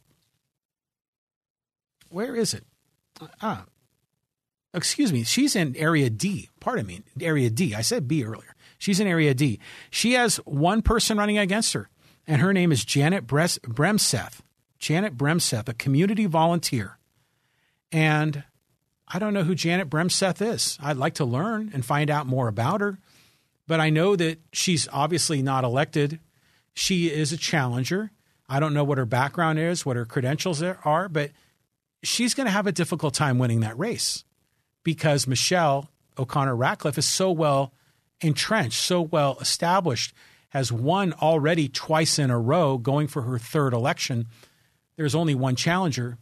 where 2.09 2.35
is 2.35 2.55
it? 2.55 2.63
Ah, 3.39 3.65
excuse 4.73 5.13
me. 5.13 5.23
She's 5.23 5.55
in 5.55 5.75
area 5.75 6.09
D. 6.09 6.49
Pardon 6.59 6.87
me, 6.87 7.03
area 7.21 7.51
D. 7.51 7.75
I 7.75 7.81
said 7.81 8.07
B 8.07 8.25
earlier. 8.25 8.55
She's 8.79 8.99
in 8.99 9.05
area 9.05 9.35
D. 9.35 9.59
She 9.91 10.13
has 10.13 10.37
one 10.37 10.81
person 10.81 11.19
running 11.19 11.37
against 11.37 11.73
her, 11.73 11.87
and 12.25 12.41
her 12.41 12.51
name 12.51 12.71
is 12.71 12.83
Janet 12.83 13.27
Bremseth. 13.27 14.39
Janet 14.79 15.15
Bremseth, 15.15 15.69
a 15.69 15.75
community 15.75 16.25
volunteer. 16.25 16.97
And 17.91 18.43
I 19.07 19.19
don't 19.19 19.33
know 19.33 19.43
who 19.43 19.55
Janet 19.55 19.89
Bremseth 19.89 20.41
is. 20.41 20.77
I'd 20.81 20.97
like 20.97 21.15
to 21.15 21.25
learn 21.25 21.71
and 21.73 21.85
find 21.85 22.09
out 22.09 22.27
more 22.27 22.47
about 22.47 22.81
her. 22.81 22.97
But 23.67 23.79
I 23.79 23.89
know 23.89 24.15
that 24.15 24.39
she's 24.51 24.87
obviously 24.91 25.41
not 25.41 25.63
elected. 25.63 26.19
She 26.73 27.07
is 27.07 27.31
a 27.31 27.37
challenger. 27.37 28.11
I 28.49 28.59
don't 28.59 28.73
know 28.73 28.83
what 28.83 28.97
her 28.97 29.05
background 29.05 29.59
is, 29.59 29.85
what 29.85 29.97
her 29.97 30.05
credentials 30.05 30.61
are, 30.61 31.09
but 31.09 31.31
she's 32.03 32.33
going 32.33 32.45
to 32.45 32.51
have 32.51 32.67
a 32.67 32.71
difficult 32.71 33.13
time 33.13 33.39
winning 33.39 33.59
that 33.61 33.77
race 33.77 34.23
because 34.83 35.27
Michelle 35.27 35.89
O'Connor 36.17 36.55
Ratcliff 36.55 36.97
is 36.97 37.05
so 37.05 37.31
well 37.31 37.73
entrenched, 38.21 38.79
so 38.79 39.01
well 39.01 39.37
established, 39.41 40.13
has 40.49 40.71
won 40.71 41.13
already 41.13 41.67
twice 41.67 42.17
in 42.17 42.31
a 42.31 42.39
row, 42.39 42.77
going 42.77 43.07
for 43.07 43.23
her 43.23 43.37
third 43.37 43.73
election. 43.73 44.27
There's 44.95 45.15
only 45.15 45.35
one 45.35 45.55
challenger. 45.55 46.17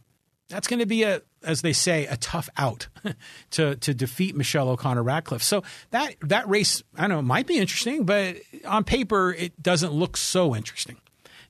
That's 0.48 0.66
going 0.68 0.80
to 0.80 0.86
be 0.86 1.04
a 1.04 1.22
as 1.46 1.62
they 1.62 1.72
say, 1.72 2.06
a 2.06 2.16
tough 2.16 2.48
out 2.56 2.88
to 3.52 3.76
to 3.76 3.94
defeat 3.94 4.36
Michelle 4.36 4.68
O'Connor 4.68 5.02
Ratcliff. 5.02 5.42
So 5.42 5.62
that 5.90 6.16
that 6.22 6.48
race, 6.48 6.82
I 6.96 7.02
don't 7.02 7.10
know, 7.10 7.22
might 7.22 7.46
be 7.46 7.58
interesting, 7.58 8.04
but 8.04 8.36
on 8.66 8.84
paper, 8.84 9.32
it 9.32 9.62
doesn't 9.62 9.92
look 9.92 10.16
so 10.16 10.54
interesting. 10.54 10.98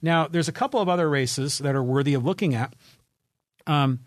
Now, 0.02 0.28
there's 0.28 0.48
a 0.48 0.52
couple 0.52 0.80
of 0.80 0.88
other 0.88 1.08
races 1.08 1.58
that 1.58 1.74
are 1.74 1.82
worthy 1.82 2.14
of 2.14 2.24
looking 2.24 2.54
at. 2.54 2.74
Um, 3.66 4.00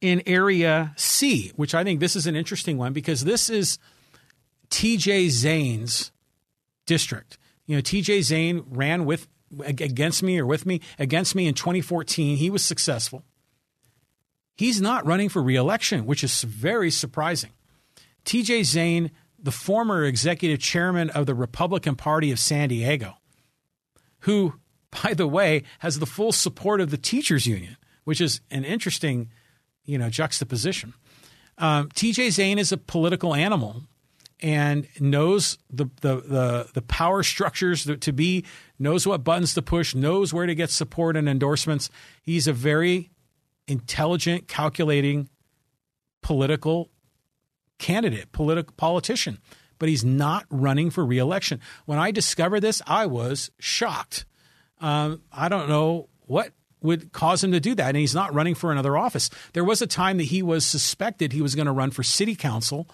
in 0.00 0.22
Area 0.24 0.94
C, 0.96 1.52
which 1.56 1.74
I 1.74 1.84
think 1.84 2.00
this 2.00 2.16
is 2.16 2.26
an 2.26 2.36
interesting 2.36 2.78
one 2.78 2.92
because 2.92 3.22
this 3.22 3.50
is 3.50 3.78
T.J. 4.70 5.28
Zane's 5.28 6.10
district. 6.86 7.36
You 7.66 7.76
know, 7.76 7.82
T.J. 7.82 8.22
Zane 8.22 8.64
ran 8.70 9.04
with 9.04 9.28
against 9.64 10.22
me 10.22 10.38
or 10.38 10.46
with 10.46 10.64
me 10.64 10.80
against 10.98 11.34
me 11.34 11.46
in 11.46 11.54
2014. 11.54 12.36
He 12.36 12.50
was 12.50 12.64
successful. 12.64 13.24
He's 14.56 14.80
not 14.80 15.06
running 15.06 15.28
for 15.28 15.42
reelection, 15.42 16.06
which 16.06 16.22
is 16.22 16.42
very 16.42 16.90
surprising. 16.90 17.50
TJ 18.24 18.64
Zane, 18.64 19.10
the 19.38 19.50
former 19.50 20.04
executive 20.04 20.58
chairman 20.58 21.10
of 21.10 21.26
the 21.26 21.34
Republican 21.34 21.96
Party 21.96 22.30
of 22.30 22.38
San 22.38 22.68
Diego, 22.68 23.14
who, 24.20 24.54
by 25.02 25.14
the 25.14 25.26
way, 25.26 25.62
has 25.80 25.98
the 25.98 26.06
full 26.06 26.32
support 26.32 26.80
of 26.80 26.90
the 26.90 26.98
teachers 26.98 27.46
union, 27.46 27.76
which 28.04 28.20
is 28.20 28.40
an 28.50 28.64
interesting, 28.64 29.30
you 29.84 29.96
know, 29.96 30.10
juxtaposition. 30.10 30.94
Um, 31.58 31.88
TJ 31.90 32.30
Zane 32.30 32.58
is 32.58 32.72
a 32.72 32.76
political 32.76 33.34
animal 33.34 33.82
and 34.42 34.88
knows 34.98 35.58
the, 35.70 35.86
the, 36.00 36.16
the, 36.16 36.68
the 36.74 36.82
power 36.82 37.22
structures 37.22 37.86
to 38.00 38.12
be, 38.12 38.44
knows 38.78 39.06
what 39.06 39.22
buttons 39.22 39.54
to 39.54 39.62
push, 39.62 39.94
knows 39.94 40.32
where 40.32 40.46
to 40.46 40.54
get 40.54 40.70
support 40.70 41.16
and 41.16 41.28
endorsements. 41.28 41.90
He's 42.22 42.46
a 42.46 42.52
very 42.52 43.10
intelligent, 43.70 44.48
calculating 44.48 45.28
political 46.22 46.90
candidate, 47.78 48.32
political 48.32 48.74
politician, 48.76 49.38
but 49.78 49.88
he's 49.88 50.04
not 50.04 50.44
running 50.50 50.90
for 50.90 51.04
reelection. 51.04 51.60
When 51.86 51.98
I 51.98 52.10
discovered 52.10 52.60
this, 52.60 52.82
I 52.86 53.06
was 53.06 53.50
shocked. 53.58 54.26
Um, 54.80 55.22
I 55.32 55.48
don't 55.48 55.68
know 55.68 56.08
what 56.26 56.52
would 56.82 57.12
cause 57.12 57.44
him 57.44 57.52
to 57.52 57.60
do 57.60 57.74
that, 57.74 57.88
and 57.88 57.96
he's 57.96 58.14
not 58.14 58.34
running 58.34 58.54
for 58.54 58.72
another 58.72 58.96
office. 58.96 59.30
There 59.52 59.64
was 59.64 59.80
a 59.82 59.86
time 59.86 60.18
that 60.18 60.24
he 60.24 60.42
was 60.42 60.64
suspected 60.64 61.32
he 61.32 61.42
was 61.42 61.54
going 61.54 61.66
to 61.66 61.72
run 61.72 61.90
for 61.90 62.02
city 62.02 62.34
council 62.34 62.88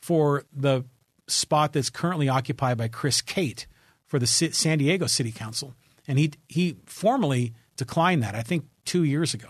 for 0.00 0.44
the 0.52 0.84
spot 1.26 1.72
that's 1.72 1.90
currently 1.90 2.28
occupied 2.28 2.78
by 2.78 2.88
Chris 2.88 3.20
Cate 3.20 3.66
for 4.06 4.18
the 4.18 4.26
San 4.26 4.78
Diego 4.78 5.06
City 5.06 5.30
Council, 5.32 5.74
and 6.06 6.18
he 6.18 6.32
he 6.48 6.76
formally 6.86 7.54
declined 7.76 8.22
that. 8.22 8.34
I 8.34 8.42
think 8.42 8.64
two 8.84 9.04
years 9.04 9.34
ago. 9.34 9.48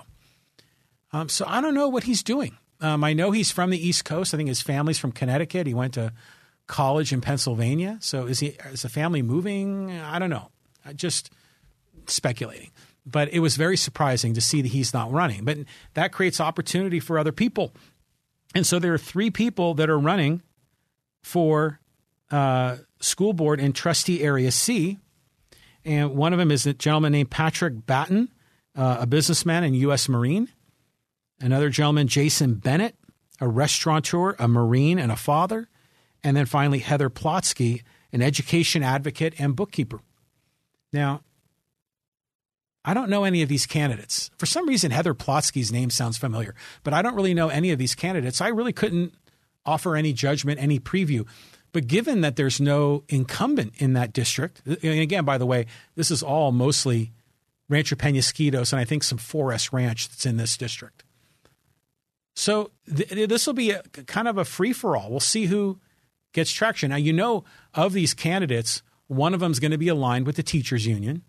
Um, 1.12 1.28
so 1.28 1.44
I 1.48 1.60
don't 1.60 1.74
know 1.74 1.88
what 1.88 2.04
he's 2.04 2.22
doing. 2.22 2.56
Um, 2.80 3.02
I 3.02 3.12
know 3.12 3.30
he's 3.30 3.50
from 3.50 3.70
the 3.70 3.86
East 3.86 4.04
Coast. 4.04 4.34
I 4.34 4.36
think 4.36 4.48
his 4.48 4.62
family's 4.62 4.98
from 4.98 5.12
Connecticut. 5.12 5.66
He 5.66 5.74
went 5.74 5.94
to 5.94 6.12
college 6.66 7.12
in 7.12 7.20
Pennsylvania. 7.20 7.98
So 8.00 8.26
is 8.26 8.40
he 8.40 8.48
is 8.70 8.82
the 8.82 8.88
family 8.88 9.22
moving? 9.22 9.90
I 9.90 10.18
don't 10.18 10.30
know. 10.30 10.50
I 10.84 10.92
just 10.92 11.30
speculating. 12.06 12.70
But 13.04 13.32
it 13.32 13.40
was 13.40 13.56
very 13.56 13.76
surprising 13.76 14.34
to 14.34 14.40
see 14.40 14.62
that 14.62 14.68
he's 14.68 14.92
not 14.92 15.10
running. 15.10 15.44
But 15.44 15.58
that 15.94 16.12
creates 16.12 16.40
opportunity 16.40 17.00
for 17.00 17.18
other 17.18 17.32
people. 17.32 17.72
And 18.54 18.66
so 18.66 18.78
there 18.78 18.92
are 18.94 18.98
three 18.98 19.30
people 19.30 19.74
that 19.74 19.90
are 19.90 19.98
running 19.98 20.42
for 21.22 21.80
uh, 22.30 22.76
school 23.00 23.32
board 23.32 23.60
in 23.60 23.72
trustee 23.72 24.22
area 24.22 24.50
C. 24.50 24.98
And 25.84 26.16
one 26.16 26.32
of 26.32 26.38
them 26.38 26.50
is 26.50 26.66
a 26.66 26.74
gentleman 26.74 27.12
named 27.12 27.30
Patrick 27.30 27.86
Batten, 27.86 28.28
uh, 28.76 28.98
a 29.00 29.06
businessman 29.06 29.64
and 29.64 29.74
U.S. 29.76 30.08
Marine. 30.08 30.48
Another 31.40 31.70
gentleman, 31.70 32.08
Jason 32.08 32.54
Bennett, 32.54 32.96
a 33.40 33.48
restaurateur, 33.48 34.34
a 34.38 34.48
Marine, 34.48 34.98
and 34.98 35.12
a 35.12 35.16
father. 35.16 35.68
And 36.24 36.36
then 36.36 36.46
finally, 36.46 36.80
Heather 36.80 37.10
Plotsky, 37.10 37.82
an 38.12 38.22
education 38.22 38.82
advocate 38.82 39.34
and 39.38 39.54
bookkeeper. 39.54 40.00
Now, 40.92 41.22
I 42.84 42.94
don't 42.94 43.10
know 43.10 43.24
any 43.24 43.42
of 43.42 43.48
these 43.48 43.66
candidates. 43.66 44.30
For 44.38 44.46
some 44.46 44.66
reason, 44.66 44.90
Heather 44.90 45.14
Plotsky's 45.14 45.70
name 45.70 45.90
sounds 45.90 46.16
familiar, 46.16 46.54
but 46.82 46.94
I 46.94 47.02
don't 47.02 47.14
really 47.14 47.34
know 47.34 47.48
any 47.48 47.70
of 47.70 47.78
these 47.78 47.94
candidates. 47.94 48.40
I 48.40 48.48
really 48.48 48.72
couldn't 48.72 49.14
offer 49.66 49.94
any 49.94 50.12
judgment, 50.12 50.60
any 50.60 50.80
preview. 50.80 51.26
But 51.72 51.86
given 51.86 52.22
that 52.22 52.36
there's 52.36 52.60
no 52.60 53.04
incumbent 53.08 53.74
in 53.76 53.92
that 53.92 54.12
district, 54.12 54.62
and 54.66 55.00
again, 55.00 55.24
by 55.24 55.36
the 55.36 55.46
way, 55.46 55.66
this 55.96 56.10
is 56.10 56.22
all 56.22 56.50
mostly 56.50 57.12
Rancho 57.68 57.96
Penasquitos 57.96 58.72
and 58.72 58.80
I 58.80 58.84
think 58.84 59.02
some 59.02 59.18
Forest 59.18 59.72
Ranch 59.72 60.08
that's 60.08 60.24
in 60.24 60.38
this 60.38 60.56
district. 60.56 61.04
So 62.38 62.70
th- 62.86 63.28
this 63.28 63.48
will 63.48 63.54
be 63.54 63.72
a, 63.72 63.82
kind 63.82 64.28
of 64.28 64.38
a 64.38 64.44
free 64.44 64.72
for 64.72 64.96
all. 64.96 65.10
We'll 65.10 65.18
see 65.18 65.46
who 65.46 65.80
gets 66.32 66.52
traction. 66.52 66.90
Now, 66.90 66.96
you 66.96 67.12
know, 67.12 67.42
of 67.74 67.92
these 67.92 68.14
candidates, 68.14 68.80
one 69.08 69.34
of 69.34 69.40
them 69.40 69.50
is 69.50 69.58
going 69.58 69.72
to 69.72 69.78
be 69.78 69.88
aligned 69.88 70.24
with 70.24 70.36
the 70.36 70.44
teachers 70.44 70.86
union 70.86 71.24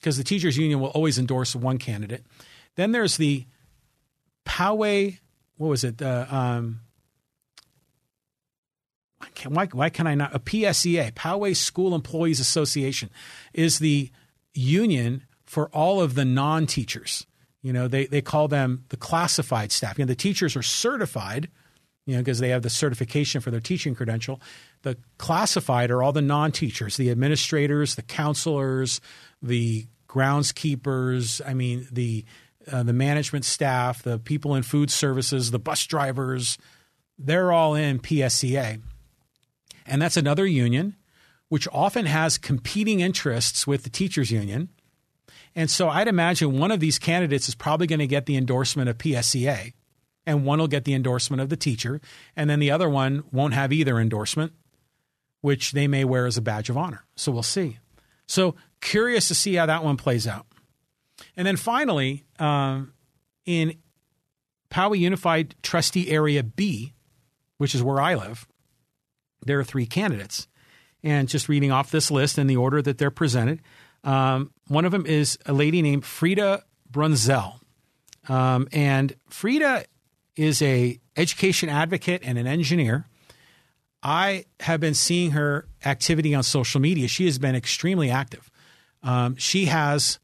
because 0.00 0.16
the 0.16 0.24
teachers 0.24 0.56
union 0.56 0.80
will 0.80 0.88
always 0.88 1.18
endorse 1.18 1.54
one 1.54 1.76
candidate. 1.76 2.24
Then 2.76 2.92
there's 2.92 3.18
the 3.18 3.44
Poway, 4.46 5.18
what 5.58 5.68
was 5.68 5.84
it? 5.84 6.00
Uh, 6.00 6.24
um, 6.30 6.80
why, 9.48 9.66
why 9.66 9.90
can 9.90 10.06
I 10.06 10.14
not? 10.14 10.34
A 10.34 10.38
PSEA, 10.38 11.12
Poway 11.12 11.54
School 11.54 11.94
Employees 11.94 12.40
Association, 12.40 13.10
is 13.52 13.80
the 13.80 14.10
union 14.54 15.24
for 15.44 15.68
all 15.74 16.00
of 16.00 16.14
the 16.14 16.24
non 16.24 16.66
teachers. 16.66 17.26
You 17.66 17.72
know, 17.72 17.88
they, 17.88 18.06
they 18.06 18.22
call 18.22 18.46
them 18.46 18.84
the 18.90 18.96
classified 18.96 19.72
staff. 19.72 19.98
You 19.98 20.04
know, 20.04 20.06
the 20.08 20.14
teachers 20.14 20.54
are 20.54 20.62
certified, 20.62 21.50
you 22.06 22.14
know, 22.14 22.20
because 22.20 22.38
they 22.38 22.50
have 22.50 22.62
the 22.62 22.70
certification 22.70 23.40
for 23.40 23.50
their 23.50 23.58
teaching 23.58 23.92
credential. 23.92 24.40
The 24.82 24.96
classified 25.18 25.90
are 25.90 26.00
all 26.00 26.12
the 26.12 26.22
non 26.22 26.52
teachers, 26.52 26.96
the 26.96 27.10
administrators, 27.10 27.96
the 27.96 28.02
counselors, 28.02 29.00
the 29.42 29.88
groundskeepers, 30.08 31.40
I 31.44 31.54
mean, 31.54 31.88
the 31.90 32.24
uh, 32.70 32.84
the 32.84 32.92
management 32.92 33.44
staff, 33.44 34.00
the 34.00 34.20
people 34.20 34.54
in 34.54 34.62
food 34.62 34.88
services, 34.88 35.50
the 35.50 35.58
bus 35.58 35.84
drivers, 35.86 36.58
they're 37.18 37.50
all 37.50 37.74
in 37.74 37.98
PSEA. 37.98 38.80
And 39.86 40.00
that's 40.00 40.16
another 40.16 40.46
union 40.46 40.94
which 41.48 41.66
often 41.72 42.06
has 42.06 42.38
competing 42.38 43.00
interests 43.00 43.66
with 43.66 43.82
the 43.82 43.90
teachers 43.90 44.30
union. 44.30 44.68
And 45.56 45.70
so 45.70 45.88
I'd 45.88 46.06
imagine 46.06 46.58
one 46.58 46.70
of 46.70 46.80
these 46.80 46.98
candidates 46.98 47.48
is 47.48 47.54
probably 47.54 47.86
going 47.86 47.98
to 47.98 48.06
get 48.06 48.26
the 48.26 48.36
endorsement 48.36 48.90
of 48.90 48.98
PSEA, 48.98 49.72
and 50.26 50.44
one 50.44 50.58
will 50.58 50.68
get 50.68 50.84
the 50.84 50.92
endorsement 50.92 51.40
of 51.40 51.48
the 51.48 51.56
teacher, 51.56 52.00
and 52.36 52.48
then 52.48 52.60
the 52.60 52.70
other 52.70 52.90
one 52.90 53.24
won't 53.32 53.54
have 53.54 53.72
either 53.72 53.98
endorsement, 53.98 54.52
which 55.40 55.72
they 55.72 55.88
may 55.88 56.04
wear 56.04 56.26
as 56.26 56.36
a 56.36 56.42
badge 56.42 56.68
of 56.68 56.76
honor. 56.76 57.06
So 57.16 57.32
we'll 57.32 57.42
see. 57.42 57.78
So 58.28 58.54
curious 58.82 59.28
to 59.28 59.34
see 59.34 59.54
how 59.54 59.66
that 59.66 59.82
one 59.82 59.96
plays 59.96 60.26
out. 60.26 60.46
And 61.36 61.46
then 61.46 61.56
finally, 61.56 62.24
um, 62.38 62.92
in 63.46 63.78
Poway 64.70 64.98
Unified 64.98 65.54
Trustee 65.62 66.10
Area 66.10 66.42
B, 66.42 66.92
which 67.56 67.74
is 67.74 67.82
where 67.82 68.00
I 68.00 68.14
live, 68.14 68.46
there 69.46 69.58
are 69.58 69.64
three 69.64 69.86
candidates. 69.86 70.48
And 71.02 71.28
just 71.28 71.48
reading 71.48 71.70
off 71.70 71.90
this 71.90 72.10
list 72.10 72.36
in 72.36 72.46
the 72.46 72.56
order 72.56 72.82
that 72.82 72.98
they're 72.98 73.10
presented, 73.10 73.62
um, 74.06 74.52
one 74.68 74.84
of 74.84 74.92
them 74.92 75.04
is 75.04 75.36
a 75.44 75.52
lady 75.52 75.82
named 75.82 76.04
Frida 76.04 76.62
Brunzel. 76.90 77.60
Um, 78.28 78.68
and 78.72 79.14
Frida 79.28 79.84
is 80.36 80.62
a 80.62 80.98
education 81.16 81.68
advocate 81.68 82.22
and 82.24 82.38
an 82.38 82.46
engineer. 82.46 83.06
I 84.02 84.44
have 84.60 84.80
been 84.80 84.94
seeing 84.94 85.32
her 85.32 85.66
activity 85.84 86.34
on 86.34 86.42
social 86.42 86.80
media. 86.80 87.08
She 87.08 87.26
has 87.26 87.38
been 87.38 87.56
extremely 87.56 88.10
active. 88.10 88.50
Um, 89.02 89.36
she 89.36 89.66
has 89.66 90.20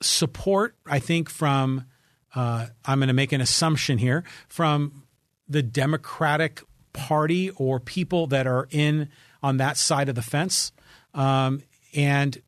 support, 0.00 0.76
I 0.86 1.00
think, 1.00 1.28
from, 1.28 1.86
uh, 2.34 2.66
I'm 2.84 2.98
going 2.98 3.08
to 3.08 3.14
make 3.14 3.32
an 3.32 3.40
assumption 3.40 3.98
here, 3.98 4.24
from 4.48 5.04
the 5.48 5.62
Democratic 5.62 6.62
Party 6.92 7.50
or 7.50 7.80
people 7.80 8.26
that 8.28 8.46
are 8.46 8.68
in 8.70 9.08
on 9.42 9.56
that 9.56 9.76
side 9.76 10.08
of 10.08 10.14
the 10.14 10.22
fence. 10.22 10.72
Um, 11.14 11.62
and 11.94 12.40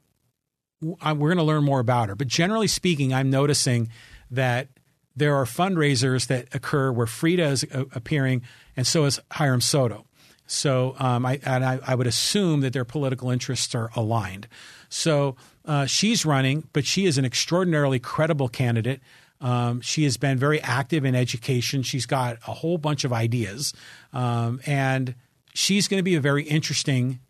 we're 0.81 1.15
going 1.15 1.37
to 1.37 1.43
learn 1.43 1.65
more 1.65 1.81
about 1.81 2.09
her. 2.09 2.15
But 2.15 2.29
generally 2.29 2.69
speaking, 2.69 3.15
I'm 3.15 3.31
noticing 3.31 3.91
that 4.31 4.69
there 5.17 5.35
are 5.37 5.45
fundraisers 5.45 6.27
that 6.27 6.55
occur 6.55 6.91
where 6.91 7.07
Frida 7.07 7.45
is 7.45 7.65
uh, 7.73 7.85
appearing, 7.93 8.43
and 8.77 8.87
so 8.87 9.05
is 9.05 9.21
Hiram 9.31 9.61
Soto. 9.61 10.07
So 10.47 10.95
um, 10.99 11.25
I 11.25 11.41
and 11.45 11.65
I, 11.65 11.79
I, 11.87 11.95
would 11.95 12.07
assume 12.07 12.61
that 12.61 12.75
their 12.75 12.85
political 12.85 13.31
interests 13.31 13.75
are 13.75 13.91
aligned. 13.97 14.47
So 14.91 15.37
uh, 15.65 15.87
she's 15.87 16.27
running, 16.27 16.69
but 16.75 16.85
she 16.85 17.07
is 17.07 17.17
an 17.17 17.25
extraordinarily 17.25 17.99
credible 17.99 18.49
candidate. 18.49 19.01
Um, 19.41 19.81
she 19.81 20.05
has 20.05 20.17
been 20.17 20.39
very 20.39 20.61
active 20.61 21.05
in 21.05 21.15
education. 21.15 21.83
She's 21.83 22.07
got 22.07 22.37
a 22.47 22.53
whole 22.53 22.77
bunch 22.77 23.05
of 23.05 23.13
ideas, 23.13 23.73
um, 24.13 24.61
and 24.67 25.15
she's 25.55 25.89
going 25.89 25.99
to 25.99 26.05
be 26.05 26.15
a 26.15 26.21
very 26.21 26.43
interesting 26.45 27.21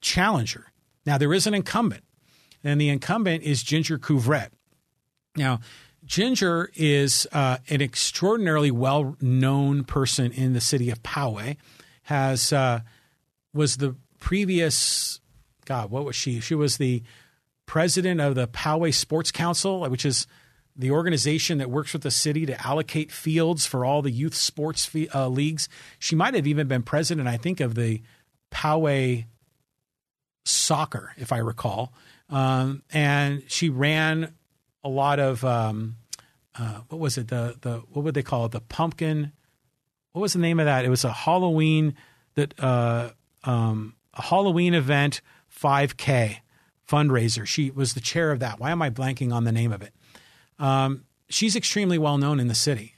challenger. 0.00 0.72
Now 1.06 1.16
there 1.16 1.32
is 1.32 1.46
an 1.46 1.54
incumbent, 1.54 2.04
and 2.62 2.80
the 2.80 2.88
incumbent 2.88 3.44
is 3.44 3.62
Ginger 3.62 3.98
Couvret. 3.98 4.48
Now. 5.36 5.60
Ginger 6.04 6.70
is 6.76 7.26
uh, 7.32 7.58
an 7.68 7.82
extraordinarily 7.82 8.70
well 8.70 9.16
known 9.20 9.82
person 9.82 10.30
in 10.30 10.52
the 10.52 10.60
city 10.60 10.88
of 10.88 11.02
Poway 11.02 11.56
has 12.04 12.52
uh, 12.52 12.80
was 13.52 13.78
the 13.78 13.96
previous 14.20 15.20
God. 15.64 15.90
What 15.90 16.04
was 16.04 16.14
she? 16.14 16.38
She 16.38 16.54
was 16.54 16.76
the 16.76 17.02
president 17.66 18.20
of 18.20 18.36
the 18.36 18.46
Poway 18.46 18.94
Sports 18.94 19.32
Council, 19.32 19.80
which 19.90 20.04
is 20.04 20.28
the 20.76 20.92
organization 20.92 21.58
that 21.58 21.70
works 21.70 21.92
with 21.92 22.02
the 22.02 22.10
city 22.10 22.46
to 22.46 22.66
allocate 22.66 23.10
fields 23.10 23.66
for 23.66 23.84
all 23.84 24.02
the 24.02 24.10
youth 24.10 24.34
sports 24.34 24.88
uh, 25.12 25.28
leagues. 25.28 25.68
She 25.98 26.14
might 26.14 26.34
have 26.34 26.46
even 26.46 26.68
been 26.68 26.82
president, 26.82 27.26
I 27.26 27.36
think, 27.36 27.60
of 27.60 27.74
the 27.74 28.02
Poway 28.52 29.24
soccer, 30.46 31.12
if 31.16 31.32
I 31.32 31.38
recall. 31.38 31.92
Um, 32.30 32.82
and 32.92 33.42
she 33.46 33.68
ran 33.68 34.34
a 34.82 34.88
lot 34.88 35.20
of 35.20 35.44
um, 35.44 35.96
uh, 36.58 36.80
what 36.88 36.98
was 36.98 37.18
it? 37.18 37.28
The 37.28 37.56
the 37.60 37.82
what 37.90 38.04
would 38.04 38.14
they 38.14 38.22
call 38.22 38.46
it? 38.46 38.52
The 38.52 38.60
pumpkin 38.60 39.32
what 40.16 40.22
was 40.22 40.32
the 40.32 40.38
name 40.38 40.58
of 40.58 40.64
that? 40.64 40.86
It 40.86 40.88
was 40.88 41.04
a 41.04 41.12
Halloween 41.12 41.94
that 42.36 42.58
uh, 42.58 43.10
um, 43.44 43.96
a 44.14 44.22
Halloween 44.22 44.72
event 44.72 45.20
5K 45.54 46.38
fundraiser. 46.88 47.44
She 47.44 47.70
was 47.70 47.92
the 47.92 48.00
chair 48.00 48.32
of 48.32 48.40
that. 48.40 48.58
Why 48.58 48.70
am 48.70 48.80
I 48.80 48.88
blanking 48.88 49.30
on 49.30 49.44
the 49.44 49.52
name 49.52 49.72
of 49.72 49.82
it? 49.82 49.92
Um, 50.58 51.04
she's 51.28 51.54
extremely 51.54 51.98
well 51.98 52.16
known 52.16 52.40
in 52.40 52.48
the 52.48 52.54
city. 52.54 52.94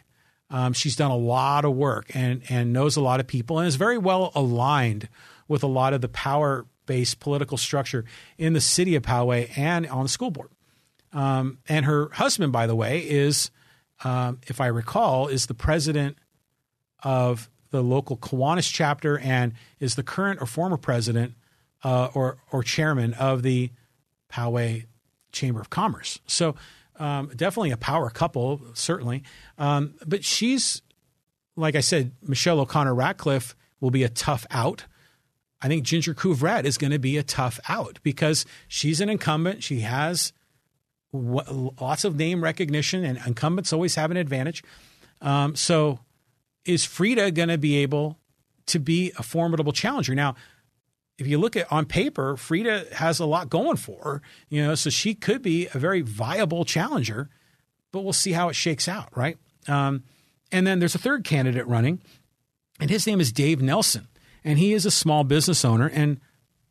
Um, 0.48 0.72
she's 0.72 0.94
done 0.94 1.10
a 1.10 1.16
lot 1.16 1.64
of 1.64 1.74
work 1.74 2.14
and 2.14 2.40
and 2.48 2.72
knows 2.72 2.94
a 2.94 3.00
lot 3.00 3.18
of 3.18 3.26
people 3.26 3.58
and 3.58 3.66
is 3.66 3.74
very 3.74 3.98
well 3.98 4.30
aligned 4.36 5.08
with 5.48 5.64
a 5.64 5.66
lot 5.66 5.94
of 5.94 6.00
the 6.00 6.08
power 6.08 6.66
based 6.88 7.20
political 7.20 7.56
structure 7.56 8.04
in 8.36 8.54
the 8.54 8.60
city 8.60 8.96
of 8.96 9.04
Poway 9.04 9.56
and 9.56 9.86
on 9.86 10.02
the 10.02 10.08
school 10.08 10.32
board. 10.32 10.50
Um, 11.12 11.58
and 11.68 11.86
her 11.86 12.08
husband, 12.08 12.52
by 12.52 12.66
the 12.66 12.74
way, 12.74 12.98
is, 12.98 13.52
um, 14.02 14.40
if 14.48 14.60
I 14.60 14.66
recall, 14.66 15.28
is 15.28 15.46
the 15.46 15.54
president 15.54 16.18
of 17.04 17.48
the 17.70 17.82
local 17.82 18.16
Kiwanis 18.16 18.72
chapter 18.72 19.18
and 19.18 19.52
is 19.78 19.94
the 19.94 20.02
current 20.02 20.42
or 20.42 20.46
former 20.46 20.76
president 20.76 21.34
uh, 21.84 22.08
or 22.14 22.38
or 22.50 22.64
chairman 22.64 23.14
of 23.14 23.42
the 23.42 23.70
Poway 24.32 24.86
Chamber 25.32 25.60
of 25.60 25.70
Commerce. 25.70 26.18
So 26.26 26.56
um, 26.98 27.30
definitely 27.36 27.70
a 27.70 27.76
power 27.76 28.10
couple, 28.10 28.60
certainly. 28.74 29.22
Um, 29.56 29.94
but 30.04 30.24
she's, 30.24 30.82
like 31.56 31.76
I 31.76 31.80
said, 31.80 32.12
Michelle 32.22 32.60
O'Connor 32.60 32.94
Ratcliff 32.94 33.54
will 33.80 33.90
be 33.90 34.02
a 34.02 34.08
tough 34.08 34.46
out. 34.50 34.84
I 35.60 35.68
think 35.68 35.84
Ginger 35.84 36.14
Couvret 36.14 36.64
is 36.64 36.78
going 36.78 36.92
to 36.92 36.98
be 36.98 37.16
a 37.16 37.22
tough 37.22 37.58
out 37.68 37.98
because 38.02 38.46
she's 38.68 39.00
an 39.00 39.08
incumbent. 39.08 39.62
She 39.62 39.80
has 39.80 40.32
lots 41.12 42.04
of 42.04 42.16
name 42.16 42.44
recognition, 42.44 43.04
and 43.04 43.18
incumbents 43.26 43.72
always 43.72 43.94
have 43.96 44.10
an 44.10 44.16
advantage. 44.16 44.62
Um, 45.20 45.56
so 45.56 46.00
is 46.64 46.84
Frida 46.84 47.32
going 47.32 47.48
to 47.48 47.58
be 47.58 47.76
able 47.78 48.18
to 48.66 48.78
be 48.78 49.12
a 49.18 49.22
formidable 49.22 49.72
challenger? 49.72 50.14
Now, 50.14 50.36
if 51.18 51.26
you 51.26 51.38
look 51.38 51.56
at 51.56 51.70
on 51.72 51.86
paper, 51.86 52.36
Frida 52.36 52.94
has 52.94 53.18
a 53.18 53.26
lot 53.26 53.50
going 53.50 53.76
for 53.76 54.00
her, 54.02 54.22
you 54.48 54.62
know, 54.62 54.74
so 54.76 54.88
she 54.90 55.14
could 55.14 55.42
be 55.42 55.66
a 55.74 55.78
very 55.78 56.00
viable 56.00 56.64
challenger, 56.64 57.28
but 57.90 58.02
we'll 58.02 58.12
see 58.12 58.32
how 58.32 58.48
it 58.48 58.54
shakes 58.54 58.86
out, 58.86 59.08
right? 59.16 59.36
Um, 59.66 60.04
and 60.52 60.66
then 60.66 60.78
there's 60.78 60.94
a 60.94 60.98
third 60.98 61.24
candidate 61.24 61.66
running, 61.66 62.00
and 62.78 62.88
his 62.88 63.06
name 63.06 63.20
is 63.20 63.32
Dave 63.32 63.60
Nelson, 63.60 64.06
and 64.44 64.58
he 64.58 64.72
is 64.72 64.86
a 64.86 64.90
small 64.90 65.24
business 65.24 65.64
owner. 65.64 65.88
And 65.88 66.20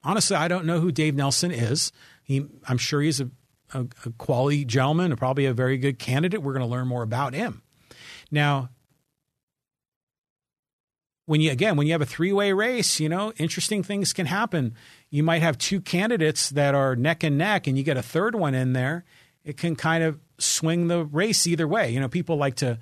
honestly, 0.04 0.36
I 0.36 0.48
don't 0.48 0.66
know 0.66 0.80
who 0.80 0.92
Dave 0.92 1.16
Nelson 1.16 1.52
is. 1.52 1.92
He, 2.24 2.46
I'm 2.68 2.78
sure 2.78 3.02
he's 3.02 3.20
a, 3.20 3.30
a, 3.74 3.86
a 4.06 4.12
quality 4.18 4.66
gentleman 4.66 5.12
and 5.12 5.18
probably 5.18 5.46
a 5.46 5.54
very 5.54 5.78
good 5.78 6.00
candidate. 6.00 6.42
We're 6.42 6.54
going 6.54 6.66
to 6.66 6.72
learn 6.72 6.88
more 6.88 7.04
about 7.04 7.34
him. 7.34 7.62
Now, 8.32 8.70
when 11.26 11.42
you 11.42 11.52
again 11.52 11.76
when 11.76 11.86
you 11.86 11.94
have 11.94 12.02
a 12.02 12.06
three-way 12.06 12.54
race 12.54 13.00
you 13.02 13.10
know 13.10 13.34
interesting 13.38 13.84
things 13.84 14.14
can 14.14 14.26
happen 14.26 14.74
you 15.10 15.22
might 15.22 15.42
have 15.42 15.58
two 15.58 15.82
candidates 15.82 16.50
that 16.50 16.74
are 16.74 16.96
neck 16.96 17.22
and 17.22 17.38
neck 17.38 17.68
and 17.68 17.78
you 17.78 17.84
get 17.84 17.98
a 17.98 18.02
third 18.02 18.34
one 18.34 18.56
in 18.56 18.72
there 18.72 19.04
it 19.44 19.58
can 19.58 19.76
kind 19.76 20.06
of 20.06 20.20
swing 20.40 20.88
the 20.88 21.04
race 21.04 21.46
either 21.46 21.68
way 21.68 21.92
you 21.92 22.00
know 22.00 22.08
people 22.08 22.38
like 22.38 22.56
to 22.56 22.80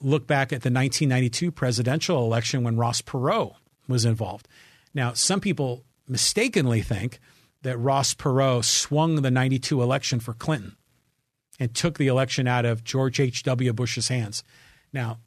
look 0.00 0.26
back 0.26 0.46
at 0.46 0.62
the 0.62 0.70
1992 0.70 1.50
presidential 1.50 2.24
election 2.24 2.62
when 2.62 2.76
Ross 2.76 3.00
Perot 3.02 3.54
was 3.88 4.04
involved 4.04 4.48
now 4.94 5.12
some 5.12 5.40
people 5.40 5.84
mistakenly 6.08 6.82
think 6.82 7.18
that 7.62 7.78
Ross 7.78 8.14
Perot 8.14 8.64
swung 8.64 9.22
the 9.22 9.30
92 9.30 9.82
election 9.82 10.20
for 10.20 10.34
Clinton 10.34 10.76
and 11.58 11.74
took 11.74 11.98
the 11.98 12.06
election 12.06 12.46
out 12.46 12.64
of 12.64 12.84
George 12.84 13.18
H.W. 13.18 13.72
Bush's 13.72 14.08
hands 14.08 14.44
now 14.92 15.18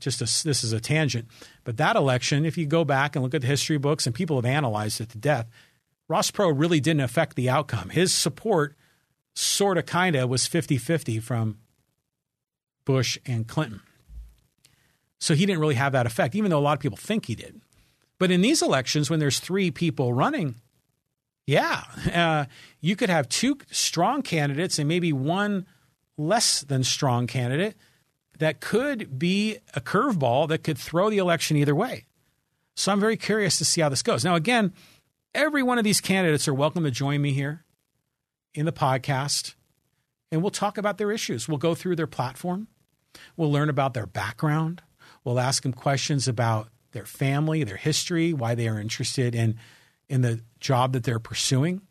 just 0.00 0.20
a, 0.20 0.44
this 0.46 0.62
is 0.62 0.72
a 0.72 0.80
tangent, 0.80 1.26
but 1.64 1.76
that 1.76 1.96
election, 1.96 2.44
if 2.44 2.56
you 2.56 2.66
go 2.66 2.84
back 2.84 3.16
and 3.16 3.22
look 3.22 3.34
at 3.34 3.40
the 3.40 3.46
history 3.46 3.78
books 3.78 4.06
and 4.06 4.14
people 4.14 4.36
have 4.36 4.44
analyzed 4.44 5.00
it 5.00 5.08
to 5.10 5.18
death, 5.18 5.48
Ross 6.08 6.30
Perot 6.30 6.58
really 6.58 6.80
didn't 6.80 7.02
affect 7.02 7.36
the 7.36 7.50
outcome. 7.50 7.90
His 7.90 8.12
support 8.12 8.76
sort 9.34 9.78
of 9.78 9.86
kind 9.86 10.16
of 10.16 10.28
was 10.28 10.46
50 10.46 10.78
50 10.78 11.20
from 11.20 11.58
Bush 12.84 13.18
and 13.26 13.46
Clinton. 13.46 13.80
So 15.20 15.34
he 15.34 15.46
didn't 15.46 15.60
really 15.60 15.74
have 15.74 15.92
that 15.92 16.06
effect, 16.06 16.34
even 16.34 16.50
though 16.50 16.58
a 16.58 16.60
lot 16.60 16.74
of 16.74 16.80
people 16.80 16.96
think 16.96 17.26
he 17.26 17.34
did. 17.34 17.60
But 18.18 18.30
in 18.30 18.40
these 18.40 18.62
elections, 18.62 19.08
when 19.08 19.20
there's 19.20 19.40
three 19.40 19.70
people 19.70 20.12
running, 20.12 20.56
yeah, 21.46 21.84
uh, 22.12 22.44
you 22.80 22.96
could 22.96 23.10
have 23.10 23.28
two 23.28 23.58
strong 23.70 24.22
candidates 24.22 24.78
and 24.78 24.88
maybe 24.88 25.12
one 25.12 25.66
less 26.16 26.62
than 26.62 26.84
strong 26.84 27.26
candidate 27.26 27.76
that 28.38 28.60
could 28.60 29.18
be 29.18 29.58
a 29.74 29.80
curveball 29.80 30.48
that 30.48 30.62
could 30.62 30.78
throw 30.78 31.10
the 31.10 31.18
election 31.18 31.56
either 31.56 31.74
way. 31.74 32.06
So 32.76 32.92
I'm 32.92 33.00
very 33.00 33.16
curious 33.16 33.58
to 33.58 33.64
see 33.64 33.80
how 33.80 33.88
this 33.88 34.02
goes. 34.02 34.24
Now, 34.24 34.34
again, 34.34 34.72
every 35.34 35.62
one 35.62 35.78
of 35.78 35.84
these 35.84 36.00
candidates 36.00 36.46
are 36.46 36.54
welcome 36.54 36.84
to 36.84 36.90
join 36.90 37.22
me 37.22 37.32
here 37.32 37.64
in 38.54 38.66
the 38.66 38.72
podcast, 38.72 39.54
and 40.30 40.42
we'll 40.42 40.50
talk 40.50 40.78
about 40.78 40.98
their 40.98 41.10
issues. 41.10 41.48
We'll 41.48 41.58
go 41.58 41.74
through 41.74 41.96
their 41.96 42.06
platform, 42.06 42.68
we'll 43.36 43.50
learn 43.50 43.68
about 43.68 43.94
their 43.94 44.06
background, 44.06 44.82
we'll 45.24 45.40
ask 45.40 45.62
them 45.62 45.72
questions 45.72 46.28
about 46.28 46.68
their 46.92 47.06
family, 47.06 47.64
their 47.64 47.76
history, 47.76 48.32
why 48.32 48.54
they 48.54 48.68
are 48.68 48.80
interested 48.80 49.34
in, 49.34 49.56
in 50.08 50.22
the 50.22 50.40
job 50.60 50.92
that 50.92 51.04
they're 51.04 51.18
pursuing. 51.18 51.82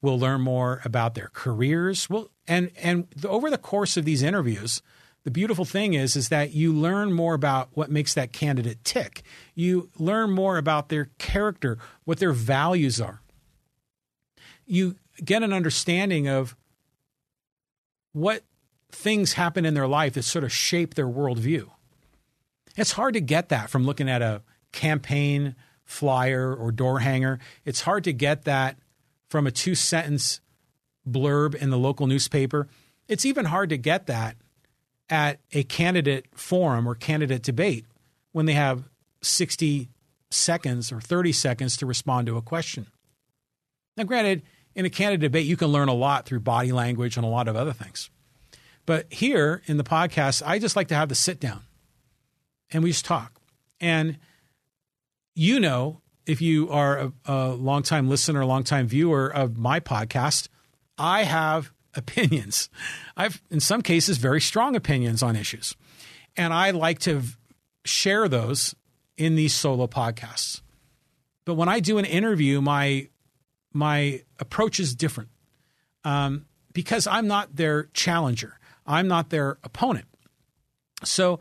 We'll 0.00 0.18
learn 0.18 0.42
more 0.42 0.80
about 0.84 1.14
their 1.14 1.30
careers. 1.32 2.10
We'll, 2.10 2.30
and 2.46 2.70
and 2.82 3.06
over 3.24 3.48
the 3.48 3.56
course 3.56 3.96
of 3.96 4.04
these 4.04 4.22
interviews, 4.22 4.82
the 5.24 5.30
beautiful 5.30 5.64
thing 5.64 5.94
is 5.94 6.14
is 6.14 6.28
that 6.28 6.52
you 6.52 6.72
learn 6.74 7.12
more 7.12 7.32
about 7.32 7.70
what 7.72 7.90
makes 7.90 8.12
that 8.14 8.32
candidate 8.32 8.84
tick. 8.84 9.22
You 9.54 9.88
learn 9.98 10.30
more 10.30 10.58
about 10.58 10.90
their 10.90 11.06
character, 11.18 11.78
what 12.04 12.18
their 12.18 12.32
values 12.32 13.00
are. 13.00 13.22
You 14.66 14.96
get 15.24 15.42
an 15.42 15.54
understanding 15.54 16.28
of 16.28 16.54
what 18.12 18.42
things 18.92 19.32
happen 19.32 19.64
in 19.64 19.74
their 19.74 19.88
life 19.88 20.14
that 20.14 20.22
sort 20.22 20.44
of 20.44 20.52
shape 20.52 20.94
their 20.94 21.08
worldview. 21.08 21.70
It's 22.76 22.92
hard 22.92 23.14
to 23.14 23.20
get 23.20 23.48
that 23.50 23.70
from 23.70 23.84
looking 23.84 24.08
at 24.08 24.22
a 24.22 24.42
campaign 24.72 25.54
flyer 25.84 26.54
or 26.54 26.72
door 26.72 27.00
hanger. 27.00 27.38
It's 27.64 27.82
hard 27.82 28.04
to 28.04 28.12
get 28.12 28.44
that 28.44 28.76
from 29.28 29.46
a 29.46 29.50
two 29.50 29.74
sentence 29.74 30.40
blurb 31.08 31.54
in 31.54 31.70
the 31.70 31.78
local 31.78 32.06
newspaper. 32.06 32.68
It's 33.08 33.24
even 33.24 33.46
hard 33.46 33.68
to 33.70 33.76
get 33.76 34.06
that 34.06 34.36
at 35.08 35.40
a 35.52 35.62
candidate 35.64 36.26
forum 36.34 36.88
or 36.88 36.94
candidate 36.94 37.42
debate 37.42 37.84
when 38.32 38.46
they 38.46 38.54
have 38.54 38.88
60 39.22 39.88
seconds 40.30 40.90
or 40.90 41.00
30 41.00 41.32
seconds 41.32 41.76
to 41.76 41.86
respond 41.86 42.26
to 42.26 42.36
a 42.36 42.42
question. 42.42 42.86
Now, 43.96 44.04
granted, 44.04 44.42
in 44.74 44.84
a 44.84 44.90
candidate 44.90 45.20
debate, 45.20 45.46
you 45.46 45.56
can 45.56 45.68
learn 45.68 45.88
a 45.88 45.94
lot 45.94 46.26
through 46.26 46.40
body 46.40 46.72
language 46.72 47.16
and 47.16 47.24
a 47.24 47.28
lot 47.28 47.46
of 47.46 47.54
other 47.54 47.72
things. 47.72 48.10
But 48.86 49.12
here 49.12 49.62
in 49.66 49.76
the 49.76 49.84
podcast, 49.84 50.42
I 50.44 50.58
just 50.58 50.74
like 50.74 50.88
to 50.88 50.94
have 50.94 51.08
the 51.08 51.14
sit 51.14 51.38
down 51.38 51.62
and 52.72 52.82
we 52.82 52.90
just 52.90 53.04
talk. 53.04 53.40
And 53.80 54.18
you 55.34 55.60
know, 55.60 56.00
if 56.26 56.40
you 56.40 56.70
are 56.70 56.98
a, 56.98 57.12
a 57.26 57.48
longtime 57.48 58.08
listener, 58.08 58.42
a 58.42 58.46
longtime 58.46 58.86
viewer 58.86 59.28
of 59.28 59.56
my 59.56 59.80
podcast, 59.80 60.48
I 60.96 61.24
have 61.24 61.72
opinions. 61.94 62.68
I've, 63.16 63.42
in 63.50 63.60
some 63.60 63.82
cases, 63.82 64.18
very 64.18 64.40
strong 64.40 64.74
opinions 64.74 65.22
on 65.22 65.36
issues. 65.36 65.76
And 66.36 66.52
I 66.52 66.70
like 66.70 66.98
to 67.00 67.22
share 67.84 68.28
those 68.28 68.74
in 69.16 69.36
these 69.36 69.54
solo 69.54 69.86
podcasts. 69.86 70.60
But 71.44 71.54
when 71.54 71.68
I 71.68 71.80
do 71.80 71.98
an 71.98 72.04
interview, 72.04 72.60
my 72.60 73.08
my 73.72 74.22
approach 74.38 74.78
is 74.78 74.94
different 74.94 75.30
um, 76.04 76.46
because 76.72 77.06
I'm 77.06 77.26
not 77.26 77.56
their 77.56 77.84
challenger. 77.92 78.58
I'm 78.86 79.08
not 79.08 79.30
their 79.30 79.58
opponent. 79.64 80.06
So 81.02 81.40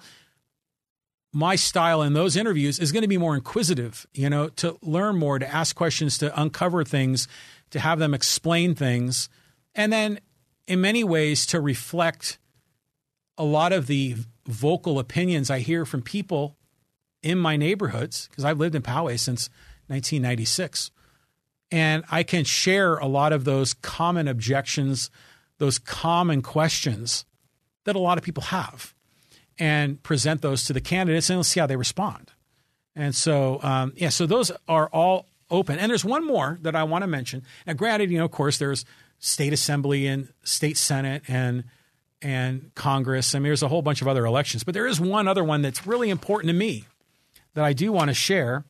my 1.34 1.56
style 1.56 2.04
in 2.04 2.14
those 2.14 2.38
interviews 2.38 2.78
is 2.80 2.92
going 2.92 3.02
to 3.02 3.08
be 3.08 3.18
more 3.18 3.36
inquisitive, 3.36 4.06
you 4.14 4.30
know, 4.30 4.50
to 4.50 4.78
learn 4.84 5.18
more, 5.18 5.40
to 5.40 5.54
ask 5.54 5.76
questions, 5.76 6.18
to 6.20 6.40
uncover 6.40 6.84
things, 6.84 7.28
to 7.72 7.80
have 7.80 7.98
them 7.98 8.14
explain 8.14 8.76
things, 8.76 9.30
and 9.74 9.92
then 9.92 10.20
in 10.68 10.80
many 10.80 11.04
ways 11.04 11.46
to 11.48 11.60
reflect 11.60 12.38
a 13.38 13.44
lot 13.44 13.74
of 13.74 13.88
the 13.88 14.16
vocal 14.48 15.00
opinions 15.00 15.50
I 15.50 15.60
hear 15.60 15.86
from 15.86 16.04
people 16.04 16.56
in 17.24 17.40
my 17.40 17.58
neighborhoods 17.58 18.28
because 18.30 18.46
I've 18.46 18.60
lived 18.60 18.76
in 18.76 18.84
Poway 18.84 19.18
since 19.20 19.50
1996. 19.88 20.92
And 21.72 22.04
I 22.12 22.22
can 22.22 22.44
share 22.44 22.98
a 22.98 23.08
lot 23.08 23.34
of 23.34 23.46
those 23.46 23.74
common 23.74 24.28
objections, 24.28 25.10
those 25.58 25.80
common 25.80 26.44
questions 26.44 27.26
that 27.86 27.96
a 27.96 28.00
lot 28.00 28.20
of 28.20 28.24
people 28.24 28.44
have 28.44 28.93
and 29.60 30.02
present 30.04 30.42
those 30.42 30.66
to 30.66 30.74
the 30.74 30.82
candidates 30.82 31.30
and 31.30 31.46
see 31.46 31.60
how 31.60 31.68
they 31.68 31.76
respond. 31.76 32.32
And 32.96 33.16
so, 33.16 33.60
um, 33.64 33.94
yeah, 33.96 34.10
so 34.10 34.26
those 34.26 34.52
are 34.68 34.88
all 34.90 35.28
open. 35.50 35.80
And 35.80 35.90
there's 35.90 36.06
one 36.06 36.26
more 36.26 36.58
that 36.62 36.76
I 36.76 36.84
want 36.84 37.04
to 37.04 37.08
mention. 37.08 37.44
Now, 37.66 37.74
granted, 37.74 38.12
you 38.12 38.18
know, 38.18 38.26
of 38.26 38.32
course, 38.32 38.58
there's 38.58 38.86
state 39.20 39.54
assembly 39.54 40.08
and 40.08 40.30
state 40.44 40.78
senate 40.78 41.24
and 41.28 41.64
and 42.22 42.72
Congress. 42.76 43.36
I 43.36 43.40
mean, 43.40 43.50
there's 43.50 43.64
a 43.64 43.68
whole 43.68 43.82
bunch 43.82 44.02
of 44.02 44.08
other 44.08 44.26
elections, 44.26 44.64
but 44.64 44.74
there 44.74 44.88
is 44.88 45.00
one 45.00 45.28
other 45.28 45.44
one 45.44 45.62
that's 45.62 45.86
really 45.86 46.10
important 46.10 46.50
to 46.50 46.54
me 46.54 46.86
that 47.54 47.66
I 47.66 47.74
do 47.74 47.92
want 47.92 48.10
to 48.10 48.14
share, 48.14 48.64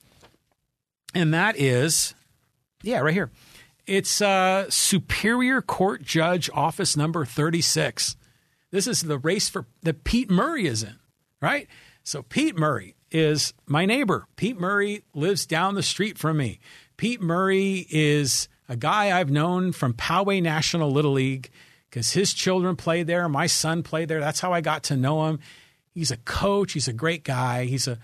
and 1.13 1.33
that 1.35 1.59
is, 1.59 2.15
yeah, 2.81 2.99
right 2.99 3.13
here. 3.13 3.29
It's 3.85 4.21
uh, 4.21 4.69
Superior 4.69 5.61
Court 5.61 6.01
Judge 6.01 6.49
Office 6.53 6.97
Number 6.97 7.25
36. 7.25 8.15
This 8.73 8.87
is 8.87 9.03
the 9.03 9.19
race 9.19 9.49
for 9.49 9.67
that 9.83 10.03
Pete 10.03 10.31
Murray 10.31 10.65
is 10.65 10.81
in, 10.81 10.95
right? 11.39 11.67
So 12.03 12.23
Pete 12.23 12.57
Murray 12.57 12.95
is 13.11 13.53
my 13.67 13.85
neighbor. 13.85 14.25
Pete 14.35 14.59
Murray 14.59 15.03
lives 15.13 15.45
down 15.45 15.75
the 15.75 15.83
street 15.83 16.17
from 16.17 16.37
me. 16.37 16.59
Pete 16.97 17.21
Murray 17.21 17.85
is 17.91 18.49
a 18.67 18.75
guy 18.75 19.15
I've 19.15 19.29
known 19.29 19.73
from 19.73 19.93
Poway 19.93 20.41
National 20.41 20.89
Little 20.89 21.11
League 21.11 21.51
because 21.87 22.13
his 22.13 22.33
children 22.33 22.75
played 22.75 23.05
there. 23.05 23.29
My 23.29 23.45
son 23.45 23.83
played 23.83 24.07
there. 24.07 24.19
That's 24.19 24.39
how 24.39 24.53
I 24.53 24.61
got 24.61 24.81
to 24.85 24.97
know 24.97 25.27
him. 25.27 25.39
He's 25.91 26.09
a 26.09 26.17
coach. 26.17 26.73
He's 26.73 26.87
a 26.87 26.93
great 26.93 27.23
guy. 27.23 27.65
He's 27.65 27.87
a 27.87 27.99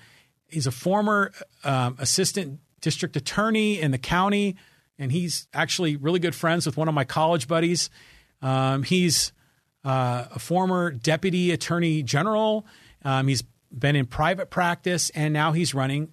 he's 0.49 0.67
a 0.67 0.71
former 0.71 1.31
um, 1.63 1.95
assistant 1.97 2.59
district 2.79 3.15
attorney 3.15 3.81
in 3.81 3.89
the 3.89 3.97
county, 3.97 4.55
and 4.99 5.11
he's 5.11 5.47
actually 5.51 5.95
really 5.95 6.19
good 6.19 6.35
friends 6.35 6.67
with 6.67 6.77
one 6.77 6.87
of 6.87 6.93
my 6.93 7.05
college 7.05 7.47
buddies. 7.47 7.89
Um, 8.43 8.83
he's 8.83 9.33
uh, 9.83 10.25
a 10.31 10.39
former 10.39 10.91
deputy 10.91 11.51
attorney 11.51 12.03
general. 12.03 12.65
Um, 13.03 13.27
he's 13.27 13.43
been 13.71 13.95
in 13.95 14.05
private 14.05 14.49
practice, 14.49 15.09
and 15.11 15.33
now 15.33 15.51
he's 15.51 15.73
running 15.73 16.11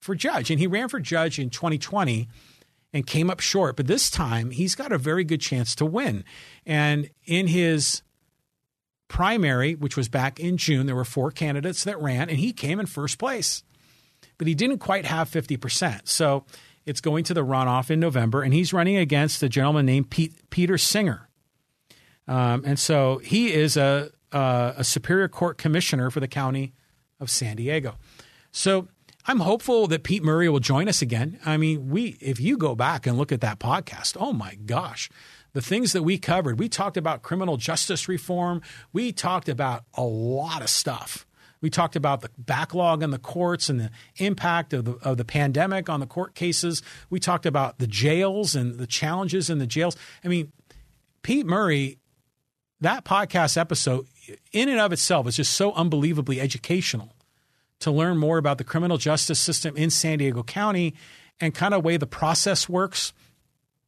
for 0.00 0.14
judge. 0.14 0.50
And 0.50 0.58
he 0.58 0.66
ran 0.66 0.88
for 0.88 1.00
judge 1.00 1.38
in 1.38 1.50
2020 1.50 2.28
and 2.92 3.06
came 3.06 3.30
up 3.30 3.40
short. 3.40 3.76
But 3.76 3.86
this 3.86 4.10
time, 4.10 4.50
he's 4.50 4.74
got 4.74 4.92
a 4.92 4.98
very 4.98 5.24
good 5.24 5.40
chance 5.40 5.74
to 5.76 5.86
win. 5.86 6.24
And 6.66 7.10
in 7.24 7.46
his 7.46 8.02
primary, 9.08 9.74
which 9.74 9.96
was 9.96 10.08
back 10.08 10.40
in 10.40 10.56
June, 10.56 10.86
there 10.86 10.96
were 10.96 11.04
four 11.04 11.30
candidates 11.30 11.84
that 11.84 12.00
ran, 12.00 12.28
and 12.28 12.38
he 12.38 12.52
came 12.52 12.80
in 12.80 12.86
first 12.86 13.18
place. 13.18 13.62
But 14.38 14.46
he 14.46 14.54
didn't 14.54 14.78
quite 14.78 15.04
have 15.04 15.30
50%. 15.30 16.08
So 16.08 16.44
it's 16.86 17.00
going 17.00 17.24
to 17.24 17.34
the 17.34 17.44
runoff 17.44 17.90
in 17.90 18.00
November, 18.00 18.42
and 18.42 18.54
he's 18.54 18.72
running 18.72 18.96
against 18.96 19.42
a 19.42 19.48
gentleman 19.48 19.86
named 19.86 20.10
Pete, 20.10 20.50
Peter 20.50 20.78
Singer. 20.78 21.28
Um, 22.30 22.62
and 22.64 22.78
so 22.78 23.18
he 23.18 23.52
is 23.52 23.76
a, 23.76 24.10
a, 24.30 24.74
a 24.78 24.84
Superior 24.84 25.26
Court 25.26 25.58
commissioner 25.58 26.10
for 26.10 26.20
the 26.20 26.28
county 26.28 26.72
of 27.18 27.28
San 27.28 27.56
Diego. 27.56 27.96
So 28.52 28.86
I'm 29.26 29.40
hopeful 29.40 29.88
that 29.88 30.04
Pete 30.04 30.22
Murray 30.22 30.48
will 30.48 30.60
join 30.60 30.88
us 30.88 31.02
again. 31.02 31.40
I 31.44 31.56
mean, 31.56 31.90
we 31.90 32.16
if 32.20 32.38
you 32.38 32.56
go 32.56 32.76
back 32.76 33.04
and 33.04 33.18
look 33.18 33.32
at 33.32 33.40
that 33.40 33.58
podcast, 33.58 34.16
oh 34.18 34.32
my 34.32 34.54
gosh, 34.54 35.10
the 35.54 35.60
things 35.60 35.92
that 35.92 36.04
we 36.04 36.18
covered. 36.18 36.60
We 36.60 36.68
talked 36.68 36.96
about 36.96 37.22
criminal 37.22 37.56
justice 37.56 38.08
reform. 38.08 38.62
We 38.92 39.10
talked 39.12 39.48
about 39.48 39.82
a 39.94 40.04
lot 40.04 40.62
of 40.62 40.70
stuff. 40.70 41.26
We 41.60 41.68
talked 41.68 41.96
about 41.96 42.20
the 42.22 42.30
backlog 42.38 43.02
in 43.02 43.10
the 43.10 43.18
courts 43.18 43.68
and 43.68 43.80
the 43.80 43.90
impact 44.16 44.72
of 44.72 44.84
the, 44.84 44.92
of 45.02 45.16
the 45.16 45.24
pandemic 45.24 45.90
on 45.90 46.00
the 46.00 46.06
court 46.06 46.34
cases. 46.34 46.80
We 47.10 47.18
talked 47.18 47.44
about 47.44 47.78
the 47.78 47.88
jails 47.88 48.54
and 48.54 48.78
the 48.78 48.86
challenges 48.86 49.50
in 49.50 49.58
the 49.58 49.66
jails. 49.66 49.96
I 50.24 50.28
mean, 50.28 50.52
Pete 51.22 51.44
Murray, 51.44 51.98
that 52.80 53.04
podcast 53.04 53.56
episode 53.56 54.06
in 54.52 54.68
and 54.68 54.80
of 54.80 54.92
itself 54.92 55.26
is 55.26 55.36
just 55.36 55.52
so 55.52 55.72
unbelievably 55.72 56.40
educational 56.40 57.14
to 57.80 57.90
learn 57.90 58.18
more 58.18 58.38
about 58.38 58.58
the 58.58 58.64
criminal 58.64 58.98
justice 58.98 59.38
system 59.38 59.76
in 59.76 59.90
San 59.90 60.18
Diego 60.18 60.42
County 60.42 60.94
and 61.40 61.54
kind 61.54 61.74
of 61.74 61.84
way 61.84 61.96
the 61.96 62.06
process 62.06 62.68
works 62.68 63.12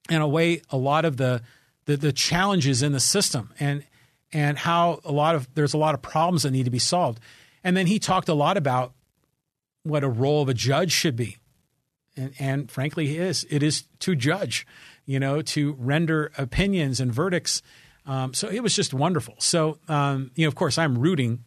and 0.09 0.23
a 0.23 0.29
way 0.29 0.63
a 0.71 0.77
lot 0.77 1.05
of 1.05 1.17
the, 1.17 1.43
the, 1.85 1.97
the 1.97 2.13
challenges 2.13 2.83
in 2.83 2.93
the 2.93 3.01
system 3.01 3.51
and 3.61 3.85
and 4.33 4.57
how 4.57 5.01
a 5.05 5.13
lot 5.13 5.35
of 5.35 5.47
there's 5.55 5.75
a 5.75 5.79
lot 5.79 5.95
of 5.95 6.01
problems 6.01 6.43
that 6.43 6.53
need 6.53 6.65
to 6.65 6.71
be 6.71 6.79
solved. 6.79 7.21
And 7.63 7.77
then 7.77 7.87
he 7.87 7.99
talked 7.99 8.29
a 8.29 8.35
lot 8.35 8.57
about 8.57 8.95
what 9.83 10.03
a 10.03 10.09
role 10.09 10.43
of 10.43 10.49
a 10.49 10.55
judge 10.55 10.91
should 10.91 11.17
be. 11.17 11.37
And, 12.17 12.33
and 12.39 12.71
frankly, 12.71 13.17
it 13.17 13.21
is. 13.21 13.47
It 13.51 13.63
is 13.63 13.85
to 14.01 14.15
judge, 14.15 14.67
you 15.05 15.21
know, 15.21 15.43
to 15.43 15.77
render 15.79 16.33
opinions 16.39 17.01
and 17.01 17.13
verdicts. 17.13 17.63
Um, 18.07 18.35
so 18.35 18.49
it 18.49 18.63
was 18.63 18.75
just 18.75 18.93
wonderful. 18.93 19.37
So, 19.39 19.79
um, 19.89 20.31
you 20.35 20.45
know, 20.45 20.49
of 20.49 20.55
course, 20.55 20.79
I'm 20.79 20.99
rooting 20.99 21.45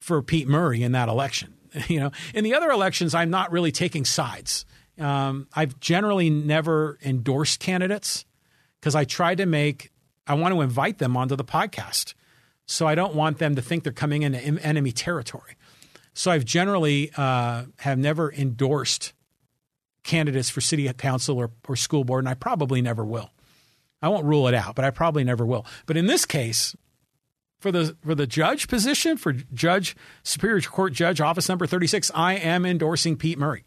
for 0.00 0.22
Pete 0.22 0.48
Murray 0.48 0.82
in 0.82 0.92
that 0.92 1.08
election. 1.08 1.52
You 1.88 2.00
know, 2.00 2.10
in 2.32 2.42
the 2.42 2.54
other 2.54 2.70
elections, 2.70 3.14
I'm 3.14 3.28
not 3.28 3.52
really 3.52 3.70
taking 3.70 4.06
sides. 4.06 4.64
Um, 4.98 5.46
I've 5.52 5.78
generally 5.78 6.30
never 6.30 6.98
endorsed 7.04 7.60
candidates 7.60 8.24
because 8.80 8.94
I 8.94 9.04
try 9.04 9.34
to 9.34 9.44
make, 9.44 9.92
I 10.26 10.34
want 10.34 10.54
to 10.54 10.62
invite 10.62 10.96
them 10.96 11.18
onto 11.18 11.36
the 11.36 11.44
podcast. 11.44 12.14
So 12.64 12.86
I 12.86 12.94
don't 12.94 13.14
want 13.14 13.36
them 13.36 13.56
to 13.56 13.62
think 13.62 13.84
they're 13.84 13.92
coming 13.92 14.22
into 14.22 14.38
enemy 14.38 14.90
territory. 14.90 15.56
So 16.14 16.30
I've 16.30 16.46
generally 16.46 17.10
uh, 17.14 17.64
have 17.80 17.98
never 17.98 18.32
endorsed 18.32 19.12
candidates 20.02 20.48
for 20.48 20.62
city 20.62 20.90
council 20.94 21.36
or, 21.36 21.50
or 21.68 21.76
school 21.76 22.04
board, 22.04 22.24
and 22.24 22.28
I 22.28 22.34
probably 22.34 22.80
never 22.80 23.04
will. 23.04 23.30
I 24.06 24.08
won't 24.08 24.24
rule 24.24 24.46
it 24.46 24.54
out, 24.54 24.76
but 24.76 24.84
I 24.84 24.90
probably 24.90 25.24
never 25.24 25.44
will. 25.44 25.66
But 25.84 25.96
in 25.96 26.06
this 26.06 26.24
case, 26.24 26.76
for 27.58 27.72
the 27.72 27.96
for 28.04 28.14
the 28.14 28.26
judge 28.26 28.68
position, 28.68 29.16
for 29.16 29.32
judge 29.32 29.96
Superior 30.22 30.60
Court 30.60 30.92
Judge 30.92 31.20
Office 31.20 31.48
Number 31.48 31.66
36, 31.66 32.12
I 32.14 32.34
am 32.34 32.64
endorsing 32.64 33.16
Pete 33.16 33.36
Murray 33.36 33.64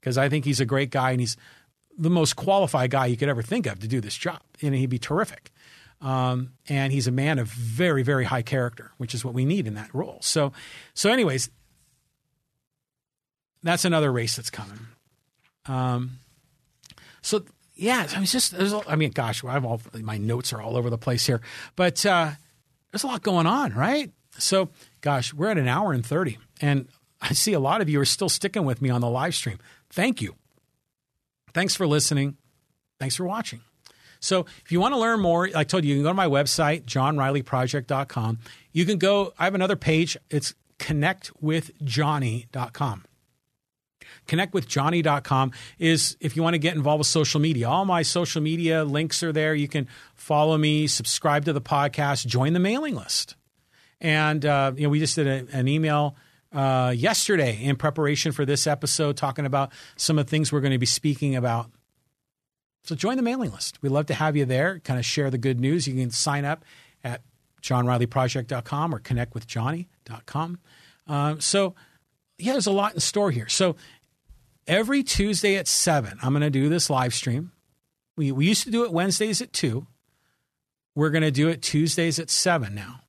because 0.00 0.16
I 0.16 0.30
think 0.30 0.46
he's 0.46 0.60
a 0.60 0.64
great 0.64 0.90
guy 0.90 1.10
and 1.10 1.20
he's 1.20 1.36
the 1.98 2.08
most 2.08 2.36
qualified 2.36 2.90
guy 2.90 3.06
you 3.06 3.18
could 3.18 3.28
ever 3.28 3.42
think 3.42 3.66
of 3.66 3.78
to 3.80 3.88
do 3.88 4.00
this 4.00 4.16
job, 4.16 4.40
and 4.62 4.74
he'd 4.74 4.90
be 4.90 4.98
terrific. 4.98 5.50
Um, 6.00 6.52
and 6.68 6.92
he's 6.92 7.06
a 7.06 7.12
man 7.12 7.38
of 7.38 7.48
very 7.48 8.02
very 8.02 8.24
high 8.24 8.42
character, 8.42 8.92
which 8.96 9.14
is 9.14 9.24
what 9.26 9.34
we 9.34 9.44
need 9.44 9.66
in 9.66 9.74
that 9.74 9.94
role. 9.94 10.18
So, 10.22 10.52
so 10.94 11.10
anyways, 11.10 11.50
that's 13.62 13.84
another 13.84 14.10
race 14.10 14.36
that's 14.36 14.50
coming. 14.50 14.78
Um, 15.66 16.18
so 17.20 17.44
yeah, 17.76 18.08
I 18.10 18.16
mean, 18.16 18.26
just 18.26 18.54
I 18.54 18.96
mean, 18.96 19.10
gosh, 19.10 19.44
I've 19.44 19.64
all 19.64 19.80
my 19.94 20.16
notes 20.16 20.52
are 20.52 20.60
all 20.60 20.76
over 20.76 20.90
the 20.90 20.98
place 20.98 21.26
here, 21.26 21.40
but 21.76 22.04
uh, 22.06 22.30
there's 22.90 23.04
a 23.04 23.06
lot 23.06 23.22
going 23.22 23.46
on, 23.46 23.72
right? 23.74 24.10
So, 24.38 24.70
gosh, 25.02 25.32
we're 25.34 25.50
at 25.50 25.58
an 25.58 25.68
hour 25.68 25.92
and 25.92 26.04
30. 26.04 26.38
And 26.60 26.88
I 27.20 27.34
see 27.34 27.52
a 27.52 27.60
lot 27.60 27.80
of 27.80 27.88
you 27.88 28.00
are 28.00 28.06
still 28.06 28.28
sticking 28.28 28.64
with 28.64 28.82
me 28.82 28.90
on 28.90 29.00
the 29.00 29.08
live 29.08 29.34
stream. 29.34 29.58
Thank 29.90 30.20
you. 30.20 30.34
Thanks 31.52 31.76
for 31.76 31.86
listening. 31.86 32.36
Thanks 32.98 33.14
for 33.16 33.24
watching. 33.24 33.60
So, 34.20 34.46
if 34.64 34.72
you 34.72 34.80
want 34.80 34.94
to 34.94 34.98
learn 34.98 35.20
more, 35.20 35.50
I 35.54 35.62
told 35.64 35.84
you, 35.84 35.90
you 35.90 35.96
can 35.96 36.04
go 36.04 36.10
to 36.10 36.14
my 36.14 36.26
website, 36.26 36.86
johnrileyproject.com. 36.86 38.38
You 38.72 38.86
can 38.86 38.98
go, 38.98 39.34
I 39.38 39.44
have 39.44 39.54
another 39.54 39.76
page. 39.76 40.16
It's 40.30 40.54
connectwithjohnny.com 40.78 43.04
connectwithjohnny.com 44.26 45.52
is 45.78 46.16
if 46.20 46.36
you 46.36 46.42
want 46.42 46.54
to 46.54 46.58
get 46.58 46.74
involved 46.74 46.98
with 46.98 47.06
social 47.06 47.40
media. 47.40 47.68
All 47.68 47.84
my 47.84 48.02
social 48.02 48.42
media 48.42 48.84
links 48.84 49.22
are 49.22 49.32
there. 49.32 49.54
You 49.54 49.68
can 49.68 49.88
follow 50.14 50.56
me, 50.58 50.86
subscribe 50.86 51.44
to 51.46 51.52
the 51.52 51.60
podcast, 51.60 52.26
join 52.26 52.52
the 52.52 52.60
mailing 52.60 52.94
list. 52.94 53.36
And 54.00 54.44
uh, 54.44 54.72
you 54.76 54.84
know, 54.84 54.88
we 54.88 54.98
just 54.98 55.16
did 55.16 55.26
a, 55.26 55.56
an 55.56 55.68
email 55.68 56.16
uh, 56.52 56.92
yesterday 56.96 57.62
in 57.62 57.76
preparation 57.76 58.32
for 58.32 58.44
this 58.44 58.66
episode, 58.66 59.16
talking 59.16 59.46
about 59.46 59.72
some 59.96 60.18
of 60.18 60.26
the 60.26 60.30
things 60.30 60.52
we're 60.52 60.60
going 60.60 60.72
to 60.72 60.78
be 60.78 60.86
speaking 60.86 61.36
about. 61.36 61.70
So 62.84 62.94
join 62.94 63.16
the 63.16 63.22
mailing 63.22 63.50
list. 63.50 63.82
We'd 63.82 63.90
love 63.90 64.06
to 64.06 64.14
have 64.14 64.36
you 64.36 64.44
there. 64.44 64.78
Kind 64.80 64.98
of 64.98 65.04
share 65.04 65.30
the 65.30 65.38
good 65.38 65.58
news. 65.58 65.88
You 65.88 65.94
can 65.94 66.10
sign 66.10 66.44
up 66.44 66.64
at 67.02 67.22
johnrileyproject.com 67.62 68.94
or 68.94 69.00
connectwithjohnny.com. 69.00 70.58
Uh, 71.08 71.36
so 71.38 71.74
yeah, 72.38 72.52
there's 72.52 72.66
a 72.66 72.72
lot 72.72 72.94
in 72.94 73.00
store 73.00 73.30
here. 73.30 73.48
So 73.48 73.76
every 74.66 75.02
Tuesday 75.02 75.56
at 75.56 75.68
7, 75.68 76.18
I'm 76.22 76.32
going 76.32 76.42
to 76.42 76.50
do 76.50 76.68
this 76.68 76.90
live 76.90 77.14
stream. 77.14 77.52
We, 78.16 78.32
we 78.32 78.46
used 78.46 78.64
to 78.64 78.70
do 78.70 78.84
it 78.84 78.92
Wednesdays 78.92 79.42
at 79.42 79.52
2. 79.52 79.86
We're 80.94 81.10
going 81.10 81.22
to 81.22 81.30
do 81.30 81.48
it 81.48 81.62
Tuesdays 81.62 82.18
at 82.18 82.30
7 82.30 82.74
now. 82.74 83.00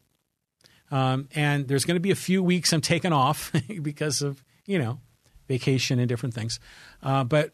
Um, 0.92 1.28
and 1.36 1.68
there's 1.68 1.86
going 1.86 1.96
to 1.96 2.02
be 2.02 2.12
a 2.12 2.16
few 2.16 2.42
weeks 2.44 2.74
I'm 2.74 2.82
taking 2.82 3.14
off 3.14 3.54
because 3.82 4.22
of, 4.22 4.44
you 4.66 4.80
know, 4.80 5.00
vacation 5.48 6.00
and 6.00 6.10
different 6.10 6.36
things. 6.36 6.60
Uh, 7.02 7.24
but 7.24 7.54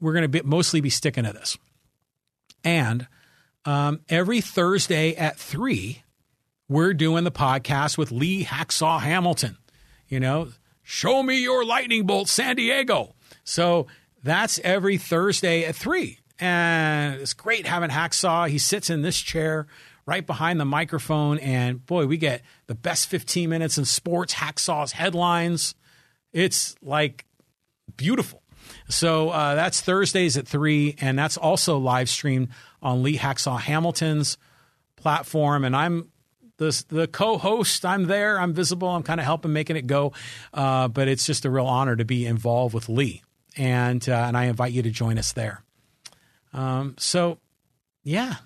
we're 0.00 0.14
going 0.14 0.30
to 0.30 0.42
mostly 0.44 0.80
be 0.80 0.90
sticking 0.90 1.24
to 1.24 1.32
this. 1.32 1.56
And 2.64 3.06
um, 3.64 4.00
every 4.08 4.40
Thursday 4.40 5.14
at 5.14 5.38
3, 5.38 6.02
we're 6.68 6.94
doing 6.94 7.24
the 7.24 7.30
podcast 7.30 7.96
with 7.96 8.10
Lee 8.10 8.44
Hacksaw 8.44 9.00
Hamilton. 9.00 9.56
You 10.08 10.20
know, 10.20 10.48
show 10.82 11.22
me 11.22 11.42
your 11.42 11.64
lightning 11.64 12.06
bolt, 12.06 12.28
San 12.28 12.56
Diego. 12.56 13.15
So 13.44 13.86
that's 14.22 14.58
every 14.64 14.98
Thursday 14.98 15.64
at 15.64 15.76
3. 15.76 16.18
And 16.38 17.20
it's 17.20 17.32
great 17.32 17.66
having 17.66 17.90
Hacksaw. 17.90 18.48
He 18.48 18.58
sits 18.58 18.90
in 18.90 19.02
this 19.02 19.18
chair 19.18 19.66
right 20.04 20.26
behind 20.26 20.60
the 20.60 20.64
microphone. 20.64 21.38
And 21.38 21.84
boy, 21.84 22.06
we 22.06 22.16
get 22.16 22.42
the 22.66 22.74
best 22.74 23.08
15 23.08 23.48
minutes 23.48 23.78
in 23.78 23.84
sports, 23.84 24.34
Hacksaw's 24.34 24.92
headlines. 24.92 25.74
It's 26.32 26.76
like 26.82 27.24
beautiful. 27.96 28.42
So 28.88 29.30
uh, 29.30 29.54
that's 29.54 29.80
Thursdays 29.80 30.36
at 30.36 30.46
3. 30.46 30.96
And 31.00 31.18
that's 31.18 31.36
also 31.36 31.78
live 31.78 32.08
streamed 32.08 32.48
on 32.82 33.02
Lee 33.02 33.16
Hacksaw 33.16 33.60
Hamilton's 33.60 34.38
platform. 34.96 35.64
And 35.64 35.74
I'm 35.74 36.10
the 36.58 36.84
the 36.88 37.06
co-host. 37.06 37.84
I'm 37.84 38.04
there. 38.04 38.40
I'm 38.40 38.54
visible. 38.54 38.88
I'm 38.88 39.02
kind 39.02 39.20
of 39.20 39.26
helping 39.26 39.52
making 39.52 39.76
it 39.76 39.86
go. 39.86 40.12
Uh, 40.54 40.88
but 40.88 41.08
it's 41.08 41.26
just 41.26 41.44
a 41.44 41.50
real 41.50 41.66
honor 41.66 41.96
to 41.96 42.04
be 42.04 42.26
involved 42.26 42.74
with 42.74 42.88
Lee 42.88 43.22
and 43.56 44.08
uh, 44.08 44.12
and 44.12 44.36
I 44.36 44.44
invite 44.44 44.72
you 44.72 44.82
to 44.82 44.90
join 44.90 45.18
us 45.18 45.32
there. 45.32 45.62
Um, 46.52 46.94
so, 46.98 47.38
yeah, 48.02 48.36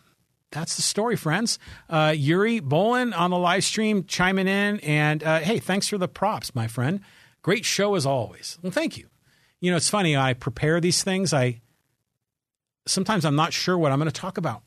that's 0.50 0.76
the 0.76 0.82
story, 0.82 1.16
friends. 1.16 1.58
Uh, 1.88 2.14
Yuri 2.16 2.60
Bolin 2.60 3.16
on 3.16 3.30
the 3.30 3.38
live 3.38 3.64
stream 3.64 4.04
chiming 4.04 4.48
in, 4.48 4.80
and 4.80 5.22
uh, 5.22 5.40
hey, 5.40 5.58
thanks 5.58 5.88
for 5.88 5.98
the 5.98 6.08
props, 6.08 6.54
my 6.54 6.66
friend. 6.66 7.00
Great 7.42 7.64
show 7.64 7.94
as 7.94 8.06
always. 8.06 8.58
Well, 8.62 8.72
thank 8.72 8.96
you. 8.96 9.06
You 9.60 9.70
know, 9.70 9.76
it's 9.76 9.88
funny. 9.88 10.16
I 10.16 10.34
prepare 10.34 10.80
these 10.80 11.02
things. 11.02 11.32
I 11.32 11.60
sometimes 12.86 13.24
I'm 13.24 13.36
not 13.36 13.52
sure 13.52 13.76
what 13.76 13.92
I'm 13.92 13.98
going 13.98 14.10
to 14.10 14.20
talk 14.20 14.38
about, 14.38 14.62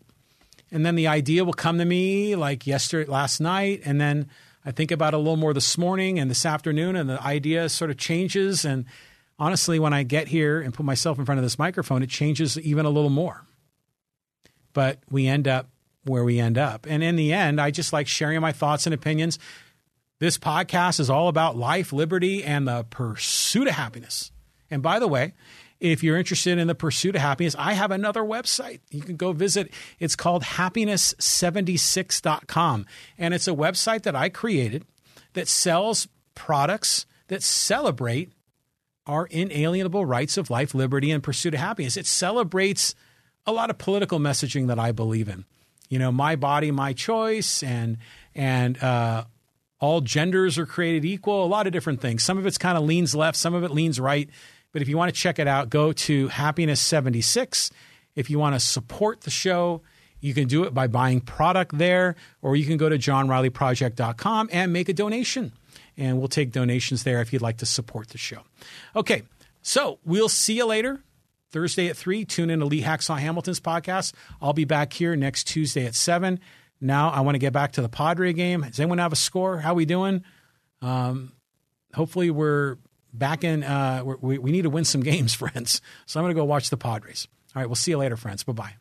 and 0.73 0.85
then 0.85 0.95
the 0.95 1.07
idea 1.07 1.45
will 1.45 1.53
come 1.53 1.77
to 1.77 1.85
me 1.85 2.35
like 2.35 2.67
yesterday, 2.67 3.09
last 3.09 3.39
night, 3.39 3.81
and 3.85 4.01
then 4.01 4.27
I 4.65 4.71
think 4.71 4.91
about 4.91 5.13
it 5.13 5.17
a 5.17 5.19
little 5.19 5.37
more 5.37 5.53
this 5.53 5.77
morning 5.77 6.19
and 6.19 6.29
this 6.29 6.45
afternoon, 6.45 6.97
and 6.97 7.09
the 7.09 7.21
idea 7.21 7.69
sort 7.69 7.91
of 7.91 7.97
changes 7.97 8.65
and 8.65 8.85
honestly, 9.39 9.79
when 9.79 9.93
I 9.93 10.03
get 10.03 10.27
here 10.27 10.61
and 10.61 10.73
put 10.73 10.85
myself 10.85 11.19
in 11.19 11.25
front 11.25 11.39
of 11.39 11.43
this 11.43 11.59
microphone, 11.59 12.03
it 12.03 12.09
changes 12.09 12.57
even 12.59 12.85
a 12.85 12.89
little 12.89 13.09
more. 13.09 13.45
But 14.73 14.99
we 15.09 15.27
end 15.27 15.47
up 15.47 15.69
where 16.05 16.23
we 16.23 16.39
end 16.39 16.57
up. 16.57 16.85
And 16.89 17.03
in 17.03 17.15
the 17.15 17.33
end, 17.33 17.61
I 17.61 17.71
just 17.71 17.93
like 17.93 18.07
sharing 18.07 18.39
my 18.41 18.51
thoughts 18.51 18.85
and 18.87 18.93
opinions. 18.93 19.39
This 20.19 20.37
podcast 20.37 20.99
is 20.99 21.09
all 21.09 21.27
about 21.27 21.57
life, 21.57 21.93
liberty, 21.93 22.43
and 22.43 22.67
the 22.67 22.85
pursuit 22.89 23.67
of 23.67 23.73
happiness. 23.73 24.31
And 24.69 24.81
by 24.81 24.99
the 24.99 25.07
way, 25.07 25.33
if 25.83 26.01
you're 26.01 26.17
interested 26.17 26.57
in 26.57 26.67
the 26.67 26.75
pursuit 26.75 27.17
of 27.17 27.21
happiness, 27.21 27.57
I 27.59 27.73
have 27.73 27.91
another 27.91 28.21
website. 28.21 28.79
You 28.89 29.01
can 29.01 29.17
go 29.17 29.33
visit. 29.33 29.69
It's 29.99 30.15
called 30.15 30.43
happiness76.com. 30.43 32.85
And 33.17 33.33
it's 33.33 33.49
a 33.49 33.53
website 33.53 34.03
that 34.03 34.15
I 34.15 34.29
created 34.29 34.85
that 35.33 35.49
sells 35.49 36.07
products 36.35 37.05
that 37.27 37.43
celebrate 37.43 38.31
our 39.05 39.25
inalienable 39.25 40.05
rights 40.05 40.37
of 40.37 40.49
life, 40.49 40.73
liberty, 40.73 41.11
and 41.11 41.21
pursuit 41.21 41.53
of 41.53 41.59
happiness. 41.59 41.97
It 41.97 42.05
celebrates 42.05 42.95
a 43.45 43.51
lot 43.51 43.69
of 43.69 43.77
political 43.77 44.19
messaging 44.19 44.67
that 44.67 44.79
I 44.79 44.93
believe 44.93 45.27
in. 45.27 45.43
You 45.89 45.99
know, 45.99 46.13
my 46.13 46.37
body, 46.37 46.71
my 46.71 46.93
choice, 46.93 47.61
and 47.61 47.97
and 48.33 48.81
uh, 48.81 49.25
all 49.81 49.99
genders 49.99 50.57
are 50.57 50.65
created 50.65 51.03
equal. 51.03 51.43
A 51.43 51.47
lot 51.47 51.67
of 51.67 51.73
different 51.73 51.99
things. 51.99 52.23
Some 52.23 52.37
of 52.37 52.45
it's 52.45 52.57
kind 52.57 52.77
of 52.77 52.85
leans 52.85 53.13
left, 53.13 53.35
some 53.37 53.53
of 53.53 53.65
it 53.65 53.71
leans 53.71 53.99
right. 53.99 54.29
But 54.73 54.81
if 54.81 54.89
you 54.89 54.97
want 54.97 55.13
to 55.13 55.19
check 55.19 55.39
it 55.39 55.47
out, 55.47 55.69
go 55.69 55.93
to 55.93 56.27
Happiness 56.27 56.81
76. 56.81 57.71
If 58.15 58.29
you 58.29 58.37
want 58.37 58.55
to 58.55 58.59
support 58.59 59.21
the 59.21 59.29
show, 59.29 59.81
you 60.19 60.33
can 60.33 60.47
do 60.47 60.65
it 60.65 60.73
by 60.73 60.87
buying 60.87 61.21
product 61.21 61.77
there, 61.77 62.15
or 62.41 62.57
you 62.57 62.65
can 62.65 62.75
go 62.75 62.89
to 62.89 62.97
johnrileyproject.com 62.97 64.49
and 64.51 64.73
make 64.73 64.89
a 64.89 64.93
donation 64.93 65.53
and 65.97 66.19
we'll 66.19 66.27
take 66.27 66.51
donations 66.51 67.03
there 67.03 67.21
if 67.21 67.31
you'd 67.31 67.41
like 67.41 67.57
to 67.57 67.65
support 67.65 68.09
the 68.09 68.17
show. 68.17 68.41
Okay, 68.95 69.23
so 69.61 69.99
we'll 70.03 70.29
see 70.29 70.55
you 70.55 70.65
later. 70.65 71.03
Thursday 71.51 71.87
at 71.87 71.97
3, 71.97 72.25
tune 72.25 72.49
in 72.49 72.59
to 72.59 72.65
Lee 72.65 72.81
Hacksaw 72.81 73.19
Hamilton's 73.19 73.59
podcast. 73.59 74.13
I'll 74.41 74.53
be 74.53 74.65
back 74.65 74.91
here 74.91 75.15
next 75.15 75.43
Tuesday 75.45 75.85
at 75.85 75.93
7. 75.93 76.39
Now 76.81 77.09
I 77.09 77.21
want 77.21 77.35
to 77.35 77.39
get 77.39 77.53
back 77.53 77.73
to 77.73 77.81
the 77.81 77.89
Padre 77.89 78.33
game. 78.33 78.61
Does 78.61 78.79
anyone 78.79 78.97
have 78.97 79.13
a 79.13 79.17
score? 79.17 79.59
How 79.59 79.75
we 79.75 79.85
doing? 79.85 80.23
Um, 80.81 81.33
hopefully 81.93 82.31
we're 82.31 82.77
back 83.13 83.43
in. 83.43 83.63
Uh, 83.63 84.03
we 84.21 84.37
we 84.37 84.51
need 84.51 84.63
to 84.63 84.69
win 84.69 84.83
some 84.85 85.01
games, 85.11 85.33
friends. 85.33 85.81
So 86.05 86.19
I'm 86.19 86.23
going 86.25 86.35
to 86.35 86.39
go 86.39 86.45
watch 86.45 86.69
the 86.69 86.77
Padres. 86.77 87.27
All 87.55 87.61
right, 87.61 87.67
we'll 87.67 87.75
see 87.75 87.91
you 87.91 87.97
later, 87.97 88.17
friends. 88.17 88.43
Bye 88.43 88.53
bye. 88.53 88.73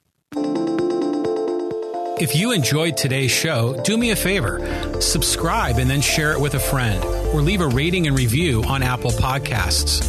If 2.21 2.37
you 2.37 2.53
enjoyed 2.53 2.97
today's 2.97 3.33
show, 3.33 3.81
do 3.85 3.97
me 3.97 4.11
a 4.11 4.17
favor 4.17 4.61
subscribe 5.03 5.79
and 5.79 5.91
then 5.91 6.01
share 6.01 6.33
it 6.33 6.41
with 6.41 6.55
a 6.55 6.59
friend, 6.59 7.05
or 7.35 7.43
leave 7.43 7.61
a 7.61 7.67
rating 7.67 8.07
and 8.07 8.17
review 8.17 8.63
on 8.65 8.83
Apple 8.83 9.11
Podcasts. 9.11 10.09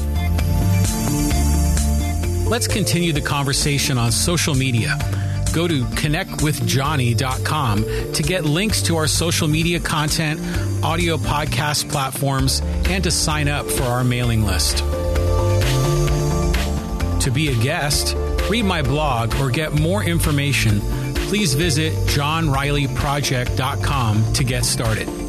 Let's 2.48 2.68
continue 2.68 3.14
the 3.14 3.22
conversation 3.22 3.98
on 3.98 4.12
social 4.12 4.54
media. 4.54 4.98
Go 5.54 5.68
to 5.68 5.84
connectwithjohnny.com 5.84 8.14
to 8.14 8.24
get 8.24 8.44
links 8.44 8.82
to 8.84 8.98
our 8.98 9.08
social 9.08 9.48
media 9.48 9.80
content, 9.80 10.40
audio 10.84 11.18
podcast 11.18 11.90
platforms, 11.90 12.62
and 12.90 13.04
to 13.04 13.12
sign 13.12 13.48
up 13.48 13.68
for 13.68 13.84
our 13.84 14.04
mailing 14.04 14.44
list. 14.44 14.80
To 17.24 17.32
be 17.32 17.48
a 17.50 17.56
guest, 17.56 18.16
read 18.50 18.66
my 18.66 18.82
blog, 18.82 19.36
or 19.36 19.50
get 19.50 19.80
more 19.80 20.04
information, 20.04 20.82
please 21.28 21.54
visit 21.54 21.94
johnrileyproject.com 22.08 24.34
to 24.34 24.44
get 24.44 24.66
started. 24.66 25.23